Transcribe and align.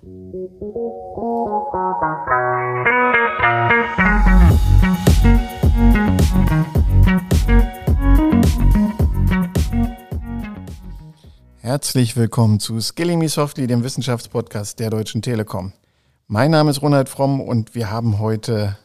Herzlich 0.00 0.12
willkommen 12.16 12.60
zu 12.60 12.80
Skilling 12.80 13.18
Me 13.18 13.28
Softly, 13.28 13.66
dem 13.66 13.82
Wissenschaftspodcast 13.82 14.78
der 14.78 14.90
Deutschen 14.90 15.20
Telekom. 15.20 15.72
Mein 16.28 16.52
Name 16.52 16.70
ist 16.70 16.80
Ronald 16.80 17.08
Fromm 17.08 17.40
und 17.40 17.74
wir 17.74 17.90
haben 17.90 18.20
heute 18.20 18.78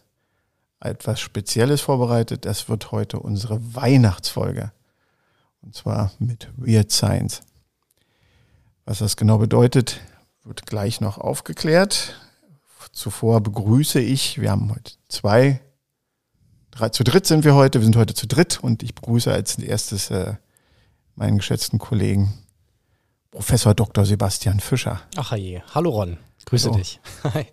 etwas 0.80 1.20
Spezielles 1.20 1.82
vorbereitet. 1.82 2.46
Das 2.46 2.70
wird 2.70 2.92
heute 2.92 3.20
unsere 3.20 3.76
Weihnachtsfolge. 3.76 4.72
Und 5.62 5.76
zwar 5.76 6.12
mit 6.18 6.50
Weird 6.58 6.92
Science. 6.92 7.42
Was 8.86 8.98
das 8.98 9.16
genau 9.16 9.38
bedeutet, 9.38 10.02
wird 10.44 10.66
gleich 10.66 11.02
noch 11.02 11.18
aufgeklärt. 11.18 12.16
Zuvor 12.92 13.42
begrüße 13.42 14.00
ich, 14.00 14.40
wir 14.40 14.52
haben 14.52 14.70
heute 14.70 14.94
zwei, 15.08 15.62
drei, 16.70 16.90
zu 16.90 17.04
dritt 17.04 17.26
sind 17.26 17.44
wir 17.44 17.56
heute, 17.56 17.80
wir 17.80 17.86
sind 17.86 17.96
heute 17.96 18.14
zu 18.14 18.28
dritt 18.28 18.60
und 18.62 18.84
ich 18.84 18.94
begrüße 18.94 19.32
als 19.32 19.58
erstes 19.58 20.12
äh, 20.12 20.36
meinen 21.16 21.38
geschätzten 21.38 21.80
Kollegen 21.80 22.34
Professor 23.32 23.74
Dr. 23.74 24.06
Sebastian 24.06 24.60
Fischer. 24.60 25.02
Ach 25.16 25.36
je, 25.36 25.62
hallo 25.74 25.90
Ron, 25.90 26.18
grüße 26.46 26.70
Hallo. 26.70 26.78
dich. 26.78 27.00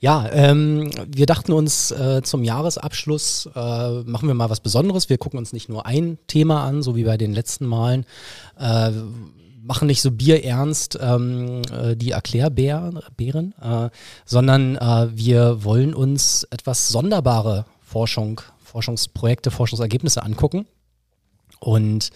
Ja, 0.00 0.28
ähm, 0.30 0.92
wir 1.08 1.26
dachten 1.26 1.52
uns 1.52 1.90
äh, 1.90 2.22
zum 2.22 2.44
Jahresabschluss 2.44 3.50
äh, 3.52 4.02
machen 4.04 4.28
wir 4.28 4.34
mal 4.34 4.48
was 4.48 4.60
Besonderes. 4.60 5.08
Wir 5.08 5.18
gucken 5.18 5.40
uns 5.40 5.52
nicht 5.52 5.68
nur 5.68 5.86
ein 5.86 6.18
Thema 6.28 6.62
an, 6.62 6.84
so 6.84 6.94
wie 6.94 7.02
bei 7.02 7.16
den 7.16 7.32
letzten 7.32 7.66
Malen. 7.66 8.06
Äh, 8.56 8.92
machen 9.68 9.86
nicht 9.86 10.00
so 10.00 10.10
bierernst 10.10 10.98
ähm, 11.00 11.60
äh, 11.70 11.94
die 11.94 12.12
Erklärbären, 12.12 13.00
äh, 13.60 13.90
sondern 14.24 14.76
äh, 14.76 15.08
wir 15.12 15.62
wollen 15.62 15.94
uns 15.94 16.44
etwas 16.50 16.88
sonderbare 16.88 17.66
Forschung, 17.82 18.40
Forschungsprojekte, 18.64 19.50
Forschungsergebnisse 19.50 20.22
angucken 20.22 20.66
und 21.60 22.10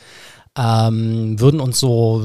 ähm, 0.56 1.38
würden 1.38 1.60
uns 1.60 1.78
so 1.78 2.22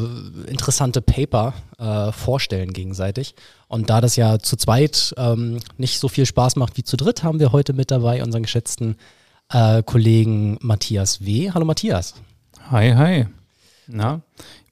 interessante 0.47 1.01
Paper 1.01 1.53
äh, 1.77 2.11
vorstellen 2.13 2.71
gegenseitig. 2.71 3.35
Und 3.67 3.89
da 3.89 3.99
das 3.99 4.15
ja 4.15 4.39
zu 4.39 4.55
zweit 4.55 5.13
ähm, 5.17 5.59
nicht 5.77 5.99
so 5.99 6.07
viel 6.07 6.25
Spaß 6.25 6.55
macht 6.55 6.77
wie 6.77 6.83
zu 6.83 6.95
dritt, 6.95 7.23
haben 7.23 7.39
wir 7.39 7.51
heute 7.51 7.73
mit 7.73 7.91
dabei 7.91 8.23
unseren 8.23 8.43
geschätzten 8.43 8.95
äh, 9.51 9.83
Kollegen 9.83 10.57
Matthias 10.61 11.25
W. 11.25 11.51
Hallo 11.51 11.65
Matthias. 11.65 12.15
Hi, 12.71 12.93
hi. 12.93 13.27
Na, 13.87 14.21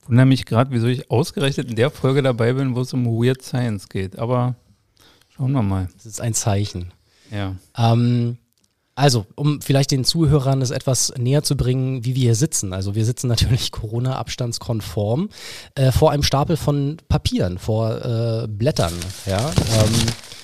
wundere 0.08 0.26
mich 0.26 0.46
gerade, 0.46 0.70
wieso 0.70 0.86
ich 0.86 1.10
ausgerechnet 1.10 1.68
in 1.68 1.76
der 1.76 1.90
Folge 1.90 2.22
dabei 2.22 2.52
bin, 2.52 2.74
wo 2.74 2.80
es 2.80 2.92
um 2.92 3.06
Weird 3.06 3.42
Science 3.42 3.88
geht. 3.88 4.18
Aber 4.18 4.56
schauen 5.34 5.52
wir 5.52 5.62
mal. 5.62 5.88
Das 5.94 6.06
ist 6.06 6.20
ein 6.20 6.34
Zeichen. 6.34 6.92
Ja. 7.30 7.54
Ähm, 7.76 8.38
also, 8.94 9.26
um 9.34 9.60
vielleicht 9.60 9.90
den 9.90 10.04
Zuhörern 10.04 10.62
es 10.62 10.70
etwas 10.70 11.12
näher 11.18 11.42
zu 11.42 11.54
bringen, 11.54 12.04
wie 12.06 12.14
wir 12.14 12.22
hier 12.22 12.34
sitzen. 12.34 12.72
Also 12.72 12.94
wir 12.94 13.04
sitzen 13.04 13.28
natürlich 13.28 13.70
Corona-abstandskonform 13.70 15.28
äh, 15.74 15.92
vor 15.92 16.12
einem 16.12 16.22
Stapel 16.22 16.56
von 16.56 16.96
Papieren, 17.06 17.58
vor 17.58 18.04
äh, 18.04 18.48
Blättern. 18.48 18.94
Ja? 19.26 19.50
Ähm, 19.50 19.92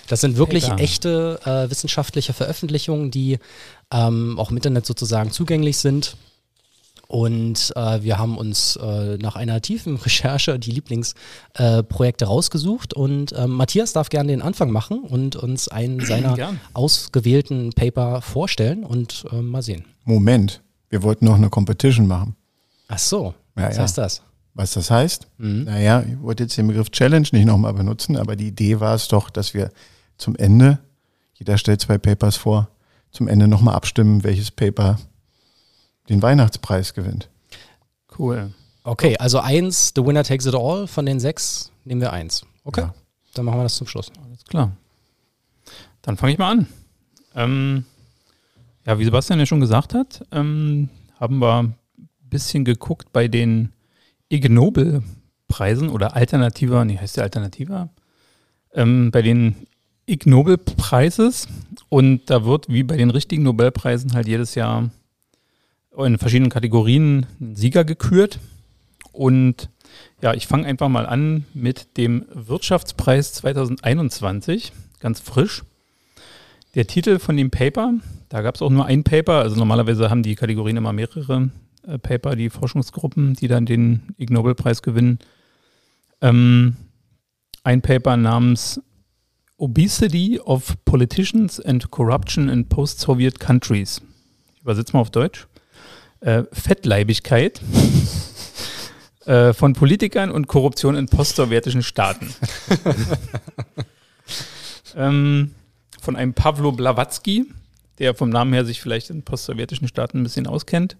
das 0.07 0.21
sind 0.21 0.37
wirklich 0.37 0.65
Paper. 0.65 0.83
echte 0.83 1.41
äh, 1.47 1.71
wissenschaftliche 1.71 2.35
Veröffentlichungen, 2.35 3.11
die 3.11 3.39
ähm, 3.91 4.39
auch 4.39 4.51
im 4.51 4.57
Internet 4.59 4.85
sozusagen 4.85 5.31
zugänglich 5.31 5.79
sind. 5.79 6.17
Und 7.13 7.75
äh, 7.77 8.03
wir 8.03 8.17
haben 8.17 8.39
uns 8.39 8.77
äh, 8.77 9.19
nach 9.19 9.37
einer 9.37 9.61
tiefen 9.61 9.97
Recherche 9.97 10.59
die 10.59 10.71
Lieblingsprojekte 10.71 12.25
äh, 12.25 12.27
rausgesucht. 12.27 12.95
Und 12.95 13.35
ähm, 13.37 13.51
Matthias 13.51 13.93
darf 13.93 14.09
gerne 14.09 14.33
den 14.33 14.41
Anfang 14.41 14.71
machen 14.71 15.01
und 15.01 15.37
uns 15.37 15.69
einen 15.69 16.01
seiner 16.07 16.37
Gern. 16.37 16.59
ausgewählten 16.73 17.75
Paper 17.75 18.23
vorstellen 18.23 18.83
und 18.83 19.27
äh, 19.31 19.43
mal 19.43 19.61
sehen. 19.61 19.85
Moment, 20.05 20.63
wir 20.89 21.03
wollten 21.03 21.27
noch 21.27 21.35
eine 21.35 21.51
Competition 21.51 22.07
machen. 22.07 22.35
Ach 22.89 22.99
so, 22.99 23.35
ja, 23.59 23.69
was 23.69 23.77
ja. 23.77 23.83
heißt 23.83 23.99
das? 23.99 24.23
Was 24.55 24.73
das 24.73 24.91
heißt? 24.91 25.27
Mhm. 25.37 25.65
Naja, 25.65 26.03
ich 26.09 26.19
wollte 26.23 26.45
jetzt 26.45 26.57
den 26.57 26.69
Begriff 26.69 26.89
Challenge 26.93 27.29
nicht 27.33 27.45
nochmal 27.45 27.75
benutzen, 27.75 28.17
aber 28.17 28.37
die 28.37 28.49
Idee 28.49 28.81
war 28.81 28.95
es 28.95 29.09
doch, 29.09 29.29
dass 29.29 29.53
wir 29.53 29.71
zum 30.17 30.35
Ende, 30.37 30.79
jeder 31.35 31.59
stellt 31.59 31.83
zwei 31.83 31.99
Papers 31.99 32.37
vor, 32.37 32.71
zum 33.11 33.29
Ende 33.29 33.49
nochmal 33.49 33.75
abstimmen, 33.75 34.25
welches 34.25 34.51
Paper 34.51 34.99
den 36.09 36.23
Weihnachtspreis 36.23 36.95
gewinnt. 36.95 37.29
Cool. 38.19 38.53
Okay, 38.85 39.17
also 39.19 39.39
eins, 39.39 39.93
The 39.95 40.05
Winner 40.05 40.25
Takes 40.25 40.47
It 40.47 40.55
All, 40.55 40.87
von 40.87 41.07
den 41.07 41.21
sechs 41.21 41.71
nehmen 41.85 42.01
wir 42.01 42.13
eins. 42.13 42.45
Okay, 42.65 42.83
ja. 42.83 42.95
dann 43.35 43.45
machen 43.45 43.59
wir 43.59 43.65
das 43.65 43.77
zum 43.77 43.87
Schluss. 43.87 44.11
Alles 44.25 44.45
klar. 44.45 44.73
Dann 46.03 46.17
fange 46.17 46.33
ich 46.33 46.39
mal 46.39 46.51
an. 46.51 46.67
Ähm, 47.35 47.85
ja, 48.87 48.99
wie 48.99 49.05
Sebastian 49.05 49.39
ja 49.39 49.47
schon 49.47 49.61
gesagt 49.61 49.95
hat, 49.95 50.27
ähm, 50.33 50.89
haben 51.19 51.39
wir 51.39 51.61
ein 51.61 51.77
bisschen 52.23 52.65
geguckt 52.65 53.13
bei 53.13 53.29
den 53.29 53.73
Ig 54.29 54.49
Nobel-Preisen 54.49 55.89
oder 55.89 56.17
alternativer, 56.17 56.85
nee, 56.85 56.99
heißt 56.99 57.17
der 57.17 57.25
alternativer? 57.25 57.91
Ähm, 58.75 59.11
bei 59.13 59.23
den 59.23 59.67
Ig 60.07 60.27
Nobel-Preises 60.29 61.47
und 61.89 62.29
da 62.29 62.45
wird 62.45 62.69
wie 62.69 62.83
bei 62.83 62.97
den 62.97 63.11
richtigen 63.11 63.45
Nobelpreisen 63.45 64.15
halt 64.15 64.27
jedes 64.27 64.57
Jahr 64.57 64.91
in 65.97 66.19
verschiedenen 66.19 66.51
Kategorien 66.51 67.27
Sieger 67.55 67.85
gekürt. 67.85 68.39
Und 69.13 69.69
ja, 70.23 70.35
ich 70.35 70.47
fange 70.47 70.67
einfach 70.67 70.89
mal 70.89 71.07
an 71.07 71.45
mit 71.55 71.97
dem 71.97 72.25
Wirtschaftspreis 72.33 73.35
2021, 73.35 74.73
ganz 75.01 75.21
frisch. 75.21 75.63
Der 76.75 76.87
Titel 76.87 77.19
von 77.19 77.37
dem 77.37 77.51
Paper, 77.51 77.93
da 78.31 78.41
gab 78.41 78.55
es 78.55 78.63
auch 78.63 78.71
nur 78.71 78.87
ein 78.87 79.05
Paper, 79.05 79.35
also 79.35 79.57
normalerweise 79.57 80.09
haben 80.09 80.23
die 80.23 80.35
Kategorien 80.35 80.79
immer 80.79 80.95
mehrere 80.95 81.51
äh, 81.87 81.99
Paper, 81.99 82.35
die 82.35 82.49
Forschungsgruppen, 82.49 83.35
die 83.35 83.49
dann 83.49 83.67
den 83.67 84.15
Ig 84.17 84.33
Nobel-Preis 84.33 84.81
gewinnen. 84.81 85.19
Ähm, 86.23 86.77
ein 87.65 87.83
Paper 87.83 88.17
namens 88.17 88.81
Obesity 89.59 90.41
of 90.41 90.77
Politicians 90.87 91.61
and 91.61 91.91
Corruption 91.91 92.49
in 92.49 92.69
Post-Soviet 92.69 93.39
Countries. 93.39 94.01
Ich 94.55 94.63
übersetze 94.63 94.95
mal 94.95 95.01
auf 95.01 95.11
Deutsch 95.11 95.47
äh, 96.23 96.45
Fettleibigkeit 96.53 97.61
äh, 99.27 99.53
von 99.53 99.75
Politikern 99.75 100.31
und 100.31 100.47
Korruption 100.47 100.97
in 100.97 101.07
postsowjetischen 101.07 101.83
Staaten. 101.83 102.33
ähm, 104.97 105.53
von 106.01 106.17
einem 106.17 106.35
Pavlo 106.35 106.73
Blavatsky, 106.73 107.47
der 107.99 108.15
vom 108.15 108.31
Namen 108.31 108.53
her 108.53 108.65
sich 108.65 108.81
vielleicht 108.81 109.11
in 109.11 109.23
postsowjetischen 109.23 109.89
Staaten 109.89 110.21
ein 110.21 110.23
bisschen 110.23 110.47
auskennt. 110.47 110.97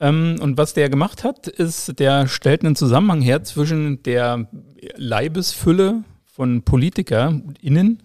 Ähm, 0.00 0.36
und 0.40 0.58
was 0.58 0.74
der 0.74 0.88
gemacht 0.88 1.22
hat, 1.22 1.46
ist, 1.46 1.98
der 1.98 2.26
stellt 2.26 2.64
einen 2.64 2.76
Zusammenhang 2.76 3.20
her 3.20 3.44
zwischen 3.44 4.02
der 4.02 4.48
Leibesfülle 4.96 6.02
von 6.24 6.62
PolitikerInnen 6.62 8.02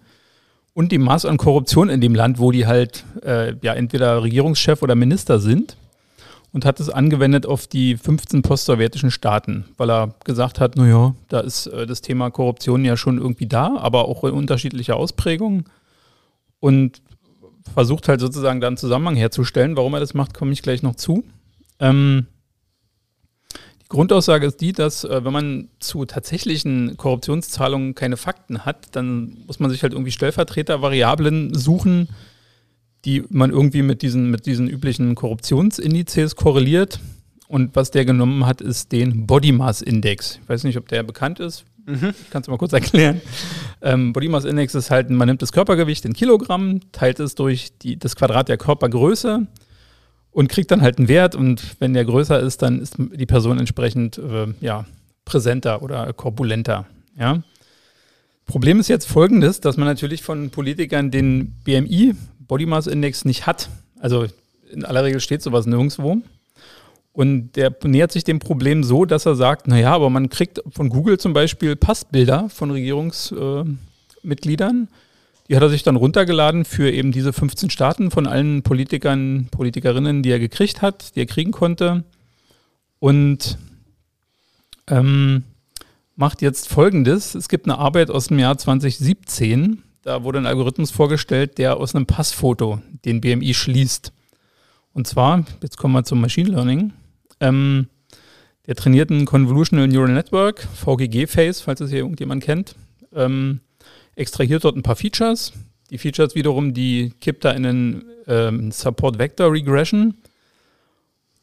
und 0.74 0.91
dem 0.91 1.01
Maß 1.01 1.25
an 1.25 1.38
Korruption 1.38 1.90
in 1.90 2.00
dem 2.00 2.13
Land, 2.13 2.40
wo 2.40 2.51
die 2.51 2.68
halt 2.68 3.03
äh, 3.24 3.56
ja 3.62 3.74
entweder 3.74 4.22
Regierungschef 4.22 4.81
oder 4.81 4.96
Minister 4.96 5.40
sind 5.40 5.75
und 6.52 6.66
hat 6.66 6.80
es 6.80 6.90
angewendet 6.90 7.46
auf 7.46 7.68
die 7.68 7.96
15 7.98 8.42
postsowjetischen 8.42 9.12
Staaten, 9.12 9.66
weil 9.78 9.90
er 9.92 10.16
gesagt 10.26 10.60
hat, 10.60 10.76
naja, 10.76 11.16
da 11.28 11.40
ist 11.42 11.68
äh, 11.68 11.86
das 11.86 12.02
Thema 12.02 12.32
Korruption 12.32 12.86
ja 12.86 12.98
schon 12.98 13.18
irgendwie 13.18 13.48
da, 13.48 13.78
aber 13.78 14.08
auch 14.08 14.24
in 14.24 14.32
unterschiedlicher 14.32 14.96
Ausprägung 14.96 15.70
und 16.60 17.02
versucht 17.74 18.08
halt 18.08 18.20
sozusagen 18.20 18.62
da 18.62 18.68
einen 18.68 18.78
Zusammenhang 18.78 19.16
herzustellen. 19.16 19.78
Warum 19.78 19.94
er 19.94 20.00
das 20.00 20.14
macht, 20.14 20.34
komme 20.34 20.52
ich 20.52 20.62
gleich 20.62 20.82
noch 20.82 20.96
zu. 20.96 21.24
Ähm, 21.80 22.28
die 23.81 23.88
Grundaussage 23.90 24.46
ist 24.48 24.62
die, 24.62 24.74
dass 24.74 25.04
äh, 25.04 25.24
wenn 25.24 25.34
man 25.34 25.70
zu 25.80 26.06
tatsächlichen 26.06 26.98
Korruptionszahlungen 26.98 27.95
keine 27.95 28.18
Fakten 28.18 28.66
hat, 28.66 28.95
dann 28.95 29.38
muss 29.48 29.60
man 29.60 29.69
sich 29.69 29.84
halt 29.84 29.94
irgendwie 29.94 30.12
Stellvertretervariablen 30.12 31.54
suchen, 31.54 32.10
die 33.06 33.24
man 33.30 33.51
irgendwie 33.51 33.81
mit 33.81 34.01
diesen, 34.01 34.30
mit 34.30 34.46
diesen 34.46 34.68
üblichen 34.68 35.16
Korruptionsindizes 35.16 36.36
korreliert. 36.36 37.00
Und 37.48 37.75
was 37.75 37.90
der 37.90 38.06
genommen 38.06 38.46
hat, 38.46 38.62
ist 38.62 38.92
den 38.92 39.25
Body 39.25 39.51
Mass 39.51 39.81
Index. 39.81 40.40
Ich 40.44 40.50
weiß 40.50 40.63
nicht, 40.66 40.78
ob 40.78 40.88
der 40.88 41.01
bekannt 41.04 41.40
ist. 41.40 41.66
Mhm. 41.86 42.13
Ich 42.22 42.30
kann 42.30 42.42
es 42.42 42.48
mal 42.48 42.57
kurz 42.57 42.74
erklären. 42.74 43.22
Ähm, 43.81 44.13
Body 44.13 44.28
Mass 44.28 44.46
Index 44.46 44.75
ist 44.75 44.92
halt, 44.92 45.10
man 45.10 45.28
nimmt 45.28 45.42
das 45.42 45.51
Körpergewicht 45.51 46.06
in 46.06 46.13
Kilogramm, 46.13 46.81
teilt 46.92 47.19
es 47.19 47.36
durch 47.36 47.78
die, 47.80 47.98
das 47.98 48.16
Quadrat 48.16 48.50
der 48.50 48.57
Körpergröße 48.57 49.48
und 50.31 50.48
kriegt 50.50 50.69
dann 50.69 50.81
halt 50.81 51.00
einen 51.00 51.07
Wert. 51.07 51.34
Und 51.34 51.78
wenn 51.80 51.94
der 51.94 52.06
größer 52.06 52.40
ist, 52.40 52.62
dann 52.62 52.80
ist 52.81 52.95
die 52.98 53.25
Person 53.25 53.57
entsprechend 53.57 54.18
äh, 54.19 54.48
ja, 54.62 54.86
präsenter 55.25 55.81
oder 55.81 56.12
korpulenter. 56.13 56.86
Ja. 57.18 57.42
Problem 58.45 58.80
ist 58.80 58.88
jetzt 58.88 59.07
folgendes, 59.07 59.60
dass 59.60 59.78
man 59.78 59.88
natürlich 59.88 60.24
von 60.24 60.50
Politikern 60.50 61.12
den 61.12 61.54
BMI 61.63 62.16
Body 62.50 62.66
Mass 62.66 62.88
Index 62.88 63.24
nicht 63.24 63.48
hat. 63.48 63.69
Also 64.01 64.25
in 64.69 64.84
aller 64.84 65.06
Regel 65.06 65.22
steht 65.22 65.42
sowas 65.42 65.66
nirgendwo. 65.66 66.18
Und 67.13 67.56
der 67.56 67.74
nähert 67.84 68.12
sich 68.12 68.25
dem 68.25 68.40
Problem 68.40 68.84
so, 68.84 69.06
dass 69.06 69.25
er 69.25 69.36
sagt, 69.36 69.68
naja, 69.68 69.94
aber 69.94 70.10
man 70.10 70.28
kriegt 70.30 70.62
von 70.69 70.90
Google 70.90 71.18
zum 71.18 71.31
Beispiel 71.34 71.78
Passbilder 71.78 72.50
von 72.50 72.72
Regierungsmitgliedern. 72.72 74.90
Die 75.48 75.56
hat 75.56 75.63
er 75.63 75.69
sich 75.69 75.84
dann 75.84 75.96
runtergeladen 75.96 76.66
für 76.66 76.92
eben 76.92 77.12
diese 77.12 77.34
15 77.34 77.69
Staaten 77.69 78.10
von 78.12 78.28
allen 78.28 78.62
Politikern, 78.62 79.48
Politikerinnen, 79.50 80.22
die 80.22 80.31
er 80.31 80.40
gekriegt 80.40 80.81
hat, 80.81 81.16
die 81.16 81.22
er 81.22 81.25
kriegen 81.25 81.52
konnte. 81.52 82.04
Und 83.00 83.57
ähm, 84.88 85.44
macht 86.16 86.42
jetzt 86.42 86.69
Folgendes. 86.69 87.36
Es 87.36 87.50
gibt 87.50 87.66
eine 87.66 87.80
Arbeit 87.80 88.12
aus 88.12 88.28
dem 88.28 88.40
Jahr 88.40 88.57
2017. 88.57 89.84
Da 90.09 90.23
wurde 90.23 90.39
ein 90.39 90.47
Algorithmus 90.47 90.89
vorgestellt, 90.89 91.59
der 91.59 91.77
aus 91.77 91.94
einem 91.94 92.07
Passfoto 92.07 92.81
den 93.06 93.21
BMI 93.21 93.53
schließt. 93.53 94.11
Und 94.91 95.06
zwar, 95.06 95.45
jetzt 95.61 95.77
kommen 95.77 95.94
wir 95.94 96.03
zum 96.03 96.19
Machine 96.19 96.50
Learning. 96.50 96.94
Ähm, 97.39 97.89
der 98.65 98.73
trainierten 98.73 99.25
Convolutional 99.25 99.88
Neural 99.88 100.15
Network, 100.15 100.67
VGG-Face, 100.73 101.61
falls 101.61 101.81
es 101.81 101.91
hier 101.91 102.00
irgendjemand 102.00 102.44
kennt, 102.44 102.73
ähm, 103.13 103.59
extrahiert 104.15 104.63
dort 104.63 104.77
ein 104.77 104.81
paar 104.81 104.95
Features. 104.95 105.53
Die 105.91 106.00
Features 106.00 106.33
wiederum, 106.33 106.73
die 106.73 107.13
kippt 107.21 107.45
er 107.45 107.56
in 107.56 107.67
einen 107.67 108.06
ähm, 108.25 108.71
Support 108.71 109.19
Vector 109.19 109.51
Regression 109.53 110.15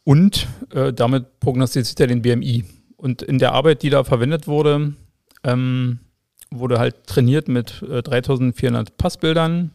und 0.03 0.49
äh, 0.75 0.93
damit 0.93 1.39
prognostiziert 1.39 2.01
er 2.01 2.09
den 2.09 2.23
BMI. 2.23 2.65
Und 2.97 3.23
in 3.23 3.39
der 3.39 3.53
Arbeit, 3.53 3.85
die 3.85 3.91
da 3.91 4.03
verwendet 4.03 4.49
wurde, 4.49 4.95
ähm, 5.45 6.01
wurde 6.59 6.79
halt 6.79 7.07
trainiert 7.07 7.49
mit 7.49 7.83
äh, 7.83 8.03
3400 8.03 8.97
Passbildern, 8.97 9.71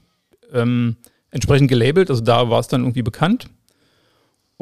ähm, 0.54 0.98
entsprechend 1.32 1.70
gelabelt, 1.70 2.10
also 2.10 2.22
da 2.22 2.50
war 2.50 2.60
es 2.60 2.68
dann 2.68 2.82
irgendwie 2.82 3.04
bekannt 3.04 3.48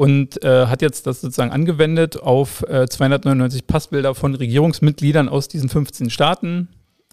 und 0.00 0.42
äh, 0.42 0.66
hat 0.66 0.80
jetzt 0.80 1.06
das 1.06 1.20
sozusagen 1.20 1.52
angewendet 1.52 2.22
auf 2.22 2.62
äh, 2.62 2.88
299 2.88 3.66
Passbilder 3.66 4.14
von 4.14 4.34
Regierungsmitgliedern 4.34 5.28
aus 5.28 5.46
diesen 5.46 5.68
15 5.68 6.08
Staaten, 6.08 6.68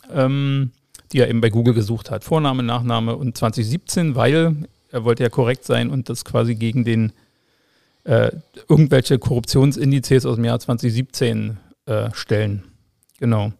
ähm, 0.09 0.71
die 1.11 1.19
er 1.19 1.29
eben 1.29 1.41
bei 1.41 1.49
Google 1.49 1.73
gesucht 1.73 2.09
hat. 2.11 2.23
Vorname, 2.23 2.63
Nachname 2.63 3.17
und 3.17 3.37
2017, 3.37 4.15
weil 4.15 4.55
er 4.89 5.03
wollte 5.03 5.23
ja 5.23 5.29
korrekt 5.29 5.65
sein 5.65 5.89
und 5.89 6.07
das 6.07 6.23
quasi 6.23 6.55
gegen 6.55 6.85
den 6.85 7.11
äh, 8.05 8.31
irgendwelche 8.69 9.19
Korruptionsindizes 9.19 10.25
aus 10.25 10.35
dem 10.35 10.45
Jahr 10.45 10.57
2017 10.57 11.57
äh, 11.87 12.09
stellen. 12.13 12.63
Genau. 13.19 13.51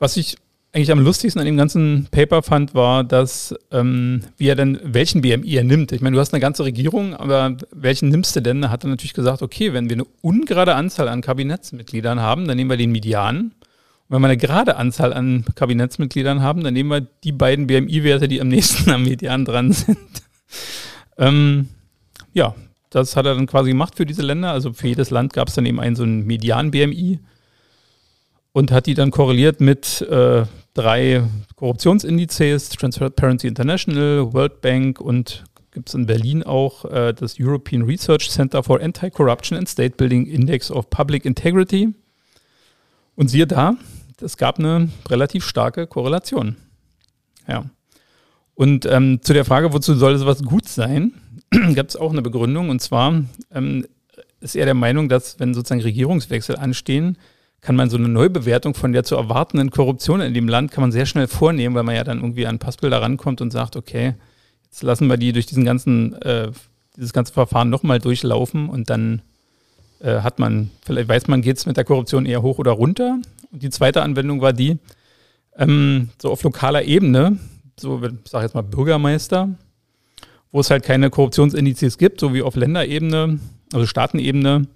Was 0.00 0.16
ich 0.16 0.38
eigentlich 0.74 0.90
am 0.90 0.98
lustigsten 0.98 1.38
an 1.38 1.46
dem 1.46 1.56
ganzen 1.56 2.08
Paper 2.10 2.42
fand, 2.42 2.74
war, 2.74 3.04
dass 3.04 3.54
ähm, 3.70 4.22
wie 4.36 4.48
er 4.48 4.56
denn, 4.56 4.80
welchen 4.82 5.20
BMI 5.20 5.54
er 5.54 5.62
nimmt. 5.62 5.92
Ich 5.92 6.00
meine, 6.00 6.14
du 6.14 6.20
hast 6.20 6.34
eine 6.34 6.40
ganze 6.40 6.64
Regierung, 6.64 7.14
aber 7.14 7.56
welchen 7.70 8.08
nimmst 8.08 8.34
du 8.34 8.40
denn? 8.40 8.60
Da 8.60 8.70
hat 8.70 8.82
er 8.82 8.90
natürlich 8.90 9.14
gesagt, 9.14 9.40
okay, 9.40 9.72
wenn 9.72 9.88
wir 9.88 9.94
eine 9.94 10.06
ungerade 10.20 10.74
Anzahl 10.74 11.08
an 11.08 11.20
Kabinettsmitgliedern 11.20 12.20
haben, 12.20 12.48
dann 12.48 12.56
nehmen 12.56 12.70
wir 12.70 12.76
den 12.76 12.90
Median. 12.90 13.38
Und 13.38 13.52
wenn 14.08 14.20
wir 14.20 14.26
eine 14.26 14.36
gerade 14.36 14.76
Anzahl 14.76 15.12
an 15.12 15.44
Kabinettsmitgliedern 15.54 16.42
haben, 16.42 16.64
dann 16.64 16.74
nehmen 16.74 16.90
wir 16.90 17.00
die 17.22 17.32
beiden 17.32 17.68
BMI-Werte, 17.68 18.26
die 18.26 18.40
am 18.40 18.48
nächsten 18.48 18.90
am 18.90 19.04
Median 19.04 19.44
dran 19.44 19.70
sind. 19.70 19.98
ähm, 21.18 21.68
ja, 22.32 22.52
das 22.90 23.14
hat 23.14 23.26
er 23.26 23.36
dann 23.36 23.46
quasi 23.46 23.70
gemacht 23.70 23.94
für 23.96 24.06
diese 24.06 24.22
Länder. 24.22 24.50
Also 24.50 24.72
für 24.72 24.88
jedes 24.88 25.10
Land 25.10 25.34
gab 25.34 25.46
es 25.46 25.54
dann 25.54 25.66
eben 25.66 25.78
einen 25.78 25.94
so 25.94 26.02
einen 26.02 26.26
Median-BMI 26.26 27.20
und 28.50 28.72
hat 28.72 28.86
die 28.86 28.94
dann 28.94 29.12
korreliert 29.12 29.60
mit 29.60 30.00
äh, 30.02 30.44
drei 30.74 31.22
Korruptionsindizes, 31.56 32.70
Transparency 32.70 33.46
International, 33.46 34.32
World 34.32 34.60
Bank 34.60 35.00
und 35.00 35.44
gibt 35.70 35.88
es 35.88 35.94
in 35.94 36.06
Berlin 36.06 36.42
auch 36.42 36.84
äh, 36.84 37.12
das 37.12 37.36
European 37.38 37.82
Research 37.82 38.30
Center 38.30 38.62
for 38.62 38.80
Anti-Corruption 38.80 39.58
and 39.58 39.68
State 39.68 39.96
Building 39.96 40.26
Index 40.26 40.70
of 40.70 40.90
Public 40.90 41.24
Integrity. 41.24 41.94
Und 43.16 43.28
siehe 43.28 43.46
da, 43.46 43.74
es 44.20 44.36
gab 44.36 44.58
eine 44.58 44.88
relativ 45.08 45.44
starke 45.44 45.86
Korrelation. 45.86 46.56
Ja. 47.48 47.70
Und 48.54 48.86
ähm, 48.86 49.20
zu 49.22 49.32
der 49.32 49.44
Frage, 49.44 49.72
wozu 49.72 49.94
soll 49.94 50.16
sowas 50.16 50.42
gut 50.42 50.68
sein, 50.68 51.12
gibt 51.50 51.90
es 51.90 51.96
auch 51.96 52.12
eine 52.12 52.22
Begründung. 52.22 52.70
Und 52.70 52.80
zwar 52.80 53.24
ähm, 53.52 53.86
ist 54.40 54.54
er 54.54 54.64
der 54.64 54.74
Meinung, 54.74 55.08
dass 55.08 55.40
wenn 55.40 55.54
sozusagen 55.54 55.82
Regierungswechsel 55.82 56.56
anstehen, 56.56 57.18
kann 57.64 57.76
man 57.76 57.88
so 57.88 57.96
eine 57.96 58.08
Neubewertung 58.08 58.74
von 58.74 58.92
der 58.92 59.04
zu 59.04 59.16
erwartenden 59.16 59.70
Korruption 59.70 60.20
in 60.20 60.34
dem 60.34 60.48
Land 60.48 60.70
kann 60.70 60.82
man 60.82 60.92
sehr 60.92 61.06
schnell 61.06 61.26
vornehmen, 61.26 61.74
weil 61.74 61.82
man 61.82 61.94
ja 61.94 62.04
dann 62.04 62.18
irgendwie 62.18 62.46
an 62.46 62.58
Passbilder 62.58 63.00
rankommt 63.00 63.40
und 63.40 63.52
sagt, 63.52 63.74
okay, 63.74 64.14
jetzt 64.64 64.82
lassen 64.82 65.08
wir 65.08 65.16
die 65.16 65.32
durch 65.32 65.46
diesen 65.46 65.64
ganzen, 65.64 66.12
äh, 66.20 66.52
dieses 66.94 67.14
ganze 67.14 67.32
Verfahren 67.32 67.70
nochmal 67.70 68.00
durchlaufen 68.00 68.68
und 68.68 68.90
dann 68.90 69.22
äh, 70.00 70.20
hat 70.20 70.38
man, 70.38 70.70
vielleicht 70.84 71.08
weiß 71.08 71.26
man, 71.28 71.40
geht 71.40 71.56
es 71.56 71.64
mit 71.64 71.78
der 71.78 71.84
Korruption 71.84 72.26
eher 72.26 72.42
hoch 72.42 72.58
oder 72.58 72.72
runter. 72.72 73.18
Und 73.50 73.62
die 73.62 73.70
zweite 73.70 74.02
Anwendung 74.02 74.42
war 74.42 74.52
die, 74.52 74.76
ähm, 75.56 76.10
so 76.20 76.30
auf 76.30 76.42
lokaler 76.42 76.84
Ebene, 76.84 77.38
so, 77.80 78.02
ich 78.04 78.30
sage 78.30 78.44
jetzt 78.44 78.54
mal 78.54 78.62
Bürgermeister, 78.62 79.48
wo 80.52 80.60
es 80.60 80.70
halt 80.70 80.82
keine 80.82 81.08
Korruptionsindizes 81.08 81.96
gibt, 81.96 82.20
so 82.20 82.34
wie 82.34 82.42
auf 82.42 82.56
Länderebene, 82.56 83.38
also 83.72 83.86
Staatenebene, 83.86 84.66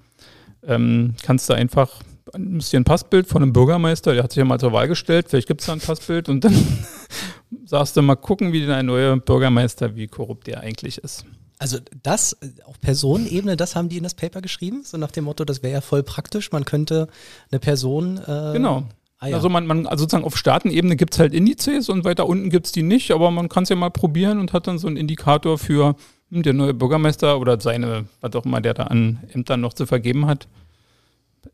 ähm, 0.67 1.15
kannst 1.23 1.51
du 1.51 1.55
einfach 1.55 2.01
nimmst 2.37 2.73
dir 2.73 2.81
ein 2.81 2.85
Passbild 2.85 3.27
von 3.27 3.43
einem 3.43 3.53
Bürgermeister, 3.53 4.15
der 4.15 4.23
hat 4.23 4.33
sich 4.33 4.39
ja 4.39 4.45
mal 4.45 4.61
zur 4.61 4.73
Wahl 4.73 4.89
gestellt, 4.89 5.27
vielleicht 5.29 5.49
gibt 5.49 5.61
es 5.61 5.67
da 5.67 5.73
ein 5.73 5.81
Passbild 5.81 6.29
und 6.29 6.45
dann 6.45 6.55
sagst 7.65 7.97
du 7.97 8.03
mal 8.03 8.17
gucken, 8.17 8.53
wie 8.53 8.65
der 8.65 8.83
neue 8.83 9.17
Bürgermeister, 9.17 9.97
wie 9.97 10.07
korrupt 10.07 10.47
der 10.47 10.61
eigentlich 10.61 10.99
ist. 10.99 11.25
Also 11.59 11.79
das, 12.03 12.37
auf 12.65 12.81
Personenebene, 12.81 13.57
das 13.57 13.75
haben 13.75 13.89
die 13.89 13.97
in 13.97 14.05
das 14.05 14.15
Paper 14.15 14.41
geschrieben, 14.41 14.83
so 14.85 14.97
nach 14.97 15.11
dem 15.11 15.25
Motto, 15.25 15.45
das 15.45 15.63
wäre 15.63 15.75
ja 15.75 15.81
voll 15.81 16.03
praktisch, 16.03 16.53
man 16.53 16.65
könnte 16.65 17.09
eine 17.51 17.59
Person... 17.59 18.19
Äh, 18.19 18.53
genau. 18.53 18.85
Ah, 19.21 19.27
ja. 19.27 19.37
Also 19.37 19.49
man, 19.49 19.67
man, 19.67 19.87
also 19.87 20.03
sozusagen 20.03 20.25
auf 20.25 20.37
Staatenebene 20.37 20.95
gibt 20.95 21.15
es 21.15 21.19
halt 21.19 21.35
Indizes 21.35 21.89
und 21.89 22.05
weiter 22.05 22.27
unten 22.27 22.51
gibt 22.51 22.67
es 22.67 22.73
die 22.73 22.85
nicht, 22.85 23.11
aber 23.11 23.33
man 23.33 23.49
kann 23.49 23.65
es 23.65 23.69
ja 23.69 23.75
mal 23.75 23.91
probieren 23.91 24.39
und 24.39 24.53
hat 24.53 24.69
dann 24.69 24.79
so 24.79 24.87
einen 24.87 24.97
Indikator 24.97 25.59
für 25.59 25.97
hm, 26.31 26.45
der 26.45 26.53
neue 26.53 26.73
Bürgermeister 26.73 27.41
oder 27.41 27.61
seine, 27.61 28.05
was 28.21 28.35
auch 28.37 28.45
immer 28.45 28.61
der 28.61 28.75
da 28.75 28.85
an 28.85 29.19
Ämtern 29.33 29.61
noch 29.61 29.75
zu 29.75 29.87
vergeben 29.87 30.27
hat, 30.27 30.47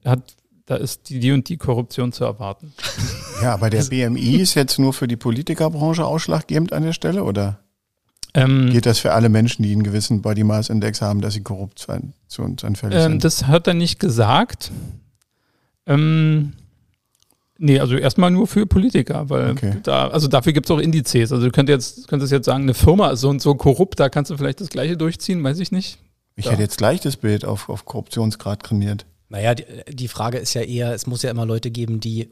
hat 0.04 0.36
da 0.66 0.76
ist 0.76 1.08
die, 1.08 1.20
die 1.20 1.32
und 1.32 1.48
die 1.48 1.56
Korruption 1.56 2.12
zu 2.12 2.24
erwarten. 2.24 2.72
Ja, 3.42 3.52
aber 3.52 3.68
der 3.68 3.82
BMI 3.82 4.36
ist 4.36 4.54
jetzt 4.54 4.78
nur 4.78 4.92
für 4.94 5.08
die 5.08 5.16
Politikerbranche 5.16 6.06
ausschlaggebend 6.06 6.72
an 6.72 6.84
der 6.84 6.92
Stelle, 6.92 7.24
oder? 7.24 7.58
Ähm, 8.32 8.70
Geht 8.70 8.86
das 8.86 9.00
für 9.00 9.12
alle 9.12 9.28
Menschen, 9.28 9.64
die 9.64 9.72
einen 9.72 9.82
gewissen 9.82 10.22
Body 10.22 10.44
Mass 10.44 10.70
Index 10.70 11.02
haben, 11.02 11.20
dass 11.20 11.34
sie 11.34 11.42
korrupt 11.42 11.80
sein, 11.80 12.14
zu 12.28 12.42
uns 12.42 12.64
anfällig 12.64 12.96
ähm, 12.96 13.12
sind? 13.12 13.24
Das 13.24 13.48
hat 13.48 13.66
er 13.66 13.74
nicht 13.74 13.98
gesagt. 13.98 14.70
Ähm, 15.86 16.54
nee, 17.58 17.80
also 17.80 17.96
erstmal 17.96 18.30
nur 18.30 18.46
für 18.46 18.66
Politiker, 18.66 19.28
weil 19.30 19.50
okay. 19.50 19.76
da, 19.82 20.08
also 20.08 20.28
dafür 20.28 20.52
gibt 20.52 20.66
es 20.66 20.70
auch 20.70 20.80
Indizes. 20.80 21.32
Also 21.32 21.44
du 21.44 21.50
könntest 21.50 21.96
jetzt, 21.96 22.08
könntest 22.08 22.32
jetzt 22.32 22.46
sagen, 22.46 22.62
eine 22.62 22.74
Firma 22.74 23.10
ist 23.10 23.20
so 23.20 23.28
und 23.28 23.42
so 23.42 23.56
korrupt, 23.56 24.00
da 24.00 24.08
kannst 24.08 24.30
du 24.30 24.36
vielleicht 24.36 24.60
das 24.60 24.68
gleiche 24.68 24.96
durchziehen, 24.96 25.42
weiß 25.42 25.58
ich 25.58 25.72
nicht. 25.72 25.98
Ich 26.36 26.46
da. 26.46 26.52
hätte 26.52 26.62
jetzt 26.62 26.78
gleich 26.78 27.00
das 27.00 27.16
Bild 27.16 27.44
auf, 27.44 27.68
auf 27.68 27.84
Korruptionsgrad 27.84 28.62
trainiert. 28.62 29.06
Naja, 29.34 29.56
die, 29.56 29.64
die 29.88 30.06
Frage 30.06 30.38
ist 30.38 30.54
ja 30.54 30.62
eher, 30.62 30.94
es 30.94 31.08
muss 31.08 31.22
ja 31.22 31.30
immer 31.32 31.44
Leute 31.44 31.72
geben, 31.72 31.98
die 31.98 32.30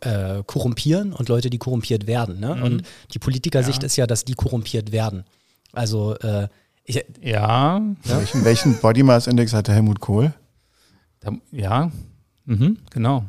äh, 0.00 0.42
korrumpieren 0.44 1.12
und 1.12 1.28
Leute, 1.28 1.50
die 1.50 1.58
korrumpiert 1.58 2.08
werden. 2.08 2.40
Ne? 2.40 2.56
Mhm. 2.56 2.62
Und 2.64 2.82
die 3.14 3.20
Politikersicht 3.20 3.84
ja. 3.84 3.86
ist 3.86 3.94
ja, 3.94 4.08
dass 4.08 4.24
die 4.24 4.34
korrumpiert 4.34 4.90
werden. 4.90 5.22
Also 5.72 6.16
äh, 6.18 6.48
ich, 6.82 6.96
ja. 7.20 7.78
ja. 7.78 7.82
Welchen, 8.02 8.44
welchen 8.44 8.80
Body 8.80 9.04
Mass 9.04 9.28
Index 9.28 9.52
hatte 9.52 9.72
Helmut 9.72 10.00
Kohl? 10.00 10.34
Da, 11.20 11.30
ja, 11.52 11.92
mhm, 12.44 12.78
genau. 12.90 13.24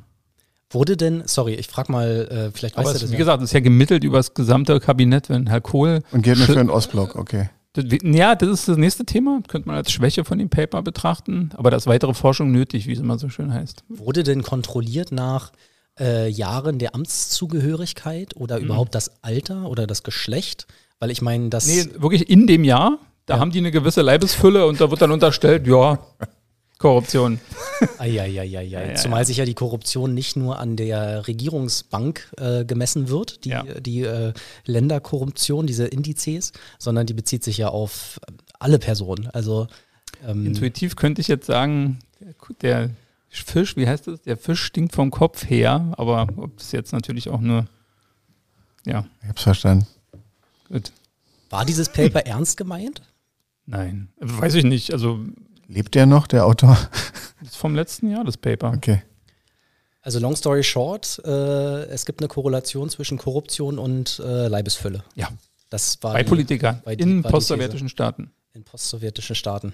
Wurde 0.72 0.98
denn, 0.98 1.22
sorry, 1.28 1.54
ich 1.54 1.68
frage 1.68 1.92
mal, 1.92 2.08
äh, 2.32 2.52
vielleicht 2.52 2.76
weißt 2.76 2.96
du 2.96 3.00
das. 3.00 3.10
Wie 3.10 3.14
ja. 3.14 3.20
gesagt, 3.20 3.44
es 3.44 3.50
ist 3.50 3.54
ja 3.54 3.60
gemittelt 3.60 4.04
über 4.04 4.18
das 4.18 4.34
gesamte 4.34 4.80
Kabinett, 4.80 5.30
wenn 5.30 5.46
Herr 5.46 5.62
Kohl. 5.62 6.02
Und 6.12 6.24
geht 6.24 6.38
nur 6.38 6.48
für 6.48 6.56
den 6.56 6.72
Ostblock, 6.72 7.16
okay. 7.16 7.52
Ja, 7.76 8.36
das 8.36 8.50
ist 8.50 8.68
das 8.68 8.78
nächste 8.78 9.06
Thema. 9.06 9.42
Könnte 9.48 9.68
man 9.68 9.78
als 9.78 9.92
Schwäche 9.92 10.24
von 10.24 10.38
dem 10.38 10.50
Paper 10.50 10.82
betrachten. 10.84 11.50
Aber 11.56 11.72
da 11.72 11.78
ist 11.78 11.88
weitere 11.88 12.14
Forschung 12.14 12.52
nötig, 12.52 12.88
wie 12.88 12.94
es 12.94 13.00
immer 13.00 13.18
so 13.18 13.30
schön 13.30 13.54
heißt. 13.54 13.84
Wurde 13.90 14.24
denn 14.24 14.44
kontrolliert 14.44 15.12
nach 15.12 15.52
äh, 16.00 16.28
Jahren 16.30 16.78
der 16.78 16.94
Amtszugehörigkeit 16.94 18.36
oder 18.36 18.60
mhm. 18.60 18.66
überhaupt 18.66 18.94
das 18.94 19.24
Alter 19.24 19.70
oder 19.70 19.88
das 19.88 20.04
Geschlecht? 20.04 20.68
Weil 21.00 21.10
ich 21.10 21.22
meine, 21.22 21.50
das. 21.50 21.66
Nee, 21.66 21.86
wirklich 21.98 22.30
in 22.30 22.48
dem 22.48 22.64
Jahr. 22.64 23.00
Da 23.26 23.36
ja. 23.36 23.40
haben 23.40 23.52
die 23.52 23.60
eine 23.60 23.72
gewisse 23.72 24.02
Leibesfülle 24.02 24.66
und 24.66 24.82
da 24.82 24.90
wird 24.92 25.02
dann 25.02 25.12
unterstellt, 25.12 25.66
ja, 25.66 25.98
Korruption. 26.84 27.40
Eieieiei. 27.98 28.96
Zumal 28.96 29.26
sich 29.26 29.38
ja 29.38 29.46
die 29.46 29.54
Korruption 29.54 30.14
nicht 30.14 30.36
nur 30.36 30.60
an 30.60 30.76
der 30.76 31.26
Regierungsbank 31.28 32.30
äh, 32.36 32.66
gemessen 32.66 33.08
wird, 33.08 33.46
die, 33.46 33.52
ja. 33.52 33.64
die 33.64 34.02
äh, 34.02 34.34
Länderkorruption, 34.66 35.66
diese 35.66 35.86
Indizes, 35.88 36.52
sondern 36.80 37.08
die 37.08 37.14
bezieht 37.14 37.42
sich 37.42 37.58
ja 37.58 37.70
auf 37.70 38.20
alle 38.60 38.80
Personen. 38.80 39.28
Also 39.28 39.68
ähm, 40.28 40.46
Intuitiv 40.46 40.98
könnte 40.98 41.22
ich 41.22 41.30
jetzt 41.30 41.46
sagen, 41.46 42.00
der 42.62 42.90
Fisch, 43.30 43.78
wie 43.78 43.88
heißt 43.88 44.08
das? 44.08 44.22
Der 44.24 44.36
Fisch 44.36 44.62
stinkt 44.62 44.94
vom 44.94 45.10
Kopf 45.10 45.50
her, 45.50 45.94
aber 45.96 46.28
ob 46.36 46.58
das 46.58 46.74
jetzt 46.74 46.92
natürlich 46.92 47.30
auch 47.30 47.40
nur, 47.40 47.66
ja. 48.86 49.06
Ich 49.22 49.30
hab's 49.30 49.44
verstanden. 49.44 49.88
Gut. 50.68 50.92
War 51.50 51.64
dieses 51.64 51.88
Paper 51.88 52.26
ernst 52.26 52.58
gemeint? 52.58 53.02
Nein, 53.68 54.10
weiß 54.20 54.56
ich 54.56 54.66
nicht. 54.66 54.92
Also 54.92 55.22
Lebt 55.68 55.96
der 55.96 56.06
noch, 56.06 56.28
der 56.28 56.46
Autor? 56.46 56.78
Das 57.40 57.52
ist 57.52 57.58
vom 57.58 57.76
letzten 57.76 58.10
Jahr, 58.10 58.24
das 58.24 58.38
Paper. 58.38 58.72
Okay. 58.74 59.04
Also 60.02 60.20
long 60.20 60.34
story 60.34 60.64
short, 60.64 61.22
äh, 61.26 61.84
es 61.88 62.06
gibt 62.06 62.22
eine 62.22 62.30
Korrelation 62.30 62.90
zwischen 62.90 63.18
Korruption 63.18 63.78
und 63.78 64.22
äh, 64.26 64.48
Leibesfülle. 64.48 65.04
Ja. 65.16 65.28
Das 65.70 66.02
war 66.02 66.14
Bei 66.14 66.24
die- 66.24 66.30
Politikern 66.30 66.82
bei 66.86 66.96
die- 66.96 67.04
in 67.04 67.22
postsowjetischen 67.22 67.90
Staaten. 67.90 68.32
in 68.54 68.64
postsowjetischen 68.64 69.36
Staaten. 69.36 69.74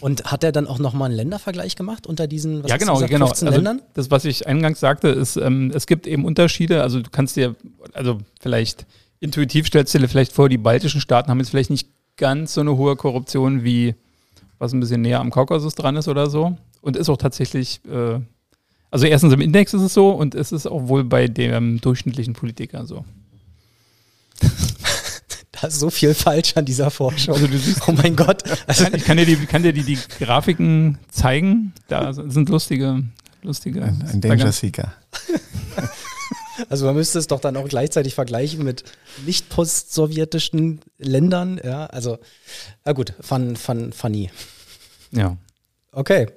Und 0.00 0.24
hat 0.32 0.44
er 0.44 0.52
dann 0.52 0.66
auch 0.66 0.78
nochmal 0.78 1.08
einen 1.10 1.16
Ländervergleich 1.16 1.76
gemacht 1.76 2.06
unter 2.06 2.26
diesen 2.26 2.62
was 2.62 2.70
ja, 2.70 2.78
genau, 2.78 2.94
gesagt, 2.94 3.10
genau. 3.10 3.26
15 3.26 3.48
Also, 3.48 3.56
Ländern? 3.60 3.82
Das, 3.92 4.10
was 4.10 4.24
ich 4.24 4.46
eingangs 4.46 4.80
sagte, 4.80 5.08
ist, 5.08 5.36
ähm, 5.36 5.70
es 5.74 5.86
gibt 5.86 6.06
eben 6.06 6.24
Unterschiede. 6.24 6.82
Also 6.82 7.00
du 7.02 7.10
kannst 7.10 7.36
dir, 7.36 7.54
also 7.92 8.18
vielleicht 8.40 8.86
intuitiv 9.18 9.66
stellst 9.66 9.92
du 9.92 9.98
dir 9.98 10.08
vielleicht 10.08 10.32
vor, 10.32 10.48
die 10.48 10.56
baltischen 10.58 11.02
Staaten 11.02 11.28
haben 11.28 11.38
jetzt 11.40 11.50
vielleicht 11.50 11.68
nicht 11.70 11.88
ganz 12.16 12.54
so 12.54 12.62
eine 12.62 12.78
hohe 12.78 12.96
Korruption 12.96 13.62
wie 13.62 13.94
was 14.60 14.72
ein 14.72 14.78
bisschen 14.78 15.00
näher 15.00 15.18
am 15.18 15.30
Kaukasus 15.30 15.74
dran 15.74 15.96
ist 15.96 16.06
oder 16.06 16.30
so. 16.30 16.56
Und 16.82 16.96
ist 16.96 17.08
auch 17.08 17.16
tatsächlich, 17.16 17.80
äh, 17.90 18.20
also 18.90 19.06
erstens 19.06 19.32
im 19.32 19.40
Index 19.40 19.74
ist 19.74 19.82
es 19.82 19.94
so 19.94 20.10
und 20.10 20.36
es 20.36 20.52
ist 20.52 20.66
auch 20.66 20.86
wohl 20.86 21.02
bei 21.02 21.26
dem 21.26 21.80
durchschnittlichen 21.80 22.34
Politiker 22.34 22.86
so. 22.86 23.04
Da 25.52 25.66
ist 25.66 25.78
so 25.78 25.90
viel 25.90 26.14
falsch 26.14 26.56
an 26.56 26.64
dieser 26.64 26.90
Forschung. 26.90 27.34
Also 27.34 27.46
du 27.46 27.58
siehst, 27.58 27.86
oh 27.86 27.92
mein 27.92 28.16
Gott. 28.16 28.44
Also, 28.66 28.86
ich 28.94 29.04
kann 29.04 29.18
dir 29.18 29.26
die, 29.26 29.36
kann 29.36 29.62
dir 29.62 29.74
die, 29.74 29.82
die 29.82 29.98
Grafiken 30.18 30.96
zeigen. 31.10 31.74
Da 31.86 32.14
sind 32.14 32.48
lustige, 32.48 33.02
lustige. 33.42 33.82
Ein, 33.82 34.02
ein 34.10 34.20
Danger 34.22 34.52
Seeker. 34.52 34.94
also 36.68 36.86
man 36.86 36.94
müsste 36.94 37.18
es 37.18 37.26
doch 37.26 37.40
dann 37.40 37.56
auch 37.56 37.68
gleichzeitig 37.68 38.14
vergleichen 38.14 38.62
mit 38.64 38.84
nicht 39.26 39.48
postsowjetischen 39.48 40.80
Ländern. 40.98 41.60
Ja, 41.62 41.86
also, 41.86 42.18
na 42.84 42.92
gut, 42.92 43.14
fun, 43.20 43.56
fun, 43.56 43.92
funny. 43.92 44.30
Ja. 45.12 45.36
Okay. 45.92 46.28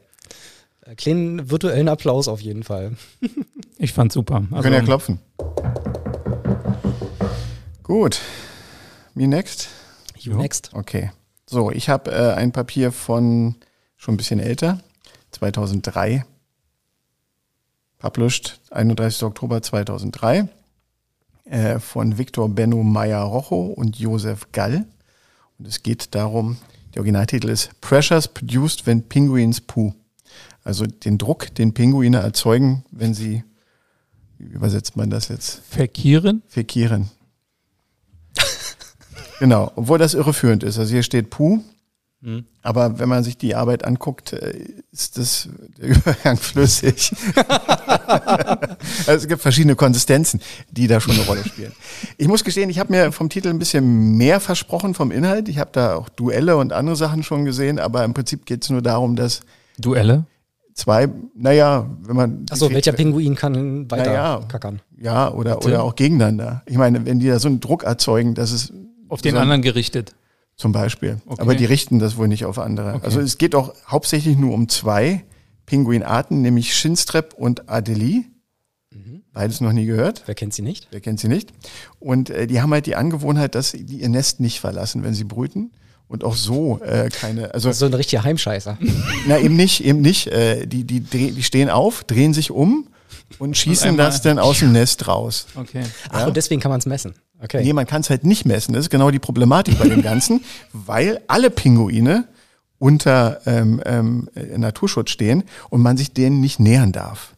Kleinen 0.97 1.49
virtuellen 1.49 1.87
Applaus 1.87 2.27
auf 2.27 2.41
jeden 2.41 2.63
Fall. 2.63 2.93
Ich 3.77 3.93
fand's 3.93 4.13
super. 4.15 4.41
Wir 4.41 4.57
Also, 4.57 4.63
können 4.63 4.75
ja 4.75 4.81
klopfen. 4.81 5.19
Gut. 7.83 8.19
Me 9.13 9.27
next? 9.27 9.69
You 10.17 10.35
next. 10.35 10.71
Okay. 10.73 11.11
So, 11.45 11.69
ich 11.71 11.89
habe 11.89 12.11
äh, 12.11 12.33
ein 12.33 12.51
Papier 12.51 12.91
von 12.91 13.55
schon 13.97 14.15
ein 14.15 14.17
bisschen 14.17 14.39
älter, 14.39 14.79
2003. 15.31 16.25
Published 18.03 18.59
31. 18.71 19.23
Oktober 19.23 19.61
2003 19.61 20.49
äh, 21.45 21.79
von 21.79 22.17
Victor 22.17 22.49
Benno 22.49 22.83
Meyer-Rocho 22.83 23.67
und 23.67 23.97
Josef 23.97 24.51
Gall. 24.51 24.85
Und 25.57 25.67
es 25.69 25.83
geht 25.83 26.13
darum, 26.13 26.57
der 26.93 26.99
Originaltitel 26.99 27.47
ist 27.47 27.79
Pressures 27.79 28.27
produced 28.27 28.85
when 28.85 29.07
penguins 29.07 29.61
poo. 29.61 29.93
Also 30.65 30.85
den 30.85 31.17
Druck, 31.17 31.55
den 31.55 31.73
Pinguine 31.73 32.17
erzeugen, 32.17 32.83
wenn 32.91 33.13
sie, 33.13 33.45
wie 34.37 34.47
übersetzt 34.47 34.97
man 34.97 35.09
das 35.09 35.29
jetzt? 35.29 35.61
Verkieren? 35.69 36.43
Fekieren. 36.49 37.09
genau, 39.39 39.71
obwohl 39.77 39.97
das 39.97 40.13
irreführend 40.13 40.63
ist. 40.63 40.77
Also 40.77 40.91
hier 40.91 41.03
steht 41.03 41.29
Puh, 41.29 41.63
Mhm. 42.25 42.45
aber 42.61 42.99
wenn 42.99 43.09
man 43.09 43.21
sich 43.23 43.37
die 43.37 43.53
Arbeit 43.53 43.83
anguckt, 43.83 44.31
äh, 44.31 44.53
ist 44.93 45.17
das 45.17 45.49
der 45.77 45.89
Übergang 45.89 46.37
flüssig. 46.37 47.11
also 47.35 49.11
es 49.11 49.27
gibt 49.27 49.41
verschiedene 49.41 49.75
Konsistenzen, 49.75 50.39
die 50.71 50.87
da 50.87 50.99
schon 51.01 51.15
eine 51.15 51.25
Rolle 51.25 51.43
spielen. 51.43 51.73
Ich 52.17 52.27
muss 52.27 52.43
gestehen, 52.43 52.69
ich 52.69 52.79
habe 52.79 52.91
mir 52.93 53.11
vom 53.11 53.29
Titel 53.29 53.49
ein 53.49 53.59
bisschen 53.59 54.15
mehr 54.17 54.39
versprochen 54.39 54.93
vom 54.93 55.11
Inhalt. 55.11 55.49
Ich 55.49 55.57
habe 55.59 55.71
da 55.73 55.95
auch 55.95 56.09
Duelle 56.09 56.57
und 56.57 56.73
andere 56.73 56.95
Sachen 56.95 57.23
schon 57.23 57.45
gesehen, 57.45 57.79
aber 57.79 58.03
im 58.05 58.13
Prinzip 58.13 58.45
geht 58.45 58.63
es 58.63 58.69
nur 58.69 58.81
darum, 58.81 59.15
dass 59.15 59.41
Duelle? 59.77 60.25
zwei, 60.75 61.09
naja, 61.35 61.87
wenn 62.03 62.15
man 62.15 62.45
Achso, 62.49 62.71
welcher 62.71 62.93
Pinguin 62.93 63.35
kann 63.35 63.89
weiter 63.91 64.05
Naja. 64.05 64.41
kackern? 64.47 64.81
ja 64.97 65.29
oder 65.31 65.63
oder 65.65 65.83
auch 65.83 65.95
gegeneinander. 65.95 66.63
Ich 66.65 66.77
meine, 66.77 67.05
wenn 67.05 67.19
die 67.19 67.27
da 67.27 67.37
so 67.39 67.47
einen 67.49 67.59
Druck 67.59 67.83
erzeugen, 67.83 68.33
dass 68.33 68.51
es 68.51 68.71
Auf 69.09 69.21
den 69.21 69.35
So- 69.35 69.39
anderen 69.41 69.61
gerichtet. 69.61 70.15
Zum 70.63 70.71
Beispiel. 70.71 71.17
Okay. 71.25 71.41
Aber 71.41 71.55
die 71.55 71.65
richten 71.65 71.99
das 71.99 72.15
wohl 72.15 72.29
nicht 72.29 72.45
auf 72.45 72.57
andere. 72.57 72.93
Okay. 72.93 73.05
Also 73.05 73.19
es 73.19 73.37
geht 73.37 73.53
auch 73.53 73.73
hauptsächlich 73.85 74.37
nur 74.37 74.53
um 74.53 74.69
zwei 74.69 75.25
Pinguinarten, 75.65 76.41
nämlich 76.41 76.73
Shinstrep 76.73 77.33
und 77.33 77.67
Adelie. 77.69 78.23
Mhm. 78.89 79.23
Beides 79.33 79.59
noch 79.59 79.73
nie 79.73 79.85
gehört. 79.85 80.23
Wer 80.25 80.35
kennt 80.35 80.53
sie 80.53 80.61
nicht? 80.61 80.87
Wer 80.91 81.01
kennt 81.01 81.19
sie 81.19 81.27
nicht? 81.27 81.51
Und 81.99 82.29
äh, 82.29 82.47
die 82.47 82.61
haben 82.61 82.71
halt 82.71 82.85
die 82.85 82.95
Angewohnheit, 82.95 83.55
dass 83.55 83.73
die 83.73 83.97
ihr 83.99 84.07
Nest 84.07 84.39
nicht 84.39 84.61
verlassen, 84.61 85.03
wenn 85.03 85.13
sie 85.13 85.25
brüten. 85.25 85.73
Und 86.07 86.23
auch 86.23 86.37
so 86.37 86.79
äh, 86.79 87.09
keine, 87.09 87.53
also 87.53 87.67
Das 87.67 87.75
ist 87.75 87.79
so 87.79 87.87
ein 87.87 87.93
richtiger 87.93 88.23
Heimscheißer. 88.23 88.77
na 89.27 89.37
eben 89.37 89.57
nicht, 89.57 89.83
eben 89.83 89.99
nicht. 89.99 90.27
Äh, 90.27 90.65
die, 90.65 90.85
die, 90.85 91.01
die 91.01 91.43
stehen 91.43 91.69
auf, 91.69 92.05
drehen 92.05 92.33
sich 92.33 92.51
um 92.51 92.87
und 93.39 93.57
schießen 93.57 93.89
einmal- 93.89 94.05
das 94.07 94.21
dann 94.21 94.39
aus 94.39 94.59
dem 94.59 94.71
Nest 94.71 95.07
raus. 95.07 95.47
Okay. 95.55 95.83
Ach, 96.09 96.19
Ja. 96.21 96.27
und 96.27 96.37
deswegen 96.37 96.61
kann 96.61 96.69
man 96.71 96.79
es 96.79 96.85
messen. 96.85 97.13
Okay. 97.41 97.61
Nee, 97.63 97.73
man 97.73 97.85
kann 97.85 98.01
es 98.01 98.09
halt 98.09 98.23
nicht 98.23 98.45
messen. 98.45 98.73
Das 98.73 98.85
ist 98.85 98.89
genau 98.89 99.11
die 99.11 99.19
Problematik 99.19 99.77
bei 99.77 99.87
dem 99.89 100.01
Ganzen, 100.03 100.43
weil 100.71 101.21
alle 101.27 101.49
Pinguine 101.49 102.25
unter 102.79 103.41
ähm, 103.45 103.81
ähm, 103.85 104.29
äh, 104.35 104.57
Naturschutz 104.57 105.09
stehen 105.11 105.43
und 105.69 105.81
man 105.81 105.97
sich 105.97 106.13
denen 106.13 106.39
nicht 106.41 106.59
nähern 106.59 106.91
darf. 106.91 107.33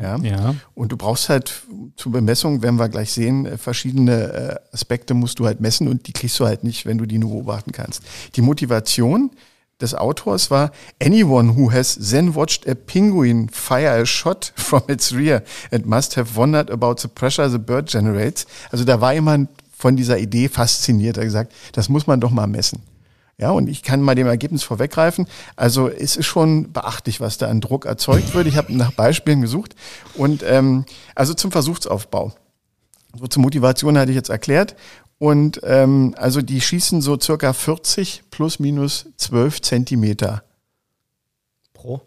Ja? 0.00 0.16
Ja. 0.18 0.54
Und 0.74 0.90
du 0.92 0.96
brauchst 0.96 1.28
halt 1.28 1.62
zur 1.96 2.10
Bemessung, 2.12 2.62
werden 2.62 2.76
wir 2.76 2.88
gleich 2.88 3.12
sehen, 3.12 3.46
äh, 3.46 3.58
verschiedene 3.58 4.22
äh, 4.32 4.74
Aspekte 4.74 5.14
musst 5.14 5.38
du 5.38 5.46
halt 5.46 5.60
messen 5.60 5.86
und 5.88 6.06
die 6.08 6.12
kriegst 6.12 6.38
du 6.40 6.46
halt 6.46 6.64
nicht, 6.64 6.86
wenn 6.86 6.98
du 6.98 7.06
die 7.06 7.18
nur 7.18 7.30
beobachten 7.30 7.70
kannst. 7.72 8.02
Die 8.36 8.40
Motivation 8.42 9.30
des 9.80 9.94
Autors 9.94 10.50
war, 10.50 10.70
anyone 11.00 11.56
who 11.56 11.72
has 11.72 11.96
then 11.96 12.34
watched 12.34 12.68
a 12.68 12.74
penguin 12.74 13.48
fire 13.48 14.00
a 14.02 14.06
shot 14.06 14.52
from 14.56 14.82
its 14.88 15.12
rear 15.12 15.42
and 15.70 15.86
must 15.86 16.16
have 16.16 16.36
wondered 16.36 16.70
about 16.70 17.00
the 17.00 17.08
pressure 17.08 17.48
the 17.50 17.58
bird 17.58 17.88
generates. 17.88 18.46
Also 18.70 18.84
da 18.84 19.00
war 19.00 19.12
jemand 19.12 19.48
von 19.76 19.96
dieser 19.96 20.18
Idee 20.18 20.48
fasziniert, 20.48 21.16
er 21.16 21.24
gesagt, 21.24 21.52
das 21.72 21.88
muss 21.88 22.06
man 22.06 22.20
doch 22.20 22.30
mal 22.30 22.46
messen. 22.46 22.80
Ja, 23.36 23.50
und 23.50 23.68
ich 23.68 23.82
kann 23.82 24.00
mal 24.00 24.14
dem 24.14 24.28
Ergebnis 24.28 24.62
vorweggreifen. 24.62 25.26
Also 25.56 25.88
es 25.88 26.16
ist 26.16 26.26
schon 26.26 26.72
beachtlich, 26.72 27.20
was 27.20 27.36
da 27.36 27.48
an 27.48 27.60
Druck 27.60 27.84
erzeugt 27.84 28.32
wird. 28.34 28.46
Ich 28.46 28.56
habe 28.56 28.72
nach 28.72 28.92
Beispielen 28.92 29.40
gesucht. 29.40 29.74
Und 30.14 30.44
ähm, 30.44 30.84
also 31.16 31.34
zum 31.34 31.50
Versuchsaufbau. 31.50 32.32
So 33.18 33.26
zur 33.26 33.42
Motivation 33.42 33.98
hatte 33.98 34.12
ich 34.12 34.16
jetzt 34.16 34.30
erklärt. 34.30 34.76
Und 35.24 35.60
ähm, 35.64 36.14
also 36.18 36.42
die 36.42 36.60
schießen 36.60 37.00
so 37.00 37.18
circa 37.18 37.52
40 37.54 38.24
plus 38.30 38.58
minus 38.58 39.06
12 39.16 39.62
Zentimeter 39.62 40.42
Pro. 41.72 42.02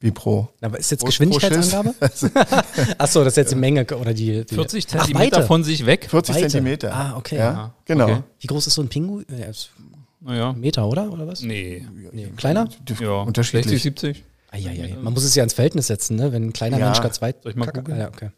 wie 0.00 0.10
pro. 0.10 0.48
Aber 0.60 0.78
ist 0.78 0.90
jetzt 0.90 1.00
Pro- 1.00 1.06
Geschwindigkeitsangabe? 1.06 1.94
Achso, 2.98 3.24
das 3.24 3.32
ist 3.32 3.36
jetzt 3.36 3.52
die 3.52 3.56
Menge 3.56 3.86
oder 3.86 4.12
die. 4.12 4.44
die 4.44 4.54
40 4.54 4.84
Ach, 4.86 4.90
Zentimeter 5.06 5.36
Weite. 5.38 5.46
von 5.46 5.64
sich 5.64 5.86
weg. 5.86 6.08
40 6.10 6.34
Weite. 6.34 6.48
Zentimeter. 6.48 6.92
Ah, 6.94 7.16
okay. 7.16 7.38
Ja, 7.38 7.74
genau. 7.86 8.04
Okay. 8.04 8.22
Wie 8.40 8.46
groß 8.48 8.66
ist 8.66 8.74
so 8.74 8.82
ein 8.82 8.88
Pinguin? 8.88 9.24
Ja, 9.30 9.46
Naja. 10.20 10.52
Meter, 10.52 10.86
oder? 10.86 11.10
Oder 11.10 11.26
was? 11.26 11.40
Nee. 11.40 11.86
Nee, 12.12 12.26
kleiner? 12.36 12.68
Ja. 13.00 13.22
Unterschiedlich. 13.22 13.80
60, 13.82 13.82
70. 13.82 14.24
Eieiei. 14.50 14.94
Man 15.00 15.14
muss 15.14 15.24
es 15.24 15.34
ja 15.34 15.42
ins 15.42 15.54
Verhältnis 15.54 15.86
setzen, 15.86 16.16
ne? 16.16 16.32
Wenn 16.32 16.48
ein 16.48 16.52
kleiner 16.52 16.78
Ja. 16.78 16.86
Mensch 16.86 17.00
ganz 17.00 17.22
weit. 17.22 17.42
Soll 17.42 17.52
ich 17.52 17.56
mal? 17.56 17.68
Ah, 17.70 17.96
ja, 17.96 18.08
okay. 18.08 18.28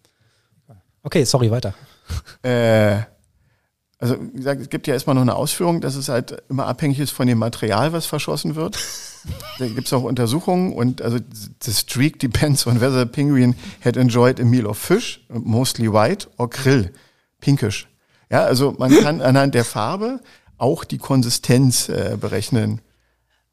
Okay, 1.03 1.25
sorry, 1.25 1.51
weiter. 1.51 1.75
Äh, 2.43 3.01
also 3.99 4.17
wie 4.21 4.37
gesagt, 4.37 4.61
es 4.61 4.71
gibt 4.71 4.87
ja 4.87 4.95
erstmal 4.95 5.15
noch 5.15 5.23
eine 5.23 5.35
Ausführung, 5.35 5.81
dass 5.81 5.97
es 5.97 6.09
halt 6.09 6.43
immer 6.49 6.67
abhängig 6.67 7.01
ist 7.01 7.11
von 7.11 7.27
dem 7.27 7.39
Material, 7.39 7.93
was 7.93 8.07
verschossen 8.07 8.55
wird. 8.55 8.79
da 9.59 9.67
gibt 9.67 9.87
es 9.87 9.93
auch 9.93 10.05
Untersuchungen 10.05 10.73
und 10.73 11.03
also 11.03 11.19
the 11.63 11.73
streak 11.73 12.21
depends 12.21 12.67
on 12.67 12.81
whether 12.81 13.01
the 13.01 13.07
penguin 13.07 13.57
had 13.85 13.97
enjoyed 13.97 14.41
a 14.41 14.45
meal 14.45 14.67
of 14.67 14.79
fish, 14.79 15.25
mostly 15.29 15.93
white, 15.93 16.29
or 16.37 16.49
krill, 16.49 16.93
pinkish. 17.41 17.89
Ja, 18.31 18.45
also 18.45 18.75
man 18.79 18.93
kann 18.93 19.21
anhand 19.21 19.55
der 19.55 19.65
Farbe 19.65 20.21
auch 20.59 20.85
die 20.85 20.99
Konsistenz 20.99 21.89
äh, 21.89 22.17
berechnen. 22.21 22.81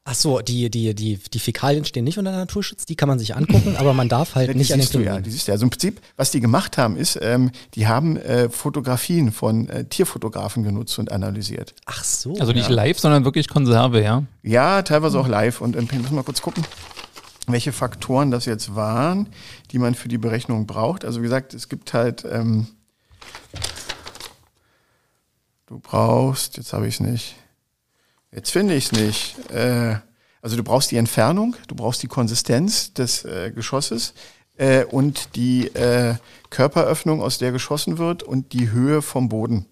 Ach 0.08 0.14
so, 0.14 0.40
die, 0.40 0.70
die, 0.70 0.94
die, 0.94 1.18
die 1.18 1.38
Fäkalien 1.40 1.84
stehen 1.84 2.04
nicht 2.04 2.16
unter 2.16 2.30
Naturschutz, 2.30 2.84
die 2.84 2.94
kann 2.94 3.08
man 3.08 3.18
sich 3.18 3.34
angucken, 3.34 3.74
aber 3.76 3.92
man 3.92 4.08
darf 4.08 4.36
halt 4.36 4.46
Ja, 4.46 4.52
die 4.52 4.58
nicht 4.60 4.72
an 4.72 4.78
den 4.78 4.82
siehst 4.82 4.94
du 4.94 5.00
ja, 5.00 5.18
die 5.18 5.30
siehst 5.32 5.48
du 5.48 5.50
ja. 5.50 5.54
Also 5.54 5.66
im 5.66 5.70
Prinzip, 5.70 6.00
was 6.16 6.30
die 6.30 6.38
gemacht 6.38 6.78
haben, 6.78 6.96
ist, 6.96 7.18
ähm, 7.20 7.50
die 7.74 7.88
haben 7.88 8.16
äh, 8.16 8.48
Fotografien 8.48 9.32
von 9.32 9.68
äh, 9.68 9.84
Tierfotografen 9.86 10.62
genutzt 10.62 10.96
und 11.00 11.10
analysiert. 11.10 11.74
Ach 11.86 12.04
so. 12.04 12.36
Also 12.36 12.52
nicht 12.52 12.68
live, 12.68 13.00
sondern 13.00 13.24
wirklich 13.24 13.48
Konserve, 13.48 14.00
ja. 14.00 14.22
Ja, 14.44 14.82
teilweise 14.82 15.18
auch 15.18 15.26
live. 15.26 15.60
Und 15.60 15.74
ähm, 15.74 15.88
müssen 15.90 16.10
wir 16.10 16.12
mal 16.12 16.22
kurz 16.22 16.40
gucken, 16.40 16.64
welche 17.48 17.72
Faktoren 17.72 18.30
das 18.30 18.44
jetzt 18.44 18.76
waren, 18.76 19.30
die 19.72 19.80
man 19.80 19.96
für 19.96 20.06
die 20.06 20.18
Berechnung 20.18 20.68
braucht. 20.68 21.04
Also 21.04 21.18
wie 21.18 21.24
gesagt, 21.24 21.52
es 21.52 21.68
gibt 21.68 21.94
halt, 21.94 22.24
ähm, 22.30 22.68
du 25.66 25.80
brauchst, 25.80 26.58
jetzt 26.58 26.72
habe 26.72 26.86
ich 26.86 26.94
es 26.94 27.00
nicht, 27.00 27.34
jetzt 28.32 28.50
finde 28.50 28.74
ich 28.74 28.86
es 28.86 28.92
nicht. 28.92 29.50
Äh, 29.50 29.96
also 30.42 30.56
du 30.56 30.62
brauchst 30.62 30.90
die 30.90 30.96
Entfernung, 30.96 31.56
du 31.66 31.74
brauchst 31.74 32.02
die 32.02 32.08
Konsistenz 32.08 32.92
des 32.92 33.24
äh, 33.24 33.50
Geschosses 33.50 34.14
äh, 34.56 34.84
und 34.84 35.34
die 35.36 35.66
äh, 35.74 36.14
Körperöffnung, 36.50 37.22
aus 37.22 37.38
der 37.38 37.52
geschossen 37.52 37.98
wird 37.98 38.22
und 38.22 38.52
die 38.52 38.70
Höhe 38.70 39.02
vom 39.02 39.28
Boden, 39.28 39.66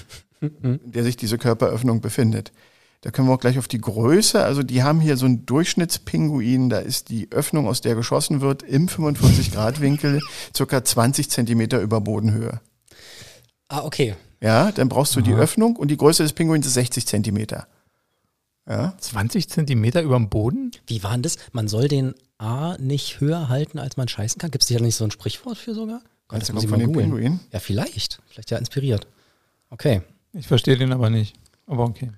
in 0.40 0.80
der 0.84 1.04
sich 1.04 1.16
diese 1.16 1.38
Körperöffnung 1.38 2.00
befindet. 2.00 2.52
Da 3.02 3.10
können 3.10 3.28
wir 3.28 3.34
auch 3.34 3.40
gleich 3.40 3.58
auf 3.58 3.68
die 3.68 3.80
Größe. 3.80 4.42
Also 4.42 4.62
die 4.62 4.82
haben 4.82 5.00
hier 5.00 5.16
so 5.16 5.26
einen 5.26 5.46
Durchschnittspinguin. 5.46 6.68
Da 6.68 6.78
ist 6.78 7.10
die 7.10 7.30
Öffnung, 7.30 7.68
aus 7.68 7.80
der 7.80 7.94
geschossen 7.94 8.40
wird, 8.40 8.64
im 8.64 8.88
45-Grad-Winkel 8.88 10.20
circa 10.54 10.82
20 10.82 11.30
Zentimeter 11.30 11.80
über 11.80 12.00
Bodenhöhe. 12.00 12.60
Ah, 13.68 13.84
okay. 13.84 14.16
Ja, 14.40 14.72
dann 14.72 14.88
brauchst 14.88 15.14
du 15.14 15.20
die 15.20 15.34
Öffnung 15.34 15.76
und 15.76 15.88
die 15.88 15.96
Größe 15.96 16.22
des 16.22 16.32
Pinguins 16.32 16.66
ist 16.66 16.74
60 16.74 17.06
Zentimeter. 17.06 17.66
Ja, 18.68 18.94
20 18.98 19.48
Zentimeter 19.48 20.02
über 20.02 20.16
dem 20.16 20.28
Boden? 20.28 20.72
Wie 20.86 21.02
war 21.02 21.12
denn 21.12 21.22
das? 21.22 21.38
Man 21.52 21.68
soll 21.68 21.88
den 21.88 22.14
A 22.36 22.76
nicht 22.78 23.20
höher 23.20 23.48
halten, 23.48 23.78
als 23.78 23.96
man 23.96 24.08
scheißen 24.08 24.38
kann. 24.38 24.50
Gibt 24.50 24.62
es 24.62 24.68
da 24.68 24.78
nicht 24.78 24.94
so 24.94 25.04
ein 25.04 25.10
Sprichwort 25.10 25.56
für 25.56 25.74
sogar? 25.74 26.02
Gott, 26.28 26.42
das 26.42 26.52
muss 26.52 26.64
ich 26.64 26.70
mal 26.70 26.84
googeln. 26.84 27.40
Ja, 27.50 27.60
vielleicht. 27.60 28.20
Vielleicht 28.28 28.50
ja 28.50 28.58
inspiriert. 28.58 29.06
Okay. 29.70 30.02
Ich 30.34 30.46
verstehe 30.46 30.76
den 30.76 30.92
aber 30.92 31.08
nicht. 31.08 31.34
Aber 31.66 31.84
okay. 31.84 32.10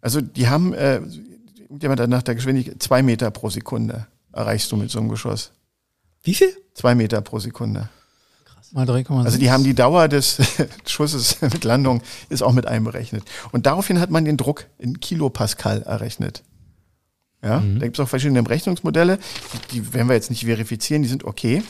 Also 0.00 0.22
die 0.22 0.48
haben, 0.48 0.72
äh, 0.72 1.00
irgendjemand 1.60 2.00
hat 2.00 2.08
nach 2.08 2.22
der 2.22 2.34
Geschwindigkeit, 2.34 2.82
zwei 2.82 3.02
Meter 3.02 3.30
pro 3.30 3.50
Sekunde 3.50 4.06
erreichst 4.32 4.72
du 4.72 4.76
mit 4.76 4.90
so 4.90 4.98
einem 4.98 5.10
Geschoss. 5.10 5.52
Wie 6.22 6.34
viel? 6.34 6.56
Zwei 6.72 6.94
Meter 6.94 7.20
pro 7.20 7.38
Sekunde. 7.38 7.90
Mal 8.74 8.90
3,6. 8.90 9.24
Also 9.24 9.38
die 9.38 9.52
haben 9.52 9.62
die 9.62 9.74
Dauer 9.74 10.08
des 10.08 10.38
Schusses 10.86 11.36
mit 11.40 11.62
Landung 11.62 12.02
ist 12.28 12.42
auch 12.42 12.52
mit 12.52 12.66
einberechnet. 12.66 13.22
Und 13.52 13.66
daraufhin 13.66 14.00
hat 14.00 14.10
man 14.10 14.24
den 14.24 14.36
Druck 14.36 14.66
in 14.78 14.98
Kilopascal 14.98 15.82
errechnet. 15.82 16.42
Ja, 17.40 17.60
da 17.60 17.84
gibt 17.84 17.98
es 17.98 18.02
auch 18.02 18.08
verschiedene 18.08 18.42
Berechnungsmodelle. 18.42 19.18
Die, 19.70 19.92
werden 19.92 20.08
wir 20.08 20.14
jetzt 20.14 20.30
nicht 20.30 20.46
verifizieren, 20.46 21.02
die 21.02 21.08
sind 21.08 21.24
okay. 21.24 21.62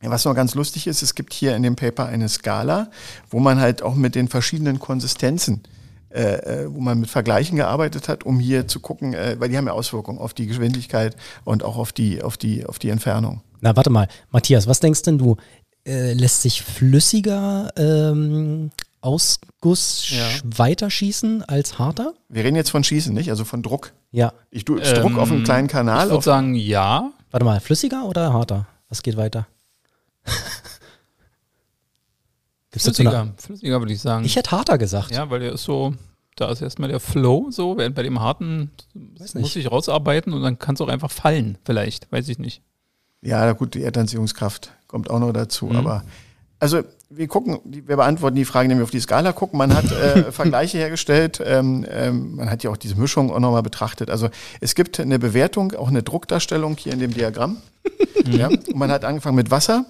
Was 0.00 0.24
noch 0.24 0.34
ganz 0.34 0.54
lustig 0.54 0.86
ist, 0.86 1.02
es 1.02 1.14
gibt 1.14 1.34
hier 1.34 1.54
in 1.54 1.62
dem 1.62 1.76
Paper 1.76 2.06
eine 2.06 2.28
Skala, 2.30 2.90
wo 3.28 3.38
man 3.38 3.60
halt 3.60 3.82
auch 3.82 3.94
mit 3.94 4.14
den 4.14 4.28
verschiedenen 4.28 4.78
Konsistenzen, 4.78 5.62
äh, 6.08 6.22
äh, 6.22 6.74
wo 6.74 6.80
man 6.80 6.98
mit 6.98 7.10
Vergleichen 7.10 7.56
gearbeitet 7.56 8.08
hat, 8.08 8.24
um 8.24 8.40
hier 8.40 8.66
zu 8.68 8.80
gucken, 8.80 9.12
äh, 9.12 9.36
weil 9.38 9.50
die 9.50 9.58
haben 9.58 9.66
ja 9.66 9.74
Auswirkungen 9.74 10.18
auf 10.18 10.32
die 10.32 10.46
Geschwindigkeit 10.46 11.14
und 11.44 11.62
auch 11.62 11.76
auf 11.76 11.92
die, 11.92 12.22
auf 12.22 12.38
die, 12.38 12.64
auf 12.64 12.78
die 12.78 12.88
Entfernung. 12.88 13.42
Na, 13.60 13.76
warte 13.76 13.90
mal. 13.90 14.08
Matthias, 14.30 14.66
was 14.66 14.80
denkst 14.80 15.02
denn 15.02 15.18
du? 15.18 15.36
Äh, 15.86 16.14
lässt 16.14 16.42
sich 16.42 16.62
flüssiger 16.62 17.72
ähm, 17.76 18.72
Ausguss 19.00 20.10
Ja. 20.10 20.26
sch- 20.28 20.42
weiterschießen 20.44 21.44
als 21.44 21.78
harter? 21.78 22.12
Wir 22.28 22.42
reden 22.42 22.56
jetzt 22.56 22.70
von 22.70 22.82
Schießen, 22.82 23.14
nicht? 23.14 23.30
Also 23.30 23.44
von 23.44 23.62
Druck. 23.62 23.92
Ja. 24.10 24.32
Ich 24.50 24.64
du, 24.64 24.76
Druck 24.80 25.16
auf 25.16 25.30
einem 25.30 25.44
kleinen 25.44 25.66
Ich 25.66 25.72
Kanal. 25.72 26.06
würde 26.06 26.18
Auf, 26.18 26.24
sagen, 26.24 26.54
ja. 26.56 27.12
Warte 27.30 27.44
mal, 27.46 27.60
flüssiger 27.60 28.04
oder 28.04 28.32
harter? 28.32 28.66
Was 28.88 29.02
geht 29.02 29.16
weiter? 29.16 29.46
Eine- 32.72 32.82
Flüssiger. 32.82 33.34
Flüssiger 33.38 33.80
würde 33.80 33.92
ich 33.92 34.00
sagen. 34.00 34.24
Ich 34.24 34.36
hätte 34.36 34.50
harter 34.50 34.76
gesagt. 34.78 35.10
ja, 35.10 35.30
weil 35.30 35.40
der 35.40 35.52
ist 35.52 35.62
so, 35.64 35.94
da 36.36 36.50
ist 36.50 36.60
erstmal 36.60 36.88
der 36.90 37.00
Flow 37.00 37.46
so, 37.50 37.76
während 37.78 37.94
bei 37.94 38.02
dem 38.02 38.20
harten 38.20 38.70
Weiß 39.18 39.34
muss 39.34 39.56
ich 39.56 39.70
rausarbeiten 39.70 40.32
und 40.34 40.42
dann 40.42 40.58
kann 40.58 40.74
es 40.74 40.80
auch 40.80 40.88
einfach 40.88 41.10
fallen, 41.10 41.56
vielleicht, 41.64 42.10
weiß 42.12 42.28
ich 42.28 42.38
nicht. 42.38 42.60
ja, 43.22 43.50
gut, 43.52 43.74
die 43.74 43.82
Erdanziehungskraft 43.82 44.72
kommt 44.88 45.10
auch 45.10 45.18
noch 45.18 45.32
dazu. 45.32 45.66
Mhm. 45.66 45.76
Aber 45.76 46.04
also 46.58 46.82
wir 47.10 47.28
gucken, 47.28 47.58
wir 47.64 47.96
beantworten 47.96 48.34
die 48.36 48.44
Frage, 48.44 48.64
indem 48.64 48.78
wir 48.78 48.84
auf 48.84 48.90
die 48.90 49.00
Skala 49.00 49.32
gucken. 49.32 49.58
Man 49.58 49.74
hat 49.74 49.90
äh, 49.92 50.24
Vergleiche 50.32 50.78
hergestellt, 50.78 51.40
ähm, 51.44 51.86
ähm, 51.88 52.36
man 52.36 52.50
hat 52.50 52.64
ja 52.64 52.70
auch 52.70 52.76
diese 52.76 52.96
Mischung 52.96 53.30
auch 53.30 53.38
nochmal 53.38 53.62
betrachtet. 53.62 54.10
Also 54.10 54.28
es 54.60 54.74
gibt 54.74 54.98
eine 54.98 55.18
Bewertung, 55.18 55.72
auch 55.74 55.88
eine 55.88 56.02
Druckdarstellung 56.02 56.76
hier 56.76 56.92
in 56.92 56.98
dem 56.98 57.12
Diagramm. 57.14 57.58
ja, 58.24 58.48
und 58.48 58.74
man 58.74 58.90
hat 58.90 59.04
angefangen 59.04 59.36
mit 59.36 59.50
Wasser, 59.50 59.84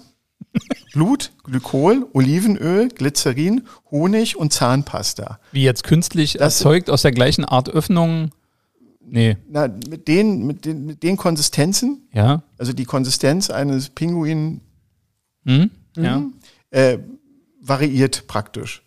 Blut, 0.93 1.31
Glykol, 1.43 2.05
Olivenöl, 2.13 2.89
Glycerin, 2.89 3.63
Honig 3.89 4.35
und 4.37 4.53
Zahnpasta. 4.53 5.39
Wie 5.51 5.63
jetzt 5.63 5.83
künstlich 5.83 6.33
Das- 6.33 6.59
erzeugt 6.59 6.89
aus 6.89 7.01
der 7.01 7.11
gleichen 7.11 7.45
Art 7.45 7.69
Öffnung. 7.69 8.31
Nee, 9.09 9.37
Na, 9.49 9.67
mit 9.89 10.07
den, 10.09 10.45
mit 10.45 10.65
den, 10.65 10.85
mit 10.85 11.01
den 11.01 11.15
Konsistenzen, 11.15 12.07
ja. 12.13 12.43
also 12.57 12.73
die 12.73 12.83
Konsistenz 12.85 13.49
eines 13.49 13.89
Pinguin 13.89 14.59
Hm? 15.47 15.71
Ja. 15.95 16.23
äh, 16.71 16.99
variiert 17.61 18.27
praktisch. 18.27 18.83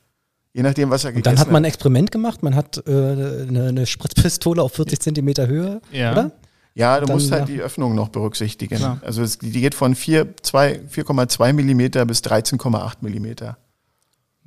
Je 0.52 0.62
nachdem, 0.62 0.90
was 0.90 1.04
er 1.04 1.10
Und 1.10 1.16
gegessen 1.16 1.36
dann 1.36 1.40
hat 1.40 1.50
man 1.52 1.62
ein 1.62 1.68
Experiment 1.68 2.10
gemacht, 2.10 2.42
man 2.42 2.54
hat 2.54 2.82
äh, 2.86 2.90
eine, 2.90 3.68
eine 3.68 3.86
Spritzpistole 3.86 4.62
auf 4.62 4.72
40 4.74 5.00
Zentimeter 5.00 5.46
Höhe, 5.46 5.80
Ja. 5.92 6.12
oder? 6.12 6.30
Ja, 6.74 7.00
du 7.00 7.06
dann 7.06 7.16
musst 7.16 7.30
halt 7.32 7.42
nach- 7.42 7.48
die 7.48 7.60
Öffnung 7.60 7.94
noch 7.94 8.08
berücksichtigen. 8.10 8.76
Klar. 8.76 9.00
Also 9.04 9.22
es, 9.22 9.38
die 9.38 9.50
geht 9.60 9.74
von 9.74 9.94
4 9.96 10.36
2 10.42 10.80
4,2 10.88 11.52
Millimeter 11.52 12.04
bis 12.06 12.20
13,8 12.22 12.94
Millimeter. 13.00 13.58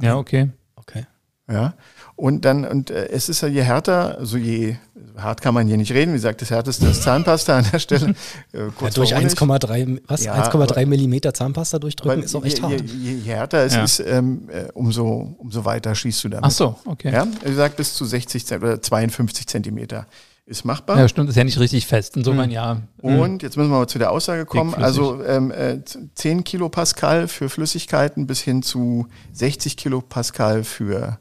Ja, 0.01 0.17
okay. 0.17 0.49
Okay. 0.75 1.05
Ja. 1.49 1.73
Und 2.15 2.45
dann, 2.45 2.63
und 2.65 2.91
äh, 2.91 3.09
es 3.09 3.27
ist 3.27 3.41
ja 3.41 3.47
je 3.47 3.61
härter, 3.63 4.17
also 4.19 4.37
je 4.37 4.75
hart 5.17 5.41
kann 5.41 5.53
man 5.53 5.67
hier 5.67 5.77
nicht 5.77 5.91
reden, 5.91 6.11
wie 6.11 6.17
gesagt, 6.17 6.41
das 6.41 6.51
härteste 6.51 6.85
ist 6.87 7.01
Zahnpasta 7.03 7.57
an 7.57 7.65
der 7.71 7.79
Stelle. 7.79 8.13
Äh, 8.53 8.57
Ja, 8.59 8.69
kurz 8.77 8.93
durch 8.95 9.09
vor 9.13 9.19
Honig. 9.19 9.33
1,3 9.33 10.01
was? 10.07 10.23
Ja, 10.23 10.35
1,3 10.35 10.53
aber- 10.71 10.85
Millimeter 10.85 11.33
Zahnpasta 11.33 11.79
durchdrücken 11.79 12.21
ist 12.23 12.35
auch 12.35 12.45
echt 12.45 12.61
hart. 12.61 12.81
Je, 12.81 12.85
je, 13.11 13.17
je 13.17 13.31
härter 13.33 13.65
es 13.65 13.73
Ja. 13.73 13.83
ist, 13.83 13.99
ähm, 13.99 14.47
äh, 14.49 14.65
umso, 14.73 15.35
umso 15.39 15.65
weiter 15.65 15.95
schießt 15.95 16.23
du 16.23 16.29
damit. 16.29 16.45
Ach 16.45 16.51
so, 16.51 16.75
okay. 16.85 17.11
Ja, 17.11 17.27
wie 17.43 17.49
gesagt, 17.49 17.77
bis 17.77 17.93
zu 17.95 18.05
60 18.05 18.45
Zent 18.45 18.63
oder 18.63 18.79
52 18.81 19.47
Zentimeter 19.47 20.05
ist 20.45 20.65
machbar. 20.65 20.99
Ja, 20.99 21.07
stimmt, 21.07 21.29
ist 21.29 21.35
ja 21.35 21.43
nicht 21.45 21.59
richtig 21.59 21.87
fest. 21.87 22.15
Insofern 22.17 22.51
ja. 22.51 22.81
Und 23.01 23.41
jetzt 23.43 23.55
müssen 23.57 23.71
wir 23.71 23.79
mal 23.79 23.87
zu 23.87 23.97
der 23.97 24.11
Aussage 24.11 24.45
kommen. 24.45 24.75
Also 24.75 25.23
ähm, 25.23 25.51
äh, 25.51 25.79
10 26.15 26.43
Kilopascal 26.43 27.27
für 27.27 27.49
Flüssigkeiten 27.49 28.27
bis 28.27 28.41
hin 28.41 28.61
zu 28.61 29.07
60 29.31 29.77
Kilopascal 29.77 30.63
für 30.63 31.17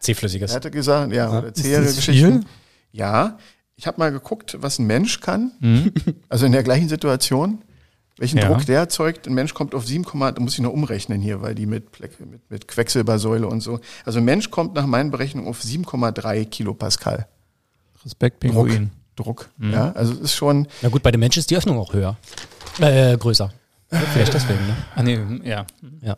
C-flüssiges. 0.00 0.52
Härte 0.52 0.70
gesagt, 0.70 1.12
ja, 1.12 1.38
oder 1.38 1.54
zähere 1.54 1.84
das 1.84 1.96
Geschichten. 1.96 2.40
viel? 2.42 2.44
Ja, 2.92 3.38
ich 3.76 3.86
habe 3.86 3.98
mal 3.98 4.10
geguckt, 4.12 4.56
was 4.60 4.78
ein 4.78 4.86
Mensch 4.86 5.20
kann. 5.20 5.52
Mhm. 5.60 5.92
Also 6.28 6.46
in 6.46 6.52
der 6.52 6.62
gleichen 6.62 6.88
Situation, 6.88 7.62
welchen 8.18 8.38
Ja. 8.38 8.48
Druck 8.48 8.66
der 8.66 8.78
erzeugt. 8.80 9.26
Ein 9.26 9.34
Mensch 9.34 9.54
kommt 9.54 9.74
auf 9.74 9.86
7, 9.86 10.04
da 10.04 10.34
muss 10.40 10.54
ich 10.54 10.60
noch 10.60 10.72
umrechnen 10.72 11.20
hier, 11.20 11.42
weil 11.42 11.54
die 11.54 11.66
mit, 11.66 11.98
mit, 12.00 12.50
mit 12.50 12.68
Quecksilbersäule 12.68 13.46
und 13.46 13.60
so. 13.62 13.80
Also 14.04 14.18
ein 14.18 14.24
Mensch 14.24 14.50
kommt 14.50 14.74
nach 14.74 14.86
meinen 14.86 15.10
Berechnungen 15.10 15.48
auf 15.48 15.60
7,3 15.60 16.44
Kilopascal 16.46 17.26
Respekt, 18.04 18.42
Druck. 18.42 18.66
Pinguin. 18.68 18.90
Druck. 19.16 19.50
Mhm. 19.58 19.72
Ja, 19.72 19.92
also 19.92 20.12
es 20.14 20.20
ist 20.20 20.34
schon, 20.34 20.66
Na 20.82 20.88
gut, 20.88 21.02
bei 21.02 21.10
den 21.10 21.20
Menschen 21.20 21.40
ist 21.40 21.50
die 21.50 21.56
Öffnung 21.56 21.78
auch 21.78 21.92
höher. 21.92 22.16
Äh, 22.78 23.16
größer. 23.18 23.52
Vielleicht 24.12 24.32
deswegen, 24.34 24.66
ne? 24.66 24.76
Ah, 24.94 25.02
nee, 25.02 25.18
ja. 25.44 25.66
Ja. 26.00 26.16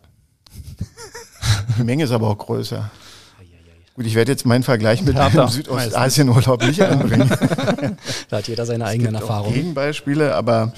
die 1.79 1.85
Menge 1.85 2.05
ist 2.05 2.11
aber 2.11 2.29
auch 2.29 2.39
größer. 2.39 2.91
Gut, 3.95 4.07
ich 4.07 4.15
werde 4.15 4.33
jetzt 4.33 4.47
meinen 4.47 4.63
Vergleich 4.63 5.03
mit 5.03 5.17
dem 5.17 5.49
Südostasien-Urlaub 5.49 6.63
nicht 6.63 6.81
anbringen. 6.81 7.31
Da 8.31 8.39
hat 8.39 8.49
jeder 8.49 8.65
seine 8.65 8.87
eigenen 8.87 9.13
gibt 9.13 9.25
auch 9.25 9.29
Erfahrungen. 9.29 9.55
Gegenbeispiele, 9.55 10.35
aber 10.35 10.73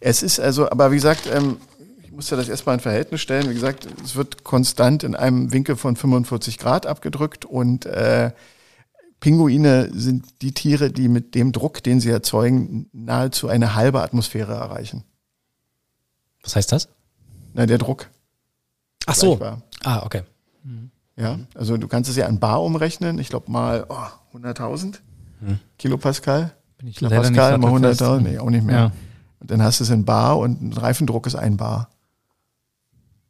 es 0.00 0.22
ist 0.22 0.38
also, 0.38 0.70
aber 0.70 0.90
wie 0.90 0.96
gesagt, 0.96 1.22
ähm, 1.32 1.56
ich 2.02 2.12
musste 2.12 2.36
das 2.36 2.48
erstmal 2.48 2.74
in 2.74 2.80
Verhältnis 2.80 3.22
stellen. 3.22 3.48
Wie 3.48 3.54
gesagt, 3.54 3.88
es 4.04 4.14
wird 4.14 4.44
konstant 4.44 5.02
in 5.02 5.14
einem 5.14 5.52
Winkel 5.52 5.76
von 5.76 5.96
45 5.96 6.58
Grad 6.58 6.86
abgedrückt 6.86 7.46
und 7.46 7.86
äh, 7.86 8.32
Pinguine 9.20 9.90
sind 9.92 10.26
die 10.42 10.52
Tiere, 10.52 10.90
die 10.90 11.08
mit 11.08 11.34
dem 11.34 11.52
Druck, 11.52 11.82
den 11.82 12.00
sie 12.00 12.10
erzeugen, 12.10 12.88
nahezu 12.92 13.48
eine 13.48 13.74
halbe 13.74 14.02
Atmosphäre 14.02 14.52
erreichen. 14.52 15.04
Was 16.42 16.54
heißt 16.54 16.70
das? 16.70 16.88
Na, 17.54 17.66
der 17.66 17.78
Druck. 17.78 18.10
Ach 19.06 19.14
so. 19.14 19.40
Ah, 19.82 20.02
okay. 20.04 20.22
Ja, 21.18 21.38
also 21.54 21.76
du 21.76 21.88
kannst 21.88 22.08
es 22.10 22.16
ja 22.16 22.26
an 22.26 22.38
Bar 22.38 22.62
umrechnen. 22.62 23.18
Ich 23.18 23.28
glaube 23.28 23.50
mal 23.50 23.84
oh, 23.88 24.36
100.000 24.36 24.94
Kilopascal. 25.78 26.52
Bin 26.78 26.88
ich 26.88 27.00
leider 27.00 27.16
Pascal 27.20 27.58
mal 27.58 27.72
sattelfest. 27.72 28.02
100.000, 28.02 28.20
nee, 28.20 28.38
auch 28.38 28.50
nicht 28.50 28.64
mehr. 28.64 28.76
Ja. 28.76 28.92
Und 29.40 29.50
dann 29.50 29.62
hast 29.62 29.80
du 29.80 29.84
es 29.84 29.90
in 29.90 30.04
Bar 30.04 30.38
und 30.38 30.62
ein 30.62 30.72
Reifendruck 30.72 31.26
ist 31.26 31.34
ein 31.34 31.56
Bar. 31.56 31.88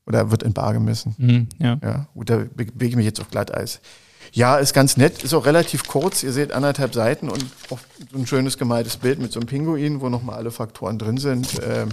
Oder 0.06 0.30
wird 0.30 0.42
in 0.42 0.52
Bar 0.54 0.72
gemessen. 0.72 1.14
Mhm, 1.18 1.48
ja. 1.58 1.78
Ja, 1.82 2.06
gut, 2.14 2.30
da 2.30 2.36
be- 2.38 2.48
bewege 2.64 2.86
ich 2.90 2.96
mich 2.96 3.04
jetzt 3.06 3.20
auf 3.20 3.30
Glatteis. 3.30 3.80
Ja, 4.32 4.56
ist 4.56 4.74
ganz 4.74 4.96
nett, 4.96 5.22
ist 5.22 5.34
auch 5.34 5.46
relativ 5.46 5.86
kurz. 5.86 6.22
Ihr 6.22 6.32
seht 6.32 6.52
anderthalb 6.52 6.94
Seiten 6.94 7.28
und 7.28 7.44
auch 7.70 7.78
so 8.12 8.18
ein 8.18 8.26
schönes 8.26 8.58
gemaltes 8.58 8.96
Bild 8.96 9.18
mit 9.18 9.32
so 9.32 9.40
einem 9.40 9.46
Pinguin, 9.46 10.00
wo 10.00 10.08
nochmal 10.08 10.36
alle 10.36 10.50
Faktoren 10.50 10.98
drin 10.98 11.16
sind. 11.16 11.48
Ähm, 11.66 11.88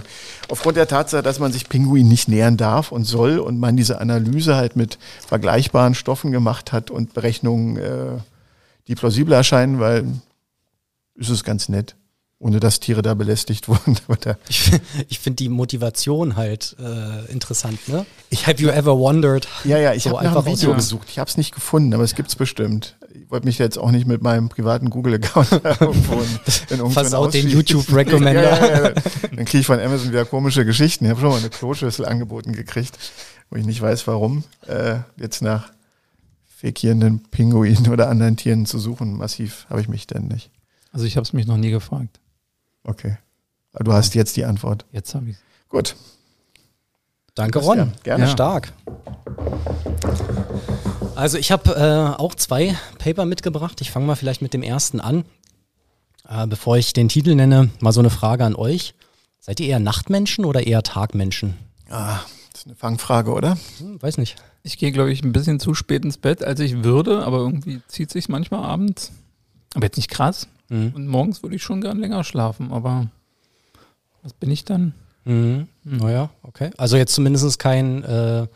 aufgrund 0.48 0.76
der 0.76 0.88
Tatsache, 0.88 1.22
dass 1.22 1.38
man 1.38 1.52
sich 1.52 1.68
Pinguin 1.68 2.08
nicht 2.08 2.28
nähern 2.28 2.56
darf 2.56 2.92
und 2.92 3.04
soll 3.04 3.38
und 3.38 3.58
man 3.58 3.76
diese 3.76 4.00
Analyse 4.00 4.56
halt 4.56 4.76
mit 4.76 4.98
vergleichbaren 5.26 5.94
Stoffen 5.94 6.32
gemacht 6.32 6.72
hat 6.72 6.90
und 6.90 7.14
Berechnungen, 7.14 7.76
äh, 7.76 8.18
die 8.88 8.94
plausibel 8.94 9.32
erscheinen, 9.32 9.80
weil 9.80 10.04
ist 11.14 11.30
es 11.30 11.44
ganz 11.44 11.68
nett, 11.68 11.96
ohne 12.38 12.60
dass 12.60 12.80
Tiere 12.80 13.02
da 13.02 13.14
belästigt 13.14 13.68
wurden. 13.68 13.96
Ich, 14.48 14.70
ich 15.08 15.18
finde 15.18 15.36
die 15.36 15.48
Motivation 15.48 16.36
halt 16.36 16.76
äh, 16.78 17.30
interessant, 17.32 17.88
ne? 17.88 18.04
Have 18.44 18.60
you 18.62 18.68
ever 18.68 18.98
wondered? 18.98 19.48
Ja, 19.64 19.78
ja, 19.78 19.94
ich 19.94 20.02
so 20.02 20.10
habe 20.10 20.24
nach 20.24 20.30
einem 20.30 20.38
einfach 20.38 20.52
Video 20.52 20.74
gesucht. 20.74 21.08
Ich 21.10 21.18
habe 21.18 21.30
es 21.30 21.36
nicht 21.36 21.54
gefunden, 21.54 21.94
aber 21.94 22.02
es 22.02 22.14
gibt's 22.14 22.36
bestimmt. 22.36 22.96
Ich 23.14 23.30
wollte 23.30 23.46
mich 23.46 23.58
jetzt 23.58 23.78
auch 23.78 23.90
nicht 23.90 24.06
mit 24.06 24.22
meinem 24.22 24.48
privaten 24.50 24.90
Google-Account 24.90 25.52
irgendwo 25.80 26.14
in, 26.20 26.78
in 26.78 27.30
den. 27.30 27.48
YouTube-Recommender. 27.48 28.42
Ja, 28.42 28.66
ja, 28.66 28.82
ja. 28.88 28.94
Dann 29.34 29.44
kriege 29.46 29.60
ich 29.60 29.66
von 29.66 29.80
Amazon 29.80 30.10
wieder 30.10 30.24
komische 30.26 30.64
Geschichten. 30.64 31.06
Ich 31.06 31.10
habe 31.10 31.20
schon 31.20 31.30
mal 31.30 31.38
eine 31.38 31.48
Kloschüssel 31.48 32.04
angeboten 32.04 32.52
gekriegt, 32.52 32.98
wo 33.50 33.56
ich 33.56 33.64
nicht 33.64 33.80
weiß, 33.80 34.06
warum. 34.06 34.44
Äh, 34.66 34.98
jetzt 35.16 35.40
nach 35.40 35.70
fekierenden 36.56 37.22
Pinguinen 37.30 37.88
oder 37.88 38.08
anderen 38.10 38.36
Tieren 38.36 38.66
zu 38.66 38.78
suchen. 38.78 39.16
Massiv 39.16 39.66
habe 39.70 39.80
ich 39.80 39.88
mich 39.88 40.06
denn 40.06 40.28
nicht. 40.28 40.50
Also 40.92 41.06
ich 41.06 41.16
habe 41.16 41.24
es 41.24 41.32
mich 41.32 41.46
noch 41.46 41.56
nie 41.56 41.70
gefragt. 41.70 42.20
Okay. 42.86 43.18
Aber 43.72 43.84
du 43.84 43.92
hast 43.92 44.14
jetzt 44.14 44.36
die 44.36 44.44
Antwort. 44.44 44.86
Jetzt 44.92 45.14
habe 45.14 45.30
ich 45.30 45.36
Gut. 45.68 45.96
Danke, 47.34 47.58
Ron. 47.58 47.92
gerne. 48.02 48.24
Ja, 48.24 48.30
stark. 48.30 48.72
Also 51.14 51.36
ich 51.36 51.50
habe 51.50 51.74
äh, 51.74 52.18
auch 52.20 52.34
zwei 52.34 52.76
Paper 52.98 53.26
mitgebracht. 53.26 53.80
Ich 53.80 53.90
fange 53.90 54.06
mal 54.06 54.14
vielleicht 54.16 54.40
mit 54.40 54.54
dem 54.54 54.62
ersten 54.62 55.00
an. 55.00 55.24
Äh, 56.28 56.46
bevor 56.46 56.78
ich 56.78 56.92
den 56.92 57.08
Titel 57.08 57.34
nenne, 57.34 57.70
mal 57.80 57.92
so 57.92 58.00
eine 58.00 58.10
Frage 58.10 58.44
an 58.44 58.54
euch. 58.54 58.94
Seid 59.40 59.60
ihr 59.60 59.68
eher 59.68 59.80
Nachtmenschen 59.80 60.44
oder 60.44 60.66
eher 60.66 60.82
Tagmenschen? 60.82 61.56
Ah, 61.90 62.20
das 62.52 62.62
ist 62.62 62.66
eine 62.66 62.76
Fangfrage, 62.76 63.32
oder? 63.32 63.58
Hm, 63.78 64.00
weiß 64.00 64.18
nicht. 64.18 64.36
Ich 64.62 64.78
gehe, 64.78 64.90
glaube 64.92 65.12
ich, 65.12 65.22
ein 65.22 65.32
bisschen 65.32 65.60
zu 65.60 65.74
spät 65.74 66.04
ins 66.04 66.18
Bett, 66.18 66.42
als 66.42 66.58
ich 66.60 66.82
würde, 66.82 67.24
aber 67.24 67.38
irgendwie 67.38 67.80
zieht 67.86 68.10
sich 68.10 68.28
manchmal 68.28 68.64
abends. 68.64 69.12
Aber 69.74 69.84
jetzt 69.84 69.96
nicht 69.96 70.10
krass. 70.10 70.48
Mhm. 70.68 70.92
Und 70.94 71.06
morgens 71.06 71.42
würde 71.42 71.56
ich 71.56 71.62
schon 71.62 71.80
gern 71.80 71.98
länger 71.98 72.24
schlafen, 72.24 72.72
aber 72.72 73.08
was 74.22 74.32
bin 74.32 74.50
ich 74.50 74.64
dann? 74.64 74.94
Mhm. 75.24 75.68
Naja, 75.84 76.30
okay. 76.42 76.70
Also 76.76 76.96
jetzt 76.96 77.14
zumindest 77.14 77.58
kein 77.58 78.02
äh, 78.04 78.46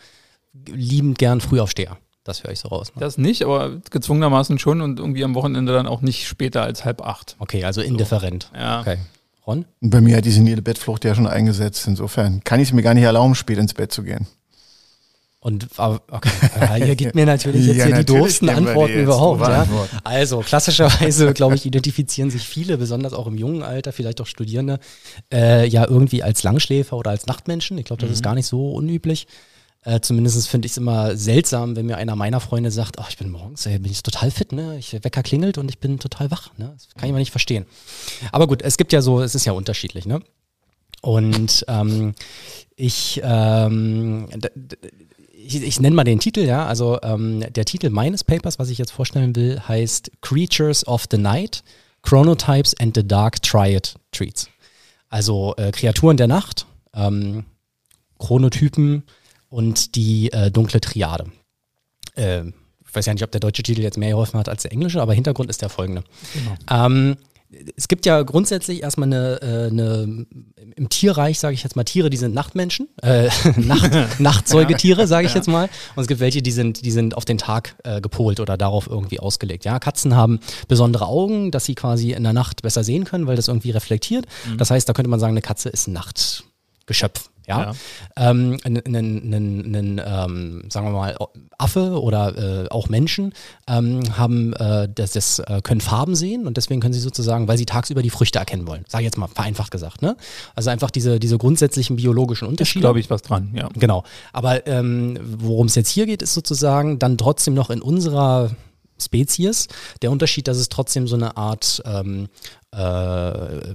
liebend 0.67 1.19
gern 1.19 1.41
Frühaufsteher. 1.41 1.97
Das 2.25 2.45
höre 2.45 2.53
ich 2.53 2.61
so 2.61 2.69
raus. 2.69 2.93
Ne? 2.95 3.01
Das 3.01 3.19
nicht, 3.19 3.45
aber 3.45 3.81
gezwungenermaßen 3.91 4.59
schon 4.59 4.81
und 4.81 4.99
irgendwie 4.99 5.25
am 5.25 5.35
Wochenende 5.35 5.73
dann 5.73 5.87
auch 5.87 6.03
nicht 6.03 6.29
später 6.29 6.63
als 6.63 6.85
halb 6.85 7.03
acht. 7.03 7.37
Okay, 7.39 7.65
also 7.65 7.81
indifferent. 7.81 8.51
Ja. 8.55 8.81
Okay. 8.81 8.99
Ron? 9.47 9.65
Und 9.81 9.91
bei 9.91 10.01
mir 10.01 10.17
hat 10.17 10.27
die 10.27 10.31
senile 10.31 10.61
Bettflucht 10.63 11.05
ja 11.05 11.15
schon 11.15 11.27
eingesetzt. 11.27 11.87
Insofern 11.87 12.45
kann 12.45 12.61
ich 12.61 12.69
es 12.69 12.75
mir 12.75 12.83
gar 12.83 12.95
nicht 12.95 13.05
erlauben, 13.05 13.35
spät 13.35 13.59
ins 13.59 13.75
Bett 13.75 13.91
zu 13.91 14.03
gehen. 14.03 14.27
Und 15.43 15.69
okay, 15.79 16.87
ihr 16.87 16.97
gebt 16.97 17.15
mir 17.15 17.25
natürlich 17.25 17.65
jetzt 17.65 17.79
Ja, 17.79 17.87
hier 17.87 17.97
die 17.97 18.05
doofsten 18.05 18.51
Antworten 18.51 18.93
überhaupt. 18.93 19.41
Ja? 19.41 19.63
Antworten. 19.63 19.99
Also 20.05 20.41
klassischerweise, 20.41 21.33
glaube 21.33 21.55
ich, 21.55 21.65
identifizieren 21.65 22.31
sich 22.31 22.43
viele, 22.43 22.77
besonders 22.77 23.15
auch 23.15 23.27
im 23.27 23.39
jungen 23.39 23.63
Alter, 23.63 23.93
vielleicht 23.93 24.21
auch 24.21 24.27
Studierende, 24.27 24.81
äh, 25.33 25.67
ja 25.67 25.89
irgendwie 25.89 26.23
als 26.23 26.43
Langschläfer 26.43 26.95
oder 26.95 27.11
als 27.11 27.25
Nachtmenschen. 27.25 27.79
Ich 27.79 27.87
glaube, 27.87 28.03
das 28.03 28.11
ist 28.11 28.23
gar 28.23 28.35
nicht 28.35 28.47
so 28.47 28.73
unüblich. 28.73 29.27
Äh, 29.83 30.01
zumindest 30.01 30.47
finde 30.47 30.67
ich 30.67 30.73
es 30.73 30.77
immer 30.77 31.17
seltsam, 31.17 31.75
wenn 31.75 31.87
mir 31.87 31.97
einer 31.97 32.17
meiner 32.17 32.41
Freunde 32.41 32.71
sagt, 32.71 32.99
ach, 32.99 33.09
ich 33.09 33.17
bin 33.17 33.31
morgens, 33.31 33.65
ey, 33.65 33.79
bin 33.79 33.91
ich 33.91 34.03
total 34.03 34.31
fit, 34.31 34.53
ne? 34.53 34.77
Ich 34.79 34.93
Wecker 34.93 35.23
klingelt 35.23 35.57
und 35.57 35.71
ich 35.71 35.79
bin 35.79 35.99
total 35.99 36.31
wach. 36.31 36.51
Ne? 36.59 36.71
Das 36.75 36.89
kann 36.95 37.07
ich 37.07 37.13
mal 37.13 37.19
nicht 37.19 37.31
verstehen. 37.31 37.65
Aber 38.31 38.47
gut, 38.47 38.61
es 38.61 38.77
gibt 38.77 38.93
ja 38.93 39.01
so, 39.01 39.23
es 39.23 39.35
ist 39.35 39.47
ja 39.47 39.53
unterschiedlich, 39.53 40.05
ne? 40.05 40.21
Und 41.01 41.65
ähm, 41.67 42.15
ich, 42.77 43.23
ähm, 43.25 44.29
ich, 45.51 45.63
ich 45.63 45.81
nenne 45.81 45.97
mal 45.97 46.05
den 46.05 46.21
Titel, 46.21 46.41
ja. 46.41 46.67
Also 46.67 46.99
ähm, 47.03 47.45
der 47.53 47.65
Titel 47.65 47.91
meines 47.91 48.25
Papers, 48.25 48.59
was 48.59 48.71
ich 48.71 48.79
jetzt 48.79 48.93
vorstellen 48.93 49.35
will, 49.35 49.61
heißt 49.67 50.11
Creatures 50.21 50.87
of 50.87 51.07
the 51.11 51.19
Night, 51.19 51.63
Chronotypes 52.03 52.75
and 52.79 52.97
the 52.97 53.07
Dark 53.07 53.43
Triad 53.43 53.95
Treats. 54.13 54.49
Also 55.09 55.55
äh, 55.57 55.73
Kreaturen 55.73 56.17
der 56.17 56.29
Nacht, 56.29 56.67
ähm, 56.95 57.45
Chronotypen 58.19 59.03
und 59.49 59.97
die 59.97 60.33
äh, 60.33 60.51
dunkle 60.51 60.81
Triade. 60.81 61.33
Äh, 62.15 62.45
ich 62.87 62.97
weiß 62.97 63.07
ja 63.07 63.15
nicht, 63.15 63.25
ob 63.25 63.31
der 63.31 63.41
deutsche 63.41 63.63
Titel 63.63 63.83
jetzt 63.83 63.99
mehr 63.99 64.11
geholfen 64.11 64.39
hat 64.39 64.49
als 64.49 64.63
der 64.63 64.73
englische, 64.73 65.01
aber 65.01 65.15
Hintergrund 65.15 65.51
ist 65.51 65.63
der 65.63 65.69
folgende. 65.69 66.05
Ähm, 66.69 67.17
es 67.77 67.89
gibt 67.89 68.07
ja 68.07 68.23
grundsätzlich 68.23 68.83
erstmal 68.83 69.09
eine, 69.09 69.43
äh, 69.43 69.71
eine 69.71 70.27
im 70.77 70.89
Tierreich, 70.89 71.39
sage 71.39 71.55
ich 71.55 71.63
jetzt 71.63 71.75
mal, 71.75 71.85
Tiere, 71.85 72.09
die 72.09 72.17
sind 72.17 72.35
Nachtmenschen, 72.35 72.89
äh, 73.03 73.29
Nacht, 73.57 74.21
Nachtsäugetiere, 74.21 75.07
sage 75.07 75.27
ich 75.27 75.35
jetzt 75.35 75.49
mal. 75.49 75.69
Und 75.97 76.03
es 76.03 76.07
gibt 76.07 76.21
welche, 76.21 76.43
die 76.43 76.53
sind, 76.53 76.85
die 76.85 76.91
sind 76.91 77.17
auf 77.17 77.25
den 77.25 77.39
Tag 77.39 77.75
äh, 77.85 78.01
gepolt 78.01 78.41
oder 78.41 78.57
darauf 78.57 78.87
irgendwie 78.87 79.19
ausgelegt. 79.19 79.65
Ja, 79.65 79.79
Katzen 79.79 80.15
haben 80.15 80.41
besondere 80.69 81.07
Augen, 81.07 81.51
dass 81.51 81.65
sie 81.65 81.75
quasi 81.75 82.13
in 82.13 82.23
der 82.23 82.33
Nacht 82.33 82.63
besser 82.63 82.85
sehen 82.85 83.05
können, 83.05 83.27
weil 83.27 83.37
das 83.37 83.49
irgendwie 83.49 83.71
reflektiert. 83.71 84.27
Das 84.57 84.71
heißt, 84.71 84.89
da 84.89 84.93
könnte 84.93 85.11
man 85.11 85.21
sagen, 85.21 85.33
eine 85.33 85.43
Katze 85.43 85.69
ist 85.71 85.89
ein 85.89 85.93
Nachtgeschöpf. 86.91 87.31
Ja, 87.47 87.73
Ja. 88.17 88.31
ähm, 88.31 88.59
ein, 88.65 88.77
ein, 88.77 88.95
ein, 88.95 89.75
ein, 89.75 90.01
ähm, 90.05 90.63
sagen 90.69 90.87
wir 90.87 90.93
mal, 90.93 91.17
Affe 91.59 92.01
oder 92.01 92.65
äh, 92.65 92.69
auch 92.69 92.89
Menschen 92.89 93.33
ähm, 93.67 94.03
haben 94.17 94.53
äh, 94.53 94.89
das, 94.95 95.13
das 95.13 95.41
äh, 95.41 95.61
können 95.63 95.81
Farben 95.81 96.15
sehen 96.15 96.47
und 96.47 96.57
deswegen 96.59 96.81
können 96.81 96.93
sie 96.93 97.01
sozusagen, 97.01 97.49
weil 97.49 97.59
sie 97.59 97.67
tagsüber 97.67 98.03
die 98.03 98.11
Früchte 98.11 98.39
erkennen 98.39 98.69
wollen. 98.69 98.85
Sage 98.87 99.03
ich 99.03 99.07
jetzt 99.07 99.17
mal 99.19 99.27
vereinfacht 99.27 99.73
gesagt. 99.73 100.01
Ne? 100.03 100.17
Also 100.55 100.71
einfach 100.71 100.91
diese, 100.91 101.19
diese 101.19 101.39
grundsätzlichen 101.39 101.97
biologischen 101.97 102.47
Unterschiede. 102.47 102.83
glaube 102.83 103.01
ich, 103.01 103.11
was 103.11 103.23
dran, 103.23 103.51
ja. 103.55 103.69
Genau. 103.75 104.05
Aber 104.33 104.67
ähm, 104.69 105.19
worum 105.21 105.67
es 105.67 105.75
jetzt 105.75 105.89
hier 105.89 106.07
geht, 106.07 106.23
ist 106.23 106.35
sozusagen 106.35 106.99
dann 107.01 107.19
trotzdem 107.19 107.55
noch 107.55 107.71
in 107.71 107.83
unserer 107.83 108.51
Spezies 109.03 109.67
der 110.03 110.13
Unterschied, 110.13 110.47
dass 110.47 110.59
es 110.59 110.69
trotzdem 110.69 111.09
so 111.09 111.17
eine 111.17 111.37
Art 111.37 111.83
ähm, 111.87 112.29
äh, 112.73 113.75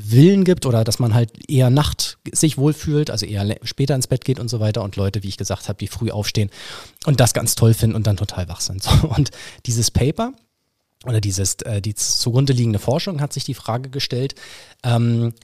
Willen 0.00 0.44
gibt 0.44 0.66
oder 0.66 0.84
dass 0.84 0.98
man 0.98 1.14
halt 1.14 1.50
eher 1.50 1.70
Nacht 1.70 2.18
sich 2.32 2.58
wohlfühlt, 2.58 3.10
also 3.10 3.26
eher 3.26 3.56
später 3.62 3.94
ins 3.94 4.06
Bett 4.06 4.24
geht 4.24 4.38
und 4.38 4.48
so 4.48 4.60
weiter 4.60 4.82
und 4.82 4.96
Leute, 4.96 5.22
wie 5.22 5.28
ich 5.28 5.36
gesagt 5.36 5.68
habe, 5.68 5.78
die 5.78 5.88
früh 5.88 6.10
aufstehen 6.10 6.50
und 7.06 7.20
das 7.20 7.34
ganz 7.34 7.54
toll 7.54 7.74
finden 7.74 7.96
und 7.96 8.06
dann 8.06 8.16
total 8.16 8.48
wach 8.48 8.60
sind. 8.60 8.82
So, 8.88 9.08
und 9.08 9.30
dieses 9.66 9.90
Paper 9.90 10.32
oder 11.04 11.20
dieses, 11.20 11.54
äh, 11.56 11.82
die 11.82 11.94
zugrunde 11.94 12.52
liegende 12.52 12.78
Forschung 12.78 13.20
hat 13.20 13.32
sich 13.32 13.44
die 13.44 13.54
Frage 13.54 13.90
gestellt, 13.90 14.34
ähm, 14.82 15.34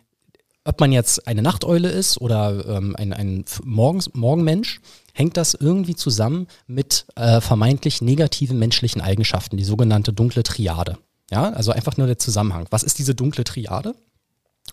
ob 0.64 0.80
man 0.80 0.92
jetzt 0.92 1.28
eine 1.28 1.42
Nachteule 1.42 1.90
ist 1.90 2.20
oder 2.20 2.64
ähm, 2.66 2.96
ein, 2.96 3.12
ein 3.12 3.44
Morgens, 3.64 4.14
Morgenmensch, 4.14 4.80
hängt 5.12 5.36
das 5.36 5.54
irgendwie 5.54 5.94
zusammen 5.94 6.46
mit 6.66 7.06
äh, 7.16 7.40
vermeintlich 7.40 8.00
negativen 8.00 8.58
menschlichen 8.58 9.02
Eigenschaften, 9.02 9.56
die 9.56 9.64
sogenannte 9.64 10.12
dunkle 10.12 10.42
Triade. 10.42 10.98
Ja, 11.30 11.50
also 11.50 11.72
einfach 11.72 11.96
nur 11.96 12.06
der 12.06 12.18
Zusammenhang. 12.18 12.66
Was 12.70 12.82
ist 12.82 12.98
diese 12.98 13.14
dunkle 13.14 13.44
Triade? 13.44 13.94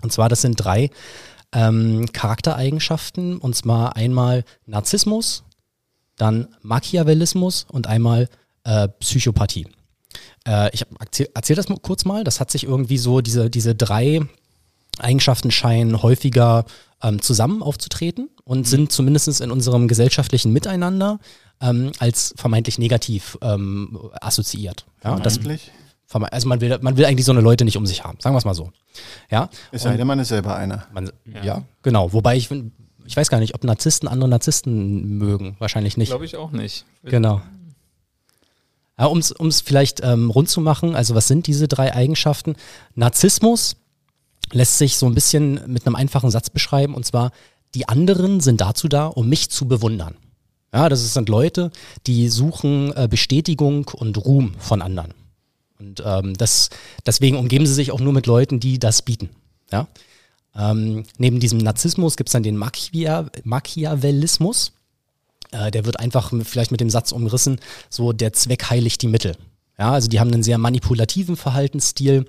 Und 0.02 0.12
zwar, 0.12 0.30
das 0.30 0.42
sind 0.42 0.56
drei 0.56 0.90
ähm, 1.54 2.12
Charaktereigenschaften, 2.14 3.38
und 3.38 3.56
zwar 3.56 3.96
einmal 3.96 4.44
Narzissmus, 4.66 5.44
dann 6.18 6.48
Machiavellismus 6.62 7.66
und 7.70 7.88
einmal 7.88 8.30
äh, 8.64 8.88
Psychopathie. 9.00 9.68
Äh, 10.48 10.74
ich 10.74 10.86
erzähle 11.00 11.30
erzähl 11.34 11.56
das 11.56 11.70
mal 11.70 11.80
kurz 11.82 12.06
mal. 12.06 12.24
Das 12.24 12.40
hat 12.40 12.52
sich 12.52 12.64
irgendwie 12.64 12.98
so, 12.98 13.22
diese, 13.22 13.50
diese 13.50 13.76
drei 13.76 14.22
Eigenschaften 15.00 15.52
scheinen 15.52 16.02
häufiger 16.02 16.66
ähm, 17.02 17.22
zusammen 17.22 17.64
aufzutreten 17.64 18.30
und 18.44 18.68
sind 18.68 18.92
zumindest 18.92 19.42
in 19.42 19.52
unserem 19.52 19.88
gesellschaftlichen 19.88 20.54
Miteinander 20.54 21.20
ähm, 21.60 21.92
als 22.00 22.34
vermeintlich 22.38 22.78
negativ 22.78 23.38
ähm, 23.42 23.98
assoziiert. 24.20 24.86
Ja, 25.04 25.20
das, 25.20 25.38
Eigentlich? 25.38 25.64
verme- 25.64 25.81
also 26.14 26.48
man 26.48 26.62
will, 26.62 26.78
man 26.82 26.98
will 26.98 27.06
eigentlich 27.06 27.26
so 27.26 27.32
eine 27.32 27.42
Leute 27.42 27.66
nicht 27.66 27.78
um 27.78 27.86
sich 27.86 28.04
haben, 28.04 28.18
sagen 28.20 28.34
wir 28.36 28.40
es 28.40 28.46
mal 28.46 28.54
so. 28.54 28.72
Ja, 29.30 29.50
Es 29.72 29.84
sei 29.84 29.98
denn, 29.98 30.08
man 30.08 30.20
ist 30.20 30.30
selber 30.30 30.56
einer. 30.56 30.86
man, 30.94 31.12
ja. 31.44 31.64
genau. 31.82 32.14
Wobei 32.14 32.36
ich, 32.38 32.50
ich 33.06 33.18
weiß 33.18 33.30
gar 33.30 33.40
nicht, 33.40 33.56
ob 33.56 33.64
Narzissten 33.64 34.08
andere 34.08 34.30
Narzissten 34.30 35.18
mögen. 35.18 35.56
Wahrscheinlich 35.60 35.98
nicht. 35.98 36.10
Glaube 36.10 36.26
ich 36.26 36.36
auch 36.38 36.52
nicht. 36.52 36.86
Genau. 37.04 37.42
Ja, 39.00 39.06
um 39.08 39.18
es 39.18 39.62
vielleicht 39.62 40.04
ähm, 40.04 40.30
rund 40.30 40.50
zu 40.50 40.62
machen, 40.62 40.96
also 40.96 41.16
was 41.16 41.28
sind 41.28 41.48
diese 41.48 41.68
drei 41.68 41.96
Eigenschaften? 41.96 42.56
Narzissmus 42.94 43.78
lässt 44.52 44.78
sich 44.78 44.98
so 44.98 45.08
ein 45.08 45.16
bisschen 45.16 45.60
mit 45.68 45.86
einem 45.88 45.96
einfachen 45.96 46.30
Satz 46.30 46.50
beschreiben, 46.50 46.94
und 46.94 47.06
zwar, 47.06 47.32
die 47.74 47.88
anderen 47.88 48.42
sind 48.42 48.62
dazu 48.62 48.88
da, 48.88 49.08
um 49.08 49.28
mich 49.28 49.50
zu 49.50 49.68
bewundern. 49.68 50.18
Ja, 50.74 50.88
das 50.88 51.14
sind 51.14 51.30
Leute, 51.30 51.72
die 52.06 52.30
suchen 52.30 52.96
äh, 52.96 53.08
Bestätigung 53.10 53.88
und 53.94 54.18
Ruhm 54.24 54.54
von 54.60 54.82
anderen. 54.82 55.14
Und 55.82 56.04
ähm, 56.06 56.36
das, 56.36 56.70
deswegen 57.06 57.38
umgeben 57.38 57.66
sie 57.66 57.74
sich 57.74 57.92
auch 57.92 58.00
nur 58.00 58.14
mit 58.14 58.28
Leuten, 58.28 58.60
die 58.60 58.78
das 58.78 59.02
bieten. 59.02 59.30
Ja? 59.72 59.88
Ähm, 60.56 61.04
neben 61.18 61.40
diesem 61.40 61.58
Narzissmus 61.58 62.18
gibt 62.18 62.30
es 62.30 62.34
dann 62.34 62.44
den 62.44 62.56
Machia 62.56 63.30
Machiavellismus. 63.44 64.74
Äh, 65.52 65.72
der 65.72 65.86
wird 65.86 66.00
einfach 66.00 66.32
vielleicht 66.44 66.72
mit 66.72 66.82
dem 66.82 66.90
Satz 66.90 67.12
umrissen, 67.12 67.60
so 67.90 68.14
der 68.14 68.34
Zweck 68.34 68.70
heiligt 68.70 69.02
die 69.02 69.08
Mittel. 69.08 69.36
Ja, 69.82 69.94
also 69.94 70.08
die 70.08 70.20
haben 70.20 70.32
einen 70.32 70.44
sehr 70.44 70.60
manipulativen 70.60 71.36
Verhaltensstil 71.36 72.26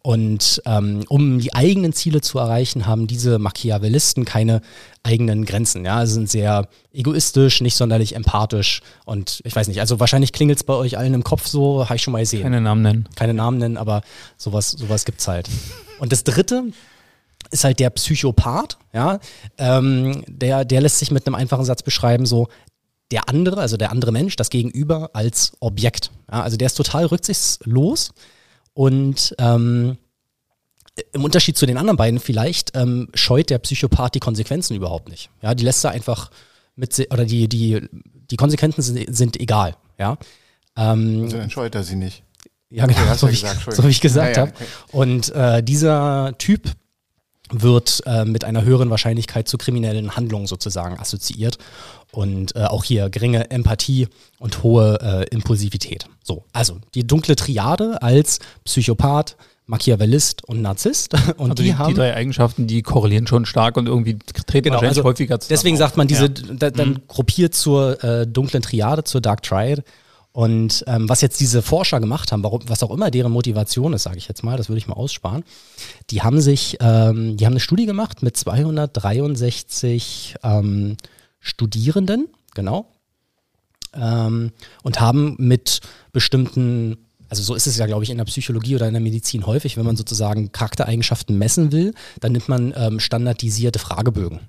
und 0.00 0.62
ähm, 0.64 1.04
um 1.10 1.38
die 1.38 1.52
eigenen 1.52 1.92
Ziele 1.92 2.22
zu 2.22 2.38
erreichen, 2.38 2.86
haben 2.86 3.06
diese 3.06 3.38
Machiavellisten 3.38 4.24
keine 4.24 4.62
eigenen 5.02 5.44
Grenzen. 5.44 5.84
Ja, 5.84 6.06
sie 6.06 6.14
sind 6.14 6.30
sehr 6.30 6.66
egoistisch, 6.94 7.60
nicht 7.60 7.76
sonderlich 7.76 8.16
empathisch 8.16 8.80
und 9.04 9.42
ich 9.44 9.54
weiß 9.54 9.68
nicht, 9.68 9.80
also 9.80 10.00
wahrscheinlich 10.00 10.32
klingelt 10.32 10.60
es 10.60 10.64
bei 10.64 10.72
euch 10.72 10.96
allen 10.96 11.12
im 11.12 11.24
Kopf 11.24 11.46
so, 11.46 11.84
habe 11.84 11.96
ich 11.96 12.02
schon 12.02 12.12
mal 12.12 12.20
gesehen 12.20 12.42
Keine 12.42 12.62
Namen 12.62 12.80
nennen. 12.80 13.06
keine 13.16 13.34
Namen 13.34 13.58
nennen, 13.58 13.76
aber 13.76 14.00
sowas, 14.38 14.70
sowas 14.70 15.04
gibt's 15.04 15.28
halt. 15.28 15.50
Und 15.98 16.10
das 16.10 16.24
dritte 16.24 16.64
ist 17.50 17.64
halt 17.64 17.80
der 17.80 17.90
Psychopath, 17.90 18.78
ja. 18.94 19.18
Ähm, 19.58 20.24
der, 20.26 20.64
der 20.64 20.80
lässt 20.80 21.00
sich 21.00 21.10
mit 21.10 21.26
einem 21.26 21.34
einfachen 21.34 21.66
Satz 21.66 21.82
beschreiben, 21.82 22.24
so 22.24 22.48
der 23.14 23.28
andere, 23.28 23.60
also 23.60 23.76
der 23.76 23.90
andere 23.92 24.10
Mensch, 24.12 24.34
das 24.36 24.50
Gegenüber 24.50 25.10
als 25.14 25.52
Objekt. 25.60 26.10
Ja, 26.30 26.42
also 26.42 26.56
der 26.56 26.66
ist 26.66 26.74
total 26.74 27.06
rücksichtslos 27.06 28.12
und 28.74 29.34
ähm, 29.38 29.96
im 31.12 31.24
Unterschied 31.24 31.56
zu 31.56 31.64
den 31.66 31.76
anderen 31.76 31.96
beiden 31.96 32.18
vielleicht 32.20 32.76
ähm, 32.76 33.08
scheut 33.14 33.50
der 33.50 33.58
Psychopath 33.58 34.14
die 34.16 34.20
Konsequenzen 34.20 34.74
überhaupt 34.76 35.08
nicht. 35.08 35.30
Ja, 35.42 35.54
die 35.54 35.64
lässt 35.64 35.84
er 35.84 35.92
einfach 35.92 36.30
mit 36.76 36.98
oder 37.12 37.24
die 37.24 37.48
die 37.48 37.88
die 38.30 38.36
Konsequenzen 38.36 38.82
sind, 38.82 39.14
sind 39.16 39.40
egal, 39.40 39.76
ja. 39.98 40.18
Ähm, 40.76 41.22
Also 41.24 41.36
dann 41.38 41.50
scheut 41.50 41.74
er 41.76 41.84
sie 41.84 41.94
nicht. 41.96 42.24
ja, 42.70 42.86
genau, 42.86 42.98
Okay, 43.00 43.16
so 43.16 43.28
wie 43.28 43.32
ich, 43.32 43.42
gesagt, 43.42 43.72
so 43.74 43.84
wie 43.84 43.88
ich 43.90 44.00
gesagt 44.00 44.36
Ja, 44.36 44.42
ja, 44.44 44.48
habe. 44.48 44.56
okay. 44.56 44.66
Und 44.92 45.30
äh, 45.34 45.62
dieser 45.62 46.34
Typ 46.38 46.62
wird 47.50 48.02
äh, 48.06 48.24
mit 48.24 48.42
einer 48.44 48.62
höheren 48.64 48.90
Wahrscheinlichkeit 48.90 49.46
zu 49.48 49.58
kriminellen 49.58 50.16
Handlungen 50.16 50.46
sozusagen 50.46 50.98
assoziiert. 50.98 51.58
Und 52.14 52.54
äh, 52.54 52.60
auch 52.64 52.84
hier 52.84 53.10
geringe 53.10 53.50
Empathie 53.50 54.06
und 54.38 54.62
hohe 54.62 54.98
äh, 55.02 55.34
Impulsivität. 55.34 56.06
So, 56.22 56.44
also 56.52 56.78
die 56.94 57.04
dunkle 57.04 57.34
Triade 57.34 58.00
als 58.02 58.38
Psychopath, 58.64 59.36
Machiavellist 59.66 60.44
und 60.44 60.62
Narzisst. 60.62 61.14
Und 61.38 61.50
Also 61.50 61.54
die, 61.54 61.62
die, 61.64 61.74
haben 61.74 61.88
die 61.88 61.94
drei 61.94 62.14
Eigenschaften, 62.14 62.66
die 62.68 62.82
korrelieren 62.82 63.26
schon 63.26 63.46
stark 63.46 63.76
und 63.78 63.86
irgendwie 63.88 64.18
treten 64.18 64.64
Genau, 64.64 64.74
wahrscheinlich 64.74 64.98
also 64.98 65.08
häufiger 65.08 65.40
zusammen. 65.40 65.56
Deswegen 65.56 65.74
auf. 65.76 65.78
sagt 65.80 65.96
man 65.96 66.06
diese, 66.06 66.26
Ja. 66.26 66.54
da, 66.54 66.70
dann 66.70 67.00
gruppiert 67.08 67.54
zur 67.54 68.04
äh, 68.04 68.26
dunklen 68.26 68.62
Triade, 68.62 69.04
zur 69.04 69.20
Dark 69.20 69.42
Triad. 69.42 69.82
Und 70.32 70.84
ähm, 70.86 71.08
was 71.08 71.20
jetzt 71.20 71.40
diese 71.40 71.62
Forscher 71.62 71.98
gemacht 72.00 72.30
haben, 72.30 72.42
warum, 72.42 72.60
was 72.66 72.82
auch 72.82 72.90
immer 72.90 73.10
deren 73.10 73.32
Motivation 73.32 73.92
ist, 73.92 74.02
sage 74.02 74.18
ich 74.18 74.28
jetzt 74.28 74.42
mal, 74.44 74.56
das 74.56 74.68
würde 74.68 74.78
ich 74.78 74.86
mal 74.86 74.94
aussparen, 74.94 75.44
die 76.10 76.22
haben 76.22 76.40
sich, 76.40 76.76
ähm, 76.80 77.36
die 77.36 77.46
haben 77.46 77.52
eine 77.54 77.60
Studie 77.60 77.86
gemacht 77.86 78.22
mit 78.22 78.36
263 78.36 80.34
ähm, 80.42 80.96
Studierenden, 81.44 82.28
genau, 82.54 82.90
ähm, 83.94 84.50
und 84.82 85.00
haben 85.00 85.36
mit 85.38 85.80
bestimmten, 86.12 86.96
also 87.28 87.42
so 87.42 87.54
ist 87.54 87.66
es 87.66 87.76
ja, 87.76 87.86
glaube 87.86 88.02
ich, 88.02 88.10
in 88.10 88.16
der 88.16 88.24
Psychologie 88.24 88.74
oder 88.74 88.88
in 88.88 88.94
der 88.94 89.02
Medizin 89.02 89.46
häufig, 89.46 89.76
wenn 89.76 89.84
man 89.84 89.96
sozusagen 89.96 90.52
Charaktereigenschaften 90.52 91.36
messen 91.38 91.70
will, 91.70 91.94
dann 92.20 92.32
nimmt 92.32 92.48
man 92.48 92.72
ähm, 92.76 92.98
standardisierte 92.98 93.78
Fragebögen. 93.78 94.40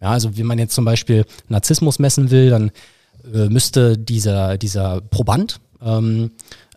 Ja, 0.00 0.10
also 0.10 0.36
wenn 0.36 0.46
man 0.46 0.58
jetzt 0.58 0.74
zum 0.74 0.84
Beispiel 0.84 1.24
Narzissmus 1.48 1.98
messen 1.98 2.30
will, 2.30 2.50
dann 2.50 2.70
äh, 3.32 3.48
müsste 3.48 3.98
dieser, 3.98 4.56
dieser 4.56 5.00
Proband 5.00 5.60
ähm, 5.82 6.30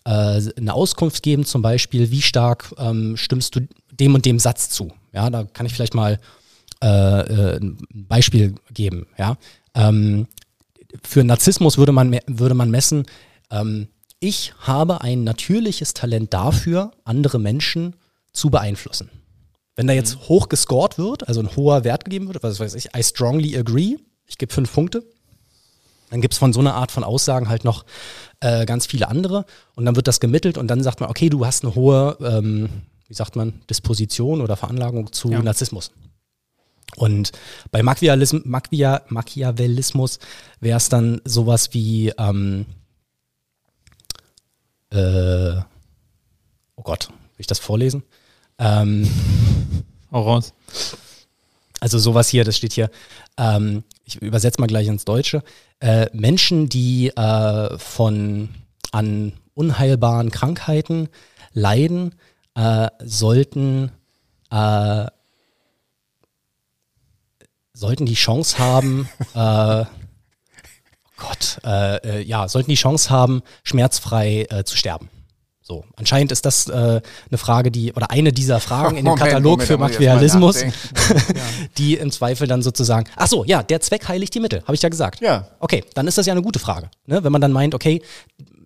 äh, 0.05 0.41
eine 0.57 0.73
Auskunft 0.73 1.21
geben, 1.21 1.45
zum 1.45 1.61
Beispiel, 1.61 2.11
wie 2.11 2.21
stark 2.21 2.73
ähm, 2.77 3.17
stimmst 3.17 3.55
du 3.55 3.67
dem 3.91 4.15
und 4.15 4.25
dem 4.25 4.39
Satz 4.39 4.69
zu. 4.69 4.91
Ja, 5.13 5.29
da 5.29 5.43
kann 5.43 5.65
ich 5.65 5.73
vielleicht 5.73 5.93
mal 5.93 6.19
äh, 6.81 6.87
äh, 6.87 7.59
ein 7.59 7.77
Beispiel 7.91 8.55
geben. 8.73 9.07
Ja, 9.17 9.37
ähm, 9.75 10.27
für 11.03 11.23
Narzissmus 11.23 11.77
würde 11.77 11.91
man, 11.91 12.19
würde 12.27 12.55
man 12.55 12.71
messen, 12.71 13.05
ähm, 13.51 13.87
ich 14.19 14.53
habe 14.59 15.01
ein 15.01 15.23
natürliches 15.23 15.93
Talent 15.93 16.33
dafür, 16.33 16.91
andere 17.05 17.39
Menschen 17.39 17.95
zu 18.33 18.49
beeinflussen. 18.49 19.09
Wenn 19.75 19.87
da 19.87 19.93
jetzt 19.93 20.27
hoch 20.27 20.49
gescored 20.49 20.97
wird, 20.97 21.27
also 21.27 21.39
ein 21.39 21.55
hoher 21.55 21.85
Wert 21.85 22.03
gegeben 22.03 22.27
wird, 22.27 22.43
was 22.43 22.59
weiß 22.59 22.75
ich, 22.75 22.89
I 22.95 23.01
strongly 23.01 23.57
agree, 23.57 23.97
ich 24.25 24.37
gebe 24.37 24.53
fünf 24.53 24.73
Punkte, 24.73 25.03
dann 26.09 26.21
gibt 26.21 26.33
es 26.33 26.37
von 26.37 26.51
so 26.51 26.59
einer 26.59 26.73
Art 26.73 26.91
von 26.91 27.03
Aussagen 27.03 27.47
halt 27.47 27.63
noch 27.63 27.85
äh, 28.41 28.65
ganz 28.65 28.87
viele 28.87 29.07
andere 29.07 29.45
und 29.75 29.85
dann 29.85 29.95
wird 29.95 30.07
das 30.07 30.19
gemittelt 30.19 30.57
und 30.57 30.67
dann 30.67 30.83
sagt 30.83 30.99
man, 30.99 31.09
okay, 31.09 31.29
du 31.29 31.45
hast 31.45 31.63
eine 31.63 31.75
hohe, 31.75 32.17
ähm, 32.21 32.69
wie 33.07 33.13
sagt 33.13 33.35
man, 33.35 33.61
Disposition 33.69 34.41
oder 34.41 34.57
Veranlagung 34.57 35.13
zu 35.13 35.31
Ja. 35.31 35.41
Narzissmus. 35.41 35.91
Und 36.95 37.31
bei 37.71 37.83
Machiavellism, 37.83 38.39
Machia, 38.45 39.03
Machiavellismus 39.09 40.19
wäre 40.59 40.77
es 40.77 40.89
dann 40.89 41.21
sowas 41.23 41.73
wie, 41.73 42.09
ähm, 42.17 42.65
äh, 44.91 45.57
oh 46.75 46.83
Gott, 46.83 47.09
will 47.09 47.15
ich 47.37 47.47
das 47.47 47.59
vorlesen? 47.59 48.03
Ähm, 48.57 49.09
raus. 50.11 50.53
also 51.79 51.99
sowas 51.99 52.27
hier, 52.27 52.43
das 52.43 52.57
steht 52.57 52.73
hier, 52.73 52.89
ähm, 53.37 53.83
ich 54.05 54.21
übersetze 54.21 54.59
mal 54.59 54.67
gleich 54.67 54.87
ins 54.87 55.05
Deutsche. 55.05 55.43
Äh, 55.79 56.07
Menschen, 56.13 56.67
die 56.67 57.09
äh, 57.09 57.77
von 57.77 58.49
an 58.91 59.33
unheilbaren 59.53 60.31
Krankheiten 60.31 61.09
leiden, 61.53 62.15
äh, 62.55 62.87
sollten 63.03 63.91
äh, 64.51 65.05
sollten 67.79 68.05
die 68.05 68.13
Chance 68.15 68.59
haben, 68.59 69.07
äh, 69.33 69.39
oh 69.39 69.85
Gott, 71.17 71.59
äh, 71.65 72.19
äh, 72.19 72.21
ja, 72.21 72.47
sollten 72.47 72.69
die 72.69 72.75
Chance 72.75 73.09
haben, 73.09 73.41
schmerzfrei 73.63 74.47
äh, 74.49 74.63
zu 74.63 74.75
sterben. 74.77 75.09
So, 75.61 75.85
anscheinend 75.95 76.31
ist 76.31 76.45
das 76.47 76.67
äh, 76.67 76.71
eine 77.29 77.37
Frage, 77.37 77.69
die, 77.69 77.93
oder 77.93 78.09
eine 78.09 78.33
dieser 78.33 78.59
Fragen 78.59 78.97
in 78.97 79.05
dem 79.05 79.09
Moment, 79.11 79.19
Katalog 79.23 79.51
Moment, 79.51 79.67
für 79.67 79.77
Machiavellismus, 79.77 80.55
nachdenken. 80.63 81.39
die 81.77 81.95
im 81.95 82.11
Zweifel 82.11 82.47
dann 82.47 82.63
sozusagen, 82.63 83.07
ach 83.15 83.27
so, 83.27 83.45
ja, 83.45 83.61
der 83.61 83.79
Zweck 83.79 84.07
heiligt 84.07 84.33
die 84.33 84.39
Mittel, 84.39 84.63
habe 84.63 84.73
ich 84.73 84.81
ja 84.81 84.89
gesagt. 84.89 85.21
Ja. 85.21 85.47
Okay, 85.59 85.83
dann 85.93 86.07
ist 86.07 86.17
das 86.17 86.25
ja 86.25 86.33
eine 86.33 86.41
gute 86.41 86.57
Frage. 86.59 86.89
Ne? 87.05 87.23
Wenn 87.23 87.31
man 87.31 87.39
dann 87.39 87.51
meint, 87.51 87.75
okay, 87.75 88.01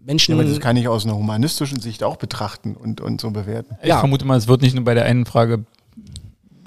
Menschen, 0.06 0.34
Aber 0.34 0.44
das 0.46 0.60
kann 0.60 0.78
ich 0.78 0.88
aus 0.88 1.06
einer 1.06 1.16
humanistischen 1.16 1.80
Sicht 1.82 2.04
auch 2.04 2.16
betrachten 2.18 2.76
und, 2.76 3.00
und 3.02 3.20
so 3.22 3.32
bewerten. 3.32 3.76
Ich 3.82 3.90
Ja. 3.90 4.00
vermute 4.00 4.26
mal, 4.26 4.38
es 4.38 4.48
wird 4.48 4.62
nicht 4.62 4.74
nur 4.76 4.84
bei 4.86 4.94
der 4.94 5.06
einen 5.06 5.26
Frage 5.26 5.66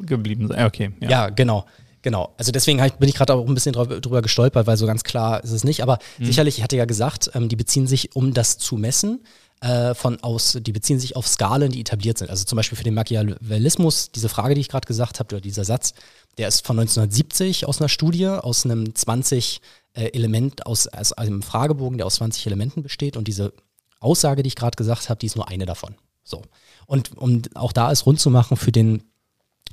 geblieben 0.02 0.48
sein. 0.48 0.66
Okay, 0.66 0.92
ja. 1.00 1.08
Ja, 1.08 1.28
genau. 1.30 1.64
Genau. 2.06 2.32
Also 2.38 2.52
deswegen 2.52 2.78
bin 3.00 3.08
ich 3.08 3.16
gerade 3.16 3.34
auch 3.34 3.48
ein 3.48 3.54
bisschen 3.54 3.72
drüber, 3.72 4.22
gestolpert, 4.22 4.68
weil 4.68 4.76
so 4.76 4.86
ganz 4.86 5.02
klar 5.02 5.42
ist 5.42 5.50
es 5.50 5.64
nicht. 5.64 5.82
Aber 5.82 5.98
sicherlich, 6.20 6.58
ich 6.58 6.62
hatte 6.62 6.76
ja 6.76 6.84
gesagt, 6.84 7.32
ähm, 7.34 7.48
die 7.48 7.56
beziehen 7.56 7.88
sich, 7.88 8.14
um 8.14 8.32
das 8.32 8.58
zu 8.58 8.76
messen, 8.76 9.24
äh, 9.60 9.92
von 9.92 10.22
aus, 10.22 10.56
die 10.60 10.70
beziehen 10.70 11.00
sich 11.00 11.16
auf 11.16 11.26
Skalen, 11.26 11.72
die 11.72 11.80
etabliert 11.80 12.18
sind. 12.18 12.30
Also 12.30 12.44
zum 12.44 12.54
Beispiel 12.54 12.78
für 12.78 12.84
den 12.84 12.94
Machiavellismus, 12.94 14.12
diese 14.12 14.28
Frage, 14.28 14.54
die 14.54 14.60
ich 14.60 14.68
gerade 14.68 14.86
gesagt 14.86 15.18
habe, 15.18 15.34
oder 15.34 15.40
dieser 15.40 15.64
Satz, 15.64 15.94
der 16.38 16.46
ist 16.46 16.64
von 16.64 16.78
1970 16.78 17.66
aus 17.66 17.80
einer 17.80 17.88
Studie, 17.88 18.28
aus 18.28 18.64
einem 18.64 18.94
20 18.94 19.60
äh, 19.94 20.04
Element, 20.12 20.64
aus, 20.64 20.86
aus 20.86 21.12
einem 21.12 21.42
Fragebogen, 21.42 21.98
der 21.98 22.06
aus 22.06 22.14
20 22.14 22.46
Elementen 22.46 22.84
besteht. 22.84 23.16
Und 23.16 23.26
diese 23.26 23.52
Aussage, 23.98 24.44
die 24.44 24.48
ich 24.48 24.54
gerade 24.54 24.76
gesagt 24.76 25.08
habe, 25.08 25.18
die 25.18 25.26
ist 25.26 25.34
nur 25.34 25.48
eine 25.48 25.66
davon. 25.66 25.96
So. 26.22 26.42
Und 26.86 27.18
um 27.18 27.42
auch 27.56 27.72
da 27.72 27.90
es 27.90 28.06
rund 28.06 28.20
zu 28.20 28.30
machen 28.30 28.56
für 28.56 28.70
den 28.70 29.02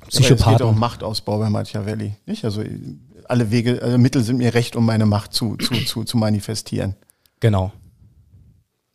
Aber 0.04 0.08
es 0.12 0.18
geht 0.18 0.36
Psychopathen. 0.36 0.66
auch 0.66 0.70
um 0.70 0.78
Machtausbau 0.78 1.38
bei 1.38 1.50
Machiavelli. 1.50 2.14
Nicht? 2.26 2.44
Also 2.44 2.62
alle 3.28 3.50
Wege, 3.50 3.80
alle 3.82 3.98
Mittel 3.98 4.22
sind 4.22 4.36
mir 4.36 4.54
recht, 4.54 4.76
um 4.76 4.84
meine 4.86 5.06
Macht 5.06 5.32
zu, 5.32 5.56
zu, 5.56 5.74
zu, 5.84 6.04
zu 6.04 6.16
manifestieren. 6.16 6.94
Genau. 7.40 7.72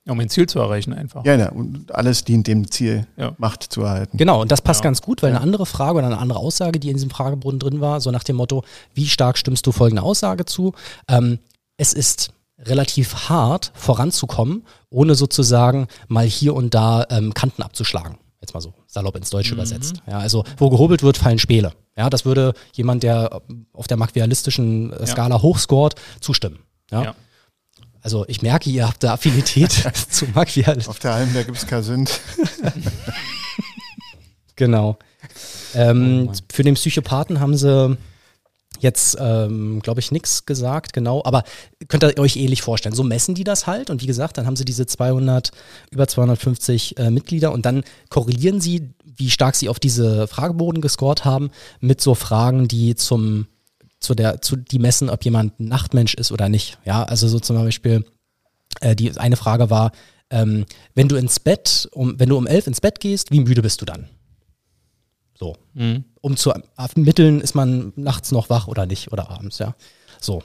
Um 0.07 0.19
ein 0.19 0.29
Ziel 0.29 0.47
zu 0.47 0.57
erreichen 0.59 0.91
einfach. 0.93 1.23
Ja, 1.23 1.35
ja, 1.35 1.49
und 1.51 1.93
alles 1.93 2.23
dient 2.23 2.47
dem 2.47 2.71
Ziel, 2.71 3.05
Ja. 3.15 3.33
Macht 3.37 3.61
zu 3.63 3.81
erhalten. 3.81 4.17
Genau, 4.17 4.41
und 4.41 4.51
das 4.51 4.61
passt 4.61 4.79
Ja. 4.79 4.85
ganz 4.85 5.01
gut, 5.03 5.21
weil 5.21 5.29
eine 5.29 5.41
andere 5.41 5.67
Frage 5.67 5.99
oder 5.99 6.07
eine 6.07 6.17
andere 6.17 6.39
Aussage, 6.39 6.79
die 6.79 6.89
in 6.89 6.95
diesem 6.95 7.11
Fragebogen 7.11 7.59
drin 7.59 7.79
war, 7.79 8.01
so 8.01 8.09
nach 8.09 8.23
dem 8.23 8.37
Motto, 8.37 8.63
wie 8.95 9.05
stark 9.07 9.37
stimmst 9.37 9.67
du 9.67 9.71
folgende 9.71 10.01
Aussage 10.01 10.45
zu? 10.45 10.73
Ähm, 11.07 11.37
es 11.77 11.93
ist 11.93 12.31
relativ 12.57 13.29
hart 13.29 13.71
voranzukommen, 13.75 14.63
ohne 14.89 15.13
sozusagen 15.15 15.87
mal 16.07 16.25
hier 16.25 16.55
und 16.55 16.73
da 16.73 17.05
ähm, 17.11 17.33
Kanten 17.35 17.61
abzuschlagen. 17.61 18.17
Jetzt 18.41 18.53
mal 18.55 18.61
so 18.61 18.73
salopp 18.89 19.15
ins 19.15 19.29
Deutsche 19.29 19.53
übersetzt. 19.53 20.01
Ja, 20.07 20.19
also 20.19 20.43
wo 20.57 20.69
gehobelt 20.69 21.03
wird, 21.03 21.17
fallen 21.17 21.39
Späle. 21.39 21.73
Ja, 21.95 22.09
das 22.09 22.25
würde 22.25 22.53
jemand, 22.73 23.03
der 23.03 23.41
auf 23.71 23.87
der 23.87 23.97
machiavellistischen 23.97 24.91
äh, 24.91 25.05
Skala 25.05 25.41
hochscored, 25.41 25.95
zustimmen. 26.19 26.59
Ja? 26.91 27.03
Ja. 27.03 27.15
Also 28.01 28.25
ich 28.27 28.41
merke, 28.41 28.69
ihr 28.69 28.87
habt 28.87 29.03
da 29.03 29.13
Affinität 29.13 29.71
zu 30.09 30.25
Machiavelli. 30.33 30.87
Auf 30.87 30.99
der 30.99 31.13
Alm, 31.13 31.33
da 31.33 31.43
gibt 31.43 31.57
es 31.57 31.67
kein 31.67 31.83
Sünd. 31.83 32.19
Genau. 34.55 34.99
Ähm, 35.73 36.31
für 36.51 36.63
den 36.63 36.73
Psychopathen 36.73 37.39
haben 37.39 37.55
sie 37.55 37.97
jetzt, 38.79 39.17
ähm, 39.19 39.81
glaube 39.81 39.99
ich, 39.99 40.11
nichts 40.11 40.45
gesagt, 40.45 40.93
genau. 40.93 41.21
Aber 41.23 41.43
könnt 41.87 42.03
ihr 42.03 42.17
euch 42.17 42.35
ähnlich 42.35 42.61
vorstellen. 42.61 42.95
So 42.95 43.03
messen 43.03 43.35
die 43.35 43.43
das 43.43 43.67
halt. 43.67 43.89
Und 43.89 44.01
wie 44.01 44.07
gesagt, 44.07 44.37
dann 44.37 44.45
haben 44.45 44.55
sie 44.55 44.65
diese 44.65 44.85
200, 44.85 45.51
über 45.91 46.07
250 46.07 46.97
äh, 46.97 47.11
Mitglieder 47.11 47.51
und 47.51 47.65
dann 47.65 47.83
korrelieren 48.09 48.61
sie, 48.61 48.89
wie 49.03 49.29
stark 49.29 49.55
sie 49.55 49.69
auf 49.69 49.79
diese 49.79 50.27
Fragebogen 50.27 50.81
gescored 50.81 51.25
haben, 51.25 51.51
mit 51.79 52.01
so 52.01 52.15
Fragen, 52.15 52.67
die 52.67 52.95
zum, 52.95 53.47
zu 53.99 54.15
der, 54.15 54.41
zu, 54.41 54.55
die 54.55 54.79
messen, 54.79 55.09
ob 55.09 55.23
jemand 55.25 55.59
ein 55.59 55.67
Nachtmensch 55.67 56.13
ist 56.13 56.31
oder 56.31 56.49
nicht. 56.49 56.77
Ja, 56.85 57.03
also 57.03 57.27
so 57.27 57.39
zum 57.39 57.57
Beispiel, 57.57 58.05
äh, 58.81 58.95
die 58.95 59.17
eine 59.17 59.35
Frage 59.35 59.69
war, 59.69 59.91
ähm, 60.29 60.65
wenn 60.93 61.07
du 61.07 61.15
ins 61.15 61.39
Bett, 61.39 61.89
um, 61.91 62.19
wenn 62.19 62.29
du 62.29 62.37
um 62.37 62.47
elf 62.47 62.67
ins 62.67 62.81
Bett 62.81 62.99
gehst, 62.99 63.31
wie 63.31 63.39
müde 63.39 63.61
bist 63.61 63.81
du 63.81 63.85
dann? 63.85 64.07
So. 65.37 65.55
Mhm. 65.73 66.03
Um 66.21 66.35
zu 66.35 66.53
ermitteln, 66.77 67.41
ist 67.41 67.55
man 67.55 67.93
nachts 67.95 68.31
noch 68.31 68.49
wach 68.49 68.67
oder 68.67 68.85
nicht 68.85 69.11
oder 69.11 69.29
abends, 69.29 69.59
ja. 69.59 69.75
So. 70.19 70.43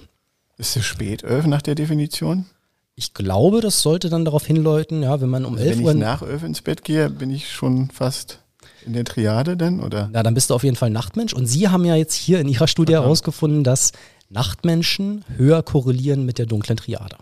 Ist 0.57 0.77
es 0.77 0.85
spät, 0.85 1.25
elf 1.25 1.47
nach 1.47 1.63
der 1.63 1.75
Definition? 1.75 2.47
Ich 2.95 3.13
glaube, 3.13 3.61
das 3.61 3.83
sollte 3.83 4.09
dann 4.09 4.25
darauf 4.25 4.47
hinläuten, 4.47 5.03
ja, 5.03 5.21
wenn 5.21 5.29
man 5.29 5.45
um 5.45 5.55
Also 5.55 5.65
11 5.67 5.77
wenn 5.77 5.81
ich 5.81 5.87
Uhr. 5.87 5.95
nach 5.95 6.23
elf 6.23 6.45
ins 6.45 6.63
Bett 6.63 6.85
gehe, 6.85 7.11
bin 7.11 7.31
ich 7.31 7.51
schon 7.51 7.91
fast 7.91 8.39
in 8.87 8.93
der 8.93 9.05
Triade 9.05 9.57
dann, 9.57 9.81
oder? 9.81 10.09
Na, 10.13 10.23
dann 10.23 10.35
bist 10.35 10.51
du 10.51 10.55
auf 10.55 10.63
jeden 10.63 10.77
Fall 10.77 10.91
Nachtmensch. 10.91 11.33
Und 11.33 11.47
Sie 11.47 11.69
haben 11.69 11.85
ja 11.85 11.97
jetzt 11.97 12.15
hier 12.15 12.39
in 12.39 12.49
Ihrer 12.49 12.69
Studie 12.69 12.93
herausgefunden, 12.93 13.65
dass 13.65 13.91
Nachtmenschen 14.29 15.25
höher 15.37 15.63
korrelieren 15.63 16.25
mit 16.25 16.39
der 16.39 16.47
dunklen 16.47 16.77
Triade. 16.77 17.17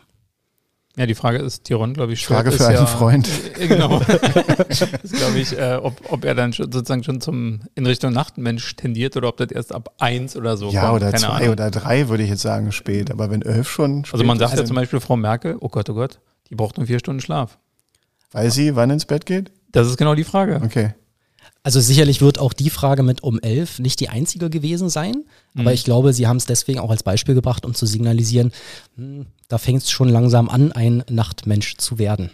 Ja, 0.96 1.06
die 1.06 1.14
Frage 1.14 1.38
ist, 1.38 1.64
Tiron, 1.64 1.94
glaube 1.94 2.12
ich, 2.12 2.26
Frage 2.26 2.52
für 2.52 2.66
einen 2.66 2.76
ja, 2.76 2.86
Freund. 2.86 3.28
Äh, 3.58 3.66
genau. 3.68 3.98
ist, 4.68 5.16
glaube 5.16 5.38
ich, 5.38 5.58
äh, 5.58 5.78
ob, 5.82 5.94
ob 6.12 6.24
er 6.24 6.34
dann 6.34 6.52
schon, 6.52 6.70
sozusagen 6.70 7.02
schon 7.02 7.20
zum 7.22 7.60
in 7.74 7.86
Richtung 7.86 8.12
Nachtmensch 8.12 8.76
tendiert 8.76 9.16
oder 9.16 9.28
ob 9.28 9.38
das 9.38 9.50
erst 9.50 9.72
ab 9.72 9.94
eins 9.98 10.36
oder 10.36 10.58
so 10.58 10.68
Ja, 10.68 10.82
kommt. 10.82 10.96
oder 10.96 11.06
Keine 11.06 11.22
zwei 11.22 11.28
Ahnung. 11.28 11.48
oder 11.50 11.70
drei, 11.70 12.08
würde 12.08 12.22
ich 12.22 12.28
jetzt 12.28 12.42
sagen, 12.42 12.72
spät. 12.72 13.10
Aber 13.10 13.30
wenn 13.30 13.40
elf 13.40 13.70
schon 13.70 14.04
Also 14.12 14.22
man 14.24 14.38
sagt 14.38 14.56
ja 14.56 14.64
zum 14.66 14.76
Beispiel 14.76 15.00
Frau 15.00 15.16
Merkel, 15.16 15.56
oh 15.60 15.68
Gott, 15.68 15.88
oh 15.88 15.94
Gott, 15.94 16.20
die 16.50 16.56
braucht 16.56 16.76
nur 16.76 16.86
vier 16.86 16.98
Stunden 16.98 17.20
Schlaf. 17.20 17.58
Weil 18.30 18.50
sie 18.50 18.76
wann 18.76 18.90
ins 18.90 19.06
Bett 19.06 19.24
geht? 19.24 19.50
Das 19.70 19.86
ist 19.88 19.96
genau 19.96 20.14
die 20.14 20.24
Frage. 20.24 20.60
Okay. 20.62 20.94
Also 21.64 21.80
sicherlich 21.80 22.20
wird 22.20 22.38
auch 22.40 22.52
die 22.52 22.70
Frage 22.70 23.02
mit 23.04 23.22
um 23.22 23.38
elf 23.38 23.78
nicht 23.78 24.00
die 24.00 24.08
einzige 24.08 24.50
gewesen 24.50 24.88
sein, 24.88 25.24
aber 25.54 25.70
Mhm. 25.70 25.74
ich 25.74 25.84
glaube, 25.84 26.12
sie 26.12 26.26
haben 26.26 26.38
es 26.38 26.46
deswegen 26.46 26.80
auch 26.80 26.90
als 26.90 27.04
Beispiel 27.04 27.36
gebracht, 27.36 27.64
um 27.64 27.72
zu 27.74 27.86
signalisieren, 27.86 28.50
hm, 28.96 29.26
da 29.48 29.58
fängt 29.58 29.82
es 29.82 29.90
schon 29.90 30.08
langsam 30.08 30.48
an, 30.48 30.72
ein 30.72 31.04
Nachtmensch 31.08 31.76
zu 31.76 31.98
werden. 31.98 32.30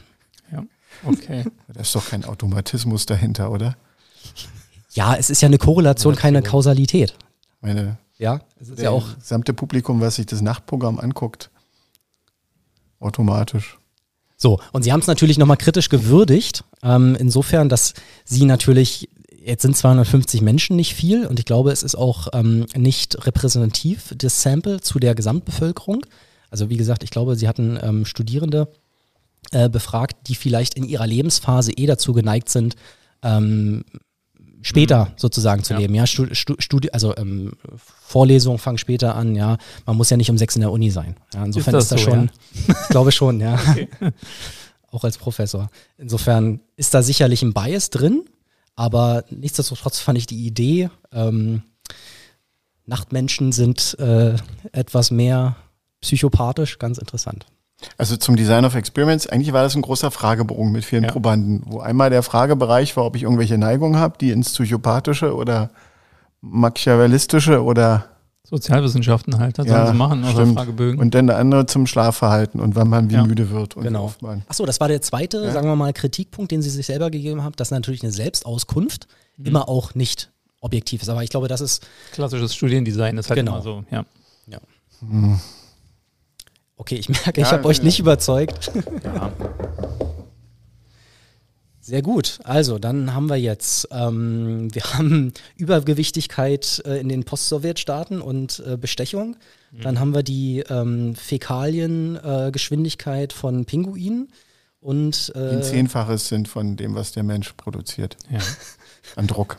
Ja. 0.51 0.65
Okay. 1.05 1.45
Da 1.75 1.81
ist 1.83 1.95
doch 1.95 2.09
kein 2.09 2.25
Automatismus 2.25 3.05
dahinter, 3.05 3.51
oder? 3.53 3.77
Ja, 4.93 5.15
es 5.15 5.29
ist 5.29 5.43
ja 5.43 5.47
eine 5.47 5.59
Korrelation, 5.59 6.17
keine 6.17 6.43
Kausalität. 6.43 7.15
Meine, 7.61 7.99
Ja, 8.17 8.41
es 8.59 8.71
ist 8.71 8.81
ja 8.81 8.91
auch. 8.91 9.15
gesamte 9.19 9.53
Publikum, 9.53 10.01
was 10.01 10.17
sich 10.17 10.25
das 10.27 10.41
Nachtprogramm 10.41 10.99
anguckt, 10.99 11.51
automatisch. 12.99 13.79
So, 14.37 14.61
und 14.73 14.83
Sie 14.85 14.93
haben 14.93 15.01
es 15.01 15.07
natürlich 15.07 15.37
nochmal 15.37 15.57
kritisch 15.57 15.89
gewürdigt, 15.89 16.65
ähm, 16.83 17.17
insofern, 17.19 17.69
dass 17.69 17.95
Sie 18.25 18.45
natürlich, 18.45 19.09
jetzt 19.45 19.63
sind 19.63 19.77
250 19.77 20.41
Menschen 20.43 20.77
nicht 20.77 20.95
viel 20.95 21.27
und 21.27 21.39
ich 21.39 21.45
glaube, 21.45 21.71
es 21.73 21.83
ist 21.83 21.95
auch 21.95 22.29
ähm, 22.33 22.67
nicht 22.77 23.27
repräsentativ, 23.27 24.15
das 24.17 24.43
Sample 24.43 24.81
zu 24.81 24.99
der 24.99 25.15
Gesamtbevölkerung. 25.15 26.05
Also 26.51 26.71
wie 26.71 26.77
gesagt, 26.77 27.03
ich 27.03 27.11
glaube, 27.11 27.37
Sie 27.37 27.49
hatten 27.49 27.79
ähm, 27.83 28.05
Studierende 28.05 28.69
äh, 29.53 29.69
befragt, 29.69 30.29
die 30.29 30.35
vielleicht 30.35 30.75
in 30.75 30.85
ihrer 30.85 31.07
Lebensphase 31.07 31.73
eh 31.73 31.87
dazu 31.87 32.13
geneigt 32.13 32.49
sind, 32.49 32.75
ähm, 33.23 33.85
später 34.63 35.13
sozusagen 35.17 35.63
zu 35.63 35.75
Ja. 35.75 35.79
leben. 35.81 35.95
Ja, 35.95 36.07
Stu 36.07 36.27
Stu 36.35 36.55
Studi 36.59 36.91
also 36.91 37.17
ähm, 37.17 37.53
Vorlesungen 37.77 38.59
fangen 38.59 38.79
später 38.79 39.15
an, 39.15 39.35
ja. 39.37 39.57
Man 39.87 39.97
muss 39.97 40.11
ja 40.11 40.17
nicht 40.17 40.31
um 40.31 40.39
sechs 40.39 40.57
in 40.57 40.63
der 40.63 40.73
Uni 40.73 40.91
sein. 40.91 41.15
Ja, 41.35 41.45
insofern 41.45 41.75
das 41.75 41.85
ist 41.85 41.93
das, 41.93 42.01
so, 42.03 42.11
schon, 42.11 42.31
ich 42.69 42.89
glaube 42.89 43.13
schon, 43.13 43.41
ja. 43.41 43.59
Auch 44.91 45.05
als 45.05 45.19
Professor. 45.19 45.71
Insofern 45.99 46.61
ist 46.77 46.95
da 46.95 47.03
sicherlich 47.03 47.43
ein 47.43 47.53
Bias 47.53 47.91
drin, 47.91 48.25
aber 48.79 49.25
nichtsdestotrotz 49.29 49.99
fand 49.99 50.19
ich 50.19 50.27
die 50.27 50.47
Idee, 50.47 50.89
ähm, 51.13 51.63
Nachtmenschen 52.87 53.51
sind 53.51 53.97
äh, 53.99 54.37
etwas 54.71 55.11
mehr 55.11 55.57
psychopathisch, 56.01 56.79
ganz 56.79 56.97
interessant. 56.97 57.45
Also 57.97 58.17
zum 58.17 58.37
Design 58.37 58.65
of 58.65 58.77
Experiments, 58.77 59.27
eigentlich 59.27 59.53
war 59.53 59.65
das 59.65 59.75
ein 59.75 59.83
großer 59.83 60.13
Fragebogen 60.13 60.71
mit 60.71 60.85
vielen 60.85 61.03
Ja. 61.03 61.11
Probanden, 61.11 61.63
wo 61.67 61.81
einmal 61.81 62.11
der 62.11 62.23
Fragebereich 62.23 62.97
war, 62.97 63.05
ob 63.05 63.17
ich 63.17 63.25
irgendwelche 63.25 63.59
Neigungen 63.59 63.99
habe, 63.99 64.17
die 64.17 64.31
ins 64.31 64.53
Psychopathische 64.53 65.35
oder 65.35 65.71
Machiavellistische 66.41 67.65
oder 67.65 68.05
Sozialwissenschaften 68.51 69.39
halt, 69.39 69.59
das 69.59 69.67
Ja, 69.67 69.85
sollen 69.85 69.87
sie 69.93 69.99
machen, 69.99 70.25
stimmt. 70.31 70.55
Fragebögen. 70.57 70.99
und 71.01 71.15
dann 71.15 71.27
der 71.27 71.37
andere 71.37 71.67
zum 71.67 71.87
Schlafverhalten 71.87 72.61
und 72.61 72.77
wann 72.77 72.89
man 72.89 73.11
wie 73.11 73.15
Ja. 73.15 73.25
müde 73.27 73.51
wird 73.51 73.77
und 73.77 73.83
Genau. 73.85 74.13
Achso, 74.49 74.65
das 74.65 74.81
war 74.81 74.89
der 74.89 75.03
zweite, 75.03 75.45
Ja. 75.45 75.53
sagen 75.53 75.69
wir 75.69 75.77
mal, 75.77 75.93
Kritikpunkt, 75.93 76.51
den 76.51 76.63
Sie 76.63 76.71
sich 76.71 76.87
selber 76.87 77.11
gegeben 77.11 77.43
haben, 77.45 77.55
dass 77.57 77.71
natürlich 77.71 78.03
eine 78.03 78.13
Selbstauskunft 78.13 79.07
Mhm. 79.37 79.47
immer 79.47 79.69
auch 79.69 79.95
nicht 79.95 80.31
objektiv 80.61 81.03
ist. 81.03 81.09
Aber 81.11 81.23
ich 81.23 81.31
glaube, 81.31 81.49
das 81.49 81.61
ist, 81.61 81.87
Klassisches 82.13 82.55
Studiendesign 82.55 83.19
ist 83.19 83.29
halt 83.29 83.39
Genau. 83.39 83.53
immer 83.57 83.63
so, 83.63 83.85
ja. 83.91 84.05
okay, 86.77 86.95
ich 86.97 87.09
merke, 87.09 87.41
ich 87.41 87.47
Ja, 87.47 87.53
habe 87.53 87.65
euch 87.67 87.79
ja. 87.79 87.85
nicht 87.85 87.99
überzeugt. 88.01 88.71
ja. 89.05 89.31
Sehr 91.89 92.03
gut. 92.03 92.39
Also, 92.45 92.79
dann 92.79 93.15
haben 93.15 93.31
wir 93.31 93.37
jetzt, 93.37 93.89
ähm, 93.93 94.69
wir 94.75 94.83
haben 94.93 95.33
Übergewichtigkeit 95.57 96.83
äh, 96.85 97.01
in 97.01 97.09
den 97.09 97.25
Post-Sowjet-Staaten 97.25 98.21
und 98.21 98.63
äh, 98.67 98.77
Bestechung. 98.77 99.37
Dann 99.73 99.99
haben 99.99 100.15
wir 100.15 100.23
die 100.23 100.63
ähm, 100.69 101.15
Fäkaliengeschwindigkeit 101.15 103.33
äh, 103.33 103.35
von 103.35 103.65
Pinguinen 103.65 104.29
und 104.81 105.33
Die 105.35 105.39
ein 105.39 105.61
äh, 105.61 105.63
Zehnfaches 105.63 106.29
sind 106.29 106.47
von 106.47 106.77
dem, 106.77 106.95
was 106.95 107.13
der 107.13 107.23
Mensch 107.23 107.55
produziert 107.55 108.19
ja. 108.31 108.41
an 109.17 109.27
Druck. 109.27 109.57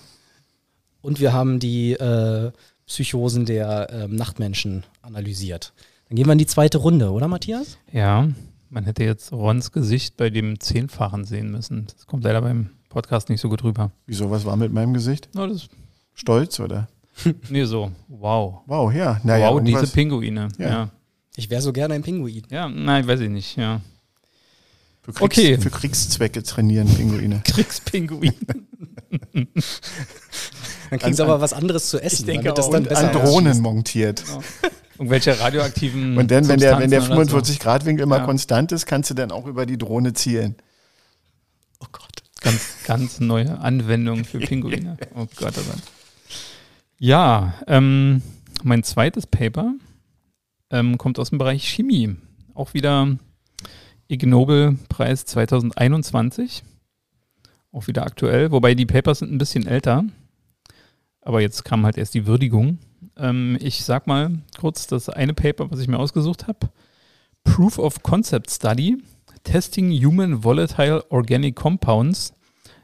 Und 1.02 1.20
wir 1.20 1.34
haben 1.34 1.60
die 1.60 1.94
äh, 1.94 2.52
Psychosen 2.86 3.46
der 3.46 3.90
ähm, 3.92 4.16
Nachtmenschen 4.16 4.86
analysiert. 5.02 5.74
Dann 6.08 6.16
gehen 6.16 6.28
wir 6.28 6.34
in 6.34 6.40
die 6.40 6.46
zweite 6.46 6.78
Runde, 6.78 7.10
oder 7.12 7.28
Matthias? 7.28 7.80
Ja, 7.92 8.30
man 8.70 8.86
hätte 8.86 9.04
jetzt 9.04 9.32
Rons 9.32 9.72
Gesicht 9.72 10.18
bei 10.18 10.30
dem 10.30 10.60
Zehnfachen 10.60 11.26
sehen 11.26 11.52
müssen. 11.52 11.88
Das 11.88 12.06
kommt 12.08 12.24
leider 12.24 12.42
beim 12.42 12.70
Podcast 12.90 13.30
nicht 13.30 13.42
so 13.42 13.50
gut 13.50 13.64
rüber. 13.64 13.92
Wieso, 14.06 14.30
was 14.32 14.46
war 14.46 14.56
mit 14.56 14.74
meinem 14.74 14.94
Gesicht? 14.94 15.30
No, 15.34 15.48
das, 15.48 15.68
Stolz 16.14 16.60
oder? 16.60 16.88
nee, 17.50 17.66
so, 17.66 17.92
wow. 18.08 18.62
Wow, 18.66 18.94
ja. 18.94 19.20
Naja, 19.24 19.52
wow, 19.52 19.60
diese 19.62 19.78
irgendwas- 19.78 19.92
Pinguine. 19.92 20.48
Ja. 20.58 20.70
Ja. 20.70 20.90
Ich 21.36 21.50
wäre 21.50 21.62
so 21.62 21.72
gerne 21.72 21.94
ein 21.94 22.02
Pinguin. 22.02 22.44
ja. 22.50 22.68
nein, 22.68 23.08
weiß 23.08 23.22
ich 23.22 23.30
nicht, 23.30 23.56
ja. 23.56 23.82
für, 25.02 25.14
Kriegs 25.14 25.38
okay. 25.38 25.58
für 25.58 25.70
Kriegszwecke 25.70 26.44
trainieren 26.44 26.88
Pinguine. 26.88 27.42
Kriegspinguin. 27.46 28.34
Dann 30.90 31.00
kriegen 31.00 31.16
sie 31.16 31.24
aber 31.24 31.42
was 31.42 31.54
anderes 31.54 31.90
zu 31.90 32.00
essen. 32.00 32.22
Ich 32.22 32.26
denke 32.26 32.46
damit 32.46 32.58
das 32.58 32.70
dann 32.70 32.84
Und 32.84 32.90
besser 32.90 33.08
an. 33.08 33.14
Drohnen 33.14 33.62
montiert. 33.62 34.24
Irgendwelche 34.98 35.40
radioaktiven 35.40 36.18
Und 36.18 36.30
dann, 36.32 36.48
wenn 36.48 36.60
der, 36.60 36.80
wenn 36.80 36.90
der 36.90 37.02
Substanzen 37.02 37.34
oder 37.36 37.44
45-Grad-Winkel 37.46 38.04
immer 38.04 38.18
Ja. 38.18 38.26
konstant 38.26 38.72
ist, 38.72 38.86
kannst 38.86 39.10
du 39.10 39.14
dann 39.14 39.32
auch 39.32 39.46
über 39.46 39.66
die 39.66 39.78
Drohne 39.78 40.14
zielen. 40.14 40.56
Oh 41.80 41.86
Gott. 41.92 42.06
Ganz, 42.42 42.62
ganz 42.86 43.20
neue 43.20 43.60
Anwendung 43.60 44.26
für 44.26 44.40
Pinguine. 44.40 44.98
Oh 45.16 45.28
Gott, 45.36 45.54
oh 45.58 45.62
Gott. 45.72 45.82
Ja, 46.98 47.54
ähm, 47.68 48.22
mein 48.64 48.84
zweites 48.84 49.26
Paper 49.28 49.74
ähm, 50.70 50.98
kommt 50.98 51.20
aus 51.20 51.30
dem 51.30 51.38
Bereich 51.38 51.68
Chemie. 51.70 52.16
Auch 52.54 52.74
wieder 52.74 53.16
Ig 54.10 54.26
Nobel-Preis 54.26 55.26
2021. 55.26 56.64
Auch 57.72 57.88
wieder 57.88 58.04
aktuell, 58.06 58.52
wobei 58.52 58.74
die 58.74 58.86
Papers 58.86 59.20
sind 59.20 59.32
ein 59.32 59.38
bisschen 59.38 59.68
älter. 59.68 60.04
Aber 61.22 61.42
jetzt 61.42 61.66
kam 61.66 61.86
halt 61.86 61.98
erst 61.98 62.14
die 62.14 62.26
Würdigung. 62.26 62.80
Ähm, 63.18 63.58
ich 63.62 63.84
sag 63.84 64.08
mal 64.08 64.40
kurz 64.58 64.88
das 64.88 65.10
eine 65.10 65.34
Paper, 65.34 65.70
was 65.72 65.80
ich 65.80 65.88
mir 65.88 66.00
ausgesucht 66.00 66.48
habe. 66.48 66.70
Proof 67.44 67.78
of 67.78 68.04
Concept 68.04 68.50
Study, 68.50 68.98
Testing 69.44 69.92
Human 69.92 70.44
Volatile 70.44 71.04
Organic 71.10 71.56
Compounds 71.56 72.34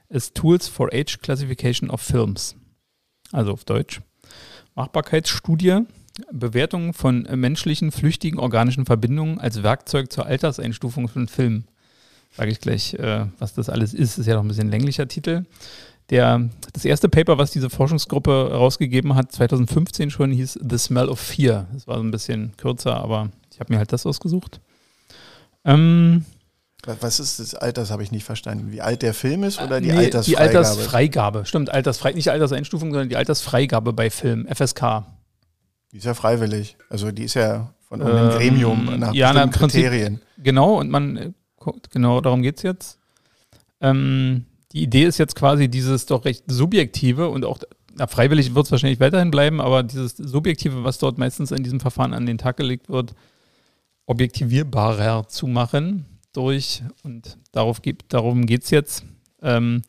as 0.09 0.33
Tools 0.33 0.67
for 0.67 0.89
Age 0.93 1.19
Classification 1.21 1.89
of 1.89 2.01
Films. 2.01 2.55
Also 3.31 3.51
auf 3.51 3.65
Deutsch. 3.65 4.01
Machbarkeitsstudie, 4.75 5.81
Bewertung 6.31 6.93
von 6.93 7.27
menschlichen 7.35 7.91
flüchtigen 7.91 8.39
organischen 8.39 8.85
Verbindungen 8.85 9.39
als 9.39 9.63
Werkzeug 9.63 10.11
zur 10.11 10.25
Alterseinstufung 10.25 11.07
von 11.07 11.27
Filmen. 11.27 11.67
Sage 12.31 12.51
ich 12.51 12.59
gleich, 12.59 12.93
äh, 12.95 13.27
was 13.39 13.53
das 13.53 13.69
alles 13.69 13.93
ist. 13.93 14.17
Ist 14.17 14.25
ja 14.25 14.35
noch 14.35 14.43
ein 14.43 14.47
bisschen 14.49 14.69
länglicher 14.69 15.07
Titel. 15.07 15.45
Der, 16.11 16.49
das 16.73 16.85
erste 16.85 17.09
Paper, 17.09 17.37
was 17.37 17.51
diese 17.51 17.69
Forschungsgruppe 17.69 18.51
rausgegeben 18.51 19.15
hat, 19.15 19.31
2015 19.31 20.11
schon, 20.11 20.31
hieß 20.31 20.59
The 20.69 20.77
Smell 20.77 21.09
of 21.09 21.19
Fear. 21.19 21.67
Das 21.73 21.87
war 21.87 21.97
so 21.97 22.03
ein 22.03 22.11
bisschen 22.11 22.55
kürzer, 22.57 22.97
aber 22.97 23.29
ich 23.51 23.59
habe 23.59 23.73
mir 23.73 23.79
halt 23.79 23.91
das 23.91 24.05
ausgesucht. 24.05 24.59
Ähm, 25.63 26.23
Was 27.01 27.19
ist 27.19 27.39
das 27.39 27.55
Alter? 27.55 27.81
Das 27.81 27.89
habe 27.91 28.03
ich 28.03 28.11
nicht 28.11 28.23
verstanden. 28.23 28.71
Wie 28.71 28.81
alt 28.81 29.01
der 29.01 29.15
Film 29.15 29.43
ist 29.43 29.59
oder 29.59 29.81
die 29.81 29.87
nee, 29.91 29.97
Altersfreigabe? 29.97 30.29
Die 30.51 30.57
Altersfreigabe, 30.57 31.45
stimmt, 31.45 31.69
Altersfrei, 31.71 32.11
nicht 32.11 32.29
Alterseinstufung, 32.29 32.91
sondern 32.91 33.09
die 33.09 33.15
Altersfreigabe 33.15 33.91
bei 33.93 34.11
Film, 34.11 34.47
FSK. 34.47 35.05
Die 35.91 35.97
ist 35.97 36.05
ja 36.05 36.13
freiwillig. 36.13 36.77
Also 36.89 37.11
die 37.11 37.23
ist 37.23 37.33
ja 37.33 37.73
von 37.87 38.01
irgendeinem 38.01 38.29
Ähm, 38.31 38.37
Gremium 38.37 38.99
nach 38.99 39.13
ja, 39.13 39.33
na, 39.33 39.43
im 39.43 39.49
bestimmten 39.49 39.59
Prinzip- 39.59 39.81
Kriterien. 39.85 40.21
Genau, 40.37 40.79
und 40.79 40.91
man, 40.91 41.17
äh, 41.17 41.31
guckt, 41.57 41.89
genau 41.89 42.21
darum 42.21 42.43
geht 42.43 42.57
es 42.57 42.63
jetzt. 42.63 42.99
Ähm, 43.81 44.45
die 44.75 44.83
Idee 44.83 45.05
ist 45.05 45.17
jetzt 45.17 45.35
quasi 45.35 45.69
dieses 45.69 46.05
doch 46.05 46.25
recht 46.25 46.43
subjektive 46.47 47.29
und 47.29 47.45
auch, 47.45 47.59
na, 47.95 48.07
freiwillig 48.07 48.53
wird 48.55 48.65
es 48.65 48.71
wahrscheinlich 48.71 48.99
weiterhin 48.99 49.31
bleiben, 49.31 49.61
aber 49.61 49.83
dieses 49.83 50.17
subjektive, 50.17 50.83
was 50.83 50.97
dort 50.97 51.17
meistens 51.17 51.51
in 51.51 51.63
diesem 51.63 51.79
Verfahren 51.79 52.13
an 52.13 52.25
den 52.25 52.37
Tag 52.37 52.57
gelegt 52.57 52.89
wird, 52.89 53.15
objektivierbarer 54.05 55.29
zu 55.29 55.47
machen 55.47 56.05
durch, 56.33 56.83
und 57.03 57.37
darauf 57.53 57.81
geht, 57.81 58.03
darum 58.09 58.45
geht 58.45 58.65
es 58.65 58.69
jetzt, 58.69 59.05
ähm, 59.41 59.81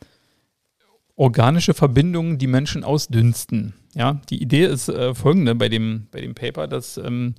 organische 1.17 1.75
Verbindungen, 1.75 2.39
die 2.39 2.47
Menschen 2.47 2.85
ausdünsten. 2.85 3.75
Ja, 3.95 4.21
die 4.31 4.41
Idee 4.41 4.67
ist 4.67 4.89
äh, 4.89 5.15
folgende 5.17 5.57
bei 5.57 5.69
dem, 5.69 6.07
bei 6.13 6.21
dem 6.21 6.37
Paper, 6.37 6.69
dass 6.69 6.97
ähm, 6.97 7.35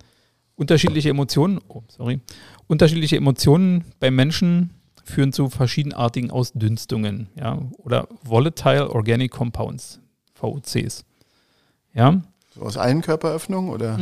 unterschiedliche 0.55 1.09
Emotionen, 1.09 1.61
oh, 1.69 1.83
sorry, 1.87 2.19
unterschiedliche 2.67 3.15
Emotionen 3.15 3.85
bei 4.01 4.11
Menschen 4.11 4.71
führen 5.07 5.31
zu 5.31 5.49
verschiedenartigen 5.49 6.31
Ausdünstungen, 6.31 7.29
ja, 7.35 7.59
oder 7.77 8.07
Volatile 8.23 8.89
Organic 8.91 9.31
Compounds, 9.31 9.99
VOCs. 10.35 11.05
Ja, 11.93 12.21
So 12.53 12.61
aus 12.61 12.77
allen 12.77 13.01
Körperöffnungen 13.01 13.71
oder? 13.71 13.97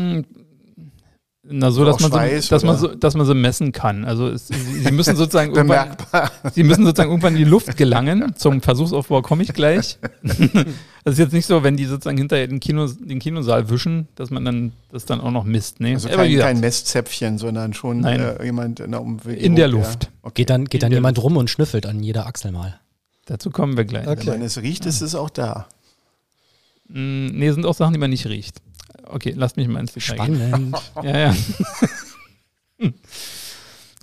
Na, 1.48 1.70
so, 1.70 1.86
dass 1.86 2.00
man, 2.00 2.12
so, 2.12 2.50
dass, 2.50 2.64
man 2.64 2.78
so, 2.78 2.88
dass 2.88 3.16
man 3.16 3.26
so 3.28 3.36
messen 3.36 3.72
kann. 3.72 4.04
Also 4.04 4.30
es, 4.30 4.48
sie, 4.48 4.56
sie, 4.56 4.92
müssen 4.92 5.16
sozusagen 5.16 5.54
irgendwann, 5.56 5.96
sie 6.54 6.64
müssen 6.64 6.86
sozusagen 6.86 7.12
irgendwann 7.12 7.34
in 7.34 7.40
die 7.40 7.50
Luft 7.50 7.78
gelangen. 7.78 8.34
Zum 8.36 8.62
Versuchsaufbau 8.62 9.22
komme 9.22 9.44
ich 9.44 9.54
gleich. 9.54 9.98
Das 11.06 11.14
ist 11.14 11.20
jetzt 11.20 11.34
nicht 11.34 11.46
so, 11.46 11.62
wenn 11.62 11.78
die 11.78 11.86
sozusagen 11.86 12.18
hinterher 12.18 12.48
den, 12.48 12.60
Kino, 12.60 12.88
den 12.88 13.20
Kinosaal 13.20 13.70
wischen, 13.70 14.08
dass 14.16 14.32
man 14.32 14.44
dann 14.44 14.72
das 14.92 15.06
dann 15.06 15.22
auch 15.22 15.30
noch 15.30 15.44
misst. 15.44 15.80
Nee. 15.80 15.94
Also 15.94 16.10
kein, 16.10 16.36
kein 16.40 16.60
Messzäpfchen, 16.60 17.38
sondern 17.38 17.76
schon 17.76 18.04
äh, 18.04 18.44
jemand 18.44 18.80
in 18.80 18.90
der 18.90 19.04
Umbewegung. 19.04 19.44
In 19.44 19.56
der 19.56 19.68
Luft. 19.68 20.06
Ja. 20.06 20.10
Okay. 20.24 20.34
Geht 20.42 20.50
dann, 20.50 20.66
geht 20.66 20.82
dann 20.82 20.92
jemand 20.92 21.22
rum 21.22 21.38
und 21.38 21.52
schnüffelt 21.52 21.86
an 21.86 22.02
jeder 22.02 22.26
Achsel 22.26 22.52
mal. 22.52 22.80
Dazu 23.28 23.52
kommen 23.52 23.78
wir 23.78 23.86
gleich. 23.86 24.08
Okay. 24.08 24.32
Wenn 24.32 24.42
es 24.42 24.60
riecht, 24.60 24.88
ist 24.88 25.02
es 25.02 25.14
auch 25.14 25.30
da. 25.30 25.68
Mm, 26.88 27.28
nee, 27.28 27.52
sind 27.52 27.68
auch 27.68 27.76
Sachen, 27.76 27.94
die 27.94 28.00
man 28.00 28.10
nicht 28.10 28.26
riecht. 28.26 28.64
Okay, 29.08 29.34
lasst 29.36 29.58
mich 29.58 29.68
mal 29.68 29.80
ins 29.80 29.94
Detail 29.94 30.16
Spannend. 30.16 30.54
Gehen. 30.54 30.76
ja, 31.04 31.18
ja. 31.18 31.36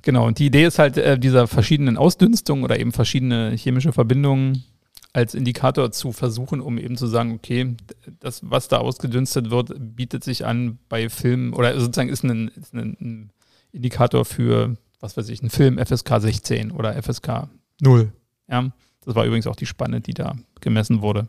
genau, 0.03 0.27
und 0.27 0.39
die 0.39 0.47
Idee 0.47 0.65
ist 0.65 0.79
halt, 0.79 0.97
äh, 0.97 1.19
dieser 1.19 1.47
verschiedenen 1.47 1.97
Ausdünstungen 1.97 2.65
oder 2.65 2.79
eben 2.79 2.93
verschiedene 2.93 3.55
chemische 3.57 3.93
Verbindungen 3.93 4.65
als 5.13 5.35
Indikator 5.35 5.93
zu 5.93 6.13
versuchen, 6.13 6.61
um 6.61 6.79
eben 6.79 6.97
zu 6.97 7.07
sagen, 7.07 7.33
okay, 7.33 7.77
das, 8.21 8.41
was 8.49 8.69
da 8.69 8.79
ausgedünstet 8.79 9.51
wird, 9.51 9.75
bietet 9.79 10.25
sich 10.25 10.47
an 10.47 10.79
bei 10.89 11.09
Filmen 11.11 11.53
oder 11.53 11.79
sozusagen 11.79 12.09
ist 12.09 12.25
ein, 12.25 12.49
ist 12.49 12.73
ein 12.73 13.31
Indikator 13.73 14.25
für, 14.25 14.77
was 15.01 15.17
weiß 15.17 15.29
ich, 15.29 15.41
einen 15.43 15.51
Film 15.51 15.79
FSK 15.79 16.21
16 16.21 16.71
oder 16.71 17.01
FSK 17.03 17.49
0. 17.81 18.13
Ja, 18.49 18.71
das 19.05 19.15
war 19.15 19.27
übrigens 19.27 19.47
auch 19.47 19.57
die 19.57 19.67
Spanne, 19.67 20.01
die 20.01 20.15
da 20.15 20.35
gemessen 20.61 21.03
wurde. 21.03 21.29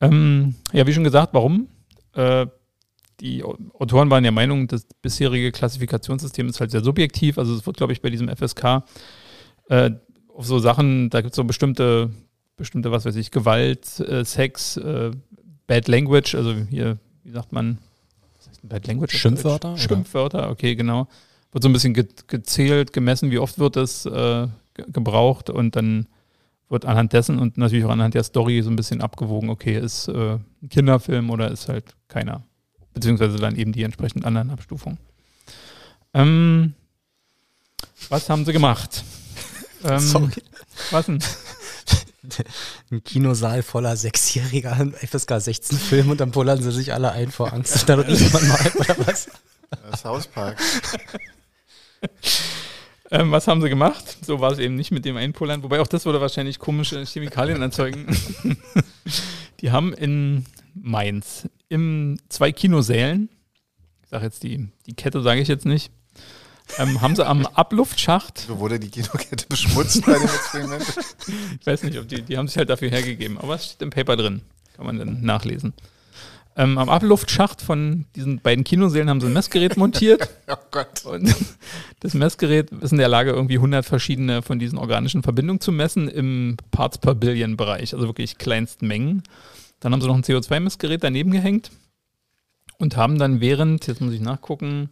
Ähm, 0.00 0.54
ja, 0.72 0.86
wie 0.86 0.92
schon 0.94 1.04
gesagt, 1.04 1.34
warum? 1.34 1.68
Äh, 2.14 2.46
die 3.20 3.44
Autoren 3.44 4.10
waren 4.10 4.22
der 4.22 4.32
Meinung, 4.32 4.66
das 4.66 4.86
bisherige 5.02 5.52
Klassifikationssystem 5.52 6.48
ist 6.48 6.60
halt 6.60 6.70
sehr 6.70 6.82
subjektiv. 6.82 7.38
Also 7.38 7.54
es 7.54 7.66
wird, 7.66 7.76
glaube 7.76 7.92
ich, 7.92 8.00
bei 8.00 8.10
diesem 8.10 8.28
FSK 8.28 8.82
äh, 9.68 9.90
auf 10.28 10.46
so 10.46 10.58
Sachen, 10.58 11.10
da 11.10 11.20
gibt 11.20 11.32
es 11.32 11.36
so 11.36 11.44
bestimmte, 11.44 12.10
bestimmte, 12.56 12.90
was 12.90 13.04
weiß 13.04 13.16
ich, 13.16 13.30
Gewalt, 13.30 14.00
äh, 14.00 14.24
Sex, 14.24 14.76
äh, 14.76 15.10
Bad 15.66 15.88
Language, 15.88 16.34
also 16.34 16.54
hier, 16.54 16.98
wie 17.22 17.30
sagt 17.30 17.52
man, 17.52 17.78
was 18.36 18.48
heißt 18.48 18.68
Bad 18.68 18.86
Language? 18.86 19.16
Schimpfwörter? 19.16 19.76
Schimpfwörter, 19.76 20.50
okay, 20.50 20.74
genau. 20.74 21.08
Wird 21.52 21.62
so 21.62 21.68
ein 21.68 21.72
bisschen 21.72 21.94
ge 21.94 22.06
gezählt, 22.26 22.92
gemessen, 22.92 23.30
wie 23.30 23.38
oft 23.38 23.58
wird 23.58 23.76
das 23.76 24.06
äh, 24.06 24.48
gebraucht 24.74 25.50
und 25.50 25.76
dann 25.76 26.06
wird 26.68 26.86
anhand 26.86 27.12
dessen 27.12 27.38
und 27.38 27.58
natürlich 27.58 27.84
auch 27.84 27.90
anhand 27.90 28.14
der 28.14 28.22
Story 28.22 28.62
so 28.62 28.70
ein 28.70 28.76
bisschen 28.76 29.00
abgewogen, 29.00 29.50
okay, 29.50 29.76
ist 29.76 30.08
äh, 30.08 30.38
ein 30.62 30.68
Kinderfilm 30.68 31.30
oder 31.30 31.50
ist 31.50 31.68
halt 31.68 31.96
keiner. 32.08 32.44
Beziehungsweise 32.94 33.38
dann 33.38 33.56
eben 33.56 33.72
die 33.72 33.82
entsprechend 33.82 34.24
anderen 34.24 34.50
Abstufungen. 34.50 34.98
Ähm, 36.12 36.74
was 38.08 38.28
haben 38.28 38.44
sie 38.44 38.52
gemacht? 38.52 39.04
Ähm, 39.82 39.98
Sorry. 39.98 40.42
Was 40.90 41.06
denn? 41.06 41.24
Ein 42.90 43.02
Kinosaal 43.02 43.62
voller 43.62 43.96
sechsjähriger 43.96 44.76
FSK 44.92 45.40
16 45.40 45.78
Film 45.78 46.10
und 46.10 46.20
dann 46.20 46.32
pullern 46.32 46.62
sie 46.62 46.70
sich 46.70 46.92
alle 46.92 47.12
ein 47.12 47.30
vor 47.30 47.50
Angst. 47.50 47.88
dann 47.88 48.00
riecht 48.00 48.30
man 48.30 48.46
mal, 48.46 48.72
oder 48.74 49.06
was? 49.06 49.30
Das 49.90 50.04
Hauspark. 50.04 50.58
Ähm, 53.12 53.32
was 53.32 53.48
haben 53.48 53.60
sie 53.60 53.68
gemacht? 53.68 54.18
So 54.24 54.40
war 54.40 54.52
es 54.52 54.60
eben 54.60 54.76
nicht 54.76 54.92
mit 54.92 55.04
dem 55.04 55.16
Einpullern, 55.16 55.64
wobei 55.64 55.80
auch 55.80 55.88
das 55.88 56.04
würde 56.04 56.20
wahrscheinlich 56.20 56.60
komische 56.60 57.04
Chemikalien 57.04 57.60
erzeugen. 57.60 58.06
die 59.60 59.72
haben 59.72 59.92
in 59.92 60.46
Mainz 60.74 61.48
in 61.70 62.20
zwei 62.28 62.52
Kinosälen, 62.52 63.30
ich 64.02 64.10
sage 64.10 64.26
jetzt 64.26 64.42
die, 64.42 64.68
die 64.86 64.94
Kette, 64.94 65.22
sage 65.22 65.40
ich 65.40 65.48
jetzt 65.48 65.64
nicht, 65.64 65.90
ähm, 66.78 67.00
haben 67.00 67.16
sie 67.16 67.26
am 67.26 67.46
Abluftschacht. 67.46 68.40
So 68.40 68.58
wurde 68.58 68.78
die 68.78 68.90
Kinokette 68.90 69.46
beschmutzt 69.48 70.04
bei 70.04 70.14
dem 70.14 70.22
Experiment. 70.22 70.84
ich 71.60 71.66
weiß 71.66 71.84
nicht, 71.84 71.98
ob 71.98 72.08
die, 72.08 72.22
die 72.22 72.36
haben 72.36 72.48
sich 72.48 72.58
halt 72.58 72.68
dafür 72.68 72.90
hergegeben, 72.90 73.38
aber 73.38 73.54
es 73.54 73.66
steht 73.66 73.82
im 73.82 73.90
Paper 73.90 74.16
drin. 74.16 74.42
Kann 74.76 74.86
man 74.86 74.98
dann 74.98 75.22
nachlesen. 75.22 75.72
Ähm, 76.56 76.78
am 76.78 76.88
Abluftschacht 76.88 77.62
von 77.62 78.06
diesen 78.16 78.40
beiden 78.40 78.64
Kinosälen 78.64 79.08
haben 79.08 79.20
sie 79.20 79.28
ein 79.28 79.32
Messgerät 79.32 79.76
montiert. 79.76 80.28
oh 80.48 80.56
Gott. 80.70 81.04
Und 81.04 81.34
das 82.00 82.14
Messgerät 82.14 82.72
ist 82.72 82.92
in 82.92 82.98
der 82.98 83.08
Lage, 83.08 83.30
irgendwie 83.30 83.56
100 83.56 83.86
verschiedene 83.86 84.42
von 84.42 84.58
diesen 84.58 84.76
organischen 84.76 85.22
Verbindungen 85.22 85.60
zu 85.60 85.70
messen 85.70 86.08
im 86.08 86.56
Parts 86.72 86.98
per 86.98 87.14
Billion 87.14 87.56
Bereich, 87.56 87.94
also 87.94 88.06
wirklich 88.06 88.38
kleinsten 88.38 88.88
Mengen. 88.88 89.22
Dann 89.80 89.92
haben 89.92 90.00
sie 90.00 90.06
noch 90.06 90.16
ein 90.16 90.22
CO2-Messgerät 90.22 91.02
daneben 91.02 91.30
gehängt 91.30 91.70
und 92.78 92.96
haben 92.96 93.18
dann 93.18 93.40
während, 93.40 93.86
jetzt 93.86 94.00
muss 94.00 94.14
ich 94.14 94.20
nachgucken, 94.20 94.90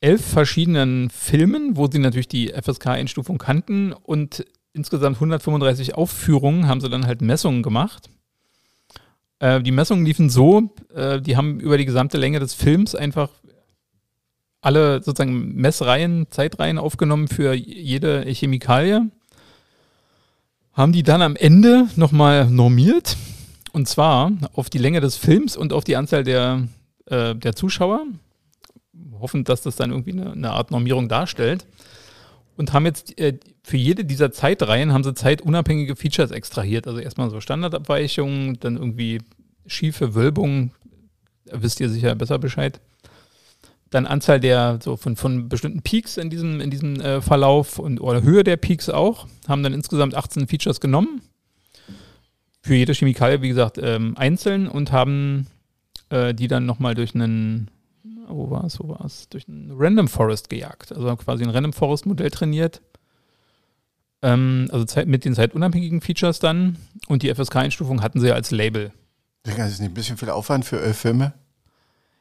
elf 0.00 0.24
verschiedenen 0.24 1.10
Filmen, 1.10 1.76
wo 1.76 1.88
sie 1.88 1.98
natürlich 1.98 2.28
die 2.28 2.48
FSK-Einstufung 2.48 3.38
kannten 3.38 3.92
und 3.92 4.46
insgesamt 4.72 5.16
135 5.16 5.94
Aufführungen 5.94 6.66
haben 6.66 6.80
sie 6.80 6.88
dann 6.88 7.06
halt 7.06 7.20
Messungen 7.20 7.62
gemacht 7.62 8.08
äh, 9.42 9.60
die 9.60 9.72
Messungen 9.72 10.06
liefen 10.06 10.30
so, 10.30 10.70
äh, 10.94 11.20
die 11.20 11.36
haben 11.36 11.58
über 11.58 11.76
die 11.76 11.84
gesamte 11.84 12.16
Länge 12.16 12.38
des 12.38 12.54
Films 12.54 12.94
einfach 12.94 13.28
alle 14.60 15.02
sozusagen 15.02 15.56
Messreihen, 15.56 16.28
Zeitreihen 16.30 16.78
aufgenommen 16.78 17.26
für 17.26 17.52
jede 17.52 18.22
Chemikalie. 18.32 19.10
Haben 20.72 20.92
die 20.92 21.02
dann 21.02 21.20
am 21.20 21.34
Ende 21.34 21.88
nochmal 21.96 22.48
normiert. 22.48 23.16
Und 23.72 23.88
zwar 23.88 24.32
auf 24.54 24.70
die 24.70 24.78
Länge 24.78 25.00
des 25.00 25.16
Films 25.16 25.56
und 25.56 25.72
auf 25.72 25.84
die 25.84 25.96
Anzahl 25.96 26.24
der, 26.24 26.68
äh, 27.06 27.34
der 27.34 27.56
Zuschauer. 27.56 28.06
Hoffend, 29.18 29.48
dass 29.48 29.62
das 29.62 29.76
dann 29.76 29.90
irgendwie 29.90 30.12
eine, 30.12 30.32
eine 30.32 30.50
Art 30.50 30.70
Normierung 30.70 31.08
darstellt 31.08 31.66
und 32.56 32.72
haben 32.72 32.86
jetzt 32.86 33.18
äh, 33.18 33.38
für 33.62 33.76
jede 33.76 34.04
dieser 34.04 34.32
Zeitreihen 34.32 34.92
haben 34.92 35.04
sie 35.04 35.14
zeitunabhängige 35.14 35.96
Features 35.96 36.30
extrahiert. 36.30 36.86
Also 36.86 36.98
erstmal 36.98 37.30
so 37.30 37.40
Standardabweichungen, 37.40 38.58
dann 38.60 38.76
irgendwie 38.76 39.20
schiefe 39.66 40.14
Wölbungen, 40.14 40.72
da 41.46 41.62
wisst 41.62 41.80
ihr 41.80 41.88
sicher 41.88 42.14
besser 42.14 42.38
Bescheid. 42.38 42.80
Dann 43.90 44.06
Anzahl 44.06 44.40
der, 44.40 44.78
so 44.82 44.96
von, 44.96 45.16
von 45.16 45.48
bestimmten 45.48 45.82
Peaks 45.82 46.16
in 46.16 46.30
diesem, 46.30 46.60
in 46.60 46.70
diesem 46.70 47.00
äh, 47.00 47.20
Verlauf 47.20 47.78
und 47.78 48.00
oder 48.00 48.22
Höhe 48.22 48.42
der 48.42 48.56
Peaks 48.56 48.88
auch. 48.88 49.26
Haben 49.48 49.62
dann 49.62 49.74
insgesamt 49.74 50.14
18 50.14 50.48
Features 50.48 50.80
genommen. 50.80 51.20
Für 52.62 52.74
jede 52.74 52.94
Chemikalie, 52.94 53.42
wie 53.42 53.48
gesagt, 53.48 53.78
ähm, 53.82 54.16
einzeln 54.16 54.68
und 54.68 54.92
haben 54.92 55.48
äh, 56.10 56.32
die 56.32 56.48
dann 56.48 56.64
nochmal 56.64 56.94
durch 56.94 57.14
einen 57.14 57.68
wo 58.28 58.50
war 58.50 58.64
es, 58.64 58.78
wo 58.80 58.88
war 58.88 59.04
es, 59.04 59.28
durch 59.28 59.48
ein 59.48 59.72
Random 59.76 60.08
Forest 60.08 60.48
gejagt. 60.48 60.92
Also 60.92 61.14
quasi 61.16 61.44
ein 61.44 61.50
Random 61.50 61.72
Forest 61.72 62.06
Modell 62.06 62.30
trainiert. 62.30 62.80
Ähm, 64.22 64.68
also 64.70 64.84
Zeit, 64.84 65.08
mit 65.08 65.24
den 65.24 65.34
zeitunabhängigen 65.34 66.00
Features 66.00 66.38
dann. 66.38 66.76
Und 67.08 67.22
die 67.22 67.34
FSK-Einstufung 67.34 68.02
hatten 68.02 68.20
sie 68.20 68.28
ja 68.28 68.34
als 68.34 68.50
Label. 68.50 68.92
Das 69.42 69.54
ist 69.72 69.80
nicht 69.80 69.90
ein 69.90 69.94
bisschen 69.94 70.16
viel 70.16 70.30
Aufwand 70.30 70.64
für 70.64 70.80
elf 70.80 70.98
Filme? 70.98 71.34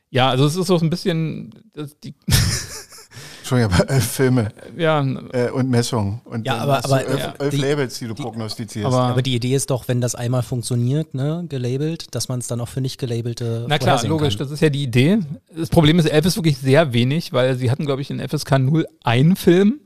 Ja, 0.10 0.30
also 0.30 0.46
es 0.46 0.56
ist 0.56 0.68
so 0.68 0.78
ein 0.78 0.90
bisschen. 0.90 1.54
die 2.04 2.16
Entschuldigung, 3.52 3.74
aber 3.74 3.94
elf 3.94 4.06
Filme. 4.06 4.50
Ja. 4.78 5.06
Äh, 5.34 5.50
und 5.50 5.70
Messungen. 5.70 6.22
Und 6.26 6.46
ja, 6.46 6.58
aber, 6.58 6.84
aber 6.84 7.06
elf, 7.06 7.20
ja, 7.20 7.34
elf 7.40 7.50
die, 7.50 7.58
Labels, 7.58 8.00
die 8.00 8.08
du 8.08 8.14
die, 8.14 8.22
prognostizierst. 8.22 8.86
Aber, 8.86 9.02
aber, 9.02 9.22
die 9.22 9.36
Idee 9.36 9.56
ist 9.56 9.70
doch, 9.70 9.88
wenn 9.88 10.02
das 10.02 10.16
einmal 10.16 10.44
funktioniert, 10.44 11.14
ne, 11.14 11.46
gelabelt, 11.50 12.14
dass 12.16 12.30
man 12.30 12.40
es 12.40 12.48
dann 12.48 12.62
auch 12.62 12.68
für 12.68 12.82
nicht 12.82 12.98
gelabelte. 12.98 13.66
Na 13.68 13.78
klar, 13.78 14.04
logisch, 14.06 14.38
kann. 14.38 14.46
das 14.48 14.54
ist 14.54 14.62
ja 14.62 14.70
die 14.70 14.84
Idee. 14.84 15.20
Das 15.56 15.70
Problem 15.70 16.00
ist, 16.00 16.06
elf 16.06 16.26
ist 16.26 16.38
wirklich 16.38 16.58
sehr 16.58 16.94
wenig, 16.94 17.34
weil 17.34 17.56
sie 17.56 17.70
hatten, 17.70 17.86
glaube 17.86 18.02
ich, 18.02 18.10
in 18.10 18.20
FSK 18.20 18.60
0 18.60 18.88
einen 19.04 19.36
Film. 19.36 19.80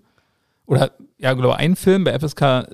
Oder, 0.68 0.92
ja, 1.18 1.34
glaube 1.34 1.56
ich, 1.56 1.60
einen 1.60 1.76
Film. 1.76 2.04
Bei 2.04 2.18
FSK 2.18 2.68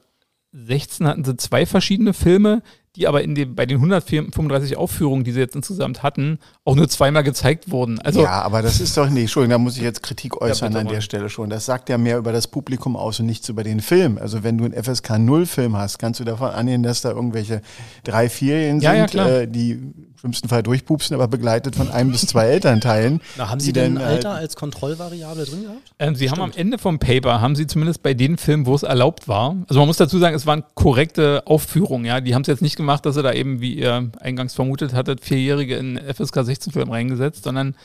16 0.54 1.08
hatten 1.08 1.24
sie 1.24 1.38
zwei 1.38 1.66
verschiedene 1.66 2.14
Filme, 2.14 2.62
die 2.98 3.08
aber 3.08 3.24
in 3.24 3.36
den, 3.36 3.56
bei 3.56 3.66
den 3.66 3.78
135 3.78 4.76
Aufführungen, 4.76 5.24
die 5.24 5.32
sie 5.32 5.40
jetzt 5.40 5.56
insgesamt 5.56 6.04
hatten, 6.04 6.40
auch 6.66 6.76
nur 6.76 6.90
zweimal 6.90 7.24
gezeigt 7.24 7.72
wurden. 7.72 8.00
Also 8.00 8.24
ja, 8.24 8.42
aber 8.42 8.62
das 8.62 8.82
ist 8.82 8.98
doch 8.98 9.10
nicht, 9.10 9.24
Entschuldigung, 9.24 9.52
da 9.52 9.58
muss 9.60 9.78
ich 9.78 9.84
jetzt 9.84 10.04
Kritik 10.04 10.42
äußern 10.42 10.74
ja, 10.74 10.80
an 10.80 10.88
der 10.88 11.00
Stelle 11.00 11.30
schon. 11.30 11.50
Das 11.50 11.66
sagt 11.66 11.88
ja 11.88 11.98
mehr 11.98 12.18
über 12.18 12.34
das 12.34 12.48
Publikum 12.48 12.98
aus 12.98 13.20
und 13.22 13.28
nichts 13.28 13.48
über 13.48 13.64
den 13.64 13.80
Film. 13.80 14.18
Also 14.18 14.44
wenn 14.44 14.58
du 14.58 14.66
einen 14.66 14.74
FSK 14.74 15.20
0 15.20 15.46
Film 15.46 15.78
hast, 15.78 16.00
kannst 16.00 16.20
du 16.20 16.26
davon 16.26 16.50
annehmen, 16.50 16.84
dass 16.84 17.02
da 17.02 17.12
irgendwelche 17.12 17.62
drei, 18.04 18.28
vierjährigen 18.28 18.82
ja, 18.82 19.08
sind, 19.08 19.16
äh, 19.16 19.48
die 19.48 19.94
schlimmsten 20.22 20.50
Fall 20.50 20.62
durchpupsen, 20.62 21.16
aber 21.16 21.28
begleitet 21.28 21.76
von 21.76 21.90
einem 21.90 22.12
bis 22.12 22.22
zwei 22.22 22.46
Elternteilen. 22.46 23.22
Na, 23.38 23.50
haben 23.50 23.60
Sie 23.60 23.74
denn 23.74 23.98
Alter 23.98 24.32
als 24.32 24.56
Kontrollvariable 24.56 25.46
drin 25.46 25.64
gehabt? 25.64 25.94
Ähm, 25.98 26.16
Sie 26.16 26.28
Stimmt. 26.28 26.40
haben 26.40 26.52
am 26.52 26.58
Ende 26.58 26.78
vom 26.78 27.00
Paper, 27.00 27.42
haben 27.42 27.56
Sie 27.56 27.66
zumindest 27.66 28.04
bei 28.04 28.14
den 28.14 28.38
Filmen, 28.38 28.68
wo 28.68 28.76
es 28.76 28.84
erlaubt 28.84 29.28
war, 29.28 29.56
also 29.68 29.80
man 29.80 29.88
muss 29.88 29.98
dazu 29.98 30.20
sagen, 30.20 30.36
es 30.36 30.46
waren 30.46 30.64
korrekte 30.76 31.42
Aufführungen, 31.48 32.06
ja, 32.06 32.22
die 32.22 32.36
haben 32.36 32.44
es 32.44 32.48
jetzt 32.48 32.62
nicht 32.62 32.76
gemacht, 32.76 33.06
dass 33.06 33.16
sie 33.16 33.24
da 33.24 33.34
eben, 33.34 33.62
wie 33.62 33.74
ihr 33.74 34.12
eingangs 34.20 34.54
vermutet 34.54 34.94
hattet, 34.94 35.22
Vierjährige 35.22 35.76
in 35.76 35.98
FSK 35.98 36.38
16-Film 36.38 36.92
reingesetzt, 36.92 37.44
sondern 37.44 37.76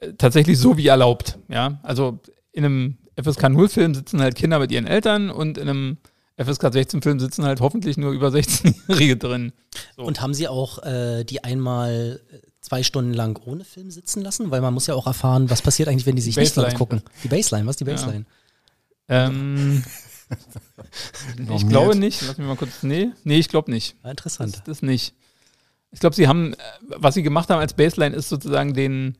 äh, 0.00 0.14
tatsächlich 0.18 0.58
so 0.58 0.76
wie 0.76 0.88
erlaubt. 0.88 1.38
Ja, 1.48 1.78
also 1.84 2.18
in 2.52 2.64
einem 2.64 2.98
FSK 3.16 3.44
0-Film 3.44 3.94
sitzen 3.94 4.20
halt 4.20 4.34
Kinder 4.34 4.58
mit 4.58 4.72
ihren 4.72 4.86
Eltern 4.86 5.30
und 5.30 5.58
in 5.58 5.68
einem 5.68 5.98
FSK 6.38 6.66
16-Film 6.66 7.18
sitzen 7.18 7.44
halt 7.44 7.60
hoffentlich 7.60 7.96
nur 7.96 8.12
über 8.12 8.28
16-Jährige 8.28 9.16
drin. 9.16 9.52
So. 9.96 10.04
Und 10.04 10.20
haben 10.20 10.34
Sie 10.34 10.46
auch 10.46 10.82
äh, 10.84 11.24
die 11.24 11.42
einmal 11.42 12.20
zwei 12.60 12.82
Stunden 12.82 13.12
lang 13.12 13.38
ohne 13.44 13.64
Film 13.64 13.90
sitzen 13.90 14.22
lassen? 14.22 14.50
Weil 14.50 14.60
man 14.60 14.72
muss 14.72 14.86
ja 14.86 14.94
auch 14.94 15.06
erfahren, 15.06 15.50
was 15.50 15.62
passiert 15.62 15.88
eigentlich, 15.88 16.06
wenn 16.06 16.16
die 16.16 16.22
sich 16.22 16.36
nicht 16.36 16.54
Baseline. 16.54 16.72
angucken. 16.72 17.02
Die 17.24 17.28
Baseline, 17.28 17.66
was 17.66 17.74
ist 17.74 17.80
die 17.80 17.84
Baseline? 17.84 18.24
Ähm, 19.08 19.82
ich 21.56 21.68
glaube 21.68 21.96
nicht. 21.96 22.22
Lass 22.22 22.38
mich 22.38 22.46
mal 22.46 22.56
kurz. 22.56 22.82
Nee, 22.82 23.10
nee, 23.24 23.38
ich 23.38 23.48
glaube 23.48 23.70
nicht. 23.70 23.96
Ah, 24.02 24.10
interessant. 24.10 24.54
Das, 24.54 24.64
das 24.64 24.82
nicht. 24.82 25.14
Ich 25.90 26.00
glaube, 26.00 26.14
sie 26.14 26.28
haben, 26.28 26.52
äh, 26.52 26.56
was 26.98 27.14
sie 27.14 27.22
gemacht 27.22 27.50
haben 27.50 27.60
als 27.60 27.74
Baseline, 27.74 28.14
ist 28.14 28.28
sozusagen 28.28 28.74
den, 28.74 29.16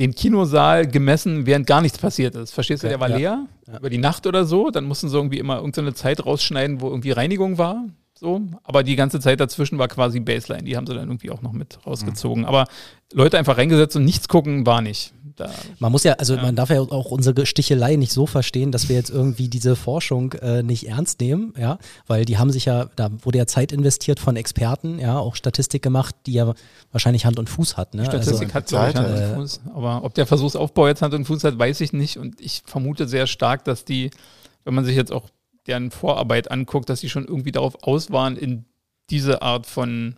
den 0.00 0.14
Kinosaal 0.14 0.86
gemessen, 0.86 1.46
während 1.46 1.66
gar 1.66 1.80
nichts 1.82 1.98
passiert 1.98 2.34
ist. 2.34 2.52
Verstehst 2.52 2.82
du, 2.82 2.88
der 2.88 2.98
war 3.00 3.10
ja. 3.10 3.16
leer 3.16 3.46
Ja. 3.68 3.78
über 3.78 3.90
die 3.90 3.98
Nacht 3.98 4.26
oder 4.26 4.44
so. 4.44 4.70
Dann 4.70 4.84
mussten 4.86 5.08
sie 5.08 5.16
irgendwie 5.16 5.38
immer 5.38 5.56
irgendeine 5.56 5.94
Zeit 5.94 6.24
rausschneiden, 6.24 6.80
wo 6.80 6.88
irgendwie 6.88 7.10
Reinigung 7.12 7.58
war. 7.58 7.84
So. 8.14 8.40
Aber 8.64 8.82
die 8.82 8.96
ganze 8.96 9.20
Zeit 9.20 9.40
dazwischen 9.40 9.78
war 9.78 9.88
quasi 9.88 10.20
Baseline. 10.20 10.64
Die 10.64 10.76
haben 10.76 10.86
sie 10.86 10.94
dann 10.94 11.08
irgendwie 11.08 11.30
auch 11.30 11.40
noch 11.42 11.52
mit 11.52 11.76
Mhm. 11.76 11.82
rausgezogen. 11.90 12.44
Aber 12.44 12.66
Leute 13.12 13.38
einfach 13.38 13.56
reingesetzt 13.56 13.96
und 13.96 14.04
nichts 14.04 14.28
gucken 14.28 14.66
war 14.66 14.82
nicht. 14.82 15.12
Da, 15.40 15.50
Man 15.78 15.90
muss 15.90 16.04
ja, 16.04 16.12
also 16.14 16.34
Ja. 16.34 16.42
man 16.42 16.54
darf 16.54 16.70
ja 16.70 16.80
auch 16.80 17.10
unsere 17.10 17.46
Stichelei 17.46 17.96
nicht 17.96 18.12
so 18.12 18.26
verstehen, 18.26 18.72
dass 18.72 18.88
wir 18.88 18.96
jetzt 18.96 19.10
irgendwie 19.10 19.48
diese 19.48 19.74
Forschung 19.74 20.32
äh, 20.34 20.62
nicht 20.62 20.86
ernst 20.86 21.20
nehmen, 21.20 21.54
ja, 21.58 21.78
weil 22.06 22.24
die 22.24 22.38
haben 22.38 22.50
sich 22.50 22.66
ja, 22.66 22.90
da 22.96 23.10
wurde 23.22 23.38
ja 23.38 23.46
Zeit 23.46 23.72
investiert 23.72 24.20
von 24.20 24.36
Experten, 24.36 24.98
ja, 24.98 25.18
auch 25.18 25.34
Statistik 25.34 25.82
gemacht, 25.82 26.14
die 26.26 26.34
ja 26.34 26.52
wahrscheinlich 26.92 27.24
Hand 27.24 27.38
und 27.38 27.48
Fuß 27.48 27.76
hat, 27.76 27.94
ne? 27.94 28.04
Statistik 28.04 28.54
also, 28.54 28.54
hat, 28.54 28.70
ich, 28.70 28.76
Hand 28.76 28.96
Zeit, 28.96 29.30
und 29.30 29.34
Fuß. 29.36 29.60
Aber 29.74 30.04
ob 30.04 30.14
der 30.14 30.26
Versuchsaufbau 30.26 30.86
jetzt 30.88 31.02
Hand 31.02 31.14
und 31.14 31.24
Fuß 31.24 31.44
hat, 31.44 31.58
weiß 31.58 31.80
ich 31.80 31.92
nicht. 31.92 32.18
Und 32.18 32.40
ich 32.40 32.62
vermute 32.66 33.08
sehr 33.08 33.26
stark, 33.26 33.64
dass 33.64 33.84
die, 33.84 34.10
wenn 34.64 34.74
man 34.74 34.84
sich 34.84 34.96
jetzt 34.96 35.12
auch 35.12 35.30
deren 35.66 35.90
Vorarbeit 35.90 36.50
anguckt, 36.50 36.90
dass 36.90 37.00
die 37.00 37.08
schon 37.08 37.24
irgendwie 37.24 37.52
darauf 37.52 37.82
aus 37.82 38.10
waren, 38.10 38.36
in 38.36 38.66
diese 39.10 39.42
Art 39.42 39.66
von, 39.66 40.16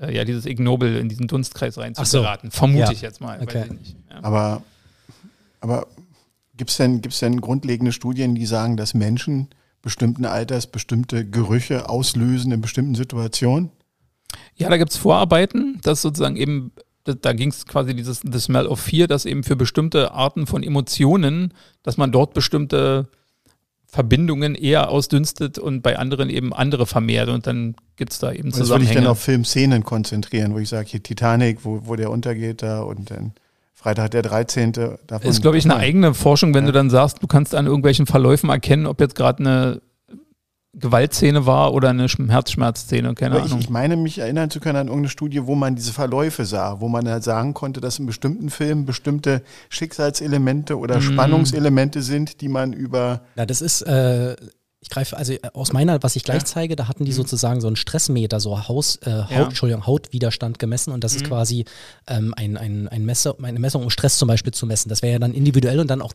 äh, 0.00 0.14
ja, 0.14 0.24
dieses 0.24 0.46
Ignoble, 0.46 0.98
in 0.98 1.08
diesen 1.08 1.26
Dunstkreis 1.28 1.74
Ach 1.74 1.76
so. 1.76 1.80
reinzugeraten. 1.82 2.50
Vermute 2.50 2.80
Ja. 2.84 2.92
ich 2.92 3.00
jetzt 3.02 3.20
mal. 3.20 3.40
Okay. 3.40 3.60
Weiß 3.60 3.66
ich 3.66 3.72
nicht. 3.78 3.96
Ja. 4.10 4.22
Aber, 4.22 4.62
aber 5.60 5.86
gibt 6.56 6.70
es 6.70 6.76
denn, 6.76 7.00
gibt's 7.02 7.18
denn 7.20 7.40
grundlegende 7.40 7.92
Studien, 7.92 8.34
die 8.34 8.46
sagen, 8.46 8.76
dass 8.76 8.94
Menschen 8.94 9.48
bestimmten 9.82 10.24
Alters 10.24 10.66
bestimmte 10.66 11.24
Gerüche 11.28 11.88
auslösen 11.88 12.50
in 12.52 12.60
bestimmten 12.60 12.94
Situationen? 12.94 13.70
Ja, 14.56 14.68
da 14.68 14.76
gibt 14.78 14.90
es 14.90 14.96
Vorarbeiten, 14.96 15.80
dass 15.82 16.02
sozusagen 16.02 16.36
eben, 16.36 16.72
da, 17.04 17.14
da 17.14 17.32
ging 17.32 17.50
es 17.50 17.66
quasi 17.66 17.94
dieses 17.94 18.20
The 18.20 18.40
Smell 18.40 18.66
of 18.66 18.80
Fear, 18.80 19.06
dass 19.06 19.24
eben 19.24 19.44
für 19.44 19.54
bestimmte 19.54 20.12
Arten 20.12 20.46
von 20.46 20.62
Emotionen, 20.62 21.54
dass 21.82 21.96
man 21.96 22.10
dort 22.10 22.34
bestimmte 22.34 23.08
Verbindungen 23.96 24.54
eher 24.54 24.90
ausdünstet 24.90 25.58
und 25.58 25.80
bei 25.80 25.98
anderen 25.98 26.28
eben 26.28 26.52
andere 26.52 26.84
vermehrt 26.86 27.30
und 27.30 27.46
dann 27.46 27.74
gibt 27.96 28.12
es 28.12 28.18
da 28.18 28.30
eben 28.30 28.50
Das 28.50 28.58
würde 28.58 28.62
ich 28.62 28.68
dann 28.68 28.80
Zusammenhänge. 28.80 29.10
auf 29.10 29.20
Filmszenen 29.20 29.84
konzentrieren, 29.84 30.52
wo 30.52 30.58
ich 30.58 30.68
sage, 30.68 30.86
hier 30.90 31.02
Titanic, 31.02 31.64
wo, 31.64 31.80
wo 31.84 31.96
der 31.96 32.10
untergeht 32.10 32.60
da 32.62 32.82
und 32.82 33.10
dann 33.10 33.32
Freitag 33.74 34.10
der 34.10 34.20
13. 34.20 34.72
Davon, 35.06 35.30
ist, 35.30 35.40
glaube 35.40 35.56
ich, 35.56 35.64
eine 35.64 35.76
eigene 35.76 36.12
Forschung, 36.12 36.52
wenn 36.52 36.64
Ja. 36.64 36.72
du 36.72 36.72
dann 36.72 36.90
sagst, 36.90 37.22
du 37.22 37.26
kannst 37.26 37.54
an 37.54 37.64
irgendwelchen 37.64 38.04
Verläufen 38.06 38.50
erkennen, 38.50 38.84
ob 38.86 39.00
jetzt 39.00 39.14
gerade 39.14 39.38
eine 39.40 39.80
Gewaltszene 40.78 41.46
war 41.46 41.72
oder 41.72 41.90
eine 41.90 42.06
Sch- 42.06 42.30
Herzschmerzszene, 42.30 43.14
keine 43.14 43.36
Aber 43.36 43.40
ich, 43.44 43.50
Ahnung. 43.50 43.60
ich 43.60 43.70
meine, 43.70 43.96
mich 43.96 44.18
erinnern 44.18 44.50
zu 44.50 44.60
können 44.60 44.76
an 44.76 44.86
irgendeine 44.88 45.08
Studie, 45.08 45.46
wo 45.46 45.54
man 45.54 45.74
diese 45.74 45.92
Verläufe 45.92 46.44
sah, 46.44 46.80
wo 46.80 46.88
man 46.88 47.08
halt 47.08 47.24
sagen 47.24 47.54
konnte, 47.54 47.80
dass 47.80 47.98
in 47.98 48.06
bestimmten 48.06 48.50
Filmen 48.50 48.84
bestimmte 48.84 49.42
Schicksalselemente 49.70 50.78
oder 50.78 50.96
Mhm. 50.96 51.00
Spannungselemente 51.02 52.02
sind, 52.02 52.40
die 52.40 52.48
man 52.48 52.72
über 52.72 53.22
Ja, 53.36 53.46
das 53.46 53.60
ist, 53.62 53.82
äh, 53.82 54.36
ich 54.80 54.90
greife, 54.90 55.16
also 55.16 55.32
äh, 55.32 55.38
aus 55.54 55.72
meiner, 55.72 56.02
was 56.02 56.16
ich 56.16 56.22
gleich 56.24 56.42
Ja. 56.42 56.44
zeige, 56.44 56.76
da 56.76 56.86
hatten 56.86 57.04
die 57.04 57.10
Mhm. 57.12 57.16
sozusagen 57.16 57.60
so 57.60 57.66
einen 57.66 57.76
Stressmeter, 57.76 58.40
so 58.40 58.68
Haus, 58.68 58.96
äh, 59.02 59.10
Haut, 59.10 59.30
Ja. 59.30 59.44
Entschuldigung, 59.46 59.86
Hautwiderstand 59.86 60.58
gemessen 60.58 60.92
und 60.92 61.02
das 61.02 61.14
ist 61.16 61.22
Mhm. 61.22 61.28
quasi 61.28 61.64
ähm, 62.08 62.34
ein, 62.36 62.56
ein, 62.56 62.86
ein 62.88 63.04
Messer, 63.04 63.34
eine 63.42 63.58
Messung, 63.58 63.82
um 63.82 63.90
Stress 63.90 64.18
zum 64.18 64.28
Beispiel 64.28 64.52
zu 64.52 64.66
messen. 64.66 64.88
Das 64.90 65.00
wäre 65.02 65.14
ja 65.14 65.18
dann 65.18 65.32
individuell 65.32 65.80
und 65.80 65.88
dann 65.88 66.02
auch 66.02 66.12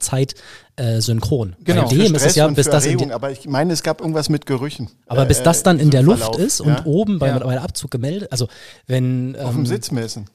zeitsynchron. 0.77 1.53
Äh. 1.53 1.63
Genau. 1.63 1.83
Bei 1.89 1.95
dem 1.95 2.15
ist 2.15 2.25
es 2.25 2.35
ja, 2.35 2.47
bis 2.47 2.67
das 2.67 2.85
Erregung, 2.85 3.11
aber 3.11 3.31
ich 3.31 3.47
meine, 3.47 3.73
es 3.73 3.83
gab 3.83 3.99
irgendwas 3.99 4.29
mit 4.29 4.45
Gerüchen. 4.45 4.89
aber 5.07 5.25
bis 5.25 5.39
Äh, 5.39 5.43
das 5.43 5.63
dann 5.63 5.79
in 5.79 5.89
der 5.89 6.03
Luft 6.03 6.19
Verlauf, 6.19 6.39
ist 6.39 6.59
ja? 6.59 6.65
und 6.65 6.85
oben 6.85 7.19
bei, 7.19 7.27
Ja. 7.29 7.39
bei 7.39 7.53
der 7.53 7.63
Abzug 7.63 7.91
gemeldet, 7.91 8.31
also 8.31 8.47
wenn, 8.87 9.35
auf 9.37 9.51
dem 9.51 9.59
ähm, 9.61 9.65
Sitz 9.65 9.91
messen. 9.91 10.27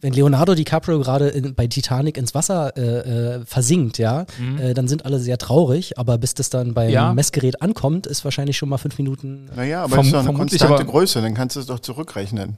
Wenn 0.00 0.12
Leonardo 0.12 0.54
DiCaprio 0.54 0.98
gerade 1.00 1.28
in- 1.28 1.54
bei 1.54 1.66
Titanic 1.66 2.16
ins 2.16 2.34
Wasser 2.34 2.76
äh, 2.76 2.80
äh, 3.40 3.44
versinkt, 3.44 3.98
ja, 3.98 4.24
äh, 4.58 4.72
dann 4.74 4.88
sind 4.88 5.04
alle 5.04 5.18
sehr 5.18 5.36
traurig, 5.38 5.98
aber 5.98 6.16
bis 6.18 6.34
das 6.34 6.48
dann 6.50 6.72
beim 6.74 6.90
Ja. 6.90 7.12
Messgerät 7.12 7.60
ankommt, 7.62 8.06
ist 8.06 8.24
wahrscheinlich 8.24 8.56
schon 8.56 8.68
mal 8.68 8.78
fünf 8.78 8.96
Minuten. 8.98 9.48
Naja, 9.54 9.84
aber 9.84 9.96
das 9.96 10.06
ist 10.06 10.12
doch 10.14 10.20
eine 10.20 10.32
konstante 10.32 10.74
aber- 10.74 10.84
Größe, 10.84 11.20
dann 11.20 11.34
kannst 11.34 11.56
du 11.56 11.60
es 11.60 11.66
doch 11.66 11.80
zurückrechnen. 11.80 12.56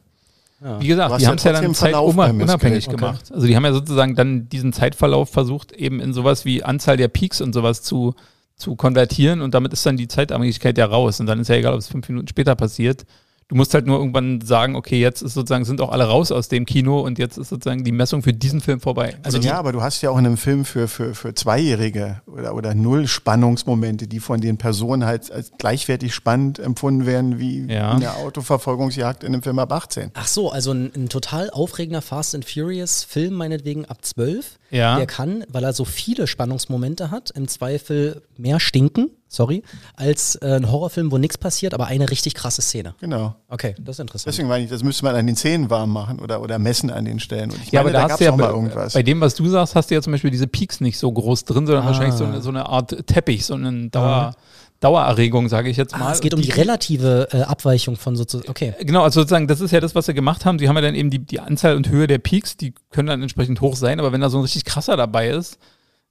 Ja. 0.64 0.80
Wie 0.80 0.86
gesagt, 0.86 1.20
die 1.20 1.26
haben 1.26 1.34
es 1.38 1.42
ja 1.42 1.52
dann 1.52 1.74
zeitunabhängig 1.74 2.46
Messgerät. 2.46 2.88
gemacht. 2.88 3.32
Also 3.34 3.46
die 3.48 3.56
haben 3.56 3.64
ja 3.64 3.72
sozusagen 3.72 4.14
dann 4.14 4.48
diesen 4.48 4.72
Zeitverlauf 4.72 5.28
versucht, 5.28 5.72
eben 5.72 5.98
in 5.98 6.12
sowas 6.12 6.44
wie 6.44 6.62
Anzahl 6.62 6.96
der 6.96 7.08
Peaks 7.08 7.40
und 7.40 7.52
sowas 7.52 7.82
zu, 7.82 8.14
zu 8.56 8.76
konvertieren 8.76 9.40
und 9.40 9.54
damit 9.54 9.72
ist 9.72 9.84
dann 9.84 9.96
die 9.96 10.06
Zeitabhängigkeit 10.06 10.78
ja 10.78 10.86
raus. 10.86 11.18
Und 11.18 11.26
dann 11.26 11.40
ist 11.40 11.48
ja 11.48 11.56
egal, 11.56 11.72
ob 11.74 11.80
es 11.80 11.88
fünf 11.88 12.08
Minuten 12.08 12.28
später 12.28 12.54
passiert. 12.54 13.04
Du 13.52 13.56
musst 13.58 13.74
halt 13.74 13.86
nur 13.86 13.98
irgendwann 13.98 14.40
sagen, 14.40 14.76
okay, 14.76 14.98
jetzt 14.98 15.20
ist 15.20 15.34
sozusagen, 15.34 15.66
sind 15.66 15.82
auch 15.82 15.92
alle 15.92 16.04
raus 16.04 16.32
aus 16.32 16.48
dem 16.48 16.64
Kino 16.64 17.00
und 17.02 17.18
jetzt 17.18 17.36
ist 17.36 17.50
sozusagen 17.50 17.84
die 17.84 17.92
Messung 17.92 18.22
für 18.22 18.32
diesen 18.32 18.62
Film 18.62 18.80
vorbei. 18.80 19.14
Also 19.24 19.36
die- 19.36 19.48
ja, 19.48 19.58
aber 19.58 19.72
du 19.72 19.82
hast 19.82 20.00
ja 20.00 20.08
auch 20.08 20.16
in 20.16 20.24
einem 20.24 20.38
Film 20.38 20.64
für, 20.64 20.88
für, 20.88 21.14
für 21.14 21.34
Zweijährige 21.34 22.22
oder, 22.26 22.54
oder 22.54 22.74
null 22.74 23.06
Spannungsmomente, 23.06 24.06
die 24.08 24.20
von 24.20 24.40
den 24.40 24.56
Personen 24.56 25.04
halt 25.04 25.30
als 25.30 25.52
gleichwertig 25.58 26.14
spannend 26.14 26.60
empfunden 26.60 27.04
werden 27.04 27.38
wie 27.38 27.66
Ja. 27.70 27.90
eine 27.92 28.14
Autoverfolgungsjagd 28.16 29.22
in 29.22 29.34
einem 29.34 29.42
Film 29.42 29.58
ab 29.58 29.70
18. 29.70 30.12
Ach 30.14 30.26
so, 30.26 30.50
also 30.50 30.72
ein, 30.72 30.90
ein 30.96 31.08
total 31.10 31.50
aufregender 31.50 32.00
Fast 32.00 32.34
and 32.34 32.46
Furious 32.46 33.04
Film, 33.04 33.34
meinetwegen 33.34 33.84
ab 33.84 33.98
12. 34.02 34.58
Ja. 34.70 34.96
Der 34.96 35.06
kann, 35.06 35.44
weil 35.50 35.64
er 35.64 35.74
so 35.74 35.84
viele 35.84 36.26
Spannungsmomente 36.26 37.10
hat, 37.10 37.30
im 37.32 37.48
Zweifel 37.48 38.22
mehr 38.38 38.60
stinken, 38.60 39.10
sorry, 39.34 39.62
als 39.96 40.36
äh, 40.36 40.54
ein 40.56 40.70
Horrorfilm, 40.70 41.10
wo 41.10 41.18
nichts 41.18 41.38
passiert, 41.38 41.74
aber 41.74 41.86
eine 41.86 42.10
richtig 42.10 42.34
krasse 42.34 42.62
Szene. 42.62 42.94
Genau. 43.00 43.34
Okay, 43.48 43.74
das 43.80 43.96
ist 43.96 44.00
interessant. 44.00 44.26
Deswegen 44.32 44.48
meine 44.48 44.64
ich, 44.64 44.70
das 44.70 44.82
müsste 44.82 45.04
man 45.04 45.14
an 45.16 45.26
den 45.26 45.36
Zähnen 45.36 45.70
warm 45.70 45.90
machen 45.92 46.18
oder, 46.20 46.40
oder 46.42 46.58
messen 46.58 46.90
an 46.90 47.04
den 47.04 47.18
Stellen. 47.20 47.50
Und 47.50 47.58
ich 47.62 47.72
Ja, 47.72 47.82
meine, 47.82 47.90
aber 47.90 47.92
da, 47.92 47.98
da 47.98 48.02
hast 48.04 48.08
gab 48.10 48.18
du 48.18 48.24
es 48.24 48.26
ja 48.26 48.32
auch 48.32 48.36
mal 48.36 48.46
bei, 48.48 48.52
irgendwas. 48.54 48.92
bei 48.92 49.02
dem, 49.02 49.20
was 49.20 49.34
du 49.34 49.48
sagst, 49.48 49.74
hast 49.74 49.90
du 49.90 49.94
ja 49.94 50.02
zum 50.02 50.12
Beispiel 50.12 50.30
diese 50.30 50.46
Peaks 50.46 50.80
nicht 50.80 50.98
so 50.98 51.10
groß 51.10 51.44
drin, 51.44 51.66
sondern 51.66 51.84
Ah. 51.84 51.86
wahrscheinlich 51.88 52.14
so 52.14 52.24
eine, 52.24 52.40
so 52.42 52.50
eine 52.50 52.66
Art 52.66 53.06
Teppich, 53.06 53.44
so 53.46 53.54
eine 53.54 53.88
Dauer, 53.88 54.34
Dauererregung, 54.80 55.48
sage 55.48 55.70
ich 55.70 55.76
jetzt 55.76 55.96
mal. 55.96 56.08
ah, 56.08 56.12
es 56.12 56.20
geht 56.20 56.34
um 56.34 56.42
die 56.42 56.50
relative 56.50 57.28
äh, 57.32 57.42
Abweichung 57.42 57.96
von 57.96 58.16
sozusagen, 58.16 58.50
okay. 58.50 58.74
Genau, 58.80 59.02
also 59.04 59.20
sozusagen, 59.20 59.46
das 59.46 59.60
ist 59.60 59.70
ja 59.70 59.78
das, 59.80 59.94
was 59.94 60.06
sie 60.06 60.14
gemacht 60.14 60.44
haben. 60.44 60.58
Sie 60.58 60.68
haben 60.68 60.74
ja 60.74 60.82
dann 60.82 60.96
eben 60.96 61.08
die, 61.10 61.20
die 61.20 61.38
Anzahl 61.38 61.76
und 61.76 61.88
Höhe 61.88 62.08
der 62.08 62.18
Peaks, 62.18 62.56
die 62.56 62.74
können 62.90 63.06
dann 63.06 63.22
entsprechend 63.22 63.60
hoch 63.60 63.76
sein, 63.76 64.00
aber 64.00 64.10
wenn 64.12 64.20
da 64.20 64.28
so 64.28 64.38
ein 64.38 64.42
richtig 64.42 64.64
krasser 64.64 64.96
dabei 64.96 65.28
ist, 65.28 65.58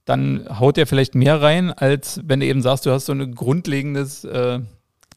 dann 0.04 0.46
haut 0.58 0.76
der 0.76 0.86
vielleicht 0.86 1.14
mehr 1.14 1.40
rein, 1.40 1.70
als 1.72 2.20
wenn 2.24 2.40
du 2.40 2.46
eben 2.46 2.62
sagst, 2.62 2.86
du 2.86 2.90
hast 2.90 3.06
so 3.06 3.12
ein 3.12 3.34
grundlegendes 3.34 4.24
äh, 4.24 4.60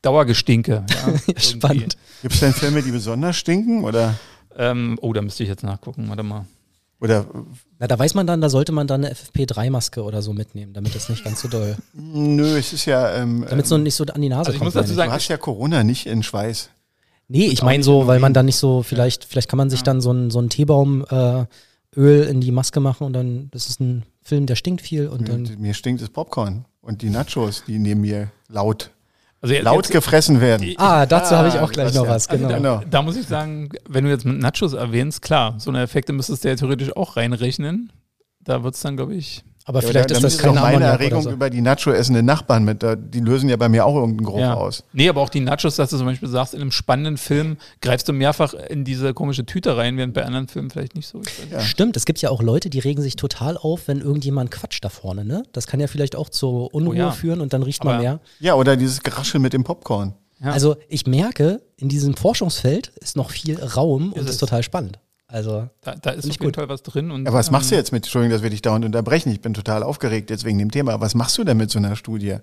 Dauergestinke. 0.01 0.85
Ja. 0.89 1.33
Spannend. 1.39 1.97
Gibt 2.21 2.33
es 2.35 2.39
denn 2.39 2.53
Filme, 2.53 2.81
die 2.83 2.91
besonders 2.91 3.35
stinken? 3.37 3.83
Oder, 3.83 4.15
Ähm, 4.57 4.97
oh, 5.01 5.11
da 5.13 5.21
müsste 5.21 5.43
ich 5.43 5.49
jetzt 5.49 5.63
nachgucken, 5.63 6.07
warte 6.07 6.23
mal. 6.23 6.45
oder 7.01 7.25
Na, 7.79 7.87
da 7.87 7.97
weiß 7.99 8.13
man 8.13 8.25
dann, 8.27 8.39
da 8.41 8.49
sollte 8.49 8.71
man 8.71 8.87
dann 8.87 9.03
eine 9.03 9.13
FFP3-Maske 9.13 10.01
oder 10.03 10.21
so 10.21 10.31
mitnehmen, 10.33 10.73
damit 10.73 10.95
das 10.95 11.09
nicht 11.09 11.23
ganz 11.25 11.41
so 11.41 11.47
doll, 11.49 11.75
nö, 11.93 12.57
es 12.57 12.71
ist 12.71 12.85
ja. 12.85 13.15
Ähm, 13.15 13.45
damit 13.49 13.63
es 13.65 13.69
so 13.69 13.77
nicht 13.77 13.95
so 13.95 14.05
an 14.05 14.21
die 14.21 14.29
Nase 14.29 14.39
Also 14.41 14.51
ich 14.53 14.57
kommt. 14.59 14.67
muss 14.75 14.81
dazu 14.81 14.93
sagen, 14.93 15.09
du 15.09 15.15
hast 15.15 15.27
ja 15.27 15.37
Corona 15.37 15.83
nicht 15.83 16.05
in 16.05 16.23
Schweiß. 16.23 16.69
Nee, 17.27 17.47
ich 17.47 17.63
meine 17.63 17.83
so, 17.83 18.05
weil 18.07 18.19
man 18.19 18.33
dann 18.35 18.45
nicht 18.45 18.55
so, 18.57 18.83
vielleicht, 18.83 19.25
vielleicht 19.25 19.49
kann 19.49 19.57
man 19.57 19.69
sich 19.71 19.81
dann 19.81 19.99
so 19.99 20.11
ein, 20.11 20.29
so 20.29 20.39
ein 20.39 20.49
Teebaumöl 20.49 21.05
äh, 21.09 21.99
Öl 21.99 22.23
in 22.27 22.39
die 22.39 22.51
Maske 22.51 22.79
machen 22.79 23.05
und 23.07 23.13
dann, 23.13 23.49
das 23.51 23.67
ist 23.67 23.81
ein 23.81 24.03
Film, 24.27 24.47
der 24.47 24.55
stinkt 24.55 24.81
viel 24.81 25.07
und 25.07 25.29
dann. 25.29 25.43
Mir 25.59 25.75
stinkt 25.75 26.01
das 26.01 26.09
Popcorn 26.09 26.65
und 26.81 27.03
die 27.03 27.11
Nachos, 27.11 27.63
die 27.67 27.77
neben 27.77 28.01
mir 28.01 28.31
laut, 28.49 28.89
also 29.39 29.53
jetzt, 29.53 29.63
laut 29.63 29.85
jetzt, 29.85 29.91
gefressen 29.91 30.41
werden. 30.41 30.73
Ah, 30.77 31.05
dazu 31.05 31.35
habe 31.35 31.47
ich 31.47 31.53
auch 31.59 31.69
Ah, 31.69 31.71
gleich 31.71 31.93
noch 31.93 32.07
was, 32.07 32.27
genau. 32.27 32.49
da, 32.49 32.57
Genau. 32.57 32.81
da 32.89 33.01
muss 33.03 33.15
ich 33.17 33.27
sagen, 33.27 33.69
wenn 33.87 34.03
du 34.03 34.09
jetzt 34.09 34.25
mit 34.25 34.39
Nachos 34.39 34.73
erwähnst, 34.73 35.21
klar, 35.21 35.53
so 35.59 35.69
eine 35.69 35.83
Effekte 35.83 36.11
müsstest 36.11 36.43
du 36.43 36.47
ja 36.49 36.55
theoretisch 36.55 36.95
auch 36.97 37.17
reinrechnen. 37.17 37.91
Da 38.39 38.63
wird 38.63 38.73
es 38.73 38.81
dann, 38.81 38.97
glaube 38.97 39.13
ich, 39.13 39.43
Aber 39.67 39.81
Ja, 39.81 39.87
vielleicht 39.87 40.11
da, 40.11 40.15
ist 40.15 40.21
da 40.23 40.27
das 40.27 40.37
keine 40.37 40.53
meine 40.53 40.67
Ammoniak 40.77 40.91
Erregung 40.91 41.21
so. 41.23 41.31
über 41.31 41.49
die 41.49 41.59
Nacho 41.61 41.89
essenden 41.91 42.25
Nachbarn 42.27 42.63
mit. 42.65 42.83
Da, 42.83 42.95
die 42.95 43.19
lösen 43.19 43.49
ja 43.49 43.57
bei 43.57 43.67
mir 43.67 43.83
auch 43.85 43.95
irgendeinen 43.95 44.25
Geruch 44.27 44.39
Ja. 44.39 44.53
aus. 44.53 44.83
Nee, 44.93 45.09
aber 45.09 45.21
auch 45.21 45.29
die 45.29 45.39
Nachos, 45.39 45.75
dass 45.75 45.89
du 45.89 45.97
zum 45.97 46.05
Beispiel 46.05 46.29
sagst, 46.29 46.53
in 46.53 46.61
einem 46.61 46.71
spannenden 46.71 47.17
Film 47.17 47.57
greifst 47.81 48.07
du 48.07 48.13
mehrfach 48.13 48.53
in 48.53 48.83
diese 48.85 49.15
komische 49.15 49.43
Tüte 49.45 49.75
rein, 49.75 49.97
während 49.97 50.13
bei 50.13 50.23
anderen 50.23 50.47
Filmen 50.47 50.69
vielleicht 50.69 50.95
nicht 50.95 51.07
so 51.07 51.19
ist. 51.19 51.31
Ja. 51.51 51.61
Stimmt, 51.61 51.97
es 51.97 52.05
gibt 52.05 52.21
ja 52.21 52.29
auch 52.29 52.43
Leute, 52.43 52.69
die 52.69 52.77
regen 52.77 53.01
sich 53.01 53.15
total 53.15 53.57
auf, 53.57 53.87
wenn 53.87 54.01
irgendjemand 54.01 54.51
quatscht 54.51 54.85
da 54.85 54.89
vorne, 54.89 55.25
ne? 55.25 55.41
Das 55.51 55.65
kann 55.65 55.79
ja 55.79 55.87
vielleicht 55.87 56.15
auch 56.15 56.29
zur 56.29 56.71
Unruhe 56.73 56.93
Oh 56.93 56.97
ja. 56.97 57.11
führen 57.11 57.41
und 57.41 57.51
dann 57.53 57.63
riecht 57.63 57.83
man 57.83 57.95
Aber- 57.95 58.03
mehr. 58.03 58.19
Ja, 58.39 58.53
oder 58.53 58.77
dieses 58.77 59.01
Geraschel 59.01 59.39
mit 59.39 59.53
dem 59.53 59.63
Popcorn. 59.63 60.13
Ja. 60.43 60.51
Also 60.51 60.75
ich 60.89 61.07
merke, 61.07 61.61
in 61.77 61.89
diesem 61.89 62.15
Forschungsfeld 62.15 62.89
ist 62.99 63.15
noch 63.17 63.31
viel 63.31 63.57
Raum 63.63 64.11
und 64.13 64.19
Ist 64.19 64.25
ist 64.25 64.31
es. 64.31 64.37
total 64.37 64.61
spannend. 64.61 64.99
Also 65.35 65.67
Da, 65.81 65.95
da 65.95 66.11
ist 66.11 66.39
gut. 66.39 66.55
Fall 66.55 66.69
was 66.69 66.81
drin. 66.81 67.11
Und, 67.11 67.25
Ja, 67.25 67.33
was 67.33 67.51
machst 67.51 67.69
du 67.69 67.75
ähm, 67.75 67.79
jetzt 67.79 67.91
mit, 67.91 68.05
Entschuldigung, 68.05 68.31
dass 68.31 68.41
wir 68.41 68.49
dich 68.49 68.61
dauernd 68.61 68.85
unterbrechen, 68.85 69.31
ich 69.33 69.41
bin 69.41 69.53
total 69.53 69.83
aufgeregt 69.83 70.29
jetzt 70.29 70.45
wegen 70.45 70.57
dem 70.59 70.71
Thema. 70.71 71.01
Was 71.01 71.13
machst 71.13 71.37
du 71.37 71.43
denn 71.43 71.57
mit 71.57 71.69
so 71.69 71.77
einer 71.77 71.97
Studie? 71.97 72.37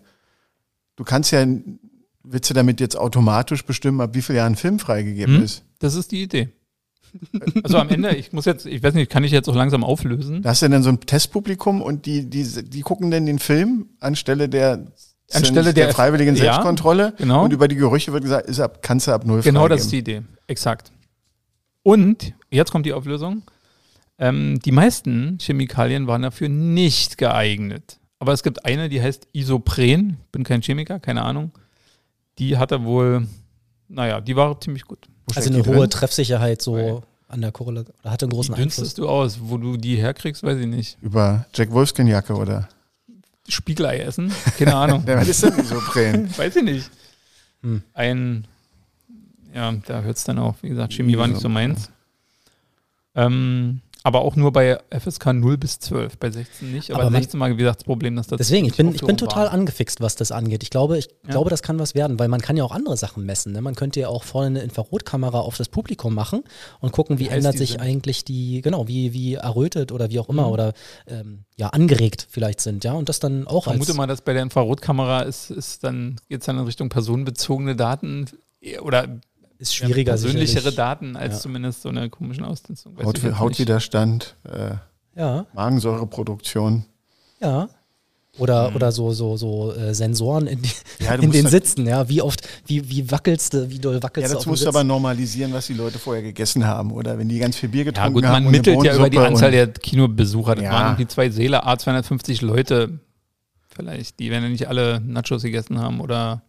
Du 0.97 1.05
kannst 1.05 1.31
ja, 1.33 1.47
willst 2.23 2.51
du 2.51 2.55
damit 2.55 2.81
jetzt 2.81 2.97
automatisch 2.99 3.65
bestimmen, 3.65 4.03
ab 4.03 4.11
wie 4.15 4.21
viel 4.21 4.37
Jahren 4.37 4.53
ein 4.53 4.57
Film 4.57 4.79
freigegeben 4.79 5.37
Hm? 5.37 5.43
ist? 5.43 5.65
Das 5.79 5.95
ist 5.95 6.13
die 6.13 6.23
Idee. 6.23 6.51
Also 7.63 7.79
am 7.79 7.89
Ende, 7.89 8.15
ich 8.15 8.33
muss 8.35 8.45
jetzt, 8.45 8.67
ich 8.67 8.83
weiß 8.83 8.93
nicht, 8.95 9.11
kann 9.11 9.25
ich 9.25 9.33
jetzt 9.33 9.49
auch 9.49 9.55
langsam 9.55 9.85
auflösen? 9.85 10.43
Da 10.43 10.51
hast 10.51 10.61
du 10.63 10.69
dann 10.69 10.83
so 10.83 10.91
ein 10.91 11.01
Testpublikum 11.01 11.81
und 11.83 12.05
die, 12.07 12.29
die, 12.29 12.45
die 12.45 12.81
gucken 12.83 13.11
dann 13.11 13.25
den 13.27 13.39
Film 13.39 13.87
anstelle 14.01 14.49
der, 14.51 14.87
Anstelle 15.33 15.73
der- 15.75 15.93
freiwilligen 15.95 16.37
Ja, 16.37 16.43
Selbstkontrolle. 16.45 17.15
genau. 17.17 17.45
Und 17.45 17.53
über 17.55 17.69
die 17.69 17.77
Gerüche 17.77 18.13
wird 18.13 18.23
gesagt, 18.25 18.49
ist 18.49 18.61
ab, 18.61 18.81
kannst 18.83 19.07
du 19.07 19.13
ab 19.13 19.25
null 19.27 19.41
Genau 19.41 19.61
freigeben. 19.61 19.77
das 19.79 19.85
ist 19.87 19.93
die 19.93 19.99
Idee. 19.99 20.23
Exakt. 20.47 20.93
Und, 21.83 22.35
jetzt 22.53 22.71
kommt 22.71 22.87
die 22.87 22.93
Auflösung. 22.93 23.43
Ähm, 24.19 24.59
die 24.61 24.73
meisten 24.73 25.39
Chemikalien 25.41 26.07
waren 26.07 26.23
dafür 26.23 26.49
nicht 26.49 27.19
geeignet. 27.19 27.99
Aber 28.19 28.33
es 28.33 28.43
gibt 28.43 28.65
eine, 28.65 28.89
die 28.89 29.03
heißt 29.03 29.27
Isopren. 29.33 30.19
Bin 30.31 30.45
kein 30.45 30.63
Chemiker, 30.63 31.01
keine 31.01 31.23
Ahnung. 31.23 31.51
Die 32.39 32.57
hatte 32.57 32.85
wohl, 32.85 33.27
naja, 33.89 34.21
die 34.21 34.37
war 34.37 34.61
ziemlich 34.61 34.85
gut. 34.85 35.07
Wo 35.27 35.35
Also 35.35 35.51
eine 35.51 35.65
hohe 35.67 35.77
drin? 35.81 35.91
Treffsicherheit 35.91 36.63
so 36.63 36.75
Weil- 36.75 37.01
an 37.29 37.41
der 37.41 37.51
Korrelation. 37.51 37.95
Oder 38.03 38.11
hatte 38.13 38.27
einen 38.27 38.33
Wie 38.33 38.37
großen 38.37 38.55
Einfluss. 38.55 38.77
dünstest 38.77 38.99
du 38.99 39.09
aus? 39.09 39.39
Wo 39.43 39.57
du 39.57 39.77
die 39.77 39.97
herkriegst, 39.97 40.43
weiß 40.43 40.59
ich 40.59 40.67
nicht. 40.67 40.99
Über 41.01 41.47
Jack 41.55 41.73
Wolfskin 41.73 42.07
Jacke 42.07 42.35
oder? 42.35 42.69
Spiegelei 43.49 43.99
essen? 44.01 44.31
Keine 44.59 44.75
Ahnung. 44.77 45.03
Was 45.07 45.27
ist 45.29 45.43
denn 45.43 45.59
Isopren? 45.59 46.31
weiß 46.39 46.57
ich 46.57 46.63
nicht. 46.63 46.91
Hm. 47.63 47.83
Ein, 47.95 48.47
ja, 49.55 49.73
da 49.87 50.03
hört 50.03 50.17
es 50.17 50.25
dann 50.25 50.39
auch, 50.39 50.55
wie 50.63 50.69
gesagt, 50.69 50.93
Chemie 50.93 51.17
war 51.17 51.27
nicht 51.27 51.41
so 51.41 51.49
meins. 51.49 51.91
Ähm, 53.15 53.81
aber 54.05 54.23
auch 54.23 54.35
nur 54.35 54.51
bei 54.53 54.81
FSK 54.91 55.33
0 55.33 55.57
bis 55.59 55.79
12, 55.79 56.19
bei 56.19 56.29
16 56.29 56.73
nicht. 56.73 56.91
Aber, 56.91 57.03
Aber 57.03 57.11
man- 57.11 57.23
16 57.23 57.39
Mal, 57.39 57.53
wie 57.53 57.57
gesagt, 57.57 57.81
das 57.81 57.85
Problem, 57.85 58.17
dass 58.17 58.27
das. 58.27 58.39
Deswegen, 58.39 58.67
ich 58.67 58.77
bin, 58.77 58.93
ich 58.93 59.01
bin 59.01 59.17
total 59.17 59.45
war. 59.47 59.53
angefixt, 59.53 60.01
was 60.01 60.17
das 60.17 60.33
angeht. 60.33 60.65
Ich 60.65 60.71
glaube, 60.71 60.99
ich 60.99 61.07
Ja. 61.25 61.31
glaube, 61.31 61.51
das 61.51 61.63
kann 61.63 61.79
was 61.79 61.95
werden, 61.95 62.19
weil 62.19 62.27
man 62.27 62.41
kann 62.41 62.57
ja 62.57 62.65
auch 62.65 62.73
andere 62.73 62.97
Sachen 62.97 63.25
messen. 63.25 63.53
Ne? 63.53 63.61
Man 63.61 63.77
könnte 63.77 64.01
ja 64.01 64.09
auch 64.09 64.25
vorne 64.25 64.47
eine 64.49 64.61
Infrarotkamera 64.63 65.39
auf 65.39 65.57
das 65.57 65.69
Publikum 65.69 66.15
machen 66.17 66.43
und 66.81 66.91
gucken, 66.91 67.21
wie, 67.21 67.27
Wie 67.27 67.29
ändert 67.29 67.57
sich 67.57 67.73
sind. 67.73 67.81
eigentlich 67.81 68.25
die, 68.25 68.61
genau, 68.61 68.89
wie, 68.89 69.13
wie 69.13 69.35
errötet 69.35 69.93
oder 69.93 70.11
wie 70.11 70.19
auch 70.19 70.29
immer 70.29 70.47
Mhm. 70.47 70.53
oder 70.53 70.73
ähm, 71.07 71.45
ja, 71.57 71.69
angeregt 71.69 72.27
vielleicht 72.29 72.61
sind, 72.61 72.83
ja. 72.83 72.95
Und 72.95 73.09
das 73.09 73.21
dann 73.21 73.47
auch 73.47 73.59
Ich 73.69 73.73
vermute 73.73 73.91
als 73.91 73.97
mal, 73.97 74.07
dass 74.09 74.23
bei 74.23 74.33
der 74.33 74.43
Infrarotkamera 74.43 75.21
ist, 75.21 75.51
ist 75.53 75.85
dann, 75.85 76.17
geht 76.29 76.41
es 76.41 76.47
dann 76.47 76.59
in 76.59 76.65
Richtung 76.65 76.89
personenbezogene 76.89 77.77
Daten 77.77 78.27
oder 78.81 79.21
ist 79.63 79.75
schwieriger. 79.75 80.13
persönlichere 80.13 80.49
sicherlich. 80.59 80.77
Daten 80.77 81.17
als 81.17 81.35
Ja. 81.35 81.41
zumindest 81.41 81.83
so 81.83 81.89
eine 81.89 82.11
komischen 82.11 82.45
Ausdünstung. 82.45 82.97
Weiß 82.97 83.05
Haut. 83.07 83.39
Hautwiderstand, 83.39 84.37
äh, 84.45 84.75
Ja, 85.19 85.47
Magensäureproduktion. 85.55 86.85
ja. 87.41 87.69
Oder, 88.39 88.71
Mhm. 88.71 88.77
oder 88.77 88.93
so, 88.93 89.13
so, 89.13 89.37
so 89.37 89.75
äh, 89.75 89.93
Sensoren 89.93 90.47
in, 90.47 90.63
die, 90.63 90.71
Ja, 91.05 91.17
in 91.17 91.31
den 91.31 91.43
dann- 91.43 91.51
Sitzen, 91.51 91.87
ja. 91.87 92.09
Wie 92.09 92.23
oft, 92.23 92.49
wie, 92.65 92.89
wie 92.89 93.11
wackelst 93.11 93.53
du, 93.53 93.69
wie 93.69 93.79
doll 93.79 93.97
Ja, 93.97 94.03
wackelst 94.03 94.31
du 94.31 94.33
das 94.33 94.37
auf 94.39 94.45
dem 94.45 94.51
musst 94.53 94.65
du 94.65 94.69
aber 94.69 94.85
normalisieren, 94.85 95.53
was 95.53 95.67
die 95.67 95.75
Leute 95.75 95.99
vorher 95.99 96.23
gegessen 96.23 96.67
haben. 96.67 96.93
Oder 96.93 97.19
wenn 97.19 97.29
die 97.29 97.39
ganz 97.39 97.57
viel 97.57 97.69
Bier 97.69 97.83
Ja 97.83 97.91
getrunken 97.91 98.15
gut, 98.15 98.25
haben. 98.25 98.33
man 98.33 98.43
und 98.45 98.49
eine 98.49 98.57
mittelt 98.57 98.83
ja 98.85 98.97
über 98.97 99.11
die 99.11 99.19
Anzahl 99.19 99.51
der 99.51 99.67
Kinobesucher. 99.69 100.55
Das 100.55 100.65
Ja. 100.65 100.71
waren 100.73 100.87
irgendwie 100.95 101.09
zwei 101.09 101.29
Säle, 101.29 101.67
A 101.67 101.77
250 101.77 102.41
Leute. 102.41 103.01
Vielleicht, 103.69 104.19
die 104.19 104.31
werden 104.31 104.45
ja 104.45 104.49
nicht 104.49 104.67
alle 104.67 105.01
Nachos 105.01 105.43
gegessen 105.43 105.79
haben 105.79 106.01
oder 106.01 106.41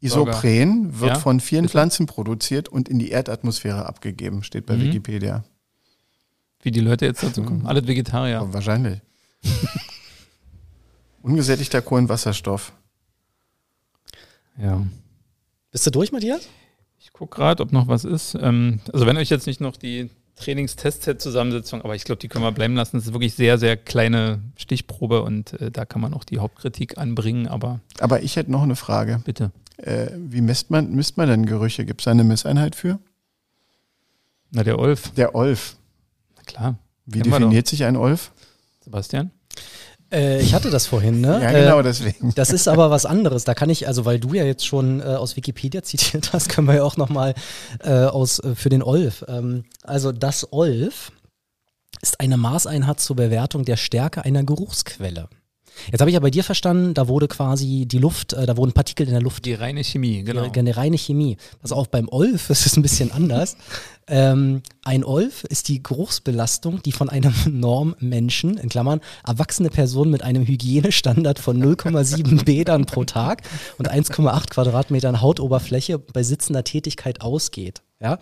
Isopren 0.00 1.00
wird 1.00 1.14
Ja, 1.14 1.18
von 1.18 1.40
vielen 1.40 1.62
bitte. 1.62 1.72
Pflanzen 1.72 2.06
produziert 2.06 2.68
und 2.68 2.88
in 2.88 2.98
die 2.98 3.10
Erdatmosphäre 3.10 3.86
abgegeben, 3.86 4.42
steht 4.42 4.66
bei 4.66 4.76
Mhm. 4.76 4.82
Wikipedia. 4.82 5.44
wie 6.62 6.70
die 6.72 6.80
Leute 6.80 7.04
jetzt 7.06 7.22
dazu 7.22 7.42
kommen. 7.44 7.60
Mhm. 7.60 7.66
Alle 7.66 7.86
Vegetarier. 7.86 8.40
Aber 8.40 8.52
wahrscheinlich. 8.54 9.00
Ungesättigter 11.22 11.82
Kohlenwasserstoff. 11.82 12.72
Ja. 14.60 14.84
Bist 15.70 15.86
du 15.86 15.90
durch, 15.90 16.12
Matthias? 16.12 16.48
Ich 16.98 17.12
gucke 17.12 17.36
gerade, 17.36 17.62
ob 17.62 17.72
noch 17.72 17.88
was 17.88 18.04
ist. 18.04 18.36
Ähm, 18.40 18.80
also 18.92 19.06
wenn 19.06 19.16
euch 19.16 19.28
jetzt 19.30 19.46
nicht 19.46 19.60
noch 19.60 19.76
die 19.76 20.10
Trainings-Test-Set-Zusammensetzung, 20.36 21.82
aber 21.82 21.94
ich 21.94 22.04
glaube, 22.04 22.18
die 22.20 22.28
können 22.28 22.44
wir 22.44 22.52
bleiben 22.52 22.74
lassen. 22.74 22.96
Es 22.98 23.06
ist 23.06 23.12
wirklich 23.12 23.34
sehr, 23.34 23.58
sehr 23.58 23.76
kleine 23.76 24.40
Stichprobe 24.56 25.22
und 25.22 25.52
äh, 25.60 25.70
da 25.70 25.84
kann 25.84 26.00
man 26.00 26.14
auch 26.14 26.24
die 26.24 26.38
Hauptkritik 26.38 26.98
anbringen, 26.98 27.46
aber 27.48 27.80
Aber 28.00 28.22
ich 28.22 28.36
hätte 28.36 28.50
noch 28.50 28.62
eine 28.62 28.76
Frage. 28.76 29.20
bitte. 29.24 29.50
Äh, 29.78 30.08
wie 30.16 30.40
misst 30.40 30.70
man, 30.70 30.92
misst 30.92 31.16
man 31.16 31.28
denn 31.28 31.46
Gerüche? 31.46 31.84
Gibt 31.84 32.00
es 32.00 32.06
da 32.06 32.10
eine 32.12 32.24
Messeinheit 32.24 32.74
für? 32.74 32.98
Na, 34.50 34.62
der 34.64 34.78
Olf, 34.78 35.10
Der 35.16 35.34
Olf. 35.34 35.76
na 36.36 36.42
klar. 36.44 36.78
Wie 37.04 37.20
Kennen 37.20 37.32
definiert 37.32 37.66
sich 37.68 37.84
ein 37.84 37.96
Olf? 37.96 38.32
Sebastian? 38.82 39.30
Äh, 40.12 40.40
ich 40.40 40.54
hatte 40.54 40.70
das 40.70 40.86
vorhin, 40.86 41.20
ne? 41.20 41.40
Ja, 41.42 41.50
genau 41.52 41.80
Äh, 41.80 41.82
deswegen. 41.82 42.32
Das 42.34 42.50
ist 42.50 42.68
aber 42.68 42.90
was 42.90 43.04
anderes. 43.06 43.44
Da 43.44 43.54
kann 43.54 43.70
ich, 43.70 43.86
also 43.88 44.04
weil 44.04 44.18
du 44.20 44.34
ja 44.34 44.44
jetzt 44.44 44.66
schon 44.66 45.00
äh, 45.00 45.04
aus 45.04 45.36
Wikipedia 45.36 45.82
zitiert 45.82 46.32
hast, 46.32 46.48
können 46.50 46.68
wir 46.68 46.76
ja 46.76 46.82
auch 46.84 46.96
nochmal 46.96 47.34
äh, 47.80 47.90
aus 48.04 48.38
äh, 48.38 48.54
für 48.54 48.68
den 48.68 48.82
Olf. 48.82 49.24
Ähm, 49.28 49.64
also 49.82 50.12
das 50.12 50.52
Olf 50.52 51.12
ist 52.02 52.20
eine 52.20 52.36
Maßeinheit 52.36 53.00
zur 53.00 53.16
Bewertung 53.16 53.64
der 53.64 53.76
Stärke 53.76 54.24
einer 54.24 54.44
Geruchsquelle. 54.44 55.28
Jetzt 55.90 56.00
habe 56.00 56.10
ich 56.10 56.14
ja 56.14 56.20
bei 56.20 56.30
dir 56.30 56.44
verstanden, 56.44 56.94
da 56.94 57.08
wurde 57.08 57.28
quasi 57.28 57.86
die 57.86 57.98
Luft, 57.98 58.32
äh, 58.32 58.46
da 58.46 58.56
wurden 58.56 58.72
Partikel 58.72 59.06
in 59.06 59.12
der 59.12 59.22
Luft 59.22 59.44
Die 59.44 59.54
reine 59.54 59.84
Chemie, 59.84 60.22
genau. 60.22 60.46
die, 60.46 60.58
eine 60.58 60.76
reine 60.76 60.98
Chemie. 60.98 61.36
Pass 61.60 61.72
auf, 61.72 61.88
beim 61.90 62.08
Olf 62.08 62.50
ist 62.50 62.66
es 62.66 62.76
ein 62.76 62.82
bisschen 62.82 63.12
anders. 63.12 63.56
Ähm, 64.08 64.62
ein 64.84 65.04
Olf 65.04 65.44
ist 65.44 65.68
die 65.68 65.82
Geruchsbelastung, 65.82 66.82
die 66.82 66.92
von 66.92 67.08
einem 67.08 67.34
Normmenschen, 67.50 68.56
in 68.56 68.68
Klammern, 68.68 69.00
erwachsene 69.26 69.70
Person 69.70 70.10
mit 70.10 70.22
einem 70.22 70.46
Hygienestandard 70.46 71.38
von 71.38 71.62
0,7 71.62 72.44
Bädern 72.44 72.84
pro 72.86 73.04
Tag 73.04 73.42
und 73.78 73.90
1,8 73.90 74.50
Quadratmetern 74.50 75.20
Hautoberfläche 75.20 75.98
bei 75.98 76.22
sitzender 76.22 76.64
Tätigkeit 76.64 77.20
ausgeht. 77.20 77.82
Ja? 78.00 78.18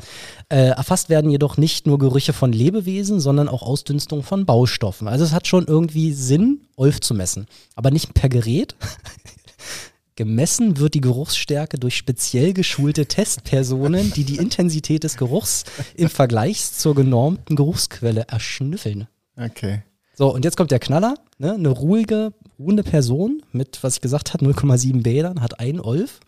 Äh, 0.49 0.69
erfasst 0.69 1.09
werden 1.09 1.31
jedoch 1.31 1.57
nicht 1.57 1.87
nur 1.87 1.99
Gerüche 1.99 2.33
von 2.33 2.53
Lebewesen, 2.53 3.21
sondern 3.21 3.49
auch 3.49 3.63
Ausdünstung 3.63 4.23
von 4.23 4.47
Baustoffen. 4.47 5.09
Also 5.09 5.25
es 5.25 5.33
hat 5.33 5.47
schon 5.47 5.67
irgendwie 5.67 6.13
Sinn, 6.13 6.63
Olf 6.77 7.01
zu 7.01 7.15
messen. 7.15 7.47
Aber 7.75 7.91
nicht 7.91 8.15
per 8.15 8.29
Gerät, 8.29 8.77
Gemessen 10.17 10.79
wird 10.79 10.95
die 10.95 11.01
Geruchsstärke 11.01 11.77
durch 11.77 11.97
speziell 11.97 12.53
geschulte 12.53 13.07
Testpersonen, 13.07 14.13
die 14.13 14.23
die 14.23 14.37
Intensität 14.37 15.03
des 15.03 15.17
Geruchs 15.17 15.65
im 15.97 16.09
Vergleich 16.09 16.71
zur 16.71 16.95
genormten 16.95 17.57
Geruchsquelle 17.57 18.27
erschnüffeln. 18.29 19.09
Okay. 19.37 19.83
So, 20.15 20.33
und 20.33 20.45
jetzt 20.45 20.57
kommt 20.57 20.71
der 20.71 20.79
Knaller. 20.79 21.17
Ne? 21.39 21.55
Eine 21.55 21.71
ruhige, 21.71 22.33
ruhende 22.61 22.85
Person 22.85 23.43
mit, 23.51 23.83
was 23.83 23.97
ich 23.97 24.01
gesagt 24.01 24.33
habe, 24.33 24.47
0,7 24.47 25.03
Bädern 25.03 25.41
hat 25.41 25.59
ein 25.59 25.81
Olf 25.81 26.21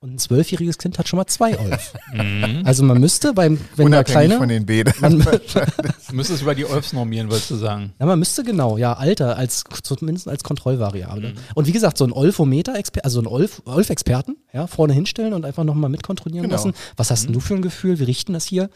und 0.00 0.14
ein 0.14 0.18
zwölfjähriges 0.18 0.78
Kind 0.78 0.98
hat 0.98 1.08
schon 1.08 1.16
mal 1.16 1.26
zwei 1.26 1.58
Olf. 1.58 1.92
Mhm. 2.12 2.62
Also 2.64 2.82
man 2.84 2.98
müsste 3.00 3.34
beim, 3.34 3.58
wenn 3.76 3.90
der 3.90 4.00
Unabhängig 4.00 4.12
Kleine, 4.12 4.36
von 4.38 4.48
den 4.48 4.64
Bädern. 4.64 4.94
man, 4.98 5.18
Du 5.20 6.14
müsstest 6.14 6.40
über 6.42 6.54
die 6.54 6.64
Olfs 6.64 6.92
normieren, 6.94 7.28
wolltest 7.30 7.50
du 7.50 7.56
sagen. 7.56 7.92
Ja, 8.00 8.06
man 8.06 8.18
müsste 8.18 8.42
genau, 8.44 8.78
ja, 8.78 8.94
Alter, 8.94 9.36
als 9.36 9.64
zumindest 9.82 10.26
als 10.26 10.42
Kontrollvariable. 10.42 11.30
Mhm. 11.32 11.38
Und 11.54 11.66
wie 11.66 11.72
gesagt, 11.72 11.98
so 11.98 12.04
ein 12.04 12.12
Olfometer, 12.12 12.74
also 13.02 13.20
ein 13.20 13.26
Olf, 13.26 13.60
Olf-Experten, 13.66 14.36
ja, 14.54 14.66
vorne 14.66 14.94
hinstellen 14.94 15.34
und 15.34 15.44
einfach 15.44 15.64
nochmal 15.64 15.90
mitkontrollieren 15.90 16.44
Genau. 16.48 16.54
lassen. 16.56 16.72
Was 16.96 17.10
hast 17.10 17.24
denn 17.24 17.30
Mhm. 17.30 17.34
du 17.34 17.40
für 17.40 17.54
ein 17.56 17.62
Gefühl? 17.62 17.98
Wir 17.98 18.06
richten 18.06 18.32
das 18.32 18.46
hier. 18.46 18.70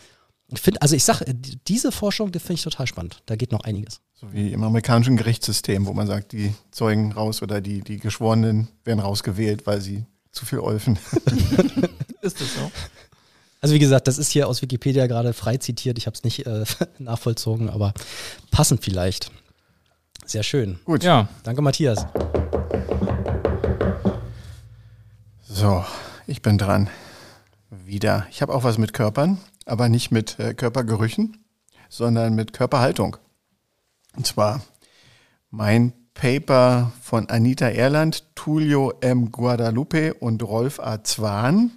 Ich 0.49 0.61
finde, 0.61 0.83
also 0.83 0.95
ich 0.95 1.05
sag, 1.05 1.23
äh, 1.23 1.33
die- 1.35 1.59
diese 1.67 1.91
Forschung, 1.91 2.31
die 2.33 2.39
finde 2.39 2.55
ich 2.55 2.63
total 2.63 2.87
spannend. 2.87 3.23
Da 3.27 3.37
geht 3.37 3.51
noch 3.53 3.61
einiges. 3.65 4.01
So 4.13 4.31
wie 4.33 4.53
im 4.53 4.63
amerikanischen 4.63 5.17
Gerichtssystem, 5.17 5.87
wo 5.87 5.95
man 5.95 6.07
sagt, 6.07 6.33
die 6.33 6.53
Zeugen 6.71 7.13
raus 7.13 7.41
oder 7.41 7.63
die, 7.63 7.81
die 7.81 7.99
Geschworenen 7.99 8.69
werden 8.85 9.01
rausgewählt, 9.01 9.67
weil 9.67 9.81
sie 9.81 10.05
zu 10.33 10.47
viel 10.47 10.59
olfen. 10.59 10.99
Ist 12.23 12.41
das 12.41 12.55
so? 12.55 12.71
Also 13.61 13.75
wie 13.75 13.79
gesagt, 13.79 14.09
das 14.09 14.19
ist 14.19 14.33
hier 14.33 14.49
aus 14.49 14.61
Wikipedia 14.61 15.07
gerade 15.07 15.33
frei 15.33 15.57
zitiert. 15.57 15.97
Ich 15.97 16.07
habe 16.07 16.17
es 16.17 16.25
nicht 16.25 16.47
äh, 16.47 16.65
nachvollzogen, 16.99 17.71
aber 17.71 17.95
passend 18.51 18.83
vielleicht. 18.83 19.31
Sehr 20.27 20.43
schön. 20.43 20.81
Gut. 20.85 21.05
Ja, 21.05 21.29
Danke, 21.45 21.63
Matthias. 21.63 22.07
So, 25.43 25.85
ich 26.27 26.43
bin 26.43 26.59
dran. 26.59 26.91
Wieder. 27.71 28.27
Ich 28.31 28.43
habe 28.43 28.53
auch 28.53 28.65
was 28.65 28.79
mit 28.79 28.93
Körpern, 28.93 29.39
aber 29.65 29.89
nicht 29.89 30.11
mit 30.11 30.39
äh, 30.41 30.55
Körpergerüchen, 30.55 31.45
sondern 31.89 32.35
mit 32.35 32.53
Körperhaltung. 32.53 33.17
Und 34.17 34.27
zwar 34.27 34.61
mein 35.51 35.93
Paper 36.15 36.93
von 37.03 37.29
Anita 37.29 37.69
Erland, 37.69 38.25
Tulio 38.35 38.93
M. 39.01 39.33
Guadalupe 39.33 40.15
und 40.15 40.43
Rolf 40.43 40.79
A. 40.81 41.03
Zwan 41.03 41.71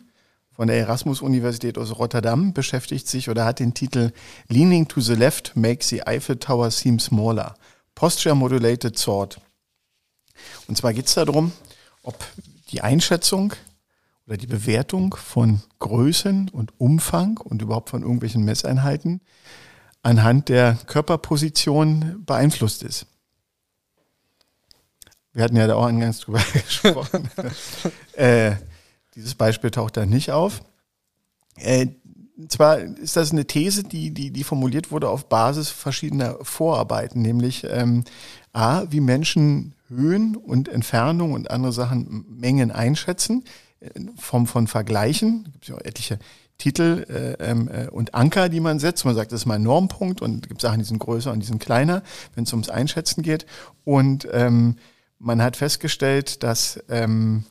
von 0.52 0.68
der 0.68 0.78
Erasmus-Universität 0.78 1.78
aus 1.78 1.98
Rotterdam 1.98 2.54
beschäftigt 2.54 3.08
sich 3.08 3.30
oder 3.30 3.44
hat 3.44 3.60
den 3.60 3.74
Titel 3.74 4.12
Leaning 4.48 4.88
to 4.88 5.02
the 5.02 5.14
Left 5.14 5.56
makes 5.56 5.90
the 5.90 6.08
Eiffel 6.08 6.38
Tower 6.38 6.72
seem 6.72 7.00
smaller. 7.00 7.56
Posture 7.94 8.36
Modulated 8.36 9.02
Thought. 9.02 9.40
Und 10.68 10.78
zwar 10.78 10.94
geht 10.94 11.08
es 11.08 11.14
darum, 11.16 11.52
ob 12.04 12.24
die 12.72 12.82
Einschätzung 12.82 13.54
oder 14.28 14.38
die 14.38 14.48
Bewertung 14.48 15.16
von 15.16 15.62
Größen 15.80 16.50
und 16.50 16.80
Umfang 16.80 17.38
und 17.38 17.62
überhaupt 17.62 17.90
von 17.90 18.02
irgendwelchen 18.02 18.44
Messeinheiten 18.44 19.22
anhand 20.04 20.50
der 20.50 20.78
Körperposition 20.88 22.24
beeinflusst 22.26 22.84
ist. 22.84 23.08
Wir 25.36 25.44
hatten 25.44 25.58
ja 25.58 25.68
da 25.68 25.76
auch 25.76 25.86
eingangs 25.86 26.22
drüber 26.22 26.42
gesprochen. 26.54 27.30
äh, 28.14 28.54
dieses 29.16 29.36
Beispiel 29.36 29.70
taucht 29.70 29.98
da 29.98 30.06
nicht 30.06 30.32
auf. 30.32 30.62
Äh, 31.58 31.88
zwar 32.48 32.80
ist 32.80 33.18
das 33.18 33.32
eine 33.32 33.46
These, 33.46 33.84
die, 33.84 34.12
die, 34.12 34.32
die 34.32 34.44
formuliert 34.46 34.92
wurde 34.92 35.10
auf 35.10 35.28
Basis 35.28 35.70
verschiedener 35.70 36.38
Vorarbeiten, 36.42 37.22
nämlich 37.22 37.66
ähm, 37.70 38.06
A, 38.54 38.84
wie 38.90 39.02
Menschen 39.02 39.76
Höhen 39.90 40.38
und 40.38 40.70
Entfernung 40.70 41.34
und 41.34 41.52
andere 41.52 41.74
Sachen, 41.74 42.26
Mengen 42.30 42.72
einschätzen, 42.72 43.44
in 43.94 44.16
Form 44.18 44.48
von 44.48 44.68
Vergleichen. 44.68 45.44
Da 45.44 45.50
gibt 45.52 45.64
es 45.66 45.70
ja 45.70 45.76
auch 45.76 45.82
etliche 45.82 46.18
Titel 46.58 47.06
äh, 47.10 47.44
ähm, 47.44 47.68
äh, 47.68 47.90
und 47.90 48.16
Anker, 48.16 48.48
die 48.48 48.62
man 48.62 48.80
setzt. 48.80 49.04
Man 49.04 49.16
sagt, 49.16 49.34
das 49.34 49.42
ist 49.42 49.46
mein 49.46 49.64
Normpunkt 49.64 50.22
und 50.22 50.46
es 50.46 50.50
gibt 50.50 50.62
Sachen, 50.62 50.80
die 50.80 50.86
sind 50.86 51.00
größer 51.00 51.32
und 51.32 51.42
die 51.42 51.46
sind 51.46 51.60
kleiner, 51.60 52.04
wenn 52.36 52.46
es 52.46 52.54
ums 52.54 52.70
Einschätzen 52.70 53.22
geht. 53.22 53.46
Und 53.84 54.28
ähm, 54.32 54.78
man 55.20 55.42
hat 55.42 55.58
festgestellt, 55.58 56.44
dass 56.44 56.84
ähm, 56.90 57.46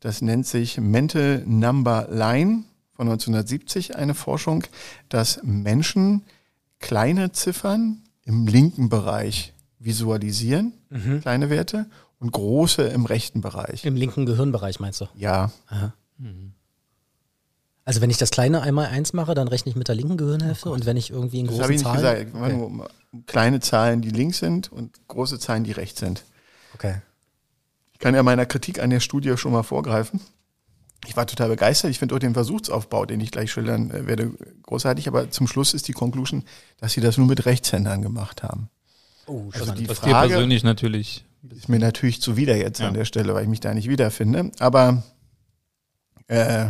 das 0.00 0.20
nennt 0.20 0.46
sich 0.46 0.78
Mental 0.78 1.42
Number 1.46 2.08
Line 2.10 2.64
von 2.90 3.08
1970, 3.08 3.96
eine 3.96 4.14
Forschung, 4.14 4.64
dass 5.08 5.40
Menschen 5.42 6.22
kleine 6.80 7.32
Ziffern 7.32 8.02
im 8.24 8.46
linken 8.46 8.88
Bereich 8.88 9.52
visualisieren, 9.78 10.72
mhm. 10.90 11.20
kleine 11.20 11.50
Werte, 11.50 11.86
und 12.18 12.30
große 12.32 12.82
im 12.82 13.06
rechten 13.06 13.40
Bereich. 13.40 13.84
Im 13.84 13.96
linken 13.96 14.26
Gehirnbereich 14.26 14.78
meinst 14.78 15.00
du? 15.00 15.06
Ja. 15.16 15.50
Mhm. 16.18 16.52
Also 17.84 18.00
wenn 18.00 18.10
ich 18.10 18.18
das 18.18 18.30
kleine 18.30 18.62
einmal 18.62 18.86
eins 18.86 19.12
mache, 19.12 19.34
dann 19.34 19.48
rechne 19.48 19.70
ich 19.70 19.76
mit 19.76 19.88
der 19.88 19.96
linken 19.96 20.16
Gehirnhälfte 20.16 20.68
oh 20.68 20.72
und 20.72 20.86
wenn 20.86 20.96
ich 20.96 21.10
irgendwie 21.10 21.40
in 21.40 21.48
großen 21.48 21.78
Zahlen... 21.78 21.78
Das 21.78 21.84
habe 21.84 22.18
ich 22.18 22.24
nicht 22.26 22.34
gesagt. 22.34 22.80
Okay. 22.80 23.24
Kleine 23.26 23.60
Zahlen, 23.60 24.02
die 24.02 24.10
links 24.10 24.38
sind 24.38 24.70
und 24.70 25.00
große 25.08 25.38
Zahlen, 25.40 25.64
die 25.64 25.72
rechts 25.72 25.98
sind. 25.98 26.24
Okay. 26.74 26.96
Ich 27.92 27.98
kann 27.98 28.14
ja 28.14 28.22
meiner 28.22 28.46
Kritik 28.46 28.80
an 28.80 28.90
der 28.90 29.00
Studie 29.00 29.36
schon 29.36 29.52
mal 29.52 29.62
vorgreifen. 29.62 30.20
Ich 31.06 31.16
war 31.16 31.26
total 31.26 31.48
begeistert. 31.48 31.90
Ich 31.90 31.98
finde 31.98 32.14
auch 32.14 32.20
den 32.20 32.34
Versuchsaufbau, 32.34 33.06
den 33.06 33.20
ich 33.20 33.30
gleich 33.30 33.50
schildern 33.50 33.90
äh, 33.90 34.06
werde, 34.06 34.32
großartig. 34.62 35.08
Aber 35.08 35.30
zum 35.30 35.46
Schluss 35.46 35.74
ist 35.74 35.88
die 35.88 35.92
Conclusion, 35.92 36.44
dass 36.78 36.92
sie 36.92 37.00
das 37.00 37.18
nur 37.18 37.26
mit 37.26 37.44
Rechtshändern 37.44 38.02
gemacht 38.02 38.42
haben. 38.42 38.68
Oh, 39.26 39.50
also 39.52 39.72
die 39.72 39.86
Frage, 39.86 40.06
dir 40.06 40.28
persönlich 40.28 40.62
natürlich. 40.62 41.24
Ist 41.50 41.68
mir 41.68 41.80
natürlich 41.80 42.20
zuwider 42.20 42.56
jetzt 42.56 42.80
ja. 42.80 42.88
an 42.88 42.94
der 42.94 43.04
Stelle, 43.04 43.34
weil 43.34 43.42
ich 43.42 43.48
mich 43.48 43.60
da 43.60 43.74
nicht 43.74 43.88
wiederfinde. 43.88 44.52
Aber 44.60 45.02
äh, 46.28 46.66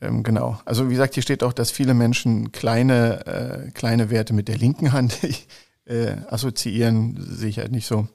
ähm, 0.00 0.22
genau. 0.22 0.58
Also 0.64 0.86
wie 0.88 0.92
gesagt, 0.92 1.14
hier 1.14 1.22
steht 1.22 1.42
auch, 1.42 1.52
dass 1.52 1.70
viele 1.70 1.94
Menschen 1.94 2.52
kleine, 2.52 3.26
äh, 3.26 3.70
kleine 3.72 4.10
Werte 4.10 4.32
mit 4.32 4.48
der 4.48 4.56
linken 4.56 4.92
Hand 4.92 5.18
äh, 5.84 6.16
assoziieren. 6.28 7.16
Sehe 7.18 7.50
ich 7.50 7.58
halt 7.58 7.72
nicht 7.72 7.86
so. 7.86 8.08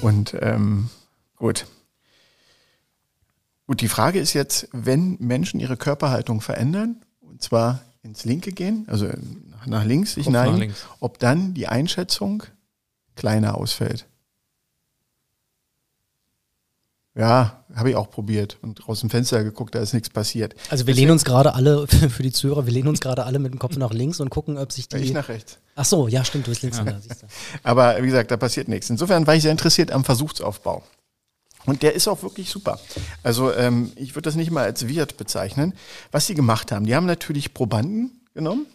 Und 0.00 0.34
ähm, 0.40 0.88
gut. 1.36 1.66
Gut, 3.66 3.80
die 3.80 3.88
Frage 3.88 4.18
ist 4.18 4.32
jetzt, 4.32 4.68
wenn 4.72 5.16
Menschen 5.20 5.60
ihre 5.60 5.76
Körperhaltung 5.76 6.40
verändern, 6.40 7.04
und 7.20 7.42
zwar 7.42 7.80
ins 8.02 8.24
Linke 8.24 8.52
gehen, 8.52 8.84
also 8.88 9.08
nach 9.66 9.84
links 9.84 10.14
sich 10.14 10.28
neigen, 10.28 10.74
ob 11.00 11.18
dann 11.18 11.54
die 11.54 11.68
Einschätzung 11.68 12.42
kleiner 13.14 13.56
ausfällt. 13.56 14.06
Ja, 17.20 17.64
habe 17.74 17.90
ich 17.90 17.96
auch 17.96 18.10
probiert 18.10 18.56
und 18.62 18.88
aus 18.88 19.00
dem 19.00 19.10
Fenster 19.10 19.44
geguckt, 19.44 19.74
da 19.74 19.80
ist 19.80 19.92
nichts 19.92 20.08
passiert. 20.08 20.54
Also 20.70 20.86
wir 20.86 20.94
Deswegen, 20.94 20.96
lehnen 20.96 21.12
uns 21.12 21.24
gerade 21.24 21.54
alle, 21.54 21.86
für 21.86 22.22
die 22.22 22.32
Zuhörer, 22.32 22.64
wir 22.64 22.72
lehnen 22.72 22.88
uns 22.88 23.00
gerade 23.00 23.24
alle 23.24 23.38
mit 23.38 23.52
dem 23.52 23.58
Kopf 23.58 23.76
nach 23.76 23.92
links 23.92 24.20
und 24.20 24.30
gucken, 24.30 24.56
ob 24.56 24.72
sich 24.72 24.88
die... 24.88 24.96
Ich 24.96 25.12
nach 25.12 25.28
rechts. 25.28 25.58
Ach 25.76 25.84
so, 25.84 26.08
ja 26.08 26.24
stimmt, 26.24 26.46
du 26.46 26.50
bist 26.50 26.62
links. 26.62 26.78
Ja. 26.78 26.84
Da, 26.84 26.98
Aber 27.62 28.02
wie 28.02 28.06
gesagt, 28.06 28.30
da 28.30 28.38
passiert 28.38 28.68
nichts. 28.68 28.88
Insofern 28.88 29.26
war 29.26 29.34
ich 29.34 29.42
sehr 29.42 29.52
interessiert 29.52 29.92
am 29.92 30.02
Versuchsaufbau. 30.02 30.82
Und 31.66 31.82
der 31.82 31.94
ist 31.94 32.08
auch 32.08 32.22
wirklich 32.22 32.48
super. 32.48 32.80
Also 33.22 33.52
ähm, 33.52 33.92
ich 33.96 34.14
würde 34.14 34.22
das 34.22 34.34
nicht 34.34 34.50
mal 34.50 34.64
als 34.64 34.88
Wirt 34.88 35.18
bezeichnen. 35.18 35.74
Was 36.10 36.26
sie 36.26 36.34
gemacht 36.34 36.72
haben, 36.72 36.86
die 36.86 36.96
haben 36.96 37.06
natürlich 37.06 37.52
Probanden 37.52 38.22
genommen, 38.32 38.66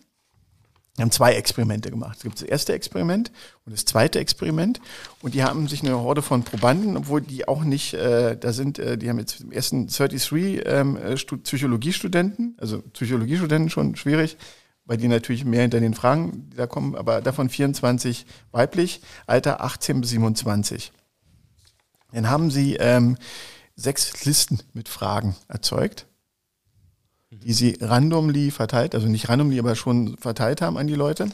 die 0.98 1.02
haben 1.02 1.12
zwei 1.12 1.34
Experimente 1.34 1.92
gemacht. 1.92 2.18
Es 2.18 2.24
gibt 2.24 2.36
das 2.36 2.48
erste 2.48 2.74
Experiment 2.74 3.32
und 3.66 3.74
das 3.74 3.84
zweite 3.84 4.20
Experiment. 4.20 4.80
Und 5.22 5.34
die 5.34 5.44
haben 5.44 5.68
sich 5.68 5.84
eine 5.84 6.00
Horde 6.00 6.22
von 6.22 6.44
Probanden, 6.44 6.96
obwohl 6.96 7.22
die 7.22 7.48
auch 7.48 7.64
nicht, 7.64 7.94
äh, 7.94 8.38
da 8.38 8.54
sind, 8.54 8.80
äh, 8.80 8.98
die 8.98 9.10
haben 9.10 9.20
jetzt 9.20 9.42
im 9.42 9.52
ersten 9.52 9.88
33 9.88 10.64
ähm, 10.66 10.96
äh, 10.98 11.16
Psychologiestudenten, 11.16 12.56
also 12.60 12.82
Psychologiestudenten 12.94 13.70
schon 13.70 13.96
schwierig, 13.98 14.38
weil 14.86 14.98
die 14.98 15.10
natürlich 15.10 15.44
mehr 15.44 15.64
hinter 15.64 15.82
den 15.82 15.96
Fragen 15.96 16.50
da 16.56 16.66
kommen, 16.66 16.96
aber 16.96 17.22
davon 17.22 17.50
24 17.50 18.26
weiblich, 18.52 19.02
Alter 19.28 19.62
18 19.62 20.00
bis 20.00 20.12
27. 20.12 20.94
Dann 22.14 22.30
haben 22.30 22.52
sie 22.52 22.76
ähm, 22.76 23.18
sechs 23.76 24.24
Listen 24.24 24.60
mit 24.74 24.88
Fragen 24.88 25.36
erzeugt 25.50 26.08
die 27.44 27.54
sie 27.54 27.78
randomly 27.82 28.52
verteilt, 28.52 28.96
also 28.96 29.08
nicht 29.08 29.30
randomly, 29.30 29.60
aber 29.60 29.76
schon 29.76 30.18
verteilt 30.18 30.62
haben 30.62 30.78
an 30.78 30.88
die 30.88 30.96
Leute. 30.96 31.28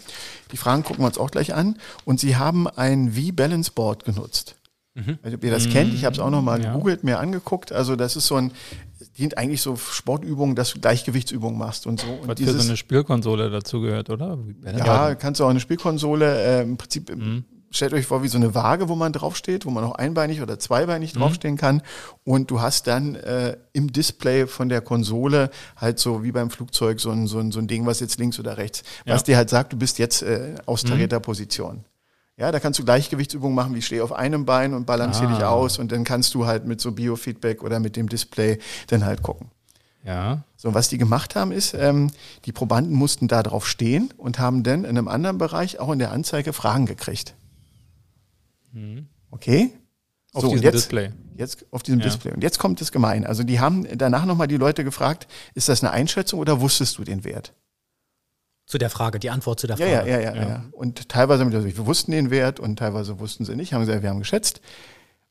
Die 0.51 0.57
Fragen 0.57 0.83
gucken 0.83 1.03
wir 1.03 1.07
uns 1.07 1.17
auch 1.17 1.31
gleich 1.31 1.53
an. 1.53 1.77
Und 2.05 2.19
sie 2.19 2.35
haben 2.37 2.67
ein 2.67 3.13
V-Balance 3.13 3.71
Board 3.73 4.05
genutzt. 4.05 4.55
Mhm. 4.93 5.19
Also, 5.23 5.37
ob 5.37 5.43
ihr 5.43 5.51
das 5.51 5.67
mhm. 5.67 5.71
kennt, 5.71 5.93
ich 5.93 6.05
habe 6.05 6.13
es 6.13 6.19
auch 6.19 6.29
nochmal 6.29 6.61
ja. 6.61 6.71
gegoogelt, 6.71 7.03
mir 7.03 7.19
angeguckt. 7.19 7.71
Also 7.71 7.95
das 7.95 8.15
ist 8.15 8.27
so 8.27 8.35
ein, 8.35 8.51
dient 9.17 9.37
eigentlich 9.37 9.61
so 9.61 9.75
Sportübungen, 9.75 10.55
dass 10.55 10.73
du 10.73 10.79
Gleichgewichtsübungen 10.79 11.57
machst 11.57 11.87
und 11.87 12.01
so. 12.01 12.07
Und 12.07 12.27
Was 12.27 12.35
dieses, 12.35 12.55
für 12.55 12.61
so 12.61 12.69
eine 12.69 12.77
Spielkonsole 12.77 13.49
dazu 13.49 13.81
gehört, 13.81 14.09
oder? 14.09 14.37
Ja, 14.77 15.15
kannst 15.15 15.39
du 15.39 15.45
auch 15.45 15.49
eine 15.49 15.61
Spielkonsole, 15.61 16.59
äh, 16.59 16.61
im 16.63 16.77
Prinzip 16.77 17.15
mhm 17.15 17.45
stellt 17.71 17.93
euch 17.93 18.05
vor, 18.05 18.23
wie 18.23 18.27
so 18.27 18.37
eine 18.37 18.53
Waage, 18.53 18.89
wo 18.89 18.95
man 18.95 19.13
draufsteht, 19.13 19.65
wo 19.65 19.71
man 19.71 19.83
auch 19.83 19.95
einbeinig 19.95 20.41
oder 20.41 20.59
zweibeinig 20.59 21.15
mhm. 21.15 21.19
draufstehen 21.19 21.57
kann. 21.57 21.81
Und 22.23 22.51
du 22.51 22.61
hast 22.61 22.87
dann 22.87 23.15
äh, 23.15 23.57
im 23.73 23.91
Display 23.91 24.47
von 24.47 24.69
der 24.69 24.81
Konsole 24.81 25.49
halt 25.77 25.99
so 25.99 26.23
wie 26.23 26.31
beim 26.31 26.49
Flugzeug 26.49 26.99
so 26.99 27.11
ein, 27.11 27.27
so 27.27 27.39
ein, 27.39 27.51
so 27.51 27.59
ein 27.59 27.67
Ding, 27.67 27.85
was 27.85 27.99
jetzt 27.99 28.19
links 28.19 28.39
oder 28.39 28.57
rechts, 28.57 28.83
ja. 29.05 29.15
was 29.15 29.23
dir 29.23 29.37
halt 29.37 29.49
sagt, 29.49 29.73
du 29.73 29.77
bist 29.77 29.97
jetzt 29.99 30.21
äh, 30.21 30.55
aus 30.65 30.83
tarierter 30.83 31.19
mhm. 31.19 31.23
Position. 31.23 31.85
Ja, 32.37 32.51
da 32.51 32.59
kannst 32.59 32.79
du 32.79 32.85
Gleichgewichtsübungen 32.85 33.55
machen, 33.55 33.75
wie 33.75 33.79
ich 33.79 33.85
stehe 33.85 34.03
auf 34.03 34.13
einem 34.13 34.45
Bein 34.45 34.73
und 34.73 34.85
balanciere 34.85 35.31
ah. 35.31 35.35
dich 35.35 35.43
aus 35.43 35.77
und 35.77 35.91
dann 35.91 36.03
kannst 36.03 36.33
du 36.33 36.45
halt 36.45 36.65
mit 36.65 36.81
so 36.81 36.91
Biofeedback 36.91 37.61
oder 37.61 37.79
mit 37.79 37.95
dem 37.95 38.09
Display 38.09 38.57
dann 38.87 39.05
halt 39.05 39.21
gucken. 39.21 39.51
Ja. 40.03 40.43
So, 40.57 40.73
was 40.73 40.89
die 40.89 40.97
gemacht 40.97 41.35
haben, 41.35 41.51
ist, 41.51 41.75
ähm, 41.75 42.09
die 42.45 42.51
Probanden 42.51 42.95
mussten 42.95 43.27
da 43.27 43.43
drauf 43.43 43.67
stehen 43.67 44.11
und 44.17 44.39
haben 44.39 44.63
dann 44.63 44.83
in 44.83 44.97
einem 44.97 45.07
anderen 45.07 45.37
Bereich 45.37 45.79
auch 45.79 45.91
in 45.91 45.99
der 45.99 46.11
Anzeige 46.11 46.53
Fragen 46.53 46.85
gekriegt. 46.85 47.35
Mhm. 48.71 49.07
Okay? 49.29 49.71
Auf 50.33 50.43
so, 50.43 50.49
diesem 50.49 50.63
jetzt, 50.63 50.75
Display. 50.75 51.11
Jetzt 51.35 51.65
auf 51.71 51.83
diesem 51.83 51.99
ja. 51.99 52.05
Display. 52.05 52.33
Und 52.33 52.43
jetzt 52.43 52.59
kommt 52.59 52.79
das 52.79 52.91
gemein. 52.91 53.25
Also 53.25 53.43
die 53.43 53.59
haben 53.59 53.85
danach 53.97 54.25
nochmal 54.25 54.47
die 54.47 54.57
Leute 54.57 54.83
gefragt, 54.83 55.27
ist 55.55 55.69
das 55.69 55.83
eine 55.83 55.91
Einschätzung 55.91 56.39
oder 56.39 56.61
wusstest 56.61 56.97
du 56.97 57.03
den 57.03 57.23
Wert? 57.23 57.53
Zu 58.65 58.77
der 58.77 58.89
Frage, 58.89 59.19
die 59.19 59.29
Antwort 59.29 59.59
zu 59.59 59.67
der 59.67 59.75
Frage. 59.75 59.91
Ja, 59.91 60.05
ja, 60.05 60.19
ja, 60.19 60.35
ja. 60.35 60.47
ja. 60.47 60.65
Und 60.71 61.09
teilweise, 61.09 61.43
also 61.43 61.65
wir 61.65 61.85
wussten 61.85 62.11
den 62.11 62.29
Wert 62.29 62.59
und 62.59 62.77
teilweise 62.77 63.19
wussten 63.19 63.43
sie 63.43 63.55
nicht, 63.55 63.73
haben 63.73 63.81
gesagt, 63.81 64.01
wir 64.01 64.09
haben 64.09 64.19
geschätzt. 64.19 64.61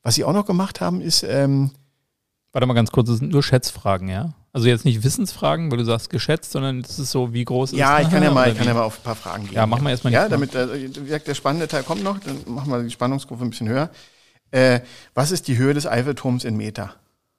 Was 0.03 0.15
sie 0.15 0.23
auch 0.23 0.33
noch 0.33 0.45
gemacht 0.45 0.81
haben, 0.81 1.01
ist. 1.01 1.23
Ähm, 1.23 1.71
Warte 2.51 2.67
mal 2.67 2.73
ganz 2.73 2.91
kurz, 2.91 3.07
das 3.07 3.19
sind 3.19 3.31
nur 3.31 3.43
Schätzfragen, 3.43 4.09
ja? 4.09 4.33
Also 4.53 4.67
jetzt 4.67 4.83
nicht 4.83 5.03
Wissensfragen, 5.03 5.71
weil 5.71 5.77
du 5.77 5.85
sagst 5.85 6.09
geschätzt, 6.09 6.51
sondern 6.51 6.81
es 6.81 6.99
ist 6.99 7.11
so, 7.11 7.33
wie 7.33 7.45
groß 7.45 7.71
ja, 7.71 7.97
ist 7.97 8.01
Ja, 8.01 8.07
ich 8.07 8.13
kann 8.13 8.23
ja 8.23 8.31
mal, 8.31 8.51
ich 8.51 8.57
kann 8.57 8.67
ja 8.67 8.73
mal 8.73 8.83
auf 8.83 8.99
ein 8.99 9.03
paar 9.03 9.15
Fragen 9.15 9.45
gehen. 9.45 9.53
Ja, 9.53 9.65
machen 9.65 9.83
wir 9.83 9.91
erstmal 9.91 10.11
Ja, 10.11 10.27
damit, 10.27 10.53
äh, 10.55 10.89
wie 10.89 11.03
gesagt, 11.03 11.27
der 11.27 11.35
spannende 11.35 11.67
Teil 11.69 11.83
kommt 11.83 12.03
noch, 12.03 12.19
dann 12.19 12.37
machen 12.47 12.69
wir 12.69 12.83
die 12.83 12.91
Spannungskurve 12.91 13.45
ein 13.45 13.49
bisschen 13.49 13.69
höher. 13.69 13.89
Äh, 14.51 14.81
was 15.13 15.31
ist 15.31 15.47
die 15.47 15.57
Höhe 15.57 15.73
des 15.73 15.87
Eiffelturms 15.87 16.43
in 16.43 16.57
Meter? 16.57 16.95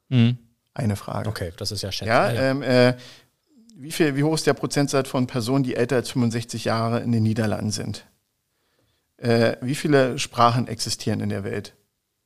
Mhm. 0.08 0.38
Eine 0.72 0.96
Frage. 0.96 1.28
Okay, 1.28 1.52
das 1.58 1.70
ist 1.70 1.82
ja 1.82 1.92
schätzen. 1.92 2.08
Ja, 2.08 2.30
ähm, 2.32 2.62
äh, 2.62 2.94
wie, 3.76 3.92
viel, 3.92 4.16
wie 4.16 4.22
hoch 4.22 4.34
ist 4.34 4.46
der 4.46 4.54
Prozentsatz 4.54 5.10
von 5.10 5.26
Personen, 5.26 5.64
die 5.64 5.76
älter 5.76 5.96
als 5.96 6.10
65 6.10 6.64
Jahre 6.64 7.00
in 7.00 7.12
den 7.12 7.22
Niederlanden 7.22 7.72
sind? 7.72 8.06
Äh, 9.18 9.56
wie 9.60 9.74
viele 9.74 10.18
Sprachen 10.18 10.66
existieren 10.66 11.20
in 11.20 11.28
der 11.28 11.44
Welt? 11.44 11.74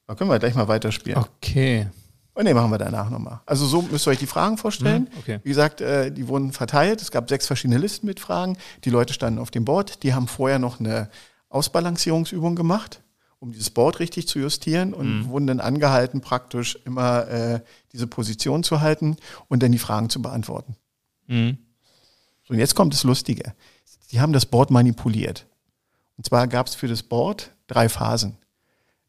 Da 0.07 0.14
können 0.14 0.30
wir 0.30 0.39
gleich 0.39 0.55
mal 0.55 0.68
weiterspielen. 0.68 1.18
Okay. 1.18 1.89
Und 2.37 2.43
oh, 2.43 2.45
nee, 2.45 2.53
machen 2.53 2.70
wir 2.70 2.76
danach 2.76 3.09
nochmal. 3.09 3.41
Also 3.47 3.64
so 3.64 3.80
müsst 3.80 4.07
ihr 4.07 4.11
euch 4.11 4.18
die 4.18 4.26
Fragen 4.26 4.59
vorstellen. 4.59 5.05
Mhm, 5.05 5.18
okay. 5.20 5.41
Wie 5.43 5.49
gesagt, 5.49 5.80
äh, 5.80 6.12
die 6.12 6.28
wurden 6.28 6.53
verteilt. 6.53 7.01
Es 7.01 7.11
gab 7.11 7.30
sechs 7.30 7.47
verschiedene 7.47 7.78
Listen 7.78 8.05
mit 8.05 8.20
Fragen. 8.20 8.59
Die 8.84 8.91
Leute 8.91 9.14
standen 9.14 9.39
auf 9.39 9.51
dem 9.51 9.64
Board. 9.64 10.03
Die 10.03 10.12
haben 10.12 10.28
vorher 10.28 10.59
noch 10.59 10.78
eine 10.78 11.09
Ausbalancierungsübung 11.49 12.55
gemacht, 12.55 13.01
um 13.39 13.53
dieses 13.53 13.70
Board 13.70 14.01
richtig 14.01 14.28
zu 14.28 14.39
justieren 14.39 14.93
und 14.93 15.20
mhm. 15.20 15.28
wurden 15.30 15.47
dann 15.47 15.61
angehalten, 15.61 16.20
praktisch 16.20 16.78
immer 16.84 17.26
äh, 17.26 17.61
diese 17.95 18.07
Position 18.07 18.62
zu 18.62 18.82
halten 18.82 19.16
und 19.49 19.62
dann 19.62 19.72
die 19.72 19.78
Fragen 19.78 20.11
zu 20.11 20.20
beantworten. 20.20 20.76
Mhm. 21.28 21.57
So, 22.47 22.53
und 22.53 22.61
jetzt 22.61 22.74
kommt 22.74 22.93
das 22.93 23.05
Lustige. 23.05 23.55
Sie 24.09 24.20
haben 24.20 24.34
das 24.34 24.45
Board 24.45 24.70
manipuliert. 24.70 25.47
Und 26.18 26.26
zwar 26.26 26.49
gab 26.49 26.66
es 26.66 26.74
für 26.74 26.87
das 26.87 27.03
Board 27.03 27.53
drei 27.66 27.89
Phasen. 27.89 28.37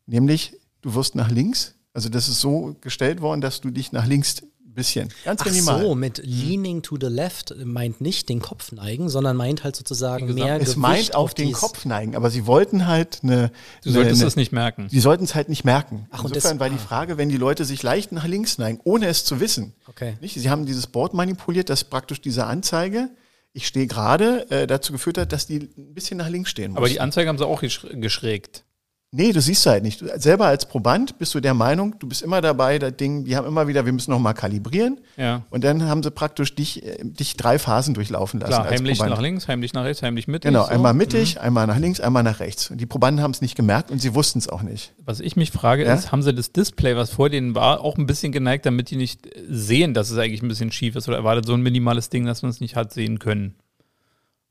Nämlich, 0.06 0.56
du 0.82 0.96
wirst 0.96 1.16
nach 1.16 1.30
links 1.30 1.74
also 1.98 2.10
das 2.10 2.28
ist 2.30 2.40
so 2.40 2.76
gestellt 2.82 3.22
worden, 3.22 3.42
dass 3.42 3.60
du 3.62 3.72
dich 3.72 3.92
nach 3.92 4.06
links 4.06 4.36
bisschen. 4.64 5.10
Ganz 5.26 5.42
Ach 5.42 5.46
minimal. 5.48 5.82
so, 5.82 5.96
mit 5.96 6.22
leaning 6.24 6.84
to 6.84 6.98
the 7.02 7.08
left 7.08 7.56
meint 7.66 8.00
nicht 8.00 8.30
den 8.30 8.40
Kopf 8.42 8.72
neigen, 8.72 9.10
sondern 9.10 9.36
meint 9.36 9.64
halt 9.64 9.76
sozusagen 9.76 10.28
gesagt, 10.28 10.46
mehr 10.46 10.56
es 10.58 10.62
Gewicht 10.66 10.78
meint 10.78 11.16
auf 11.16 11.34
den 11.34 11.48
dies- 11.48 11.58
Kopf 11.58 11.84
neigen, 11.86 12.16
aber 12.16 12.30
sie 12.30 12.46
wollten 12.46 12.86
halt 12.86 13.22
eine. 13.24 13.50
Du 13.82 13.90
eine, 13.90 13.94
solltest 13.96 14.22
eine, 14.22 14.26
das 14.26 14.36
nicht 14.36 14.52
merken. 14.52 14.88
Sie 14.92 15.00
sollten 15.00 15.24
es 15.24 15.34
halt 15.34 15.50
nicht 15.50 15.66
merken. 15.66 16.06
Ach, 16.12 16.24
Insofern 16.24 16.52
das- 16.52 16.60
war 16.60 16.70
die. 16.70 16.78
Frage, 16.78 17.18
wenn 17.18 17.30
die 17.30 17.38
Leute 17.38 17.66
sich 17.66 17.82
leicht 17.82 18.12
nach 18.12 18.28
links 18.28 18.60
neigen, 18.60 18.80
ohne 18.84 19.08
es 19.08 19.26
zu 19.26 19.40
wissen. 19.40 19.74
Okay. 19.88 20.16
Nicht? 20.22 20.36
Sie 20.40 20.48
haben 20.52 20.68
dieses 20.68 20.86
Board 20.86 21.16
manipuliert, 21.16 21.72
das 21.72 21.84
praktisch 21.84 22.22
diese 22.22 22.46
Anzeige, 22.46 23.10
ich 23.54 23.66
stehe 23.66 23.88
gerade, 23.88 24.46
äh, 24.52 24.68
dazu 24.68 24.92
geführt 24.92 25.18
hat, 25.18 25.32
dass 25.32 25.48
die 25.48 25.70
ein 25.76 25.96
bisschen 25.96 26.20
nach 26.20 26.30
links 26.30 26.52
stehen 26.52 26.74
mussten. 26.74 26.78
Aber 26.78 26.88
die 26.90 27.00
Anzeige 27.00 27.30
haben 27.30 27.40
sie 27.40 27.48
auch 27.48 27.64
gesch- 27.64 28.00
geschrägt. 28.00 28.64
Nee, 29.12 29.32
du 29.32 29.40
siehst 29.40 29.66
halt 29.66 29.84
nicht. 29.84 30.02
Du, 30.02 30.08
selber 30.20 30.48
als 30.48 30.66
Proband 30.66 31.18
bist 31.18 31.34
du 31.34 31.40
der 31.40 31.54
Meinung, 31.54 31.96
du 31.98 32.08
bist 32.10 32.22
immer 32.22 32.42
dabei, 32.42 32.78
das 32.78 32.98
Ding, 32.98 33.24
die 33.24 33.38
haben 33.38 33.48
immer 33.48 33.66
wieder, 33.68 33.86
wir 33.86 33.94
müssen 33.94 34.12
nochmal 34.12 34.34
kalibrieren. 34.34 35.00
Ja. 35.16 35.44
Und 35.50 35.64
dann 35.64 35.84
haben 35.84 36.04
sie 36.04 36.12
praktisch 36.12 36.54
dich, 36.56 36.86
äh, 36.86 36.98
dich 37.04 37.38
drei 37.38 37.58
Phasen 37.58 37.94
durchlaufen 37.94 38.42
lassen. 38.42 38.52
Klar, 38.52 38.70
heimlich 38.70 38.98
Proband. 38.98 39.16
nach 39.16 39.22
links, 39.22 39.48
heimlich 39.48 39.72
nach 39.74 39.86
rechts, 39.86 40.04
heimlich 40.04 40.28
mittig. 40.28 40.50
Genau, 40.50 40.66
so. 40.66 40.70
einmal 40.72 40.94
mittig, 40.94 41.40
einmal 41.40 41.68
nach 41.68 41.78
links, 41.78 42.02
einmal 42.02 42.24
nach 42.24 42.42
rechts. 42.42 42.70
Und 42.70 42.82
die 42.82 42.86
Probanden 42.86 43.24
haben 43.24 43.32
es 43.32 43.40
nicht 43.42 43.56
gemerkt 43.56 43.92
und 43.92 44.02
sie 44.02 44.14
wussten 44.14 44.40
es 44.40 44.50
auch 44.50 44.62
nicht. 44.62 44.94
Was 45.06 45.22
ich 45.22 45.38
mich 45.38 45.52
frage, 45.52 45.86
Ja? 45.86 45.94
ist, 45.94 46.12
haben 46.12 46.22
sie 46.22 46.34
das 46.34 46.52
Display, 46.52 46.98
was 46.98 47.12
vor 47.12 47.30
denen 47.30 47.56
war, 47.56 47.80
auch 47.82 47.98
ein 47.98 48.08
bisschen 48.08 48.34
geneigt, 48.34 48.66
damit 48.66 48.90
die 48.90 48.98
nicht 48.98 49.22
sehen, 49.50 49.94
dass 49.94 50.12
es 50.12 50.18
eigentlich 50.18 50.42
ein 50.42 50.50
bisschen 50.50 50.74
schief 50.74 50.98
ist? 50.98 51.08
Oder 51.08 51.24
war 51.24 51.36
das 51.36 51.46
so 51.48 51.54
ein 51.54 51.62
minimales 51.62 52.10
Ding, 52.10 52.26
dass 52.26 52.42
man 52.42 52.52
es 52.52 52.60
nicht 52.60 52.76
hat 52.76 52.92
sehen 52.92 53.20
können? 53.20 53.56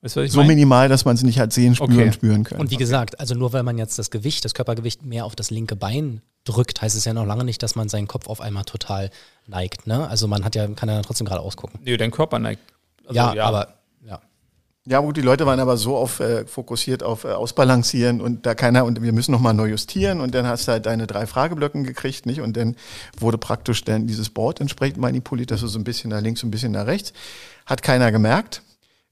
Weißt 0.03 0.16
du, 0.16 0.20
was 0.20 0.26
ich 0.26 0.32
so 0.32 0.38
meine? 0.40 0.49
minimal, 0.49 0.88
dass 0.88 1.05
man 1.05 1.14
es 1.16 1.22
nicht 1.22 1.38
halt 1.38 1.53
sehen, 1.53 1.74
spüren, 1.74 1.92
Okay. 1.92 2.12
spüren 2.12 2.44
können. 2.44 2.61
Und 2.61 2.70
wie 2.70 2.76
gesagt, 2.76 3.18
also 3.18 3.34
nur 3.34 3.53
weil 3.53 3.62
man 3.62 3.78
jetzt 3.78 3.99
das 3.99 4.11
Gewicht, 4.11 4.44
das 4.44 4.55
Körpergewicht 4.55 5.05
mehr 5.05 5.24
auf 5.24 5.34
das 5.34 5.51
linke 5.51 5.74
Bein 5.74 6.20
drückt, 6.44 6.80
heißt 6.82 6.94
es 6.97 7.05
ja 7.05 7.12
noch 7.14 7.26
lange 7.26 7.44
nicht, 7.44 7.62
dass 7.62 7.74
man 7.74 7.88
seinen 7.88 8.07
Kopf 8.07 8.28
auf 8.28 8.40
einmal 8.40 8.64
total 8.64 9.11
neigt. 9.47 9.86
Ne? 9.86 10.09
Also 10.09 10.28
man 10.28 10.44
hat 10.44 10.55
ja, 10.55 10.66
kann 10.68 10.88
ja 10.88 11.01
trotzdem 11.03 11.26
gerade 11.26 11.40
ausgucken. 11.40 11.80
Nee, 11.82 11.97
dein 11.97 12.11
Körper 12.11 12.38
neigt. 12.38 12.61
Also, 13.05 13.14
ja, 13.14 13.44
aber 13.44 13.68
ja. 14.05 14.20
Ja, 14.88 15.01
gut, 15.01 15.16
die 15.16 15.22
Leute 15.22 15.47
waren 15.47 15.59
aber 15.59 15.76
so 15.76 15.97
auf, 15.97 16.20
äh, 16.20 16.47
fokussiert 16.47 17.03
auf 17.03 17.24
äh, 17.24 17.28
Ausbalancieren 17.32 18.20
und 18.20 18.47
da 18.47 18.55
keiner, 18.55 18.84
und 18.84 19.03
wir 19.03 19.12
müssen 19.12 19.32
nochmal 19.32 19.55
neu 19.55 19.66
justieren 19.66 20.20
und 20.20 20.34
dann 20.34 20.47
hast 20.47 20.68
du 20.68 20.72
halt 20.72 20.86
deine 20.86 21.09
drei 21.09 21.26
Frageblöcken 21.26 21.82
gekriegt, 21.82 22.26
nicht? 22.26 22.40
Und 22.40 22.57
dann 22.57 22.76
wurde 23.18 23.38
praktisch 23.38 23.82
dann 23.82 24.07
dieses 24.07 24.30
Board 24.30 24.61
entsprechend 24.61 24.99
manipuliert, 24.99 25.51
dass 25.51 25.61
du 25.62 25.66
so 25.66 25.78
ein 25.78 25.84
bisschen 25.84 26.11
nach 26.11 26.20
links, 26.20 26.42
und 26.44 26.49
ein 26.49 26.53
bisschen 26.53 26.70
nach 26.72 26.86
rechts. 26.86 27.12
Hat 27.64 27.82
keiner 27.82 28.12
gemerkt. 28.12 28.62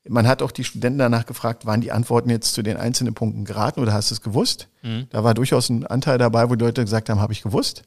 Man 0.07 0.26
hat 0.26 0.42
auch 0.42 0.50
die 0.50 0.64
Studenten 0.64 0.98
danach 0.98 1.24
gefragt, 1.24 1.64
waren 1.64 1.80
die 1.80 1.90
Antworten 1.90 2.28
jetzt 2.28 2.52
zu 2.52 2.62
den 2.62 2.76
einzelnen 2.76 3.14
Punkten 3.14 3.44
geraten 3.44 3.80
oder 3.80 3.92
hast 3.92 4.11
du 4.11 4.14
es 4.14 4.20
gewusst? 4.20 4.68
Da 5.11 5.24
war 5.24 5.32
durchaus 5.32 5.70
ein 5.70 5.86
Anteil 5.86 6.18
dabei, 6.18 6.50
wo 6.50 6.57
die 6.57 6.64
Leute 6.64 6.82
gesagt 6.84 7.09
haben, 7.09 7.20
habe 7.20 7.32
ich 7.32 7.42
gewusst. 7.42 7.84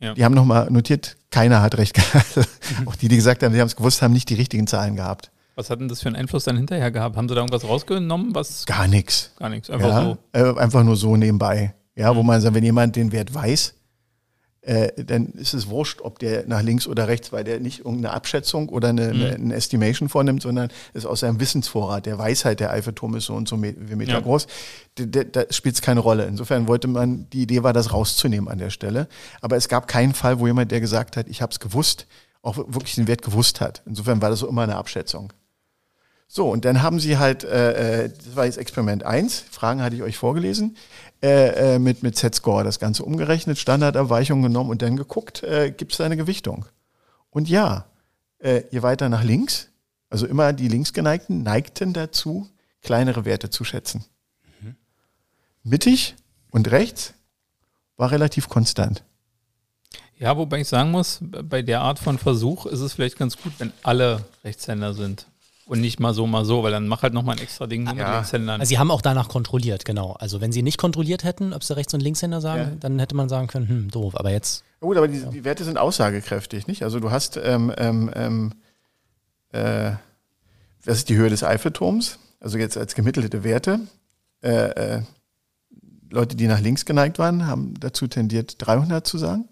Ja. 0.00 0.14
Die 0.14 0.24
haben 0.24 0.34
nochmal 0.34 0.70
notiert, 0.70 1.16
keiner 1.30 1.62
hat 1.62 1.76
recht 1.78 1.94
gehabt. 1.94 2.48
auch 2.86 2.96
die, 2.96 3.08
die 3.08 3.16
gesagt 3.16 3.42
haben, 3.42 3.52
sie 3.52 3.60
haben 3.60 3.66
es 3.66 3.76
gewusst, 3.76 4.02
haben 4.02 4.12
nicht 4.12 4.28
die 4.30 4.34
richtigen 4.34 4.66
Zahlen 4.66 4.96
gehabt. 4.96 5.30
was 5.54 5.70
hat 5.70 5.80
denn 5.80 5.88
das 5.88 6.00
für 6.02 6.08
einen 6.08 6.16
Einfluss 6.16 6.44
dann 6.44 6.56
hinterher 6.56 6.90
gehabt? 6.90 7.16
Haben 7.16 7.28
sie 7.28 7.34
da 7.34 7.40
irgendwas 7.40 7.64
rausgenommen? 7.64 8.34
Was? 8.34 8.66
Gar 8.66 8.88
nichts. 8.88 9.32
Gar 9.38 9.48
nichts. 9.50 9.70
Einfach 9.70 9.88
ja, 9.88 10.02
so. 10.02 10.18
äh, 10.32 10.58
einfach 10.58 10.84
nur 10.84 10.96
so 10.96 11.16
nebenbei. 11.16 11.74
Ja, 11.94 12.14
wo 12.14 12.22
man 12.22 12.40
sagt, 12.40 12.54
wenn 12.54 12.64
jemand 12.64 12.96
den 12.96 13.10
Wert 13.12 13.32
weiß, 13.32 13.74
äh, 14.66 14.92
dann 15.04 15.26
ist 15.28 15.54
es 15.54 15.68
wurscht, 15.68 16.00
ob 16.02 16.18
der 16.18 16.46
nach 16.46 16.60
links 16.62 16.86
oder 16.86 17.08
rechts, 17.08 17.32
weil 17.32 17.44
der 17.44 17.60
nicht 17.60 17.78
irgendeine 17.80 18.12
Abschätzung 18.12 18.68
oder 18.68 18.88
eine, 18.88 19.10
eine, 19.10 19.34
eine 19.34 19.54
Estimation 19.54 20.08
vornimmt, 20.08 20.42
sondern 20.42 20.68
ist 20.92 21.06
aus 21.06 21.20
seinem 21.20 21.38
Wissensvorrat. 21.40 22.04
Der 22.06 22.18
weiß 22.18 22.44
halt, 22.44 22.60
der 22.60 22.70
Eiffelturm 22.72 23.14
ist 23.14 23.26
so 23.26 23.34
und 23.34 23.48
so 23.48 23.62
wie 23.62 23.72
Meter 23.96 24.12
Ja. 24.12 24.20
groß. 24.20 24.46
D- 24.98 25.06
d- 25.06 25.24
Da 25.30 25.44
spielt 25.50 25.76
es 25.76 25.82
keine 25.82 26.00
Rolle. 26.00 26.26
Insofern 26.26 26.66
wollte 26.68 26.88
man, 26.88 27.30
die 27.30 27.42
Idee 27.42 27.62
war, 27.62 27.72
das 27.72 27.92
rauszunehmen 27.92 28.48
an 28.48 28.58
der 28.58 28.70
Stelle. 28.70 29.08
Aber 29.40 29.56
es 29.56 29.68
gab 29.68 29.86
keinen 29.88 30.14
Fall, 30.14 30.40
wo 30.40 30.46
jemand, 30.46 30.70
der 30.72 30.80
gesagt 30.80 31.16
hat, 31.16 31.28
ich 31.28 31.40
habe 31.42 31.52
es 31.52 31.60
gewusst, 31.60 32.06
auch 32.42 32.56
wirklich 32.58 32.94
den 32.96 33.08
Wert 33.08 33.22
gewusst 33.22 33.60
hat. 33.60 33.82
Insofern 33.86 34.20
war 34.20 34.30
das 34.30 34.40
so 34.40 34.48
immer 34.48 34.62
eine 34.62 34.76
Abschätzung. 34.76 35.32
So, 36.28 36.50
und 36.50 36.64
dann 36.64 36.82
haben 36.82 36.98
sie 36.98 37.18
halt, 37.18 37.44
äh, 37.44 38.04
äh, 38.04 38.08
das 38.08 38.36
war 38.36 38.46
jetzt 38.46 38.58
Experiment 38.58 39.04
1, 39.04 39.44
Fragen 39.50 39.80
hatte 39.82 39.96
ich 39.96 40.02
euch 40.02 40.16
vorgelesen, 40.16 40.76
äh, 41.22 41.74
äh, 41.74 41.78
mit, 41.78 42.02
mit 42.02 42.16
Z-Score 42.16 42.64
das 42.64 42.78
Ganze 42.78 43.04
umgerechnet, 43.04 43.58
Standardabweichung 43.58 44.42
genommen 44.42 44.70
und 44.70 44.82
dann 44.82 44.96
geguckt, 44.96 45.42
äh, 45.44 45.70
gibt 45.70 45.92
es 45.92 45.98
da 45.98 46.04
eine 46.04 46.16
Gewichtung? 46.16 46.66
Und 47.30 47.48
ja, 47.48 47.86
äh, 48.38 48.62
je 48.70 48.82
weiter 48.82 49.08
nach 49.08 49.22
links, 49.22 49.68
also 50.10 50.26
immer 50.26 50.52
die 50.52 50.68
Linksgeneigten 50.68 51.42
neigten 51.42 51.92
dazu, 51.92 52.48
kleinere 52.82 53.24
Werte 53.24 53.50
zu 53.50 53.64
schätzen. 53.64 54.04
Mittig 55.62 56.14
und 56.50 56.70
rechts 56.70 57.14
war 57.96 58.12
relativ 58.12 58.48
konstant. 58.48 59.02
Ja, 60.18 60.36
wobei 60.36 60.60
ich 60.60 60.68
sagen 60.68 60.92
muss, 60.92 61.18
bei 61.20 61.60
der 61.62 61.80
Art 61.80 61.98
von 61.98 62.18
Versuch 62.18 62.66
ist 62.66 62.80
es 62.80 62.92
vielleicht 62.92 63.18
ganz 63.18 63.36
gut, 63.36 63.52
wenn 63.58 63.72
alle 63.82 64.24
Rechtshänder 64.44 64.94
sind. 64.94 65.26
Und 65.68 65.80
nicht 65.80 65.98
mal 65.98 66.14
so, 66.14 66.28
mal 66.28 66.44
so, 66.44 66.62
weil 66.62 66.70
dann 66.70 66.86
mach 66.86 67.02
halt 67.02 67.12
nochmal 67.12 67.36
ein 67.36 67.42
extra 67.42 67.66
Ding 67.66 67.82
nur 67.84 67.92
mit 67.94 68.00
Ja. 68.02 68.14
Linkshändern. 68.18 68.60
Also 68.60 68.68
sie 68.68 68.78
haben 68.78 68.90
auch 68.92 69.02
danach 69.02 69.28
kontrolliert, 69.28 69.84
genau. 69.84 70.12
Also 70.12 70.40
wenn 70.40 70.52
sie 70.52 70.62
nicht 70.62 70.78
kontrolliert 70.78 71.24
hätten, 71.24 71.52
ob 71.52 71.64
sie 71.64 71.74
Rechts- 71.74 71.92
und 71.92 72.00
Linkshänder 72.00 72.40
sagen, 72.40 72.60
Ja. 72.60 72.76
dann 72.78 72.98
hätte 73.00 73.16
man 73.16 73.28
sagen 73.28 73.48
können, 73.48 73.68
hm, 73.68 73.90
doof. 73.90 74.14
Aber 74.16 74.30
jetzt, 74.30 74.62
Gut, 74.80 74.96
aber 74.96 75.08
die, 75.08 75.18
die 75.32 75.44
Werte 75.44 75.64
sind 75.64 75.76
aussagekräftig, 75.76 76.68
nicht? 76.68 76.84
Also 76.84 77.00
du 77.00 77.10
hast, 77.10 77.36
ähm, 77.42 77.72
ähm, 77.78 78.10
ähm, 78.14 78.52
äh, 79.50 79.92
das 80.84 80.98
ist 80.98 81.08
die 81.08 81.16
Höhe 81.16 81.30
des 81.30 81.42
Eiffelturms, 81.42 82.20
also 82.38 82.58
jetzt 82.58 82.76
als 82.76 82.94
gemittelte 82.94 83.42
Werte. 83.42 83.80
Äh, 84.42 84.50
äh, 84.98 85.02
Leute, 86.10 86.36
die 86.36 86.46
nach 86.46 86.60
links 86.60 86.84
geneigt 86.84 87.18
waren, 87.18 87.48
haben 87.48 87.74
dazu 87.80 88.06
tendiert, 88.06 88.54
300 88.64 89.04
zu 89.04 89.18
sagen. 89.18 89.48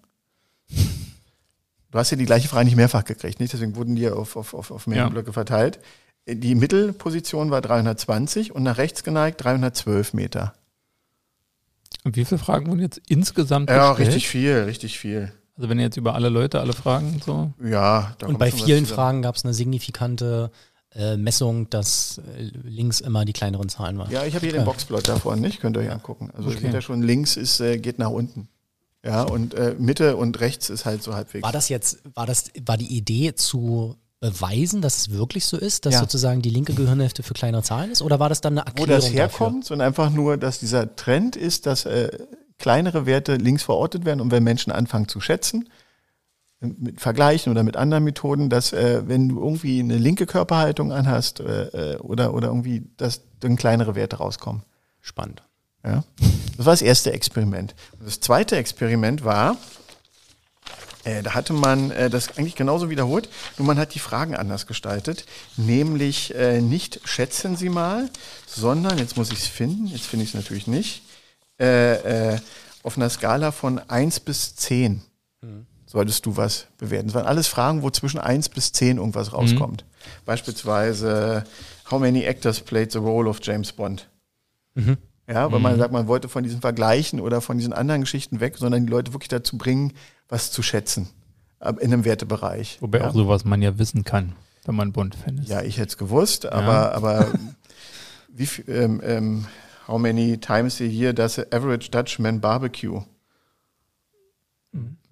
Du 1.90 1.98
hast 1.98 2.10
ja 2.10 2.16
die 2.16 2.24
gleiche 2.26 2.46
Frage 2.48 2.66
nicht 2.66 2.76
mehrfach 2.76 3.04
gekriegt, 3.04 3.40
nicht? 3.40 3.52
Deswegen 3.52 3.74
wurden 3.76 3.96
die 3.96 4.08
auf, 4.08 4.36
auf, 4.36 4.54
auf, 4.54 4.70
auf 4.70 4.86
mehrere 4.86 5.06
Ja. 5.06 5.10
Blöcke 5.10 5.32
verteilt. 5.32 5.80
Die 6.26 6.54
Mittelposition 6.54 7.50
war 7.50 7.60
320 7.60 8.54
und 8.54 8.62
nach 8.62 8.78
rechts 8.78 9.04
geneigt 9.04 9.44
312 9.44 10.14
Meter. 10.14 10.54
Und 12.04 12.16
wie 12.16 12.24
viele 12.24 12.38
Fragen 12.38 12.66
wurden 12.68 12.80
jetzt 12.80 13.00
insgesamt 13.08 13.70
Ja, 13.70 13.90
gestellt? 13.90 14.08
richtig 14.08 14.28
viel, 14.28 14.54
richtig 14.64 14.98
viel. 14.98 15.32
Also 15.56 15.68
wenn 15.68 15.78
ihr 15.78 15.84
jetzt 15.84 15.96
über 15.96 16.14
alle 16.14 16.28
Leute 16.30 16.60
alle 16.60 16.72
Fragen 16.72 17.20
so. 17.24 17.52
Ja, 17.62 18.14
da 18.18 18.26
und 18.26 18.32
kommt 18.34 18.38
bei 18.38 18.50
vielen. 18.50 18.86
Fragen 18.86 19.22
gab 19.22 19.36
es 19.36 19.44
eine 19.44 19.54
signifikante 19.54 20.50
äh, 20.94 21.16
Messung, 21.16 21.70
dass 21.70 22.18
äh, 22.38 22.42
links 22.64 23.00
immer 23.00 23.24
die 23.24 23.32
kleineren 23.32 23.68
Zahlen 23.68 23.98
waren. 23.98 24.10
Ja, 24.10 24.24
ich 24.24 24.34
habe 24.34 24.46
hier 24.46 24.54
den 24.54 24.64
Boxplot 24.64 25.06
davon, 25.08 25.40
nicht? 25.40 25.60
Könnt 25.60 25.76
ihr 25.76 25.80
euch 25.80 25.90
angucken. 25.90 26.30
Also 26.34 26.48
Okay. 26.48 26.58
okay. 26.64 26.74
ja 26.74 26.80
schon 26.80 27.02
links 27.02 27.36
ist, 27.36 27.60
äh, 27.60 27.78
geht 27.78 27.98
nach 27.98 28.10
unten. 28.10 28.48
Ja, 29.04 29.22
und 29.22 29.54
äh, 29.54 29.76
Mitte 29.78 30.16
und 30.16 30.40
rechts 30.40 30.70
ist 30.70 30.86
halt 30.86 31.02
so 31.02 31.14
halbwegs. 31.14 31.42
War 31.44 31.52
das 31.52 31.68
jetzt, 31.68 31.98
war 32.14 32.26
das, 32.26 32.50
war 32.64 32.76
die 32.78 32.96
Idee 32.96 33.34
zu 33.34 33.96
beweisen, 34.20 34.80
dass 34.80 34.96
es 34.98 35.10
wirklich 35.10 35.44
so 35.44 35.56
ist, 35.58 35.86
dass 35.86 35.94
Ja. 35.94 36.00
sozusagen 36.00 36.40
die 36.42 36.50
linke 36.50 36.74
Gehirnhälfte 36.74 37.22
für 37.22 37.34
kleinere 37.34 37.62
Zahlen 37.62 37.90
ist? 37.90 38.00
Oder 38.02 38.18
war 38.20 38.28
das 38.28 38.40
dann 38.40 38.54
eine 38.58 38.62
Wo 38.62 38.82
Erklärung 38.82 38.90
das 38.90 39.04
dafür? 39.04 39.18
herkommt, 39.18 39.64
sondern 39.66 39.88
einfach 39.88 40.10
nur, 40.10 40.36
dass 40.36 40.58
dieser 40.58 40.96
Trend 40.96 41.36
ist, 41.36 41.66
dass 41.66 41.84
äh, 41.84 42.10
kleinere 42.58 43.04
Werte 43.06 43.36
links 43.36 43.62
verortet 43.64 44.04
werden 44.04 44.20
und 44.20 44.30
wenn 44.30 44.42
Menschen 44.44 44.72
anfangen 44.72 45.08
zu 45.08 45.20
schätzen, 45.20 45.68
mit 46.60 46.98
Vergleichen 47.00 47.52
oder 47.52 47.62
mit 47.62 47.76
anderen 47.76 48.04
Methoden, 48.04 48.48
dass 48.48 48.72
äh, 48.72 49.02
wenn 49.06 49.28
du 49.28 49.38
irgendwie 49.40 49.80
eine 49.80 49.98
linke 49.98 50.24
Körperhaltung 50.24 50.92
anhast 50.92 51.40
äh, 51.40 51.92
äh, 51.92 51.96
oder, 51.98 52.32
oder 52.32 52.48
irgendwie, 52.48 52.88
dass 52.96 53.20
dann 53.40 53.56
kleinere 53.56 53.94
Werte 53.94 54.16
rauskommen. 54.16 54.62
Spannend. 55.02 55.42
Ja? 55.84 56.04
Das 56.56 56.64
war 56.64 56.72
das 56.72 56.80
erste 56.80 57.12
Experiment. 57.12 57.74
Und 57.98 58.06
das 58.06 58.20
zweite 58.20 58.56
Experiment 58.56 59.24
war, 59.26 59.58
äh, 61.04 61.22
da 61.22 61.34
hatte 61.34 61.52
man 61.52 61.90
äh, 61.90 62.10
das 62.10 62.36
eigentlich 62.36 62.56
genauso 62.56 62.90
wiederholt, 62.90 63.28
nur 63.58 63.66
man 63.66 63.78
hat 63.78 63.94
die 63.94 63.98
Fragen 63.98 64.34
anders 64.34 64.66
gestaltet. 64.66 65.24
Nämlich 65.56 66.34
äh, 66.34 66.60
nicht 66.60 67.00
schätzen 67.04 67.56
Sie 67.56 67.68
mal, 67.68 68.10
sondern, 68.46 68.98
jetzt 68.98 69.16
muss 69.16 69.30
ich 69.30 69.38
es 69.38 69.46
finden, 69.46 69.86
jetzt 69.86 70.06
finde 70.06 70.24
ich 70.24 70.30
es 70.30 70.34
natürlich 70.34 70.66
nicht, 70.66 71.02
äh, 71.60 72.32
äh, 72.32 72.38
auf 72.82 72.96
einer 72.96 73.08
Skala 73.10 73.52
von 73.52 73.78
1 73.78 74.20
bis 74.20 74.56
10 74.56 75.02
solltest 75.86 76.26
du 76.26 76.36
was 76.36 76.66
bewerten. 76.78 77.08
Das 77.08 77.14
waren 77.14 77.26
alles 77.26 77.46
Fragen, 77.46 77.82
wo 77.82 77.90
zwischen 77.90 78.18
1 78.18 78.48
bis 78.48 78.72
10 78.72 78.96
irgendwas 78.98 79.32
rauskommt. 79.32 79.84
Beispielsweise, 80.26 81.44
how 81.90 81.98
many 82.00 82.24
actors 82.24 82.60
played 82.60 82.90
the 82.92 82.98
role 82.98 83.28
of 83.28 83.38
James 83.42 83.72
Bond? 83.72 84.08
Ja, 85.26 85.50
weil 85.50 85.60
man 85.60 85.78
sagt, 85.78 85.92
man 85.92 86.06
wollte 86.06 86.28
von 86.28 86.42
diesen 86.44 86.60
Vergleichen 86.60 87.18
oder 87.20 87.40
von 87.40 87.56
diesen 87.56 87.72
anderen 87.72 88.02
Geschichten 88.02 88.40
weg, 88.40 88.58
sondern 88.58 88.84
die 88.84 88.90
Leute 88.90 89.12
wirklich 89.14 89.28
dazu 89.28 89.56
bringen, 89.56 89.92
was 90.28 90.50
zu 90.52 90.62
schätzen. 90.62 91.08
ab- 91.60 91.78
In 91.80 91.92
einem 91.92 92.04
Wertebereich. 92.04 92.76
Wobei 92.82 92.98
ja. 92.98 93.08
auch 93.08 93.14
sowas 93.14 93.44
man 93.44 93.62
ja 93.62 93.78
wissen 93.78 94.04
kann, 94.04 94.34
wenn 94.66 94.74
man 94.74 94.92
Bond-Fan 94.92 95.38
ist. 95.38 95.48
Ja, 95.48 95.62
ich 95.62 95.78
hätte 95.78 95.88
es 95.88 95.96
gewusst, 95.96 96.44
aber, 96.46 96.94
aber 96.94 97.28
wie 98.28 98.46
viel, 98.46 98.64
ähm, 98.68 99.00
ähm, 99.02 99.46
how 99.88 99.98
many 99.98 100.36
times 100.38 100.80
a 100.80 100.84
year 100.84 101.12
does 101.14 101.36
the 101.36 101.42
average 101.52 101.90
Dutchman 101.90 102.40
barbecue? 102.40 103.00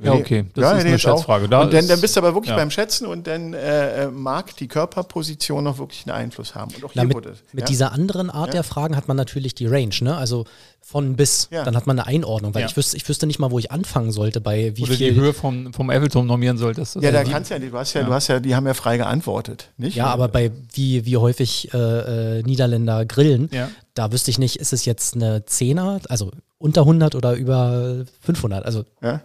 Ja, 0.03 0.15
okay. 0.15 0.45
Das 0.55 0.63
ja, 0.63 0.73
ist 0.79 0.85
eine 0.85 0.99
Schätzfrage. 0.99 1.49
Da 1.49 1.63
und 1.63 1.73
dann, 1.73 1.87
dann 1.87 2.01
bist 2.01 2.17
du 2.17 2.21
aber 2.21 2.35
wirklich 2.35 2.51
ja. 2.51 2.57
beim 2.57 2.71
Schätzen 2.71 3.07
und 3.07 3.27
dann 3.27 3.55
äh, 3.55 4.05
äh, 4.05 4.11
mag 4.11 4.57
die 4.57 4.67
Körperposition 4.67 5.63
noch 5.63 5.79
wirklich 5.79 6.05
einen 6.07 6.17
Einfluss 6.17 6.57
haben. 6.57 6.75
Und 6.75 6.85
auch 6.85 6.91
Na, 6.95 7.05
mit, 7.05 7.15
wurde, 7.15 7.37
mit 7.53 7.61
ja? 7.61 7.67
dieser 7.67 7.93
anderen 7.93 8.29
Art 8.29 8.53
der 8.53 8.65
Fragen 8.65 8.97
hat 8.97 9.07
man 9.07 9.17
natürlich 9.17 9.55
die 9.55 9.67
Range, 9.67 9.95
ne? 10.01 10.17
Also 10.17 10.45
von 10.81 11.15
bis, 11.15 11.49
dann 11.51 11.77
hat 11.77 11.87
man 11.87 11.99
eine 11.99 12.09
Einordnung, 12.09 12.55
weil 12.55 12.67
ich, 12.67 12.77
wüsste, 12.77 12.97
ich 12.97 13.09
wüsste 13.09 13.29
nicht 13.29 13.39
mal, 13.39 13.53
wo 13.53 13.59
ich 13.61 13.71
anfangen 13.71 14.11
sollte, 14.11 14.41
bei 14.41 14.77
wie 14.77 14.83
Oder 14.83 14.95
viel. 14.95 15.13
die 15.13 15.21
Höhe 15.21 15.33
vom, 15.33 15.73
vom 15.73 15.89
Eiffelturm 15.91 16.27
normieren 16.27 16.59
solltest. 16.59 16.97
Ja, 16.97 17.13
da 17.13 17.23
kannst 17.23 17.53
ja, 17.53 17.61
du 17.61 17.73
hast 17.73 17.95
ja, 17.95 18.03
du 18.03 18.13
hast 18.13 18.27
ja, 18.27 18.41
die 18.41 18.57
haben 18.57 18.67
ja 18.67 18.75
frei 18.75 18.97
geantwortet, 18.97 19.71
nicht? 19.77 19.97
Ja, 19.97 20.07
aber 20.07 20.27
bei 20.27 20.51
wie, 20.73 21.07
wie 21.07 21.17
häufig 21.17 21.73
äh, 21.73 22.39
äh, 22.39 22.43
Niederländer 22.43 23.07
grillen, 23.07 23.49
da 23.95 24.11
wüsste 24.11 24.33
ich 24.33 24.39
nicht, 24.41 24.57
ist 24.57 24.73
es 24.73 24.85
jetzt 24.85 25.15
eine 25.15 25.45
Zehner, 25.47 26.01
also 26.09 26.33
unter 26.59 26.81
100 26.83 27.15
oder 27.15 27.35
über 27.35 28.05
500, 28.21 28.65
also 28.65 28.85
ja? 29.01 29.21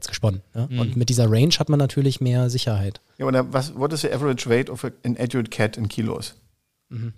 Jetzt 0.00 0.08
gesponnen. 0.08 0.42
Ne? 0.54 0.68
Mhm. 0.70 0.78
Und 0.80 0.96
mit 0.96 1.08
dieser 1.08 1.30
Range 1.30 1.54
hat 1.58 1.68
man 1.68 1.78
natürlich 1.78 2.20
mehr 2.20 2.50
Sicherheit. 2.50 3.00
Ja, 3.18 3.26
oder 3.26 3.52
was, 3.52 3.74
what 3.74 3.92
is 3.92 4.00
the 4.00 4.12
average 4.12 4.48
weight 4.48 4.70
of 4.70 4.84
an 4.84 5.16
adult 5.18 5.50
cat 5.50 5.76
in 5.76 5.88
Kilos? 5.88 6.34
Mhm. 6.88 7.12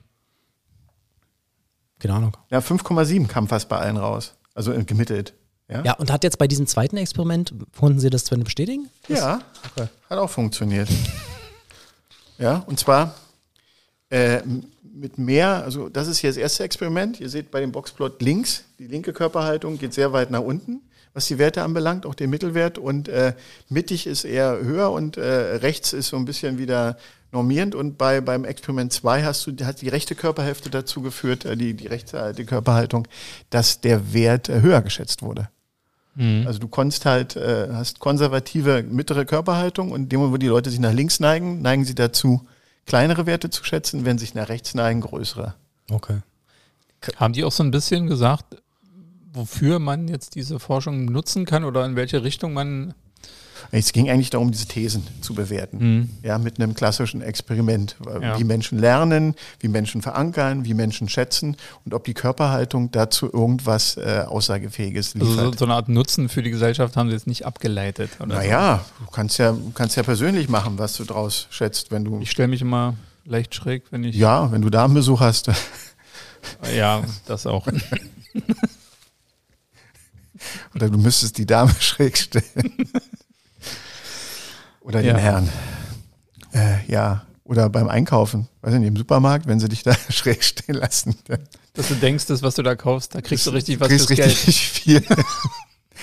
Keine 2.01 2.15
Ahnung. 2.15 2.37
Ja, 2.51 2.59
5,7 2.59 3.29
kam 3.29 3.47
fast 3.47 3.69
bei 3.69 3.79
allen 3.79 3.97
raus. 3.97 4.35
Also 4.55 4.73
gemittelt. 4.85 5.35
Ja? 5.69 5.83
ja, 5.85 5.93
und 5.95 6.11
hat 6.11 6.25
jetzt 6.25 6.39
bei 6.39 6.49
diesem 6.49 6.67
zweiten 6.67 6.97
Experiment, 6.97 7.55
konnten 7.79 8.01
Sie 8.01 8.11
das 8.11 8.25
bestätigen? 8.25 8.91
ja, 9.09 9.41
okay. 9.71 9.89
hat 10.11 10.19
auch 10.19 10.29
funktioniert. 10.29 10.89
ja, 12.39 12.57
und 12.67 12.79
zwar 12.79 13.15
äh, 14.11 14.43
mit 14.83 15.17
mehr, 15.17 15.63
also 15.63 15.89
das 15.89 16.09
ist 16.09 16.19
hier 16.19 16.29
das 16.31 16.37
erste 16.37 16.65
Experiment. 16.65 17.21
Ihr 17.21 17.31
seht 17.31 17.51
bei 17.51 17.61
dem 17.61 17.73
Boxplot 17.73 18.21
links, 18.21 18.65
die 18.79 18.89
linke 18.89 19.13
Körperhaltung 19.13 19.79
geht 19.79 19.95
sehr 19.95 20.13
weit 20.13 20.31
nach 20.31 20.43
unten 20.43 20.83
was 21.15 21.27
die 21.27 21.39
Werte 21.39 21.63
anbelangt, 21.63 22.07
auch 22.07 22.15
den 22.15 22.31
Mittelwert. 22.31 22.79
Und 22.79 23.09
äh, 23.09 23.35
mittig 23.69 24.07
ist 24.07 24.25
eher 24.25 24.59
höher 24.63 24.91
und 24.91 25.17
äh, 25.17 25.23
rechts 25.57 25.93
ist 25.93 26.09
so 26.09 26.17
ein 26.17 26.25
bisschen 26.25 26.59
wieder 26.59 26.97
normierend. 27.33 27.75
Und 27.75 27.99
bei, 27.99 28.21
beim 28.21 28.45
Experiment 28.45 28.93
2 28.93 29.25
hast 29.25 29.47
du, 29.47 29.65
hat 29.65 29.81
die 29.81 29.89
rechte 29.89 30.15
Körperhälfte 30.15 30.71
dazu 30.71 31.03
geführt, 31.03 31.45
äh, 31.45 31.57
die, 31.57 31.75
die 31.75 31.87
rechte 31.87 32.33
die 32.37 32.45
Körperhaltung, 32.45 33.07
dass 33.51 33.81
der 33.81 34.13
Wert 34.13 34.49
äh, 34.49 34.61
höher 34.61 34.83
geschätzt 34.83 35.23
wurde. 35.23 35.49
Mhm. 36.15 36.47
Also 36.47 36.59
du 36.59 36.69
konntest 36.69 37.05
halt, 37.07 37.37
äh, 37.37 37.69
hast 37.73 37.99
konservative 37.99 38.83
mittlere 38.83 39.25
Körperhaltung 39.25 39.93
und 39.93 40.03
in 40.03 40.09
dem 40.09 40.21
Moment, 40.21 40.35
wo 40.35 40.39
die 40.39 40.49
Leute 40.49 40.71
sich 40.71 40.81
nach 40.81 40.93
links 40.93 41.21
neigen, 41.21 41.63
neigen 41.63 41.85
sie 41.85 41.95
dazu, 41.95 42.47
kleinere 42.87 43.27
Werte 43.27 43.51
zu 43.51 43.65
schätzen, 43.65 44.05
wenn 44.05 44.19
sie 44.19 44.27
sich 44.27 44.35
nach 44.35 44.49
rechts 44.49 44.75
neigen, 44.75 45.01
größere. 45.01 45.55
Okay. 45.91 46.19
Haben 47.17 47.33
die 47.33 47.45
auch 47.45 47.53
so 47.53 47.63
ein 47.63 47.71
bisschen 47.71 48.07
gesagt, 48.07 48.63
wofür 49.33 49.79
man 49.79 50.09
jetzt 50.09 50.35
diese 50.35 50.59
Forschung 50.59 51.07
nutzen 51.07 51.45
kann 51.45 51.65
oder 51.65 51.85
in 51.85 51.97
welche 51.97 52.23
Richtung 52.23 52.53
man. 52.53 52.95
Es 53.71 53.93
ging 53.93 54.11
eigentlich 54.11 54.31
darum, 54.31 54.51
diese 54.51 54.67
Thesen 54.67 55.07
zu 55.21 55.35
bewerten. 55.35 55.79
Mhm. 55.79 56.11
Ja, 56.23 56.37
mit 56.37 56.59
einem 56.59 56.75
klassischen 56.75 57.23
Experiment. 57.23 57.97
Ja. 58.21 58.39
Wie 58.39 58.45
Menschen 58.45 58.79
lernen, 58.79 59.35
wie 59.61 59.69
Menschen 59.69 60.03
verankern, 60.03 60.65
wie 60.65 60.75
Menschen 60.75 61.09
schätzen 61.09 61.57
und 61.85 61.95
ob 61.95 62.05
die 62.05 62.13
Körperhaltung 62.13 62.91
dazu 62.91 63.33
irgendwas 63.33 63.97
äh, 63.97 64.25
Aussagefähiges 64.27 65.15
liefert. 65.15 65.39
Also 65.39 65.53
so, 65.53 65.59
so, 65.59 65.65
eine 65.65 65.75
Art 65.75 65.89
Nutzen 65.89 66.29
für 66.29 66.43
die 66.43 66.51
Gesellschaft 66.51 66.97
haben 66.97 67.09
sie 67.09 67.15
jetzt 67.15 67.29
nicht 67.29 67.47
abgeleitet. 67.47 68.11
naja, 68.27 68.85
so. 68.99 69.05
du 69.05 69.11
kannst 69.13 69.39
ja, 69.39 69.57
kannst 69.75 69.97
ja 69.97 70.03
persönlich 70.03 70.49
machen, 70.49 70.79
was 70.79 70.97
du 70.97 71.05
draus 71.05 71.47
schätzt, 71.51 71.93
wenn 71.93 72.05
du. 72.05 72.21
Ich 72.21 72.33
stelle 72.33 72.49
mich 72.49 72.63
immer 72.63 72.95
leicht 73.25 73.55
schräg, 73.55 73.85
wenn 73.91 74.03
ich. 74.03 74.17
Ja, 74.17 74.51
wenn 74.51 74.61
du 74.61 74.71
Damenbesuch 74.71 75.21
hast. 75.21 75.51
ja, 76.77 77.03
das 77.27 77.47
auch. 77.47 77.69
Oder 80.83 80.91
du 80.91 80.99
müsstest 80.99 81.39
die 81.39 81.47
Dame 81.47 81.73
schräg 81.79 82.19
stellen. 82.19 82.91
Oder 84.81 85.01
den 85.01 85.15
ja. 85.15 85.17
Herrn. 85.17 85.49
Äh, 86.53 86.85
ja. 86.91 87.25
Oder 87.45 87.69
beim 87.69 87.89
Einkaufen, 87.89 88.49
weiß 88.63 88.75
nicht, 88.75 88.89
im 88.89 88.97
Supermarkt, 88.97 89.47
wenn 89.47 89.61
sie 89.61 89.69
dich 89.69 89.85
da 89.85 89.95
schräg 90.09 90.43
stehen 90.43 90.75
lassen. 90.75 91.15
Dass 91.75 91.87
du 91.87 91.95
denkst, 91.95 92.27
das, 92.27 92.43
was 92.43 92.57
du 92.57 92.65
da 92.65 92.75
kaufst, 92.75 93.15
da 93.15 93.21
kriegst 93.21 93.47
das, 93.47 93.53
du 93.53 93.57
richtig 93.57 93.79
was 93.79 93.89
kriegst 93.89 94.09
fürs 94.09 94.19
richtig 94.19 94.85
Geld. 94.85 95.05
viel. 95.07 95.17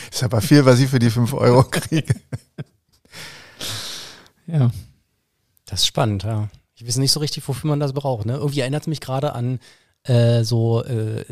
ist 0.10 0.24
aber 0.24 0.40
viel, 0.40 0.64
was 0.64 0.80
ich 0.80 0.90
für 0.90 1.00
die 1.00 1.10
5 1.10 1.34
Euro 1.34 1.64
kriege. 1.64 2.16
Ja. 4.48 4.72
Das 5.66 5.82
ist 5.82 5.88
spannend, 5.88 6.24
ja. 6.24 6.48
Ich 6.76 6.88
weiß 6.88 6.98
nicht 6.98 7.12
so 7.12 7.20
richtig, 7.20 7.46
wofür 7.50 7.70
man 7.70 7.82
das 7.82 7.92
braucht. 7.92 8.26
Ne? 8.26 8.36
Irgendwie 8.36 8.62
erinnert 8.62 8.84
es 8.84 8.88
mich 8.88 9.02
gerade 9.02 9.34
an 9.34 9.60
äh, 10.04 10.44
so 10.44 10.86
äh, 10.86 11.26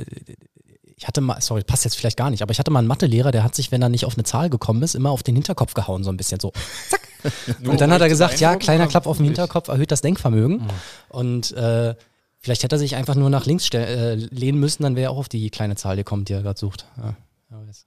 ich 0.97 1.07
hatte 1.07 1.21
mal, 1.21 1.39
sorry, 1.41 1.63
passt 1.63 1.85
jetzt 1.85 1.95
vielleicht 1.95 2.17
gar 2.17 2.31
nicht, 2.31 2.41
aber 2.41 2.51
ich 2.51 2.59
hatte 2.59 2.71
mal 2.71 2.79
einen 2.79 2.87
Mathelehrer, 2.87 3.31
der 3.31 3.43
hat 3.43 3.53
sich, 3.53 3.71
wenn 3.71 3.83
er 3.83 3.89
nicht 3.89 4.03
auf 4.03 4.15
eine 4.15 4.23
Zahl 4.23 4.49
gekommen 4.49 4.81
ist, 4.81 4.95
immer 4.95 5.11
auf 5.11 5.21
den 5.21 5.35
Hinterkopf 5.35 5.75
gehauen, 5.75 6.03
so 6.03 6.09
ein 6.09 6.17
bisschen 6.17 6.39
so. 6.39 6.51
Zack. 6.89 7.01
und 7.65 7.79
dann 7.79 7.91
hat 7.91 8.01
er 8.01 8.09
gesagt, 8.09 8.39
ja, 8.39 8.55
kleiner 8.55 8.87
Klapp 8.87 9.05
auf 9.05 9.17
den 9.17 9.27
Hinterkopf 9.27 9.67
erhöht 9.67 9.91
das 9.91 10.01
Denkvermögen. 10.01 10.57
Mhm. 10.57 10.69
Und 11.09 11.51
äh, 11.51 11.95
vielleicht 12.39 12.63
hätte 12.63 12.75
er 12.75 12.79
sich 12.79 12.95
einfach 12.95 13.15
nur 13.15 13.29
nach 13.29 13.45
links 13.45 13.69
äh, 13.73 14.15
lehnen 14.15 14.59
müssen, 14.59 14.83
dann 14.83 14.95
wäre 14.95 15.09
er 15.09 15.11
auch 15.11 15.17
auf 15.17 15.29
die 15.29 15.49
kleine 15.51 15.75
Zahl 15.75 15.95
gekommen, 15.95 16.25
die 16.25 16.33
er 16.33 16.41
gerade 16.41 16.59
sucht. 16.59 16.87
Ja. 16.97 17.15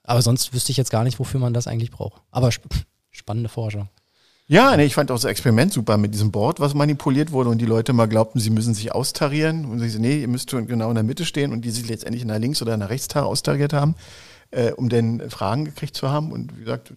Aber 0.05 0.23
sonst 0.23 0.55
wüsste 0.55 0.71
ich 0.71 0.79
jetzt 0.79 0.91
gar 0.91 1.05
nicht, 1.05 1.19
wofür 1.19 1.41
man 1.41 1.53
das 1.53 1.67
eigentlich 1.67 1.91
braucht. 1.91 2.23
Aber 2.31 2.49
sp 2.49 2.65
spannende 3.11 3.49
Forschung. 3.49 3.89
Ja, 4.51 4.77
nee, 4.77 4.85
ich 4.85 4.97
fand 4.97 5.13
auch 5.13 5.15
das 5.15 5.27
Experiment 5.27 5.73
super 5.73 5.97
mit 5.97 6.13
diesem 6.13 6.33
Board, 6.33 6.59
was 6.59 6.75
manipuliert 6.75 7.31
wurde 7.31 7.51
und 7.51 7.59
die 7.59 7.67
Leute 7.67 7.93
mal 7.93 8.09
glaubten, 8.09 8.41
sie 8.41 8.51
müssen 8.51 8.75
sich 8.75 8.91
austarieren 8.91 9.65
und 9.65 9.79
sie 9.79 9.99
nee, 10.01 10.23
ihr 10.23 10.27
müsst 10.27 10.51
genau 10.51 10.89
in 10.89 10.97
der 10.97 11.05
Mitte 11.05 11.25
stehen 11.25 11.53
und 11.53 11.65
die 11.65 11.71
sich 11.71 11.89
letztendlich 11.89 12.25
nach 12.25 12.39
links 12.39 12.61
oder 12.61 12.77
nach 12.77 12.89
rechts 12.89 13.15
austariert 13.15 13.73
haben, 13.73 13.95
äh, 14.51 14.73
um 14.73 14.89
dann 14.89 15.31
Fragen 15.31 15.67
gekriegt 15.67 15.95
zu 15.95 16.11
haben 16.11 16.33
und 16.33 16.57
wie 16.57 16.65
gesagt, 16.65 16.95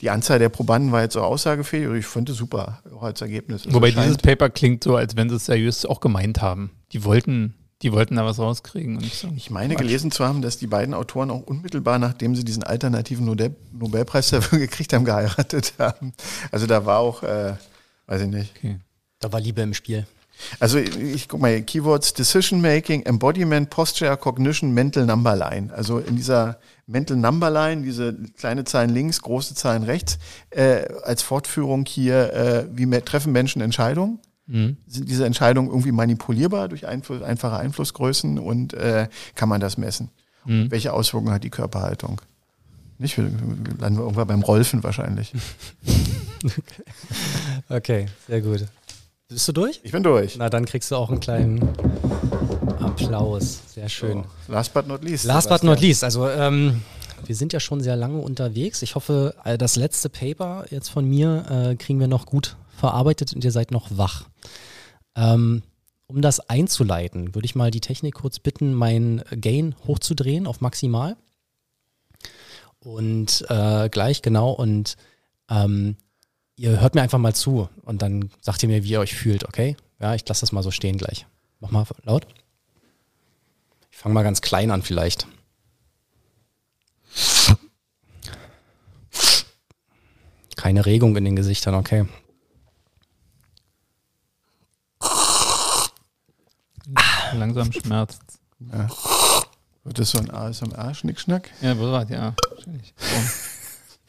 die 0.00 0.08
Anzahl 0.08 0.38
der 0.38 0.48
Probanden 0.48 0.92
war 0.92 1.02
jetzt 1.02 1.18
auch 1.18 1.24
aussagefähig 1.24 1.88
und 1.88 1.96
ich 1.98 2.06
fand 2.06 2.30
es 2.30 2.38
super 2.38 2.80
auch 2.96 3.02
als 3.02 3.20
Ergebnis. 3.20 3.66
Also 3.66 3.74
Wobei 3.76 3.90
dieses 3.90 4.16
Paper 4.16 4.48
klingt 4.48 4.82
so, 4.82 4.96
als 4.96 5.14
wenn 5.14 5.28
sie 5.28 5.36
es 5.36 5.44
seriös 5.44 5.84
auch 5.84 6.00
gemeint 6.00 6.40
haben. 6.40 6.70
Die 6.92 7.04
wollten 7.04 7.52
die 7.84 7.92
wollten 7.92 8.16
da 8.16 8.24
was 8.24 8.38
rauskriegen. 8.38 8.96
Und 8.96 9.12
so. 9.12 9.28
Ich 9.36 9.50
meine 9.50 9.76
gelesen 9.76 10.10
zu 10.10 10.24
haben, 10.24 10.40
dass 10.40 10.56
die 10.56 10.66
beiden 10.66 10.94
Autoren 10.94 11.30
auch 11.30 11.42
unmittelbar, 11.42 11.98
nachdem 11.98 12.34
sie 12.34 12.42
diesen 12.42 12.62
alternativen 12.62 13.26
Nobel 13.26 13.54
Nobelpreis 13.72 14.30
dafür 14.30 14.58
gekriegt 14.66 14.94
haben, 14.94 15.04
geheiratet 15.04 15.74
haben. 15.78 16.14
Also 16.50 16.66
da 16.66 16.86
war 16.86 16.98
auch, 16.98 17.22
äh, 17.22 17.52
weiß 18.06 18.22
ich 18.22 18.28
nicht. 18.28 18.54
Okay. 18.56 18.78
Da 19.20 19.30
war 19.32 19.38
Liebe 19.38 19.60
im 19.60 19.74
Spiel. 19.74 20.06
Also 20.58 20.78
ich 20.78 21.28
guck 21.28 21.40
mal, 21.40 21.60
Keywords 21.62 22.14
Decision 22.14 22.62
Making, 22.62 23.02
Embodiment, 23.02 23.68
Posture, 23.68 24.16
Cognition, 24.16 24.72
Mental 24.72 25.04
Number 25.04 25.36
Line. 25.36 25.72
Also 25.72 25.98
in 25.98 26.16
dieser 26.16 26.58
Mental 26.86 27.18
Number 27.18 27.50
Line, 27.50 27.82
diese 27.82 28.14
kleine 28.38 28.64
Zahlen 28.64 28.90
links, 28.90 29.20
große 29.20 29.54
Zahlen 29.54 29.82
rechts, 29.82 30.18
äh, 30.50 30.86
als 31.02 31.22
Fortführung 31.22 31.84
hier, 31.84 32.32
äh, 32.32 32.66
wie 32.72 32.88
treffen 33.00 33.32
Menschen 33.32 33.60
Entscheidungen? 33.60 34.20
Mhm. 34.46 34.76
Sind 34.86 35.08
diese 35.08 35.24
Entscheidungen 35.24 35.68
irgendwie 35.68 35.92
manipulierbar 35.92 36.68
durch 36.68 36.86
Einfluss, 36.86 37.22
einfache 37.22 37.56
Einflussgrößen 37.56 38.38
und 38.38 38.74
äh, 38.74 39.08
kann 39.34 39.48
man 39.48 39.60
das 39.60 39.78
messen? 39.78 40.10
Mhm. 40.44 40.70
Welche 40.70 40.92
Auswirkungen 40.92 41.32
hat 41.32 41.44
die 41.44 41.50
Körperhaltung? 41.50 42.20
Nicht, 42.98 43.16
wir 43.16 43.24
landen 43.24 43.98
wir 43.98 44.02
irgendwann 44.02 44.28
beim 44.28 44.42
Rolfen 44.42 44.82
wahrscheinlich. 44.84 45.32
okay, 47.68 48.06
sehr 48.28 48.40
gut. 48.40 48.66
Bist 49.28 49.48
du 49.48 49.52
durch? 49.52 49.80
Ich 49.82 49.90
bin 49.90 50.02
durch. 50.02 50.36
Na, 50.36 50.48
dann 50.48 50.64
kriegst 50.64 50.90
du 50.90 50.96
auch 50.96 51.10
einen 51.10 51.18
kleinen 51.18 51.60
Applaus. 52.78 53.62
Sehr 53.74 53.88
schön. 53.88 54.24
So, 54.46 54.52
last 54.52 54.72
but 54.74 54.86
not 54.86 55.02
least. 55.02 55.24
Last 55.24 55.48
but 55.48 55.64
not 55.64 55.80
least. 55.80 56.04
Also, 56.04 56.28
ähm, 56.28 56.82
wir 57.26 57.34
sind 57.34 57.52
ja 57.52 57.58
schon 57.58 57.80
sehr 57.80 57.96
lange 57.96 58.18
unterwegs. 58.18 58.82
Ich 58.82 58.94
hoffe, 58.94 59.34
äh, 59.44 59.58
das 59.58 59.76
letzte 59.76 60.08
Paper 60.08 60.66
jetzt 60.70 60.90
von 60.90 61.08
mir 61.08 61.70
äh, 61.70 61.76
kriegen 61.76 61.98
wir 61.98 62.06
noch 62.06 62.26
gut 62.26 62.56
verarbeitet 62.76 63.34
und 63.34 63.44
ihr 63.44 63.52
seid 63.52 63.70
noch 63.70 63.96
wach. 63.96 64.26
Ähm, 65.16 65.62
um 66.06 66.20
das 66.20 66.40
einzuleiten, 66.40 67.34
würde 67.34 67.46
ich 67.46 67.54
mal 67.54 67.70
die 67.70 67.80
Technik 67.80 68.14
kurz 68.14 68.38
bitten, 68.38 68.74
mein 68.74 69.22
Gain 69.30 69.74
hochzudrehen 69.86 70.46
auf 70.46 70.60
maximal. 70.60 71.16
Und 72.78 73.46
äh, 73.48 73.88
gleich 73.88 74.20
genau 74.20 74.50
und 74.50 74.96
ähm, 75.48 75.96
ihr 76.56 76.80
hört 76.80 76.94
mir 76.94 77.02
einfach 77.02 77.18
mal 77.18 77.34
zu 77.34 77.68
und 77.82 78.02
dann 78.02 78.30
sagt 78.40 78.62
ihr 78.62 78.68
mir, 78.68 78.84
wie 78.84 78.90
ihr 78.90 79.00
euch 79.00 79.14
fühlt, 79.14 79.44
okay? 79.44 79.76
Ja, 80.00 80.14
ich 80.14 80.28
lasse 80.28 80.42
das 80.42 80.52
mal 80.52 80.62
so 80.62 80.70
stehen 80.70 80.98
gleich. 80.98 81.26
Mach 81.60 81.70
mal 81.70 81.86
laut. 82.02 82.26
Ich 83.90 83.96
fange 83.96 84.14
mal 84.14 84.22
ganz 84.22 84.42
klein 84.42 84.70
an 84.70 84.82
vielleicht. 84.82 85.26
Keine 90.56 90.84
Regung 90.86 91.16
in 91.16 91.24
den 91.24 91.36
Gesichtern, 91.36 91.74
okay. 91.74 92.06
Langsam 97.44 97.72
schmerzt. 97.72 98.22
Ja. 98.72 98.88
Wird 99.84 99.98
das 99.98 100.12
so 100.12 100.18
ein 100.18 100.30
ASMR-Schnickschnack? 100.30 101.50
Ja, 101.60 101.74
bereit, 101.74 102.08
ja. 102.08 102.34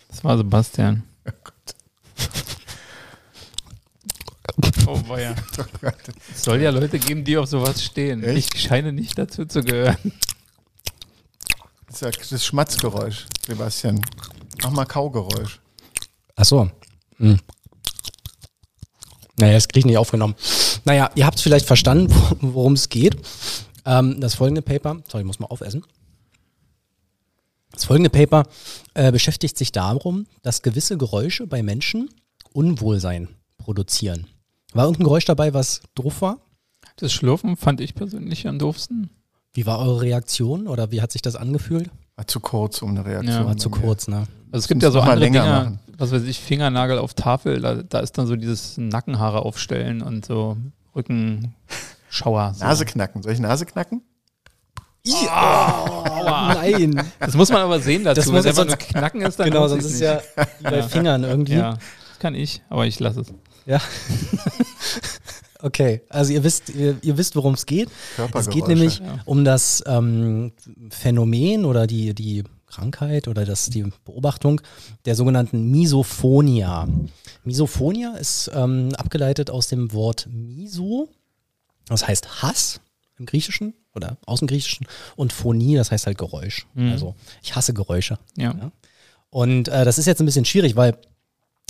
Das 0.08 0.24
war 0.24 0.38
Sebastian. 0.38 1.04
Oh, 4.88 5.02
oh 5.10 5.18
ja. 5.18 5.36
Es 6.34 6.44
soll 6.46 6.62
ja 6.62 6.70
Leute 6.70 6.98
geben, 6.98 7.26
die 7.26 7.38
auf 7.38 7.50
sowas 7.50 7.84
stehen. 7.84 8.24
Echt? 8.24 8.56
Ich 8.56 8.62
scheine 8.62 8.94
nicht 8.94 9.18
dazu 9.18 9.46
zu 9.46 9.62
gehören. 9.64 10.14
Das 11.88 11.96
ist 11.96 12.02
ja 12.02 12.12
das 12.12 12.46
Schmatzgeräusch, 12.46 13.26
Sebastian. 13.46 14.00
Mach 14.64 14.72
mal 14.72 14.86
Kaugeräusch. 14.86 15.60
Ach 16.38 16.46
so. 16.46 16.72
Hm. 17.18 17.38
Naja, 19.38 19.54
das 19.54 19.68
kriege 19.68 19.80
ich 19.80 19.86
nicht 19.86 19.98
aufgenommen. 19.98 20.36
Naja, 20.86 21.10
ihr 21.16 21.26
habt 21.26 21.40
vielleicht 21.40 21.66
verstanden, 21.66 22.14
worum 22.42 22.74
es 22.74 22.90
geht. 22.90 23.18
Ähm, 23.86 24.22
das 24.22 24.36
folgende 24.36 24.62
Paper, 24.62 24.98
sorry, 25.10 25.24
ich 25.24 25.28
muss 25.28 25.40
mal 25.40 25.48
aufessen. 25.48 25.84
Das 27.72 27.86
folgende 27.86 28.10
Paper 28.10 28.44
äh, 28.94 29.12
beschäftigt 29.12 29.58
sich 29.58 29.72
darum, 29.72 30.28
dass 30.44 30.62
gewisse 30.62 30.98
Geräusche 30.98 31.46
bei 31.46 31.62
Menschen 31.62 32.10
Unwohlsein 32.54 33.28
produzieren. 33.58 34.28
War 34.74 34.86
irgendein 34.86 35.06
Geräusch 35.06 35.26
dabei, 35.26 35.54
was 35.54 35.82
doof 35.94 36.22
war? 36.22 36.38
Das 36.98 37.12
Schlürfen 37.12 37.58
fand 37.58 37.82
ich 37.82 37.96
persönlich 37.96 38.48
am 38.48 38.60
doofsten. 38.60 39.10
Wie 39.54 39.66
war 39.66 39.80
eure 39.80 40.02
Reaktion 40.02 40.68
oder 40.68 40.92
wie 40.92 41.02
hat 41.02 41.12
sich 41.12 41.22
das 41.22 41.36
angefühlt? 41.36 41.90
War 42.16 42.28
zu 42.28 42.40
kurz, 42.40 42.82
um 42.82 42.92
eine 42.92 43.06
Reaktion. 43.06 43.36
Ja, 43.36 43.46
War 43.46 43.58
zu 43.58 43.70
kurz, 43.70 44.08
ne? 44.08 44.28
Also 44.52 44.64
es 44.64 44.68
gibt 44.70 44.84
ja 44.84 44.92
so 44.92 45.02
andere 45.02 45.20
länger 45.20 45.42
Dinge, 45.44 45.54
machen. 45.54 45.80
Was 45.98 46.12
weiß 46.12 46.24
ich, 46.24 46.40
Fingernagel 46.40 46.98
auf 46.98 47.14
Tafel, 47.14 47.62
da, 47.62 47.76
da 47.76 48.00
ist 48.00 48.18
dann 48.18 48.28
so 48.28 48.36
dieses 48.36 48.78
Nackenhaare 48.78 49.44
aufstellen 49.44 50.02
und 50.02 50.26
so 50.26 50.58
Rückenschauer. 50.96 52.54
So. 52.56 52.66
Nase 52.66 52.86
knacken. 52.86 53.24
Soll 53.24 53.34
ich 53.34 53.40
Nase 53.40 53.66
knacken? 53.66 54.02
Aua. 55.08 56.56
Nein. 56.56 57.02
Das 57.20 57.36
muss 57.36 57.50
man 57.52 57.62
aber 57.62 57.80
sehen 57.80 58.04
dazu. 58.04 58.22
Das 58.22 58.26
muss 58.32 58.44
Wenn 58.44 58.50
es 58.50 58.56
sonst- 58.56 58.72
einfach 58.72 58.88
nur 58.92 59.02
knacken 59.02 59.22
ist, 59.22 59.40
dann 59.40 59.50
genau, 59.50 59.68
sonst 59.68 59.86
ist 59.86 60.00
ja 60.00 60.22
wie 60.60 60.64
bei 60.64 60.78
Ja. 60.78 60.88
Fingern 60.88 61.24
irgendwie. 61.24 61.54
Ja, 61.54 61.72
das 61.74 62.20
kann 62.20 62.34
ich, 62.34 62.62
aber 62.70 62.88
ich 62.88 63.00
lasse 63.00 63.22
es. 63.22 63.34
Ja. 63.66 63.82
okay, 65.62 66.02
also 66.10 66.34
ihr 66.34 66.44
wisst, 66.44 66.70
ihr, 66.70 66.98
ihr 67.02 67.18
wisst, 67.18 67.36
worum 67.36 67.54
es 67.54 67.66
geht. 67.66 67.90
Es 68.34 68.50
geht 68.50 68.68
nämlich 68.68 69.00
ja. 69.00 69.20
um 69.26 69.46
das 69.46 69.84
ähm, 69.86 70.54
Phänomen 70.90 71.66
oder 71.66 71.88
die, 71.88 72.14
die 72.14 72.44
Krankheit 72.68 73.28
oder 73.28 73.46
das, 73.46 73.70
die 73.70 73.84
Beobachtung 74.06 74.62
der 75.06 75.16
sogenannten 75.16 75.72
Misophonia. 75.72 76.88
Misophonia 77.44 78.16
ist 78.16 78.52
ähm, 78.54 78.90
abgeleitet 78.96 79.50
aus 79.50 79.68
dem 79.68 79.94
Wort 79.94 80.28
miso, 80.32 81.10
das 81.88 82.08
heißt 82.08 82.42
Hass 82.42 82.82
im 83.18 83.26
Griechischen 83.26 83.74
oder 83.94 84.18
aus 84.26 84.40
dem 84.40 84.48
Griechischen 84.48 84.88
und 85.16 85.32
Phonie, 85.32 85.76
das 85.76 85.92
heißt 85.92 86.08
halt 86.08 86.18
Geräusch. 86.18 86.68
Mhm. 86.74 86.92
Also 86.92 87.16
ich 87.42 87.56
hasse 87.56 87.74
Geräusche. 87.74 88.20
Ja. 88.36 88.54
Ja. 88.54 88.72
Und 89.30 89.68
äh, 89.68 89.86
das 89.86 89.98
ist 89.98 90.06
jetzt 90.06 90.22
ein 90.22 90.26
bisschen 90.26 90.46
schwierig, 90.46 90.76
weil 90.76 90.98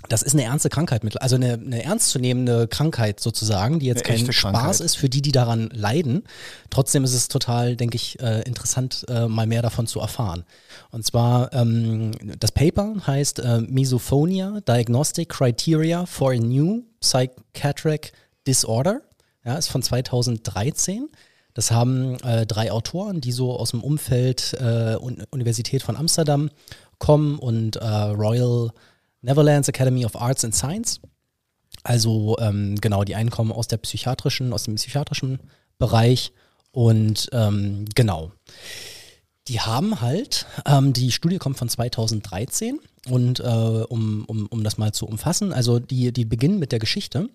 das 0.09 0.21
ist 0.21 0.33
eine 0.33 0.43
ernste 0.43 0.69
Krankheit, 0.69 1.01
also 1.21 1.35
eine, 1.35 1.53
eine 1.53 1.83
ernstzunehmende 1.83 2.67
Krankheit 2.67 3.19
sozusagen, 3.19 3.79
die 3.79 3.87
jetzt 3.87 4.05
Eine 4.05 4.17
kein 4.17 4.33
Spaß 4.33 4.53
Krankheit. 4.53 4.79
ist 4.81 4.95
für 4.95 5.09
die, 5.09 5.21
die 5.21 5.31
daran 5.31 5.69
leiden. 5.73 6.23
Trotzdem 6.69 7.03
ist 7.03 7.13
es 7.13 7.27
total, 7.27 7.75
denke 7.75 7.95
ich, 7.95 8.19
äh, 8.19 8.41
interessant, 8.41 9.05
äh, 9.09 9.27
mal 9.27 9.47
mehr 9.47 9.61
davon 9.61 9.87
zu 9.87 9.99
erfahren. 9.99 10.43
Und 10.91 11.05
zwar, 11.05 11.53
ähm, 11.53 12.11
das 12.39 12.51
Paper 12.51 12.95
heißt 13.05 13.39
äh, 13.39 13.61
Misophonia 13.61 14.61
Diagnostic 14.61 15.29
Criteria 15.29 16.05
for 16.05 16.31
a 16.31 16.37
New 16.37 16.83
Psychiatric 16.99 18.13
Disorder. 18.47 19.01
Ja, 19.43 19.55
ist 19.55 19.67
von 19.67 19.83
2013. 19.83 21.09
Das 21.53 21.71
haben 21.71 22.19
äh, 22.19 22.45
drei 22.45 22.71
Autoren, 22.71 23.21
die 23.21 23.31
so 23.31 23.57
aus 23.57 23.71
dem 23.71 23.83
Umfeld 23.83 24.53
äh, 24.59 24.97
Un 24.99 25.23
Universität 25.31 25.83
von 25.83 25.95
Amsterdam 25.95 26.49
kommen 26.99 27.39
und 27.39 27.77
äh, 27.77 27.85
Royal 27.85 28.71
Netherlands 29.25 29.67
Academy 29.67 30.05
of 30.05 30.15
Arts 30.15 30.45
and 30.45 30.55
Science. 30.55 31.01
Also 31.83 32.37
ähm, 32.39 32.75
genau, 32.79 33.03
die 33.03 33.15
einen 33.15 33.29
kommen 33.29 33.51
aus 33.51 33.67
der 33.67 33.77
psychiatrischen, 33.77 34.53
aus 34.53 34.63
dem 34.63 34.75
psychiatrischen 34.75 35.39
Bereich 35.77 36.31
und 36.71 37.29
ähm, 37.31 37.85
genau. 37.95 38.31
Die 39.47 39.59
haben 39.59 40.01
halt, 40.01 40.47
ähm, 40.65 40.93
die 40.93 41.11
Studie 41.11 41.37
kommt 41.37 41.57
von 41.57 41.69
2013 41.69 42.79
und 43.09 43.39
äh, 43.39 43.43
um, 43.43 44.25
um, 44.25 44.47
um 44.47 44.63
das 44.63 44.77
mal 44.77 44.91
zu 44.91 45.05
umfassen, 45.05 45.53
also 45.53 45.79
die, 45.79 46.11
die 46.11 46.25
beginnen 46.25 46.57
mit 46.57 46.71
der 46.71 46.79
Geschichte, 46.79 47.29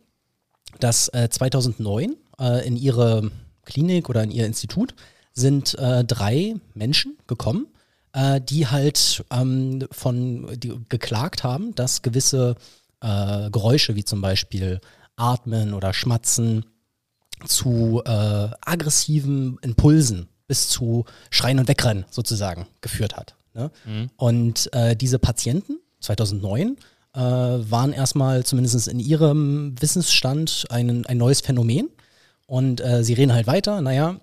dass 0.80 1.08
äh, 1.08 1.28
2009 1.30 2.16
äh, 2.40 2.66
in 2.66 2.76
ihre 2.76 3.30
Klinik 3.64 4.08
oder 4.08 4.24
in 4.24 4.32
ihr 4.32 4.46
Institut 4.46 4.94
sind 5.32 5.78
äh, 5.78 6.04
drei 6.04 6.56
Menschen 6.74 7.16
gekommen, 7.28 7.68
äh, 8.12 8.40
die 8.40 8.66
halt 8.66 9.24
ähm, 9.30 9.86
von 9.90 10.48
die 10.58 10.78
geklagt 10.88 11.44
haben, 11.44 11.74
dass 11.74 12.02
gewisse 12.02 12.56
äh, 13.00 13.50
Geräusche 13.50 13.94
wie 13.96 14.04
zum 14.04 14.20
Beispiel 14.20 14.80
Atmen 15.16 15.74
oder 15.74 15.92
Schmatzen 15.92 16.64
zu 17.46 18.02
äh, 18.04 18.10
aggressiven 18.60 19.58
Impulsen 19.62 20.28
bis 20.46 20.68
zu 20.68 21.04
Schreien 21.30 21.58
und 21.58 21.68
Wegrennen 21.68 22.04
sozusagen 22.10 22.66
geführt 22.80 23.16
hat. 23.16 23.36
Ne? 23.54 23.70
Und 24.16 24.72
äh, 24.72 24.96
diese 24.96 25.18
Patienten 25.18 25.78
2009 26.00 26.76
äh, 27.14 27.20
waren 27.20 27.92
erstmal 27.92 28.44
zumindest 28.44 28.88
in 28.88 29.00
ihrem 29.00 29.74
Wissensstand 29.80 30.66
ein, 30.70 31.06
ein 31.06 31.18
neues 31.18 31.40
Phänomen. 31.40 31.88
Und 32.46 32.80
äh, 32.80 33.04
sie 33.04 33.14
reden 33.14 33.32
halt 33.32 33.46
weiter, 33.46 33.80
naja, 33.80 34.20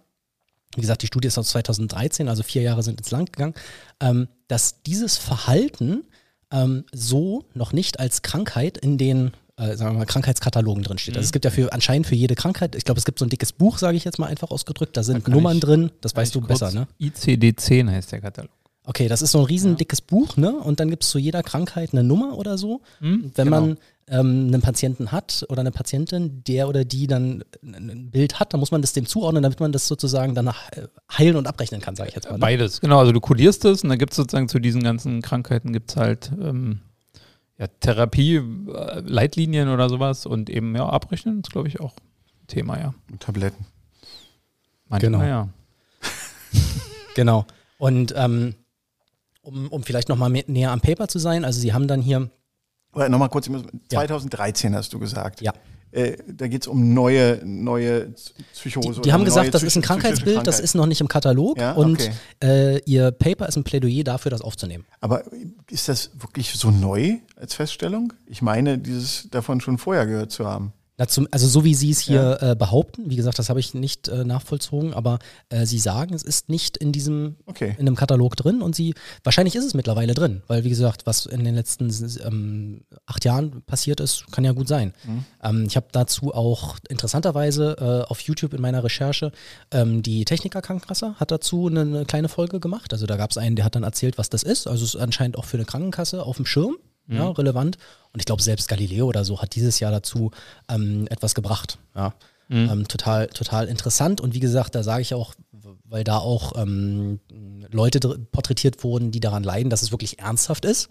wie 0.76 0.82
gesagt, 0.82 1.01
die 1.01 1.07
Studie 1.07 1.28
ist 1.28 1.38
aus 1.38 1.49
2013, 1.49 2.28
also 2.30 2.43
vier 2.43 2.61
Jahre 2.61 2.84
sind 2.84 2.99
ins 2.99 3.11
Land 3.11 3.34
gegangen, 3.34 3.53
ähm, 4.01 4.28
dass 4.47 4.82
dieses 4.84 5.18
Verhalten 5.18 6.03
ähm, 6.51 6.86
so 6.93 7.45
noch 7.53 7.74
nicht 7.74 7.99
als 7.99 8.22
Krankheit 8.22 8.78
in 8.78 8.97
den 8.97 9.32
äh, 9.59 9.76
sagen 9.76 9.95
wir 9.95 9.99
mal, 9.99 10.05
Krankheitskatalogen 10.05 10.84
drin 10.84 10.99
steht. 10.99 11.15
Also 11.18 11.26
es 11.26 11.32
gibt 11.32 11.43
ja 11.43 11.49
für 11.49 11.74
anscheinend 11.74 12.05
für 12.05 12.13
jede 12.13 12.36
Krankheit, 12.36 12.76
ich 12.76 12.84
glaube, 12.86 12.99
es 12.99 13.05
gibt 13.05 13.18
so 13.18 13.26
ein 13.26 13.30
dickes 13.30 13.51
Buch, 13.53 13.80
sage 13.80 13.97
ich 13.97 14.03
jetzt 14.05 14.20
mal 14.20 14.28
einfach 14.28 14.51
ausgedrückt, 14.51 14.95
da 14.95 15.01
sind 15.01 15.26
kann 15.26 15.34
Nummern 15.34 15.57
ich- 15.57 15.63
drin, 15.63 15.91
das 16.01 16.15
weißt 16.15 16.36
du 16.36 16.41
besser, 16.41 16.72
ne? 16.72 16.88
ICD-10 17.01 17.89
heißt 17.89 18.11
der 18.11 18.22
Katalog. 18.22 18.51
Okay, 18.84 19.07
das 19.07 19.22
ist 19.24 19.32
so 19.32 19.39
ein 19.39 19.45
riesen 19.45 19.76
dickes 19.76 19.99
Buch, 19.99 20.38
ne? 20.38 20.53
Und 20.53 20.80
dann 20.80 20.89
gibt 20.91 21.03
es 21.03 21.09
zu 21.09 21.18
jeder 21.18 21.41
Krankheit 21.43 21.91
eine 21.91 22.03
Nummer 22.03 22.38
oder 22.38 22.57
so. 22.57 22.82
Hm, 22.99 23.32
Wenn 23.36 23.45
genau. 23.45 23.61
man 23.61 23.78
ähm, 24.10 24.47
einen 24.47 24.62
Patienten 24.62 25.12
hat 25.12 25.45
oder 25.49 25.62
eine 25.62 25.72
Patientin, 25.72 26.43
der 26.45 26.70
oder 26.70 26.86
die 26.86 27.08
dann 27.08 27.43
ein 27.62 28.10
Bild 28.12 28.39
hat, 28.39 28.53
dann 28.53 28.60
muss 28.60 28.72
man 28.72 28.82
das 28.82 28.93
dem 28.93 29.05
zuordnen, 29.05 29.43
damit 29.43 29.60
man 29.60 29.72
das 29.72 29.88
sozusagen 29.88 30.34
danach 30.36 30.72
äh, 30.72 30.88
heilen 31.12 31.36
und 31.36 31.47
abrechnen 31.47 31.82
kann, 31.82 31.95
sage 31.95 32.10
ich 32.10 32.16
jetzt 32.16 32.26
mal. 32.26 32.34
Ne? 32.34 32.39
Beides, 32.39 32.80
genau. 32.82 32.99
Also 32.99 33.12
du 33.12 33.20
kodierst 33.20 33.66
es 33.66 33.84
und 33.84 33.89
dann 33.89 33.99
gibt 33.99 34.14
es 34.14 34.18
sozusagen 34.18 34.47
zu 34.47 34.60
diesen 34.60 34.82
ganzen 34.84 35.22
Krankheiten 35.22 35.74
gibt 35.74 35.91
es 35.91 35.97
halt 35.97 36.32
ähm, 36.41 36.80
ja, 37.58 37.68
Therapie, 37.68 38.36
äh, 38.38 38.99
Leitlinien 39.01 39.70
oder 39.70 39.89
sowas 39.89 40.26
und 40.26 40.49
eben 40.49 40.76
ja, 40.76 40.88
abrechnen 40.88 41.41
ist, 41.41 41.51
glaube 41.51 41.68
ich, 41.68 41.80
auch 41.80 41.93
ein 41.95 42.47
Thema, 42.47 42.80
ja. 42.80 42.93
Mit 43.10 43.22
Tabletten. 43.22 43.66
Manchmal, 44.88 45.12
Genau. 45.12 45.24
ja. 45.24 45.49
Genau. 47.16 47.45
Und 47.80 48.14
ähm, 48.16 48.55
um, 49.41 49.68
um 49.70 49.84
vielleicht 49.84 50.10
nochmal 50.10 50.30
näher 50.30 50.72
am 50.72 50.82
Paper 50.82 51.08
zu 51.08 51.20
sein, 51.20 51.45
also 51.45 51.60
sie 51.60 51.74
haben 51.74 51.88
dann 51.88 52.01
hier, 52.01 52.30
Oder 52.93 53.09
nochmal 53.09 53.29
kurz, 53.29 53.49
2013 53.89 54.75
hast 54.75 54.93
du 54.93 54.99
gesagt. 54.99 55.41
ja, 55.41 55.53
Äh, 55.91 56.17
da 56.27 56.47
geht 56.47 56.63
es 56.63 56.67
um 56.67 56.93
neue, 56.93 57.39
neue 57.45 58.13
Psychose. 58.53 58.93
die, 58.95 59.01
die 59.01 59.13
haben 59.13 59.23
gesagt, 59.23 59.53
das 59.53 59.63
ist 59.63 59.75
ein 59.77 59.81
Krankheitsbild, 59.81 60.38
das 60.38 60.43
Krankheit. 60.55 60.63
ist 60.63 60.75
noch 60.75 60.85
nicht 60.85 60.99
im 61.01 61.07
Katalog 61.07 61.57
Ja, 61.57 61.73
und 61.73 61.93
okay. 61.93 62.11
äh, 62.43 62.79
ihr 62.85 63.11
Paper 63.11 63.47
ist 63.47 63.55
ein 63.55 63.63
Plädoyer 63.63 64.03
dafür, 64.03 64.29
das 64.31 64.41
aufzunehmen. 64.41 64.85
Aber 64.99 65.23
ist 65.69 65.88
das 65.88 66.11
wirklich 66.19 66.51
so 66.53 66.71
neu 66.71 67.17
als 67.35 67.53
Feststellung? 67.53 68.13
Ich 68.25 68.41
meine, 68.41 68.77
dieses 68.79 69.29
davon 69.29 69.61
schon 69.61 69.77
vorher 69.77 70.05
gehört 70.05 70.31
zu 70.31 70.45
haben. 70.45 70.73
Dazu, 70.98 71.28
also 71.30 71.48
so 71.48 71.64
wie 71.64 71.76
Sie 71.76 71.91
es 71.91 72.00
hier 72.00 72.39
äh, 72.41 72.56
behaupten, 72.56 73.10
wie 73.10 73.16
gesagt, 73.16 73.38
das 73.38 73.50
habe 73.50 73.60
ich 73.60 73.76
nicht 73.76 74.08
äh, 74.08 74.24
nachvollzogen, 74.26 74.93
aber 74.95 75.20
äh, 75.50 75.66
Sie 75.68 75.78
sagen, 75.78 76.14
es 76.16 76.24
ist 76.24 76.50
nicht 76.50 76.76
in 76.78 76.91
diesem, 76.91 77.36
Okay. 77.45 77.76
in 77.78 77.88
einem 77.88 77.95
Katalog 77.95 78.36
drin 78.36 78.64
und 78.64 78.76
Sie, 78.76 78.95
wahrscheinlich 79.24 79.56
ist 79.56 79.64
es 79.64 79.74
mittlerweile 79.76 80.16
drin, 80.16 80.41
weil 80.48 80.64
wie 80.64 80.70
gesagt, 80.70 81.06
was 81.06 81.28
in 81.28 81.43
den 81.43 81.54
letzten 81.54 81.89
ähm, 82.26 82.82
acht 83.06 83.24
Jahren 83.26 83.62
passiert 83.62 84.00
ist, 84.00 84.26
kann 84.32 84.43
ja 84.43 84.54
gut 84.54 84.68
sein. 84.68 84.93
Ähm, 85.43 85.66
ich 85.68 85.76
habe 85.76 85.86
dazu 85.91 86.34
auch 86.34 86.78
interessanterweise 86.89 87.76
äh, 87.80 88.10
auf 88.10 88.20
YouTube 88.22 88.54
in 88.56 88.62
meiner 88.62 88.84
Recherche 88.84 89.32
ähm, 89.72 90.02
die 90.02 90.26
Techniker 90.26 90.62
Krankenkasse 90.64 91.14
hat 91.20 91.30
dazu 91.30 91.68
eine, 91.68 91.82
eine 91.82 92.06
kleine 92.06 92.28
Folge 92.28 92.60
gemacht. 92.60 92.91
Also 92.91 93.06
da 93.06 93.18
gab 93.18 93.30
es 93.30 93.38
einen, 93.38 93.56
der 93.56 93.66
hat 93.66 93.76
dann 93.76 93.84
erzählt, 93.84 94.18
was 94.18 94.30
das 94.30 94.41
ist. 94.43 94.66
Also 94.68 94.84
es 94.84 94.95
ist 94.95 95.02
anscheinend 95.02 95.38
auch 95.38 95.45
für 95.45 95.58
eine 95.58 95.66
Krankenkasse 95.66 96.24
auf 96.24 96.38
dem 96.38 96.45
Schirm. 96.48 96.78
Ja, 97.08 97.30
relevant. 97.30 97.78
Und 98.12 98.20
ich 98.20 98.26
glaube, 98.26 98.41
selbst 98.41 98.68
Galileo 98.68 99.08
oder 99.08 99.24
so 99.24 99.41
hat 99.41 99.55
dieses 99.55 99.80
Jahr 99.80 99.91
dazu 99.91 100.32
ähm, 100.70 101.08
etwas 101.10 101.36
gebracht. 101.36 101.78
Ja. 101.95 102.14
Ähm, 102.49 102.88
total, 102.88 103.28
total 103.28 103.68
interessant. 103.68 104.22
Und 104.22 104.34
wie 104.34 104.39
gesagt, 104.39 104.74
da 104.76 104.84
sage 104.84 105.01
ich 105.01 105.14
auch, 105.14 105.34
weil 105.84 106.03
da 106.03 106.18
auch 106.18 106.53
ähm, 106.55 107.20
Leute 107.72 107.99
porträtiert 108.32 108.84
wurden, 108.84 109.12
die 109.12 109.20
daran 109.20 109.43
leiden, 109.43 109.70
dass 109.70 109.82
es 109.82 109.91
wirklich 109.91 110.20
ernsthaft 110.20 110.64
ist. 110.64 110.89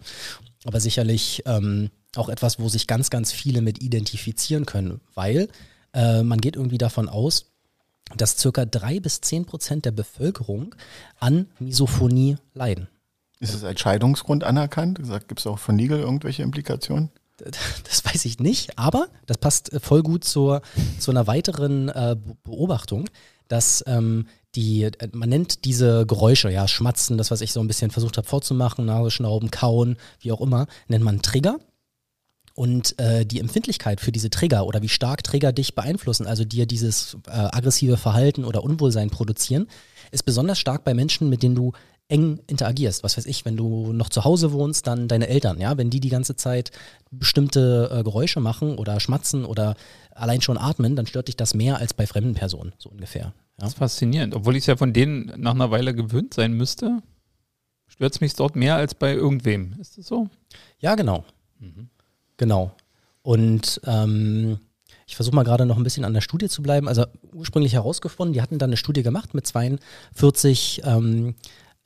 Aber 0.65 0.81
sicherlich 0.81 1.43
ähm, 1.47 1.91
auch 2.15 2.29
etwas, 2.29 2.59
wo 2.59 2.69
sich 2.69 2.87
ganz, 2.87 3.11
ganz 3.11 3.33
viele 3.33 3.63
mit 3.63 3.83
identifizieren 3.83 4.67
können, 4.67 5.01
weil 5.15 5.49
äh, 5.95 6.23
man 6.23 6.41
geht 6.41 6.57
irgendwie 6.57 6.79
davon 6.79 7.09
aus, 7.09 7.47
dass 8.17 8.39
circa 8.39 8.65
drei 8.65 9.01
bis 9.01 9.21
zehn 9.21 9.47
Prozent 9.47 9.85
der 9.85 9.91
Bevölkerung 9.93 10.75
an 11.19 11.47
Misophonie 11.59 12.37
leiden. 12.55 12.89
Ist 13.41 13.55
es 13.55 13.65
als 13.65 13.81
Scheidungsgrund 13.81 14.45
anerkannt? 14.45 14.99
Gibt 15.29 15.41
es 15.41 15.47
auch 15.47 15.59
von 15.59 15.77
Legal 15.79 16.01
irgendwelche 16.01 16.43
Implikationen? 16.43 17.11
Das 17.85 18.03
weiß 18.03 18.25
ich 18.25 18.41
nicht, 18.41 18.79
aber 18.79 19.09
das 19.27 19.37
passt 19.37 19.71
äh, 19.73 19.79
voll 19.79 20.03
gut 20.03 20.25
zur, 20.25 20.63
zu 20.99 21.11
einer 21.11 21.27
weiteren 21.27 21.91
äh, 21.91 22.17
Be- 22.19 22.35
Beobachtung, 22.45 23.11
dass 23.47 23.85
ähm, 23.87 24.27
die, 24.55 24.85
äh, 24.85 25.09
man 25.13 25.29
nennt 25.29 25.67
diese 25.67 26.07
Geräusche, 26.07 26.51
ja, 26.51 26.67
Schmatzen, 26.67 27.19
das, 27.19 27.31
was 27.31 27.43
ich 27.43 27.53
so 27.53 27.61
ein 27.61 27.67
bisschen 27.67 27.91
versucht 27.91 28.17
habe 28.17 28.27
vorzumachen, 28.27 28.87
Nase 28.87 29.11
schnauben, 29.11 29.51
kauen, 29.51 29.97
wie 30.21 30.33
auch 30.33 30.41
immer, 30.41 30.67
nennt 30.89 31.05
man 31.05 31.21
Trigger. 31.21 31.59
Und 32.55 32.99
äh, 32.99 33.27
die 33.27 33.41
Empfindlichkeit 33.41 34.01
für 34.01 34.13
diese 34.13 34.31
Trigger 34.31 34.65
oder 34.65 34.81
wie 34.81 34.89
stark 34.89 35.23
Trigger 35.23 35.53
dich 35.53 35.75
beeinflussen, 35.75 36.27
also 36.27 36.43
dir 36.43 36.65
dieses 36.65 37.19
äh, 37.27 37.33
aggressive 37.33 37.99
Verhalten 37.99 38.47
oder 38.47 38.65
Unwohlsein 38.65 39.11
produzieren, 39.11 39.69
ist 40.11 40.23
besonders 40.25 40.59
stark 40.59 40.85
bei 40.85 40.95
Menschen, 40.95 41.29
mit 41.29 41.43
denen 41.43 41.55
du 41.55 41.73
eng 42.09 42.41
interagierst. 42.47 43.03
Was 43.03 43.17
weiß 43.17 43.27
ich, 43.27 43.45
wenn 43.45 43.57
du 43.57 43.93
noch 43.93 44.09
zu 44.09 44.25
Hause 44.25 44.53
wohnst, 44.53 44.87
dann 44.87 45.09
deine 45.09 45.29
Eltern, 45.29 45.61
ja, 45.61 45.77
wenn 45.77 45.91
die 45.91 46.01
die 46.01 46.09
ganze 46.09 46.37
Zeit 46.37 46.71
bestimmte 47.11 47.91
äh, 47.93 48.03
Geräusche 48.03 48.41
machen 48.41 48.79
oder 48.79 49.01
schmatzen 49.01 49.45
oder 49.45 49.77
allein 50.13 50.41
schon 50.41 50.59
atmen, 50.59 50.97
dann 50.97 51.07
stört 51.07 51.29
dich 51.29 51.37
das 51.37 51.55
mehr 51.55 51.79
als 51.79 51.95
bei 51.95 52.07
fremden 52.07 52.35
Personen, 52.35 52.73
so 52.79 52.91
ungefähr. 52.91 53.23
Ja? 53.23 53.33
Das 53.59 53.71
ist 53.71 53.79
faszinierend. 53.79 54.35
Obwohl 54.35 54.55
ich 54.57 54.63
es 54.63 54.67
ja 54.67 54.77
von 54.77 54.93
denen 54.93 55.33
nach 55.37 55.55
einer 55.55 55.71
Weile 55.71 55.95
gewöhnt 55.95 56.35
sein 56.35 56.53
müsste, 56.53 57.03
stört 57.87 58.15
es 58.15 58.21
mich 58.21 58.35
dort 58.35 58.55
mehr 58.55 58.77
als 58.77 58.95
bei 58.95 59.13
irgendwem. 59.13 59.75
Ist 59.81 59.99
das 59.99 60.07
so? 60.07 60.29
Ja, 60.79 60.95
genau. 60.95 61.25
Mhm. 61.59 61.89
Genau. 62.37 62.73
Und 63.23 63.81
ähm, 63.85 64.61
ich 65.07 65.17
versuche 65.17 65.35
mal 65.35 65.45
gerade 65.45 65.67
noch 65.67 65.77
ein 65.77 65.83
bisschen 65.83 66.05
an 66.05 66.15
der 66.15 66.21
Studie 66.21 66.49
zu 66.49 66.63
bleiben. 66.63 66.87
Also 66.87 67.07
ursprünglich 67.33 67.73
herausgefunden, 67.73 68.35
die 68.35 68.43
hatten 68.43 68.59
dann 68.59 68.71
eine 68.71 68.77
Studie 68.77 69.03
gemacht 69.03 69.35
mit 69.35 69.47
42 69.47 70.83
ähm, 70.85 71.35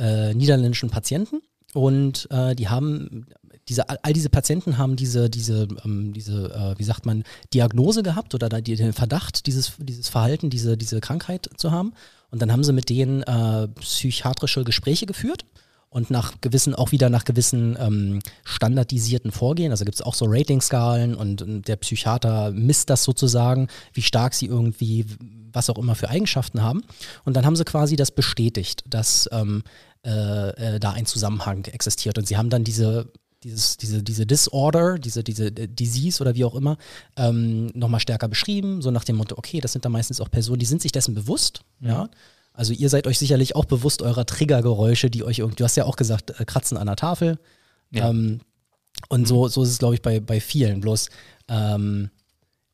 äh, 0.01 0.35
niederländischen 0.35 0.91
Patienten 0.91 1.43
und 1.75 2.27
äh, 2.31 2.55
die 2.57 2.69
haben 2.69 3.27
diese, 3.69 3.89
all 3.89 4.13
diese 4.13 4.31
Patienten 4.31 4.79
haben 4.79 4.97
diese, 4.97 5.31
diese, 5.31 5.69
ähm, 5.85 6.13
diese 6.13 6.51
äh, 6.53 6.79
wie 6.79 6.85
sagt 6.85 7.07
man, 7.07 7.23
Diagnose 7.55 8.03
gehabt 8.03 8.35
oder 8.35 8.49
den 8.49 8.93
Verdacht, 8.93 9.47
dieses, 9.47 9.75
dieses 9.79 10.09
Verhalten, 10.09 10.51
diese, 10.51 10.77
diese 10.77 11.01
Krankheit 11.01 11.49
zu 11.57 11.71
haben. 11.71 11.93
Und 12.31 12.43
dann 12.43 12.51
haben 12.51 12.65
sie 12.65 12.73
mit 12.73 12.89
denen 12.89 13.23
äh, 13.23 13.69
psychiatrische 13.81 14.65
Gespräche 14.65 15.07
geführt 15.07 15.45
und 15.89 16.11
nach 16.11 16.41
gewissen, 16.41 16.75
auch 16.75 16.93
wieder 16.93 17.11
nach 17.11 17.25
gewissen 17.25 17.77
ähm, 17.81 18.21
standardisierten 18.45 19.33
Vorgehen. 19.33 19.73
Also 19.73 19.85
gibt 19.85 19.97
es 19.97 20.03
auch 20.03 20.15
so 20.15 20.27
Ratingskalen 20.29 21.15
und, 21.15 21.43
und, 21.43 21.69
der 21.69 21.77
Psychiater 21.77 22.53
misst 22.53 22.91
das 22.91 23.05
sozusagen, 23.05 23.69
wie 23.93 24.03
stark 24.03 24.35
sie 24.35 24.47
irgendwie, 24.47 25.07
was 25.53 25.69
auch 25.69 25.79
immer 25.79 25.97
für 25.97 26.09
Eigenschaften 26.09 26.63
haben. 26.63 26.83
Und 27.25 27.37
dann 27.37 27.45
haben 27.45 27.57
sie 27.57 27.65
quasi 27.65 27.97
das 27.97 28.13
bestätigt, 28.13 28.83
dass 28.87 29.29
ähm, 29.33 29.65
äh, 30.05 30.75
äh, 30.77 30.81
da 30.81 30.93
ein 30.93 31.07
Zusammenhang 31.07 31.65
existiert. 31.67 32.19
Und 32.19 32.27
sie 32.27 32.37
haben 32.37 32.51
dann 32.51 32.65
diese 32.65 33.13
dieses, 33.43 33.77
diese, 33.79 34.03
diese 34.03 34.27
Disorder, 34.27 34.99
diese, 34.99 35.25
diese 35.25 35.47
äh, 35.47 35.67
Disease 35.67 36.21
oder 36.23 36.35
wie 36.35 36.45
auch 36.45 36.55
immer, 36.55 36.77
ähm, 37.17 37.67
nochmal 37.75 38.01
stärker 38.01 38.29
beschrieben, 38.29 38.83
so 38.83 38.91
nach 38.91 39.05
dem 39.05 39.17
Motto, 39.17 39.37
okay, 39.39 39.61
das 39.61 39.73
sind 39.73 39.85
dann 39.85 39.93
meistens 39.93 40.21
auch 40.21 40.31
Personen, 40.31 40.59
die 40.59 40.67
sind 40.67 40.83
sich 40.83 40.93
dessen 40.93 41.15
bewusst, 41.15 41.63
mhm. 41.81 41.89
ja. 41.89 42.09
Also 42.53 42.73
ihr 42.75 42.91
seid 42.91 43.07
euch 43.07 43.19
sicherlich 43.19 43.57
auch 43.57 43.65
bewusst 43.65 44.03
eurer 44.03 44.27
Triggergeräusche, 44.27 45.09
die 45.09 45.25
euch 45.25 45.39
irgendwie, 45.39 45.57
du 45.57 45.65
hast 45.65 45.77
ja 45.77 45.85
auch 45.85 45.97
gesagt, 45.97 46.39
äh, 46.39 46.45
kratzen 46.45 46.77
an 46.77 46.89
der 46.89 46.97
Tafel. 46.97 47.39
Ja. 47.91 48.11
Ähm, 48.11 48.41
und 49.09 49.23
mhm. 49.23 49.27
so, 49.27 49.49
so 49.49 49.63
ist 49.63 49.71
es, 49.71 49.79
glaube 49.79 49.95
ich, 49.95 50.03
bei, 50.03 50.21
bei 50.21 50.41
vielen. 50.41 50.81
Bloß 50.81 51.09
ähm, 51.49 52.11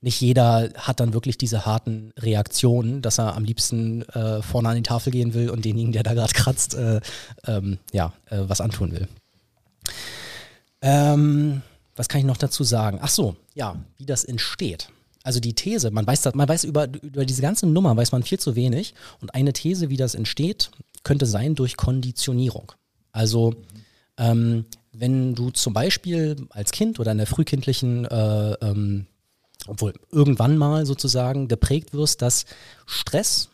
nicht 0.00 0.20
jeder 0.20 0.70
hat 0.76 1.00
dann 1.00 1.14
wirklich 1.14 1.38
diese 1.38 1.66
harten 1.66 2.12
Reaktionen, 2.18 3.02
dass 3.02 3.18
er 3.18 3.34
am 3.34 3.44
liebsten 3.44 4.02
äh, 4.10 4.42
vorne 4.42 4.68
an 4.68 4.76
die 4.76 4.82
Tafel 4.82 5.10
gehen 5.10 5.34
will 5.34 5.50
und 5.50 5.64
denjenigen, 5.64 5.92
der 5.92 6.02
da 6.02 6.14
gerade 6.14 6.32
kratzt, 6.32 6.74
äh, 6.74 7.00
ähm, 7.46 7.78
ja, 7.92 8.12
äh, 8.30 8.40
was 8.46 8.60
antun 8.60 8.92
will. 8.92 9.08
Ähm, 10.82 11.62
was 11.96 12.08
kann 12.08 12.20
ich 12.20 12.26
noch 12.26 12.36
dazu 12.36 12.62
sagen? 12.62 12.98
Ach 13.00 13.08
so, 13.08 13.36
ja, 13.54 13.76
wie 13.96 14.06
das 14.06 14.24
entsteht. 14.24 14.88
Also 15.22 15.40
die 15.40 15.54
These, 15.54 15.90
man 15.90 16.06
weiß, 16.06 16.32
man 16.34 16.48
weiß 16.48 16.64
über, 16.64 16.86
über 17.02 17.24
diese 17.24 17.42
ganze 17.42 17.66
Nummer 17.66 17.96
weiß 17.96 18.12
man 18.12 18.22
viel 18.22 18.38
zu 18.38 18.54
wenig. 18.54 18.94
Und 19.20 19.34
eine 19.34 19.52
These, 19.52 19.88
wie 19.88 19.96
das 19.96 20.14
entsteht, 20.14 20.70
könnte 21.02 21.26
sein 21.26 21.56
durch 21.56 21.76
Konditionierung. 21.76 22.72
Also 23.10 23.54
ähm, 24.18 24.66
wenn 24.92 25.34
du 25.34 25.50
zum 25.50 25.72
Beispiel 25.72 26.36
als 26.50 26.70
Kind 26.70 27.00
oder 27.00 27.12
in 27.12 27.18
der 27.18 27.26
frühkindlichen, 27.26 28.04
äh, 28.04 28.52
ähm, 28.60 29.06
obwohl 29.66 29.94
irgendwann 30.10 30.56
mal 30.56 30.86
sozusagen 30.86 31.48
geprägt 31.48 31.92
wirst, 31.92 32.22
dass 32.22 32.44
Stress 32.86 33.50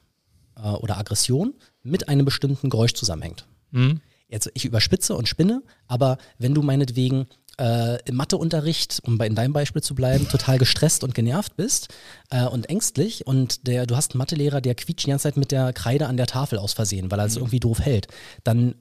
äh, 0.57 0.69
oder 0.69 0.99
Aggression 0.99 1.55
mit 1.83 2.09
einem 2.09 2.25
bestimmten 2.25 2.71
Geräusch 2.71 2.95
zusammenhängt. 2.95 3.47
Mhm 3.71 4.01
jetzt 4.33 4.51
ich 4.55 4.65
überspitze 4.65 5.15
und 5.15 5.29
spinne, 5.29 5.63
aber 5.87 6.17
wenn 6.39 6.55
du 6.55 6.63
meinetwegen 6.63 7.27
äh, 7.59 8.03
im 8.05 8.17
Matheunterricht, 8.17 9.01
um 9.05 9.19
bei 9.19 9.27
in 9.27 9.35
deinem 9.35 9.53
Beispiel 9.53 9.83
zu 9.83 9.95
bleiben, 9.95 10.27
total 10.29 10.59
gestresst 10.59 11.05
und 11.05 11.15
genervt 11.15 11.55
bist 11.57 11.89
äh, 12.31 12.47
und 12.47 12.69
ängstlich 12.69 13.27
und 13.27 13.67
der, 13.67 13.87
du 13.87 13.95
hast 13.95 14.13
einen 14.13 14.19
Mathelehrer, 14.19 14.61
der 14.61 14.75
quietscht 14.75 15.07
die 15.07 15.11
ganze 15.11 15.25
Zeit 15.25 15.37
mit 15.37 15.53
der 15.53 15.73
Kreide 15.75 16.07
an 16.07 16.17
der 16.17 16.27
Tafel 16.27 16.59
aus 16.59 16.73
Versehen, 16.73 17.11
weil 17.11 17.21
er 17.21 17.27
es 17.27 17.35
mhm. 17.35 17.43
irgendwie 17.43 17.61
doof 17.61 17.81
hält, 17.81 18.09
dann 18.43 18.75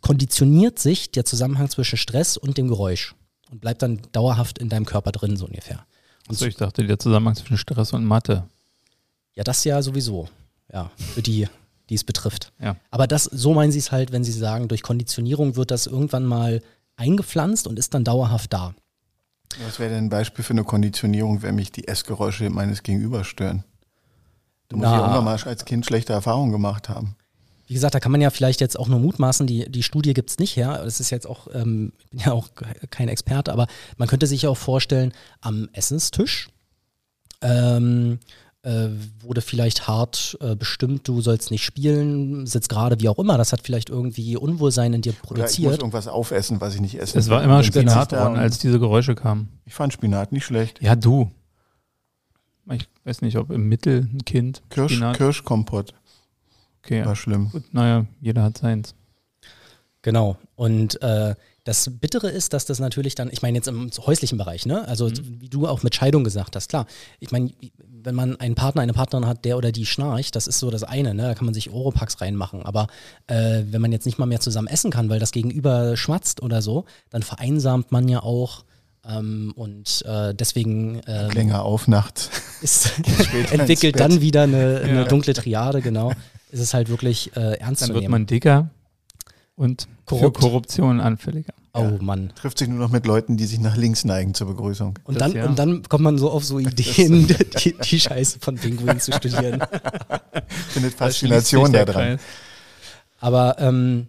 konditioniert 0.00 0.78
sich 0.78 1.12
der 1.12 1.26
Zusammenhang 1.26 1.68
zwischen 1.68 1.98
Stress 1.98 2.38
und 2.38 2.56
dem 2.56 2.68
Geräusch 2.68 3.14
und 3.50 3.60
bleibt 3.60 3.82
dann 3.82 4.00
dauerhaft 4.12 4.58
in 4.58 4.70
deinem 4.70 4.86
Körper 4.86 5.12
drin, 5.12 5.36
so 5.36 5.44
ungefähr. 5.44 5.84
Und 6.30 6.38
so, 6.38 6.46
ich 6.46 6.56
dachte, 6.56 6.86
der 6.86 6.98
Zusammenhang 6.98 7.36
zwischen 7.36 7.56
Stress 7.56 7.92
und 7.92 8.04
Mathe. 8.04 8.44
Ja, 9.34 9.44
das 9.44 9.64
ja 9.64 9.82
sowieso. 9.82 10.28
Ja, 10.72 10.90
für 10.96 11.22
die 11.22 11.48
die 11.90 11.96
es 11.96 12.04
betrifft. 12.04 12.52
Ja. 12.62 12.76
Aber 12.90 13.06
das, 13.06 13.24
so 13.24 13.52
meinen 13.52 13.72
sie 13.72 13.80
es 13.80 13.92
halt, 13.92 14.12
wenn 14.12 14.24
sie 14.24 14.32
sagen, 14.32 14.68
durch 14.68 14.82
Konditionierung 14.82 15.56
wird 15.56 15.72
das 15.72 15.86
irgendwann 15.86 16.24
mal 16.24 16.62
eingepflanzt 16.96 17.66
und 17.66 17.78
ist 17.78 17.92
dann 17.94 18.04
dauerhaft 18.04 18.52
da. 18.52 18.74
Was 19.66 19.80
wäre 19.80 19.90
denn 19.90 20.04
ein 20.04 20.08
Beispiel 20.08 20.44
für 20.44 20.52
eine 20.52 20.62
Konditionierung, 20.62 21.42
wenn 21.42 21.56
mich 21.56 21.72
die 21.72 21.88
Essgeräusche 21.88 22.48
meines 22.48 22.84
Gegenübers 22.84 23.26
stören? 23.26 23.64
Da 24.68 24.76
muss 24.76 24.84
Na, 24.84 24.94
ich 24.94 25.00
irgendwann 25.00 25.24
mal 25.24 25.42
als 25.42 25.64
Kind 25.64 25.84
schlechte 25.84 26.12
Erfahrungen 26.12 26.52
gemacht 26.52 26.88
haben. 26.88 27.16
Wie 27.70 27.74
gesagt, 27.74 27.94
da 27.94 28.00
kann 28.00 28.10
man 28.10 28.20
ja 28.20 28.30
vielleicht 28.30 28.60
jetzt 28.60 28.76
auch 28.76 28.88
nur 28.88 28.98
mutmaßen, 28.98 29.46
die, 29.46 29.70
die 29.70 29.84
Studie 29.84 30.12
gibt 30.12 30.28
es 30.28 30.40
nicht 30.40 30.56
her. 30.56 30.80
Das 30.82 30.98
ist 30.98 31.10
jetzt 31.10 31.24
auch, 31.24 31.46
ähm, 31.54 31.92
ich 32.00 32.10
bin 32.10 32.18
ja 32.18 32.32
auch 32.32 32.48
kein 32.90 33.06
Experte, 33.06 33.52
aber 33.52 33.68
man 33.96 34.08
könnte 34.08 34.26
sich 34.26 34.42
ja 34.42 34.50
auch 34.50 34.56
vorstellen, 34.56 35.12
am 35.40 35.68
Essenstisch 35.72 36.48
ähm, 37.42 38.18
äh, 38.62 38.88
wurde 39.20 39.40
vielleicht 39.40 39.86
hart 39.86 40.36
äh, 40.40 40.56
bestimmt, 40.56 41.06
du 41.06 41.20
sollst 41.20 41.52
nicht 41.52 41.64
spielen, 41.64 42.44
sitzt 42.44 42.70
gerade, 42.70 42.98
wie 42.98 43.08
auch 43.08 43.20
immer. 43.20 43.38
Das 43.38 43.52
hat 43.52 43.60
vielleicht 43.62 43.88
irgendwie 43.88 44.36
Unwohlsein 44.36 44.92
in 44.92 45.02
dir 45.02 45.12
produziert. 45.12 45.44
Oder 45.44 45.52
ich 45.52 45.60
muss 45.60 45.78
irgendwas 45.78 46.08
aufessen, 46.08 46.60
was 46.60 46.74
ich 46.74 46.80
nicht 46.80 46.98
esse. 46.98 47.20
Es 47.20 47.28
war 47.28 47.40
immer 47.44 47.62
Spinat 47.62 48.10
dran, 48.10 48.34
als 48.34 48.58
diese 48.58 48.80
Geräusche 48.80 49.14
kamen. 49.14 49.60
Ich 49.64 49.74
fand 49.74 49.92
Spinat 49.92 50.32
nicht 50.32 50.44
schlecht. 50.44 50.82
Ja, 50.82 50.96
du. 50.96 51.30
Ich 52.72 52.88
weiß 53.04 53.22
nicht, 53.22 53.36
ob 53.36 53.50
im 53.50 53.68
Mittel 53.68 54.08
ein 54.12 54.24
Kind. 54.24 54.62
Kirsch, 54.70 55.00
Kirschkompott. 55.14 55.94
Okay. 56.84 57.04
War 57.04 57.16
schlimm. 57.16 57.50
Gut, 57.50 57.72
naja, 57.72 58.06
jeder 58.20 58.42
hat 58.42 58.58
seins. 58.58 58.94
Genau. 60.02 60.36
Und 60.56 61.00
äh, 61.02 61.34
das 61.64 61.90
Bittere 62.00 62.28
ist, 62.28 62.54
dass 62.54 62.64
das 62.64 62.78
natürlich 62.78 63.14
dann, 63.14 63.28
ich 63.30 63.42
meine 63.42 63.58
jetzt 63.58 63.68
im 63.68 63.90
häuslichen 64.06 64.38
Bereich, 64.38 64.64
ne? 64.64 64.88
Also 64.88 65.08
mhm. 65.08 65.40
wie 65.40 65.48
du 65.48 65.66
auch 65.66 65.82
mit 65.82 65.94
Scheidung 65.94 66.24
gesagt 66.24 66.56
hast, 66.56 66.68
klar. 66.68 66.86
Ich 67.18 67.30
meine, 67.32 67.50
wenn 67.86 68.14
man 68.14 68.36
einen 68.40 68.54
Partner, 68.54 68.82
eine 68.82 68.94
Partnerin 68.94 69.26
hat, 69.26 69.44
der 69.44 69.58
oder 69.58 69.72
die 69.72 69.84
schnarcht, 69.84 70.34
das 70.36 70.46
ist 70.46 70.58
so 70.58 70.70
das 70.70 70.84
eine, 70.84 71.14
ne? 71.14 71.22
Da 71.22 71.34
kann 71.34 71.44
man 71.44 71.54
sich 71.54 71.70
Oropax 71.70 72.20
reinmachen. 72.20 72.64
Aber 72.64 72.86
äh, 73.26 73.62
wenn 73.66 73.82
man 73.82 73.92
jetzt 73.92 74.06
nicht 74.06 74.18
mal 74.18 74.26
mehr 74.26 74.40
zusammen 74.40 74.68
essen 74.68 74.90
kann, 74.90 75.10
weil 75.10 75.20
das 75.20 75.32
Gegenüber 75.32 75.96
schmatzt 75.96 76.42
oder 76.42 76.62
so, 76.62 76.86
dann 77.10 77.22
vereinsamt 77.22 77.92
man 77.92 78.08
ja 78.08 78.22
auch. 78.22 78.64
Ähm, 79.06 79.52
und 79.56 80.02
äh, 80.06 80.34
deswegen 80.34 81.00
ähm, 81.06 81.30
länger 81.30 81.62
auf 81.62 81.88
nachts. 81.88 82.30
Ist, 82.62 82.92
entwickelt 83.50 83.98
dann 83.98 84.20
wieder 84.20 84.42
eine, 84.42 84.80
eine 84.82 84.94
ja. 84.94 85.04
dunkle 85.04 85.34
Triade, 85.34 85.80
genau. 85.82 86.12
Ist 86.50 86.60
es 86.60 86.74
halt 86.74 86.88
wirklich 86.88 87.36
äh, 87.36 87.58
ernst 87.58 87.82
dann 87.82 87.88
zu 87.88 87.92
nehmen. 87.92 87.94
Dann 87.94 88.02
wird 88.02 88.10
man 88.10 88.26
dicker 88.26 88.70
und 89.56 89.88
Korrupt. 90.06 90.38
für 90.38 90.42
Korruption 90.42 91.00
anfälliger. 91.00 91.52
Oh. 91.72 91.98
Mann. 92.00 92.32
Trifft 92.34 92.58
sich 92.58 92.68
nur 92.68 92.78
noch 92.78 92.90
mit 92.90 93.06
Leuten, 93.06 93.36
die 93.36 93.46
sich 93.46 93.60
nach 93.60 93.76
links 93.76 94.04
neigen 94.04 94.34
zur 94.34 94.48
Begrüßung. 94.48 94.98
Und, 95.04 95.20
dann, 95.20 95.32
ja. 95.32 95.46
und 95.46 95.58
dann 95.58 95.82
kommt 95.84 96.02
man 96.02 96.18
so 96.18 96.30
auf 96.30 96.44
so 96.44 96.58
Ideen, 96.58 97.28
die, 97.64 97.74
die 97.74 98.00
Scheiße 98.00 98.40
von 98.40 98.56
Pinguinen 98.56 98.98
zu 98.98 99.12
studieren. 99.12 99.62
Findet 100.70 100.94
Faszination 100.94 101.72
da 101.72 101.84
dran. 101.84 102.18
Aber 103.20 103.56
ähm, 103.58 104.08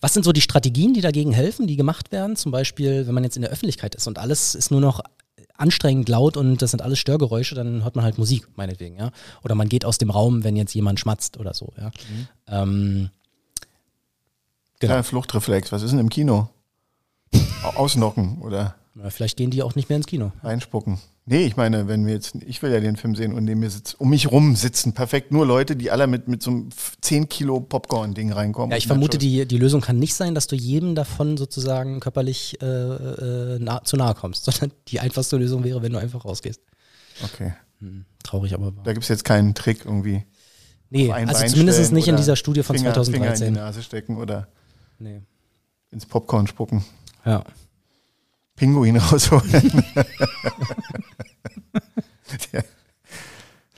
was 0.00 0.14
sind 0.14 0.24
so 0.24 0.32
die 0.32 0.40
Strategien, 0.40 0.94
die 0.94 1.00
dagegen 1.00 1.32
helfen, 1.32 1.66
die 1.66 1.76
gemacht 1.76 2.12
werden? 2.12 2.36
Zum 2.36 2.52
Beispiel, 2.52 3.06
wenn 3.06 3.14
man 3.14 3.24
jetzt 3.24 3.36
in 3.36 3.42
der 3.42 3.50
Öffentlichkeit 3.50 3.94
ist 3.94 4.06
und 4.06 4.18
alles 4.18 4.54
ist 4.54 4.70
nur 4.70 4.80
noch 4.80 5.02
anstrengend 5.58 6.08
laut 6.08 6.36
und 6.36 6.62
das 6.62 6.70
sind 6.70 6.80
alles 6.80 6.98
Störgeräusche, 6.98 7.54
dann 7.54 7.84
hört 7.84 7.96
man 7.96 8.04
halt 8.04 8.16
Musik, 8.16 8.48
meinetwegen, 8.56 8.96
ja. 8.96 9.10
Oder 9.44 9.54
man 9.54 9.68
geht 9.68 9.84
aus 9.84 9.98
dem 9.98 10.10
Raum, 10.10 10.44
wenn 10.44 10.56
jetzt 10.56 10.74
jemand 10.74 10.98
schmatzt 10.98 11.38
oder 11.38 11.52
so, 11.52 11.72
ja. 11.76 11.86
Mhm. 11.88 12.28
Ähm, 12.46 13.10
Genau. 14.80 14.92
Kleiner 14.92 15.04
Fluchtreflex. 15.04 15.72
Was 15.72 15.82
ist 15.82 15.90
denn 15.90 15.98
im 15.98 16.08
Kino? 16.08 16.48
Ausnocken 17.74 18.40
oder? 18.42 18.76
Na, 18.94 19.10
vielleicht 19.10 19.36
gehen 19.36 19.50
die 19.50 19.62
auch 19.62 19.74
nicht 19.74 19.88
mehr 19.88 19.96
ins 19.96 20.06
Kino. 20.06 20.32
Einspucken. 20.42 20.98
Nee, 21.30 21.44
ich 21.44 21.56
meine, 21.56 21.88
wenn 21.88 22.06
wir 22.06 22.14
jetzt, 22.14 22.36
ich 22.46 22.62
will 22.62 22.72
ja 22.72 22.80
den 22.80 22.96
Film 22.96 23.14
sehen 23.14 23.34
und 23.34 23.44
neben 23.44 23.60
mir 23.60 23.68
sitzt, 23.68 24.00
um 24.00 24.08
mich 24.08 24.30
rum 24.30 24.56
sitzen 24.56 24.94
perfekt 24.94 25.30
nur 25.30 25.44
Leute, 25.44 25.76
die 25.76 25.90
alle 25.90 26.06
mit, 26.06 26.26
mit 26.26 26.42
so 26.42 26.50
einem 26.50 26.70
10 27.02 27.28
Kilo 27.28 27.60
Popcorn-Ding 27.60 28.32
reinkommen. 28.32 28.70
Ja, 28.70 28.78
ich 28.78 28.86
vermute, 28.86 29.18
die, 29.18 29.46
die 29.46 29.58
Lösung 29.58 29.82
kann 29.82 29.98
nicht 29.98 30.14
sein, 30.14 30.34
dass 30.34 30.46
du 30.46 30.56
jedem 30.56 30.94
davon 30.94 31.36
sozusagen 31.36 32.00
körperlich 32.00 32.56
äh, 32.62 32.66
äh, 32.66 33.58
nah, 33.58 33.84
zu 33.84 33.96
nahe 33.96 34.14
kommst, 34.14 34.44
sondern 34.46 34.72
die 34.88 35.00
einfachste 35.00 35.36
Lösung 35.36 35.64
wäre, 35.64 35.82
wenn 35.82 35.92
du 35.92 35.98
einfach 35.98 36.24
rausgehst. 36.24 36.62
Okay. 37.22 37.52
Hm, 37.80 38.06
traurig, 38.24 38.54
aber. 38.54 38.72
Da 38.84 38.92
gibt 38.92 39.02
es 39.02 39.08
jetzt 39.08 39.24
keinen 39.24 39.54
Trick 39.54 39.84
irgendwie. 39.84 40.24
Nee, 40.90 41.12
also 41.12 41.32
Bein 41.34 41.50
zumindest 41.50 41.92
nicht 41.92 42.08
in 42.08 42.16
dieser 42.16 42.36
Studie 42.36 42.62
von 42.62 42.76
Finger, 42.76 42.94
2013. 42.94 43.34
Finger 43.34 43.48
in 43.48 43.54
die 43.54 43.60
Nase 43.60 43.82
stecken 43.82 44.16
oder 44.16 44.48
Nee. 44.98 45.22
Ins 45.90 46.06
Popcorn 46.06 46.46
spucken. 46.46 46.84
Ja. 47.24 47.44
Pinguin 48.58 48.96
rausholen. 48.98 49.82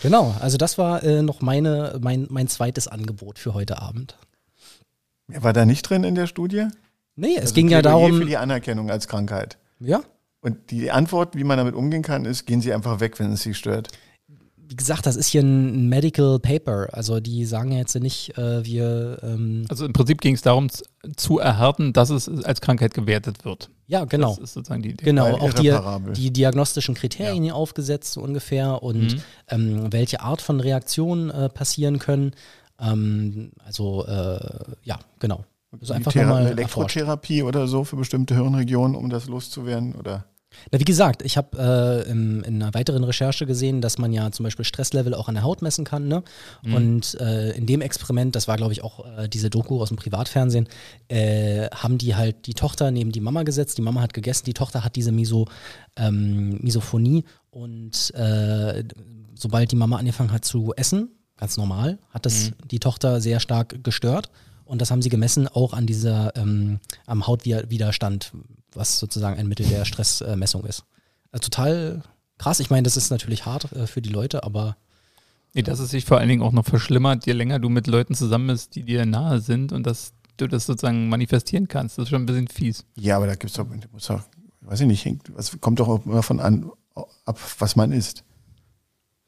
Genau, 0.03 0.35
also 0.41 0.57
das 0.57 0.79
war 0.79 1.03
äh, 1.05 1.23
noch 1.23 1.43
meine, 1.43 1.99
mein, 2.01 2.27
mein 2.31 2.49
zweites 2.49 2.89
Angebot 2.89 3.39
für 3.39 3.53
heute 3.53 3.81
Abend. 3.83 4.17
War 5.29 5.53
da 5.53 5.67
nicht 5.67 5.83
drin 5.89 6.05
in 6.05 6.15
der 6.15 6.27
Studie? 6.27 6.69
Nee, 7.17 7.35
es 7.37 7.43
Also 7.43 7.55
ging 7.55 7.69
ja 7.69 7.83
darum. 7.83 8.19
für 8.19 8.25
die 8.25 8.39
Anerkennung 8.39 8.91
als 8.91 9.09
Krankheit. 9.09 9.59
Ja, 9.79 10.01
Und 10.41 10.71
die 10.71 10.91
Antwort, 10.91 11.37
wie 11.37 11.45
man 11.45 11.59
damit 11.59 11.75
umgehen 11.75 12.03
kann, 12.03 12.25
ist, 12.25 12.47
gehen 12.47 12.61
Sie 12.63 12.73
einfach 12.73 13.01
weg, 13.01 13.19
wenn 13.19 13.33
es 13.33 13.43
Sie 13.43 13.53
stört. 13.55 13.89
wie 14.57 14.77
gesagt, 14.77 15.05
das 15.05 15.17
ist 15.17 15.27
hier 15.29 15.43
ein 15.43 15.89
Medical 15.91 16.39
Paper. 16.39 16.89
Also 16.93 17.21
die 17.21 17.45
sagen 17.45 17.73
ja 17.73 17.79
jetzt 17.79 17.95
nicht, 17.97 18.39
äh, 18.39 18.65
wir 18.65 19.19
ähm, 19.23 19.67
Also 19.69 19.85
im 19.85 19.93
Prinzip 19.93 20.21
ging 20.23 20.35
es 20.35 20.43
darum 20.43 20.69
zu 21.17 21.39
erhärten, 21.39 21.93
dass 21.93 22.09
es 22.11 22.27
als 22.45 22.61
Krankheit 22.63 22.95
gewertet 22.95 23.45
wird. 23.45 23.69
Ja 23.91 24.05
genau. 24.07 24.31
Das 24.31 24.39
ist 24.39 24.55
sozusagen 24.55 24.83
die 24.83 24.91
Idee. 24.91 25.05
Genau, 25.05 25.27
auch 25.37 25.53
die, 25.53 25.77
die 26.15 26.31
diagnostischen 26.33 26.95
Kriterien 26.95 27.43
hier 27.43 27.55
aufgesetzt 27.57 28.13
so 28.15 28.21
ungefähr 28.23 28.83
und 28.83 29.15
Mhm. 29.15 29.23
ähm, 29.49 29.93
welche 29.93 30.21
Art 30.23 30.41
von 30.43 30.61
Reaktionen 30.61 31.31
äh, 31.31 31.49
passieren 31.49 31.99
können. 31.99 32.33
Ähm, 32.81 33.53
also 33.65 34.07
äh, 34.07 34.39
ja, 34.85 34.99
genau. 35.19 35.45
Also 35.81 35.93
einfach 35.95 36.13
Thera- 36.13 36.39
erforscht. 36.41 36.53
Elektrotherapie 36.59 37.43
oder 37.43 37.69
so 37.69 37.85
für 37.85 37.97
bestimmte 37.97 38.35
Hirnregionen, 38.35 38.97
um 38.97 39.11
das 39.11 39.27
loszuwerden? 39.27 39.95
Oder? 39.95 40.25
Na, 40.73 40.81
wie 40.81 40.85
gesagt, 40.85 41.23
ich 41.23 41.37
habe 41.37 41.57
äh, 42.07 42.11
im- 42.11 42.43
in 42.45 42.63
einer 42.63 42.75
weiteren 42.75 43.05
Recherche 43.05 43.47
gesehen, 43.47 43.81
dass 43.81 43.99
man 43.99 44.13
ja 44.13 44.31
zum 44.33 44.45
Beispiel 44.45 44.65
Stresslevel 44.65 45.15
auch 45.15 45.29
an 45.29 45.35
der 45.35 45.45
Haut 45.45 45.63
messen 45.63 45.85
kann. 45.85 46.09
Ne? 46.09 46.23
Und 46.75 47.15
äh, 47.21 47.53
in 47.53 47.67
dem 47.67 47.81
Experiment, 47.81 48.35
das 48.35 48.49
war 48.49 48.57
glaube 48.57 48.73
ich 48.73 48.83
auch 48.83 49.07
äh, 49.17 49.29
diese 49.29 49.49
Doku 49.49 49.81
aus 49.81 49.89
dem 49.89 49.97
Privatfernsehen, 49.97 50.69
äh, 51.09 51.69
haben 51.71 51.99
die 51.99 52.15
halt 52.17 52.47
die 52.47 52.55
Tochter 52.55 52.91
neben 52.91 53.13
die 53.13 53.21
Mama 53.21 53.43
gesetzt. 53.45 53.79
Die 53.79 53.83
Mama 53.83 54.01
hat 54.01 54.13
gegessen, 54.13 54.45
die 54.45 54.55
Tochter 54.55 54.85
hat 54.85 54.97
diese 54.97 55.13
Miso, 55.13 55.47
ähm, 55.97 56.59
Misophonie 56.63 57.25
und 57.51 58.13
äh, 58.15 58.85
sobald 59.35 59.71
die 59.73 59.77
Mama 59.77 59.97
angefangen 59.99 60.33
hat 60.33 60.45
zu 60.45 60.73
essen, 60.77 61.09
ganz 61.37 61.57
normal, 61.57 61.99
hat 62.11 62.27
das 62.27 62.51
die 62.71 62.81
Tochter 62.81 63.21
sehr 63.21 63.41
stark 63.41 63.83
gestört. 63.83 64.31
Und 64.65 64.81
das 64.81 64.91
haben 64.91 65.03
sie 65.03 65.09
gemessen 65.09 65.49
auch 65.49 65.73
an 65.73 65.87
dieser, 65.87 66.37
ähm, 66.37 66.79
am 67.07 67.27
Hautwiderstand, 67.27 68.33
was 68.75 68.99
sozusagen 68.99 69.39
ein 69.39 69.49
Mittel 69.49 69.67
der 69.67 69.85
Stressmessung 69.85 70.65
ist. 70.65 70.85
Also 71.33 71.49
total 71.49 72.03
krass. 72.39 72.61
Ich 72.61 72.71
meine, 72.71 72.85
das 72.85 72.97
ist 72.97 73.11
natürlich 73.11 73.47
hart 73.47 73.73
äh, 73.73 73.87
für 73.87 74.03
die 74.03 74.11
Leute, 74.11 74.45
aber 74.45 74.77
Nee, 75.55 75.63
dass 75.63 75.81
es 75.81 75.91
sich 75.91 76.05
vor 76.05 76.19
allen 76.19 76.29
Dingen 76.29 76.43
auch 76.43 76.53
noch 76.53 76.65
verschlimmert, 76.65 77.27
je 77.27 77.33
länger 77.33 77.59
du 77.59 77.69
mit 77.69 77.87
Leuten 77.87 78.15
zusammen 78.15 78.49
bist, 78.49 78.77
die 78.77 78.85
dir 78.85 79.05
nahe 79.05 79.41
sind 79.41 79.73
und 79.73 79.85
dass 79.85 80.13
du 80.37 80.47
das 80.47 80.67
sozusagen 80.67 81.09
manifestieren 81.09 81.67
kannst. 81.67 81.99
Das 81.99 82.05
ist 82.05 82.11
schon 82.11 82.23
ein 82.23 82.27
bisschen 82.27 82.49
fies. 82.49 82.85
Ja, 82.95 83.17
aber 83.17 83.27
da 83.27 83.35
gibt 83.35 83.51
es 83.51 83.55
doch, 83.55 83.67
muss 83.93 84.07
doch, 84.07 84.23
weiß 84.61 84.81
ich 84.81 84.87
nicht, 84.87 85.05
hängt, 85.05 85.37
was 85.37 85.61
kommt 85.61 85.81
doch 85.81 85.89
auch 85.89 86.07
immer 86.07 86.23
von 86.23 86.39
an, 86.39 86.71
ab, 86.95 87.39
was 87.59 87.75
man 87.75 87.91
isst. 87.91 88.25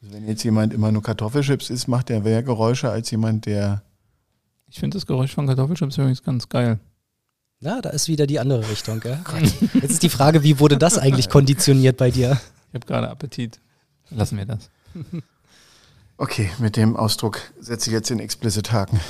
Also 0.01 0.15
wenn 0.15 0.29
jetzt 0.29 0.45
jemand 0.45 0.73
immer 0.73 0.93
nur 0.93 1.03
Kartoffelchips 1.03 1.71
isst, 1.71 1.89
macht 1.89 2.09
der 2.09 2.21
mehr 2.21 2.43
Geräusche 2.43 2.91
als 2.91 3.11
jemand, 3.11 3.47
der. 3.47 3.83
Ich 4.69 4.79
finde 4.79 4.97
das 4.97 5.07
Geräusch 5.07 5.35
von 5.35 5.47
Kartoffelchips 5.47 5.99
übrigens 5.99 6.23
ganz 6.23 6.49
geil. 6.49 6.79
Ja, 7.63 7.81
da 7.81 7.89
ist 7.91 8.09
wieder 8.09 8.27
die 8.27 8.39
andere 8.39 8.69
Richtung. 8.69 9.01
Gell? 9.01 9.19
Jetzt 9.75 9.91
ist 9.93 10.03
die 10.03 10.09
Frage, 10.11 10.43
wie 10.43 10.59
wurde 10.59 10.77
das 10.77 10.99
eigentlich 10.99 11.29
konditioniert 11.31 11.97
bei 11.97 12.11
dir? 12.11 12.39
Ich 12.69 12.75
habe 12.75 12.87
gerade 12.87 13.09
Appetit. 13.09 13.59
Lassen 14.11 14.37
wir 14.37 14.45
das. 14.45 14.69
Okay, 16.19 16.51
mit 16.59 16.77
dem 16.77 16.97
Ausdruck 16.97 17.41
setze 17.59 17.89
ich 17.91 17.95
jetzt 17.95 18.11
den 18.11 18.21
explicit 18.21 18.71
Haken. 18.73 19.01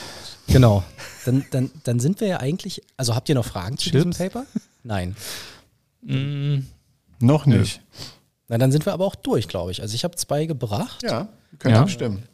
Genau. 0.49 0.83
Dann, 1.25 1.45
dann, 1.51 1.71
dann 1.85 2.01
sind 2.01 2.21
wir 2.21 2.29
ja 2.29 2.41
eigentlich. 2.41 2.83
Also 2.97 3.15
habt 3.15 3.29
ihr 3.29 3.35
noch 3.35 3.45
Fragen 3.45 3.77
zu 3.79 3.91
diesem 3.91 4.13
Chips? 4.13 4.19
Paper? 4.19 4.47
Nein. 4.85 5.17
Mm, 6.03 6.61
Noch 7.21 7.47
nicht. 7.47 7.81
Na, 8.49 8.59
dann 8.59 8.73
sind 8.73 8.87
wir 8.87 8.93
aber 8.93 9.05
auch 9.07 9.15
durch, 9.15 9.49
glaube 9.49 9.71
ich. 9.71 9.83
Also 9.83 9.95
ich 9.95 10.05
habe 10.05 10.17
zwei 10.17 10.47
gebracht. 10.47 11.03
Ja, 11.03 11.29
wir 11.51 11.59
können 11.59 11.75
Ja. 11.75 11.83
abstimmen. 11.83 12.25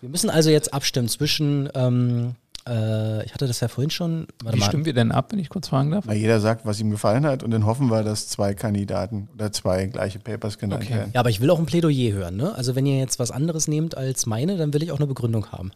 Wir 0.00 0.08
müssen 0.08 0.30
also 0.30 0.50
jetzt 0.50 0.72
abstimmen 0.72 1.08
zwischen, 1.08 1.68
ähm, 1.74 2.34
äh, 2.68 3.24
ich 3.24 3.32
hatte 3.34 3.46
das 3.46 3.60
ja 3.60 3.68
vorhin 3.68 3.90
schon, 3.90 4.26
warte 4.42 4.56
wie 4.56 4.60
mal. 4.60 4.66
stimmen 4.66 4.84
wir 4.84 4.92
denn 4.92 5.10
ab, 5.12 5.32
wenn 5.32 5.38
ich 5.38 5.48
kurz 5.48 5.68
fragen 5.68 5.90
darf? 5.90 6.04
Na, 6.06 6.12
jeder 6.14 6.40
sagt, 6.40 6.66
was 6.66 6.78
ihm 6.80 6.90
gefallen 6.90 7.24
hat 7.26 7.42
und 7.42 7.50
dann 7.50 7.64
hoffen 7.66 7.88
wir, 7.90 8.02
dass 8.04 8.28
zwei 8.28 8.54
Kandidaten 8.54 9.28
oder 9.34 9.50
zwei 9.52 9.86
gleiche 9.86 10.18
Papers 10.18 10.58
genannt 10.58 10.84
Okay. 10.84 10.94
werden. 10.94 11.10
Ja, 11.14 11.20
aber 11.20 11.30
ich 11.30 11.40
will 11.40 11.50
auch 11.50 11.58
ein 11.58 11.66
Plädoyer 11.66 12.12
hören. 12.12 12.36
Ne? 12.36 12.54
Also 12.54 12.74
wenn 12.76 12.86
ihr 12.86 12.98
jetzt 12.98 13.18
was 13.18 13.30
anderes 13.30 13.66
nehmt 13.68 13.96
als 13.96 14.26
meine, 14.26 14.56
dann 14.56 14.72
will 14.74 14.82
ich 14.82 14.92
auch 14.92 14.98
eine 14.98 15.06
Begründung 15.06 15.50
haben. 15.52 15.70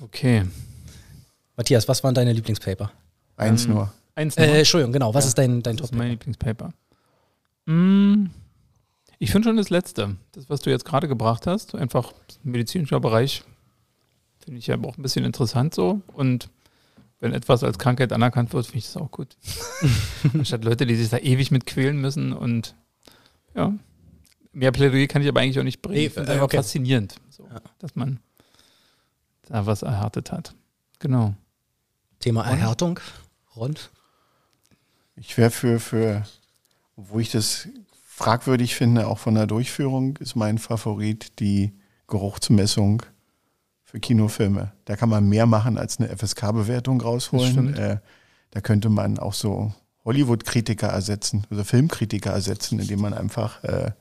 Okay. 0.00 0.44
Matthias, 1.56 1.88
was 1.88 2.02
waren 2.04 2.14
deine 2.14 2.32
Lieblingspaper? 2.32 2.90
Eins 3.36 3.64
Ähm, 3.66 3.72
nur. 3.74 3.92
Eins 4.14 4.36
noch. 4.36 4.44
Äh, 4.44 4.58
Entschuldigung, 4.58 4.92
genau. 4.92 5.14
Was 5.14 5.24
Ja, 5.24 5.28
ist 5.28 5.38
dein, 5.38 5.62
dein 5.62 5.76
das 5.76 5.86
ist 5.86 5.90
Top? 5.90 5.98
mein 5.98 6.10
Lieblingspaper. 6.10 6.70
Mm, 7.66 8.26
ich 9.18 9.30
finde 9.30 9.48
schon 9.48 9.56
das 9.56 9.70
Letzte. 9.70 10.16
Das, 10.32 10.48
was 10.48 10.60
du 10.60 10.70
jetzt 10.70 10.84
gerade 10.84 11.08
gebracht 11.08 11.46
hast, 11.46 11.74
einfach 11.74 12.12
medizinischer 12.42 13.00
Bereich, 13.00 13.42
finde 14.46 14.60
ich 14.60 14.66
ja 14.68 14.78
auch 14.78 14.96
ein 14.96 15.02
bisschen 15.02 15.24
interessant 15.24 15.74
so. 15.74 16.00
Und 16.14 16.48
wenn 17.18 17.32
etwas 17.32 17.64
als 17.64 17.78
Krankheit 17.78 18.12
anerkannt 18.12 18.52
wird, 18.52 18.66
finde 18.66 18.78
ich 18.78 18.86
das 18.86 18.96
auch 18.96 19.10
gut. 19.10 19.36
Anstatt 20.34 20.64
Leute, 20.64 20.86
die 20.86 20.94
sich 20.94 21.08
da 21.10 21.18
ewig 21.18 21.50
mit 21.50 21.66
quälen 21.66 22.00
müssen 22.00 22.32
und 22.32 22.74
ja. 23.54 23.74
Mehr 24.52 24.72
Plädoyer 24.72 25.06
kann 25.08 25.20
ich 25.20 25.28
aber 25.28 25.40
eigentlich 25.40 25.58
auch 25.58 25.64
nicht 25.64 25.82
bringen. 25.82 25.98
Nee, 25.98 26.06
Ich 26.06 26.12
finde 26.14 26.28
äh, 26.28 26.30
es 26.30 26.34
einfach 26.34 26.44
okay. 26.46 26.56
faszinierend, 26.58 27.16
so, 27.28 27.46
Ja. 27.52 27.60
dass 27.80 27.96
man 27.96 28.20
da 29.48 29.66
was 29.66 29.82
erhärtet 29.82 30.30
hat. 30.32 30.54
Genau. 31.00 31.34
Thema 32.20 32.44
Erhärtung. 32.46 33.00
Ron? 33.56 33.74
Ich 35.16 35.36
wäre 35.36 35.50
für, 35.50 35.80
für, 35.80 36.24
wo 36.94 37.18
ich 37.18 37.30
das 37.32 37.68
fragwürdig 38.06 38.76
finde, 38.76 39.08
auch 39.08 39.18
von 39.18 39.34
der 39.34 39.46
Durchführung, 39.46 40.16
ist 40.18 40.36
mein 40.36 40.58
Favorit 40.58 41.40
die 41.40 41.72
Geruchsmessung 42.06 43.02
für 43.86 44.00
Kinofilme. 44.00 44.72
Da 44.84 44.96
kann 44.96 45.08
man 45.08 45.28
mehr 45.28 45.46
machen 45.46 45.78
als 45.78 45.98
eine 45.98 46.08
FSK-Bewertung 46.14 47.00
rausholen. 47.00 47.74
Äh, 47.74 47.98
da 48.50 48.60
könnte 48.60 48.88
man 48.90 49.18
auch 49.18 49.32
so 49.32 49.72
Hollywood-Kritiker 50.04 50.88
ersetzen, 50.88 51.44
also 51.50 51.64
Filmkritiker 51.64 52.30
ersetzen, 52.32 52.78
indem 52.80 53.00
man 53.00 53.14
einfach 53.14 53.62
äh, 53.64 53.92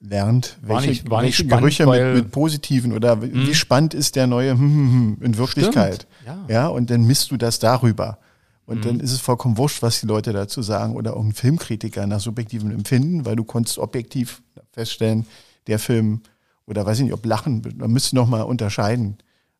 lernt, 0.00 0.56
War 0.62 0.76
welche, 0.78 0.88
nicht- 0.90 1.10
war 1.10 1.22
welche 1.22 1.44
spannend, 1.44 1.60
Gerüche 1.60 1.86
mit, 1.86 2.14
mit 2.24 2.30
positiven 2.32 2.92
oder 2.92 3.22
wie 3.22 3.26
Mhm. 3.26 3.46
wie 3.46 3.54
spannend 3.54 3.94
ist 3.94 4.16
der 4.16 4.26
neue 4.26 4.52
hm, 4.52 4.58
hm, 4.60 4.92
hm 4.92 5.18
in 5.22 5.36
Wirklichkeit. 5.38 6.06
Ja. 6.24 6.44
Ja, 6.48 6.66
und 6.68 6.90
dann 6.90 7.04
misst 7.06 7.30
du 7.30 7.36
das 7.36 7.58
darüber. 7.58 8.18
Und 8.66 8.78
Mhm. 8.78 8.82
dann 8.82 9.00
ist 9.00 9.12
es 9.12 9.20
vollkommen 9.20 9.58
wurscht, 9.58 9.82
was 9.82 10.00
die 10.00 10.06
Leute 10.06 10.32
dazu 10.32 10.60
sagen 10.62 10.96
oder 10.96 11.10
irgendein 11.12 11.34
Filmkritiker 11.36 12.06
nach 12.08 12.18
subjektivem 12.20 12.70
Empfinden, 12.72 13.24
weil 13.24 13.36
du 13.36 13.44
konntest 13.44 13.78
objektiv 13.78 14.42
feststellen, 14.72 15.26
der 15.68 15.78
Film 15.78 16.22
oder 16.66 16.84
weiß 16.84 16.98
ich 16.98 17.04
nicht, 17.04 17.12
ob 17.12 17.24
Lachen, 17.24 17.62
man 17.76 17.90
müsste 17.90 18.16
noch 18.16 18.28
mal 18.28 18.42
unterscheiden, 18.42 19.18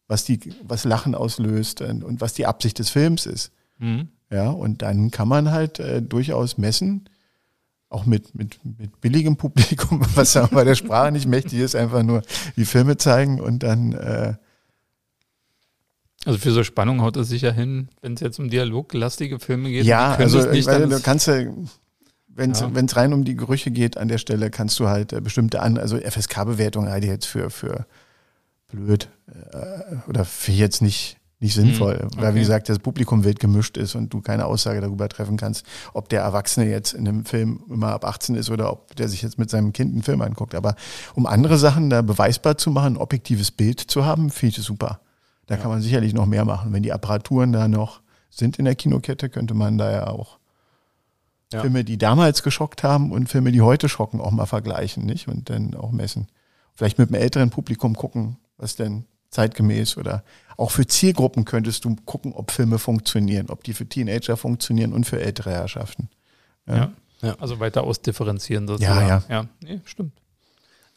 was 0.08 0.24
die, 0.24 0.40
was 0.62 0.84
Lachen 0.84 1.14
auslöst 1.14 1.80
und, 1.80 2.04
und 2.04 2.20
was 2.20 2.34
die 2.34 2.46
Absicht 2.46 2.78
des 2.78 2.90
Films 2.90 3.26
ist. 3.26 3.52
Mhm. 3.78 4.08
Ja, 4.30 4.50
und 4.50 4.82
dann 4.82 5.10
kann 5.10 5.28
man 5.28 5.52
halt 5.52 5.78
äh, 5.78 6.02
durchaus 6.02 6.58
messen, 6.58 7.08
auch 7.88 8.06
mit, 8.06 8.34
mit, 8.34 8.58
mit 8.64 9.00
billigem 9.00 9.36
Publikum, 9.38 10.04
was 10.14 10.34
ja 10.34 10.46
bei 10.46 10.64
der 10.64 10.74
Sprache 10.74 11.12
nicht 11.12 11.26
mächtig 11.26 11.60
ist, 11.60 11.76
einfach 11.76 12.02
nur 12.02 12.22
die 12.56 12.64
Filme 12.64 12.96
zeigen 12.96 13.40
und 13.40 13.62
dann 13.62 13.92
äh, 13.92 14.34
Also 16.24 16.38
für 16.38 16.50
so 16.50 16.64
Spannung 16.64 17.02
haut 17.02 17.16
es 17.16 17.28
sicher 17.28 17.52
hin, 17.52 17.88
wenn 18.00 18.14
es 18.14 18.20
jetzt 18.20 18.40
um 18.40 18.50
dialoglastige 18.50 19.38
Filme 19.38 19.70
geht. 19.70 19.84
Ja, 19.84 20.14
also 20.14 20.38
das 20.38 20.50
nicht, 20.50 20.66
weil 20.66 20.80
dann 20.80 20.90
du 20.90 21.00
kannst 21.00 21.28
ja, 21.28 21.44
wenn 22.36 22.52
es 22.52 22.60
Ja. 22.60 22.70
rein 22.92 23.12
um 23.12 23.24
die 23.24 23.36
Gerüche 23.36 23.70
geht 23.70 23.96
an 23.96 24.08
der 24.08 24.18
Stelle, 24.18 24.50
kannst 24.50 24.78
du 24.78 24.88
halt 24.88 25.12
äh, 25.12 25.20
bestimmte 25.20 25.60
an, 25.60 25.78
also 25.78 25.96
FSK-Bewertungen 25.98 26.90
halte 26.90 27.06
ich 27.06 27.12
jetzt 27.12 27.26
für, 27.26 27.50
für 27.50 27.86
blöd 28.68 29.08
äh, 29.28 30.08
oder 30.08 30.24
für 30.24 30.52
jetzt 30.52 30.82
nicht, 30.82 31.16
nicht 31.40 31.54
sinnvoll. 31.54 31.98
Hm, 31.98 32.10
Weil 32.16 32.34
wie 32.34 32.38
okay. 32.38 32.38
gesagt, 32.40 32.68
das 32.68 32.78
Publikum 32.78 33.24
wild 33.24 33.40
gemischt 33.40 33.76
ist 33.76 33.94
und 33.94 34.12
du 34.12 34.20
keine 34.20 34.46
Aussage 34.46 34.80
darüber 34.80 35.08
treffen 35.08 35.36
kannst, 35.36 35.64
ob 35.94 36.08
der 36.08 36.22
Erwachsene 36.22 36.68
jetzt 36.68 36.92
in 36.92 37.08
einem 37.08 37.24
Film 37.24 37.60
immer 37.70 37.88
ab 37.88 38.04
18 38.04 38.34
ist 38.34 38.50
oder 38.50 38.70
ob 38.70 38.94
der 38.96 39.08
sich 39.08 39.22
jetzt 39.22 39.38
mit 39.38 39.50
seinem 39.50 39.72
Kind 39.72 39.92
einen 39.92 40.02
Film 40.02 40.20
anguckt. 40.20 40.54
Aber 40.54 40.76
um 41.14 41.26
andere 41.26 41.58
Sachen 41.58 41.90
da 41.90 42.02
beweisbar 42.02 42.58
zu 42.58 42.70
machen, 42.70 42.94
ein 42.94 42.98
objektives 42.98 43.50
Bild 43.50 43.80
zu 43.80 44.04
haben, 44.04 44.30
finde 44.30 44.58
ich 44.58 44.64
super. 44.64 45.00
Da 45.46 45.56
kann 45.56 45.70
man 45.70 45.80
sicherlich 45.80 46.12
noch 46.12 46.26
mehr 46.26 46.44
machen. 46.44 46.72
Wenn 46.72 46.82
die 46.82 46.92
Apparaturen 46.92 47.52
da 47.52 47.68
noch 47.68 48.00
sind 48.30 48.58
in 48.58 48.64
der 48.64 48.74
Kinokette, 48.74 49.28
könnte 49.28 49.54
man 49.54 49.78
da 49.78 49.90
ja 49.90 50.06
auch 50.08 50.38
Ja. 51.52 51.60
Filme, 51.60 51.84
die 51.84 51.96
damals 51.96 52.42
geschockt 52.42 52.82
haben 52.82 53.12
und 53.12 53.28
Filme, 53.28 53.52
die 53.52 53.60
heute 53.62 53.88
schocken, 53.88 54.20
auch 54.20 54.32
mal 54.32 54.46
vergleichen, 54.46 55.04
nicht? 55.06 55.28
Und 55.28 55.48
dann 55.48 55.74
auch 55.74 55.92
messen. 55.92 56.26
Vielleicht 56.74 56.98
mit 56.98 57.08
einem 57.08 57.22
älteren 57.22 57.50
Publikum 57.50 57.94
gucken, 57.94 58.36
was 58.58 58.76
denn 58.76 59.04
zeitgemäß 59.30 59.96
oder 59.96 60.24
auch 60.56 60.70
für 60.70 60.86
Zielgruppen 60.86 61.44
könntest 61.44 61.84
du 61.84 61.94
gucken, 62.04 62.32
ob 62.32 62.50
Filme 62.50 62.78
funktionieren, 62.78 63.50
ob 63.50 63.62
die 63.64 63.74
für 63.74 63.86
Teenager 63.86 64.36
funktionieren 64.36 64.92
und 64.92 65.04
für 65.04 65.20
ältere 65.20 65.50
Herrschaften. 65.50 66.08
ja. 66.66 66.92
Ja. 67.22 67.34
Also 67.40 67.60
weiter 67.60 67.82
ausdifferenzieren 67.84 68.68
sozusagen. 68.68 69.08
Ja, 69.08 69.22
ja. 69.28 69.42
Ja, 69.42 69.46
nee, 69.62 69.80
stimmt. 69.84 70.12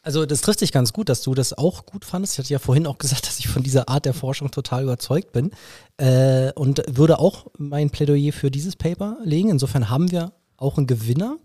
Also 0.02 0.24
das 0.24 0.40
trifft 0.40 0.60
sich 0.60 0.72
ganz 0.72 0.92
gut, 0.92 1.08
dass 1.10 1.22
du 1.22 1.34
das 1.34 1.52
auch 1.52 1.84
gut 1.84 2.04
fandest. 2.04 2.34
Ich 2.34 2.38
hatte 2.38 2.52
ja 2.52 2.58
vorhin 2.58 2.86
auch 2.86 2.98
gesagt, 2.98 3.26
dass 3.26 3.38
ich 3.38 3.48
von 3.48 3.62
dieser 3.62 3.88
Art 3.88 4.06
der 4.06 4.14
Forschung 4.14 4.50
total 4.50 4.82
überzeugt 4.82 5.32
bin 5.32 5.50
äh, 5.98 6.52
und 6.52 6.82
würde 6.88 7.18
auch 7.18 7.46
mein 7.58 7.90
Plädoyer 7.90 8.32
für 8.32 8.50
dieses 8.50 8.76
Paper 8.76 9.18
legen. 9.24 9.50
Insofern 9.50 9.90
haben 9.90 10.10
wir 10.10 10.32
auch 10.60 10.76
einen 10.76 10.86
Gewinner. 10.86 11.36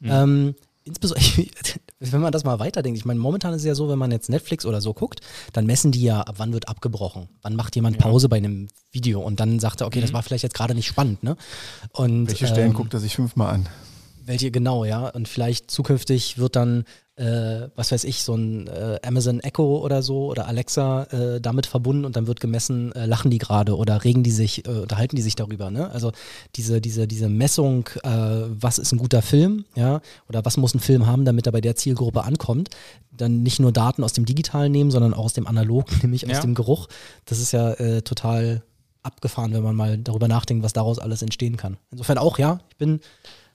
Mhm. 0.00 0.10
Ähm, 0.10 0.54
insbesondere, 0.84 1.46
wenn 2.00 2.20
man 2.20 2.32
das 2.32 2.44
mal 2.44 2.58
weiterdenkt, 2.58 2.98
ich 2.98 3.04
meine, 3.04 3.20
momentan 3.20 3.52
ist 3.54 3.62
es 3.62 3.66
ja 3.66 3.74
so, 3.74 3.88
wenn 3.88 3.98
man 3.98 4.10
jetzt 4.10 4.28
Netflix 4.28 4.66
oder 4.66 4.80
so 4.80 4.92
guckt, 4.92 5.20
dann 5.52 5.66
messen 5.66 5.92
die 5.92 6.02
ja, 6.02 6.22
ab 6.22 6.34
wann 6.38 6.52
wird 6.52 6.68
abgebrochen, 6.68 7.28
wann 7.42 7.54
macht 7.54 7.76
jemand 7.76 7.98
Pause 7.98 8.24
ja. 8.24 8.28
bei 8.28 8.38
einem 8.38 8.68
Video 8.90 9.20
und 9.20 9.38
dann 9.38 9.60
sagt 9.60 9.80
er, 9.80 9.86
okay, 9.86 9.98
mhm. 9.98 10.02
das 10.02 10.12
war 10.12 10.22
vielleicht 10.22 10.42
jetzt 10.42 10.54
gerade 10.54 10.74
nicht 10.74 10.86
spannend, 10.86 11.22
ne? 11.22 11.36
Und, 11.92 12.26
Welche 12.26 12.46
Stellen 12.46 12.70
ähm, 12.70 12.74
guckt 12.74 12.94
er 12.94 13.00
sich 13.00 13.14
fünfmal 13.14 13.54
an? 13.54 13.68
Welche 14.32 14.50
genau, 14.50 14.86
ja. 14.86 15.08
Und 15.08 15.28
vielleicht 15.28 15.70
zukünftig 15.70 16.38
wird 16.38 16.56
dann 16.56 16.84
äh, 17.16 17.68
was 17.76 17.92
weiß 17.92 18.04
ich, 18.04 18.22
so 18.22 18.34
ein 18.34 18.66
äh, 18.68 18.98
Amazon 19.04 19.40
Echo 19.40 19.80
oder 19.80 20.00
so 20.00 20.30
oder 20.30 20.46
Alexa 20.46 21.02
äh, 21.10 21.40
damit 21.42 21.66
verbunden 21.66 22.06
und 22.06 22.16
dann 22.16 22.26
wird 22.26 22.40
gemessen, 22.40 22.92
äh, 22.92 23.04
lachen 23.04 23.30
die 23.30 23.36
gerade 23.36 23.76
oder 23.76 24.04
regen 24.04 24.22
die 24.22 24.30
sich, 24.30 24.66
äh, 24.66 24.70
unterhalten 24.70 25.16
die 25.16 25.22
sich 25.22 25.36
darüber. 25.36 25.70
Ne? 25.70 25.90
Also 25.90 26.12
diese, 26.56 26.80
diese, 26.80 27.06
diese 27.06 27.28
Messung, 27.28 27.86
äh, 28.02 28.08
was 28.08 28.78
ist 28.78 28.92
ein 28.92 28.98
guter 28.98 29.20
Film, 29.20 29.66
ja, 29.74 30.00
oder 30.26 30.46
was 30.46 30.56
muss 30.56 30.74
ein 30.74 30.80
Film 30.80 31.06
haben, 31.06 31.26
damit 31.26 31.44
er 31.44 31.52
bei 31.52 31.60
der 31.60 31.76
Zielgruppe 31.76 32.24
ankommt, 32.24 32.70
dann 33.10 33.42
nicht 33.42 33.60
nur 33.60 33.72
Daten 33.72 34.02
aus 34.02 34.14
dem 34.14 34.24
Digitalen 34.24 34.72
nehmen, 34.72 34.90
sondern 34.90 35.12
auch 35.12 35.26
aus 35.26 35.34
dem 35.34 35.46
Analogen, 35.46 35.94
nämlich 36.02 36.22
ja. 36.22 36.30
aus 36.30 36.40
dem 36.40 36.54
Geruch. 36.54 36.88
Das 37.26 37.40
ist 37.40 37.52
ja 37.52 38.00
total 38.00 38.62
abgefahren, 39.02 39.52
wenn 39.52 39.62
man 39.62 39.76
mal 39.76 39.98
darüber 39.98 40.28
nachdenkt, 40.28 40.64
was 40.64 40.72
daraus 40.72 40.98
alles 40.98 41.22
entstehen 41.22 41.56
kann. 41.56 41.76
Insofern 41.90 42.18
auch, 42.18 42.38
ja, 42.38 42.60
ich 42.70 42.76
bin, 42.76 43.00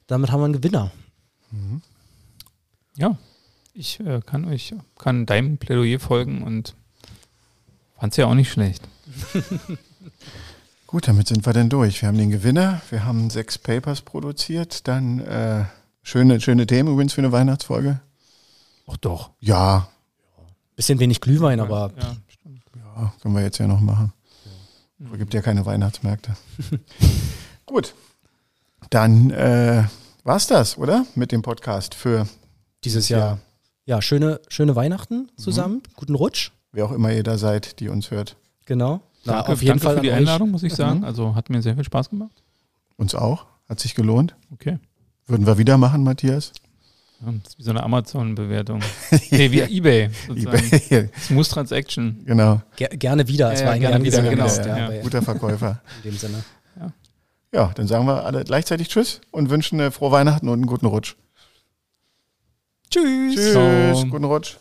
damit 0.08 0.32
haben 0.32 0.42
wir 0.42 0.46
einen 0.46 0.54
Gewinner. 0.54 0.92
Mhm. 1.52 1.82
Ja, 2.96 3.18
ich 3.74 4.00
äh, 4.00 4.22
kann 4.26 4.46
euch, 4.46 4.74
kann 4.98 5.26
deinem 5.26 5.58
Plädoyer 5.58 6.00
folgen 6.00 6.42
und 6.42 6.76
fand 8.00 8.14
es 8.14 8.18
ja 8.18 8.26
auch 8.26 8.34
nicht 8.34 8.52
schlecht. 8.52 8.88
Gut, 10.88 11.08
damit 11.08 11.28
sind 11.28 11.46
wir 11.46 11.54
dann 11.54 11.70
durch. 11.70 12.02
Wir 12.02 12.08
haben 12.08 12.18
den 12.18 12.32
Gewinner, 12.32 12.82
wir 12.90 13.06
haben 13.06 13.30
sechs 13.30 13.58
Papers 13.58 14.02
produziert, 14.02 14.88
dann 14.88 15.20
äh, 15.20 15.66
schöne, 16.02 16.40
schöne 16.40 16.66
Themen 16.66 16.94
übrigens 16.94 17.14
für 17.14 17.22
eine 17.22 17.32
Weihnachtsfolge. 17.32 18.00
Ach 18.88 18.98
doch. 18.98 19.32
Ja. 19.42 19.90
Bisschen 20.76 21.00
wenig 21.00 21.20
Glühwein, 21.22 21.60
aber. 21.60 21.92
Ja, 22.00 22.16
ja, 22.96 23.14
können 23.22 23.36
wir 23.36 23.42
jetzt 23.42 23.58
ja 23.58 23.68
noch 23.68 23.82
machen. 23.82 24.14
Es 25.00 25.12
ja. 25.12 25.18
gibt 25.18 25.34
ja 25.34 25.42
keine 25.42 25.66
Weihnachtsmärkte. 25.66 26.36
Gut. 27.66 27.94
Dann 28.90 29.32
äh, 29.32 29.84
war's 30.24 30.48
das, 30.48 30.78
oder? 30.78 31.06
Mit 31.16 31.32
dem 31.32 31.42
Podcast 31.42 31.96
für 31.96 32.28
dieses 32.84 33.10
Jahr. 33.10 33.20
Jahr. 33.20 33.40
Ja, 33.86 34.02
schöne, 34.02 34.42
schöne 34.50 34.76
Weihnachten 34.76 35.30
zusammen. 35.38 35.76
Mhm. 35.76 35.94
Guten 35.96 36.16
Rutsch. 36.16 36.52
Wer 36.72 36.86
auch 36.86 36.92
immer 36.92 37.12
ihr 37.14 37.24
da 37.24 37.38
seid, 37.38 37.80
die 37.80 37.90
uns 37.90 38.12
hört. 38.12 38.36
Genau. 38.66 39.02
Na, 39.24 39.34
danke, 39.34 39.52
auf 39.54 39.62
jeden 39.62 39.80
danke 39.80 39.84
Fall 39.86 39.96
für 39.96 40.02
die 40.02 40.12
Einladung, 40.12 40.52
muss 40.52 40.64
ich 40.64 40.76
sagen. 40.76 41.00
Mhm. 41.00 41.06
Also 41.06 41.36
hat 41.36 41.50
mir 41.50 41.62
sehr 41.62 41.76
viel 41.76 41.84
Spaß 41.84 42.10
gemacht. 42.10 42.44
Uns 42.98 43.16
auch. 43.16 43.46
Hat 43.68 43.80
sich 43.80 43.96
gelohnt. 43.96 44.36
Okay. 44.52 44.80
Würden 45.26 45.46
wir 45.46 45.58
wieder 45.58 45.78
machen, 45.78 46.04
Matthias? 46.04 46.54
Ja, 47.20 47.32
das 47.32 47.54
ist 47.54 47.60
wie 47.60 47.64
so 47.64 47.72
eine 47.72 47.84
Amazon-Bewertung. 47.84 48.82
nee, 49.32 49.52
wie 49.52 49.62
Ebay. 49.62 50.10
Ebay. 50.30 51.10
Smooth 51.20 51.50
Transaction. 51.50 52.22
Genau. 52.26 52.62
Ger 52.76 52.90
gerne 52.90 53.28
wieder. 53.28 53.52
Es 53.52 53.62
ja, 53.62 53.68
war 53.68 53.76
ja, 53.76 53.90
gerne 53.90 54.06
wieder, 54.06 54.22
genau. 54.22 54.48
Ja, 54.48 54.92
ja. 54.92 55.02
Guter 55.02 55.22
Verkäufer. 55.22 55.82
In 56.04 56.12
dem 56.12 56.18
Sinne. 56.18 56.44
Ja. 57.54 57.72
dann 57.76 57.88
sagen 57.88 58.06
wir 58.06 58.26
alle 58.26 58.44
gleichzeitig 58.44 58.90
Tschüss 58.90 59.22
und 59.32 59.50
wünschen 59.50 59.80
eine 59.80 59.92
frohe 59.92 60.12
Weihnachten 60.12 60.48
und 60.48 60.56
einen 60.56 60.68
guten 60.68 60.86
Rutsch. 60.86 61.16
Tschüss. 62.90 63.36
Tschüss. 63.36 64.06
Guten 64.10 64.24
Rutsch. 64.24 64.58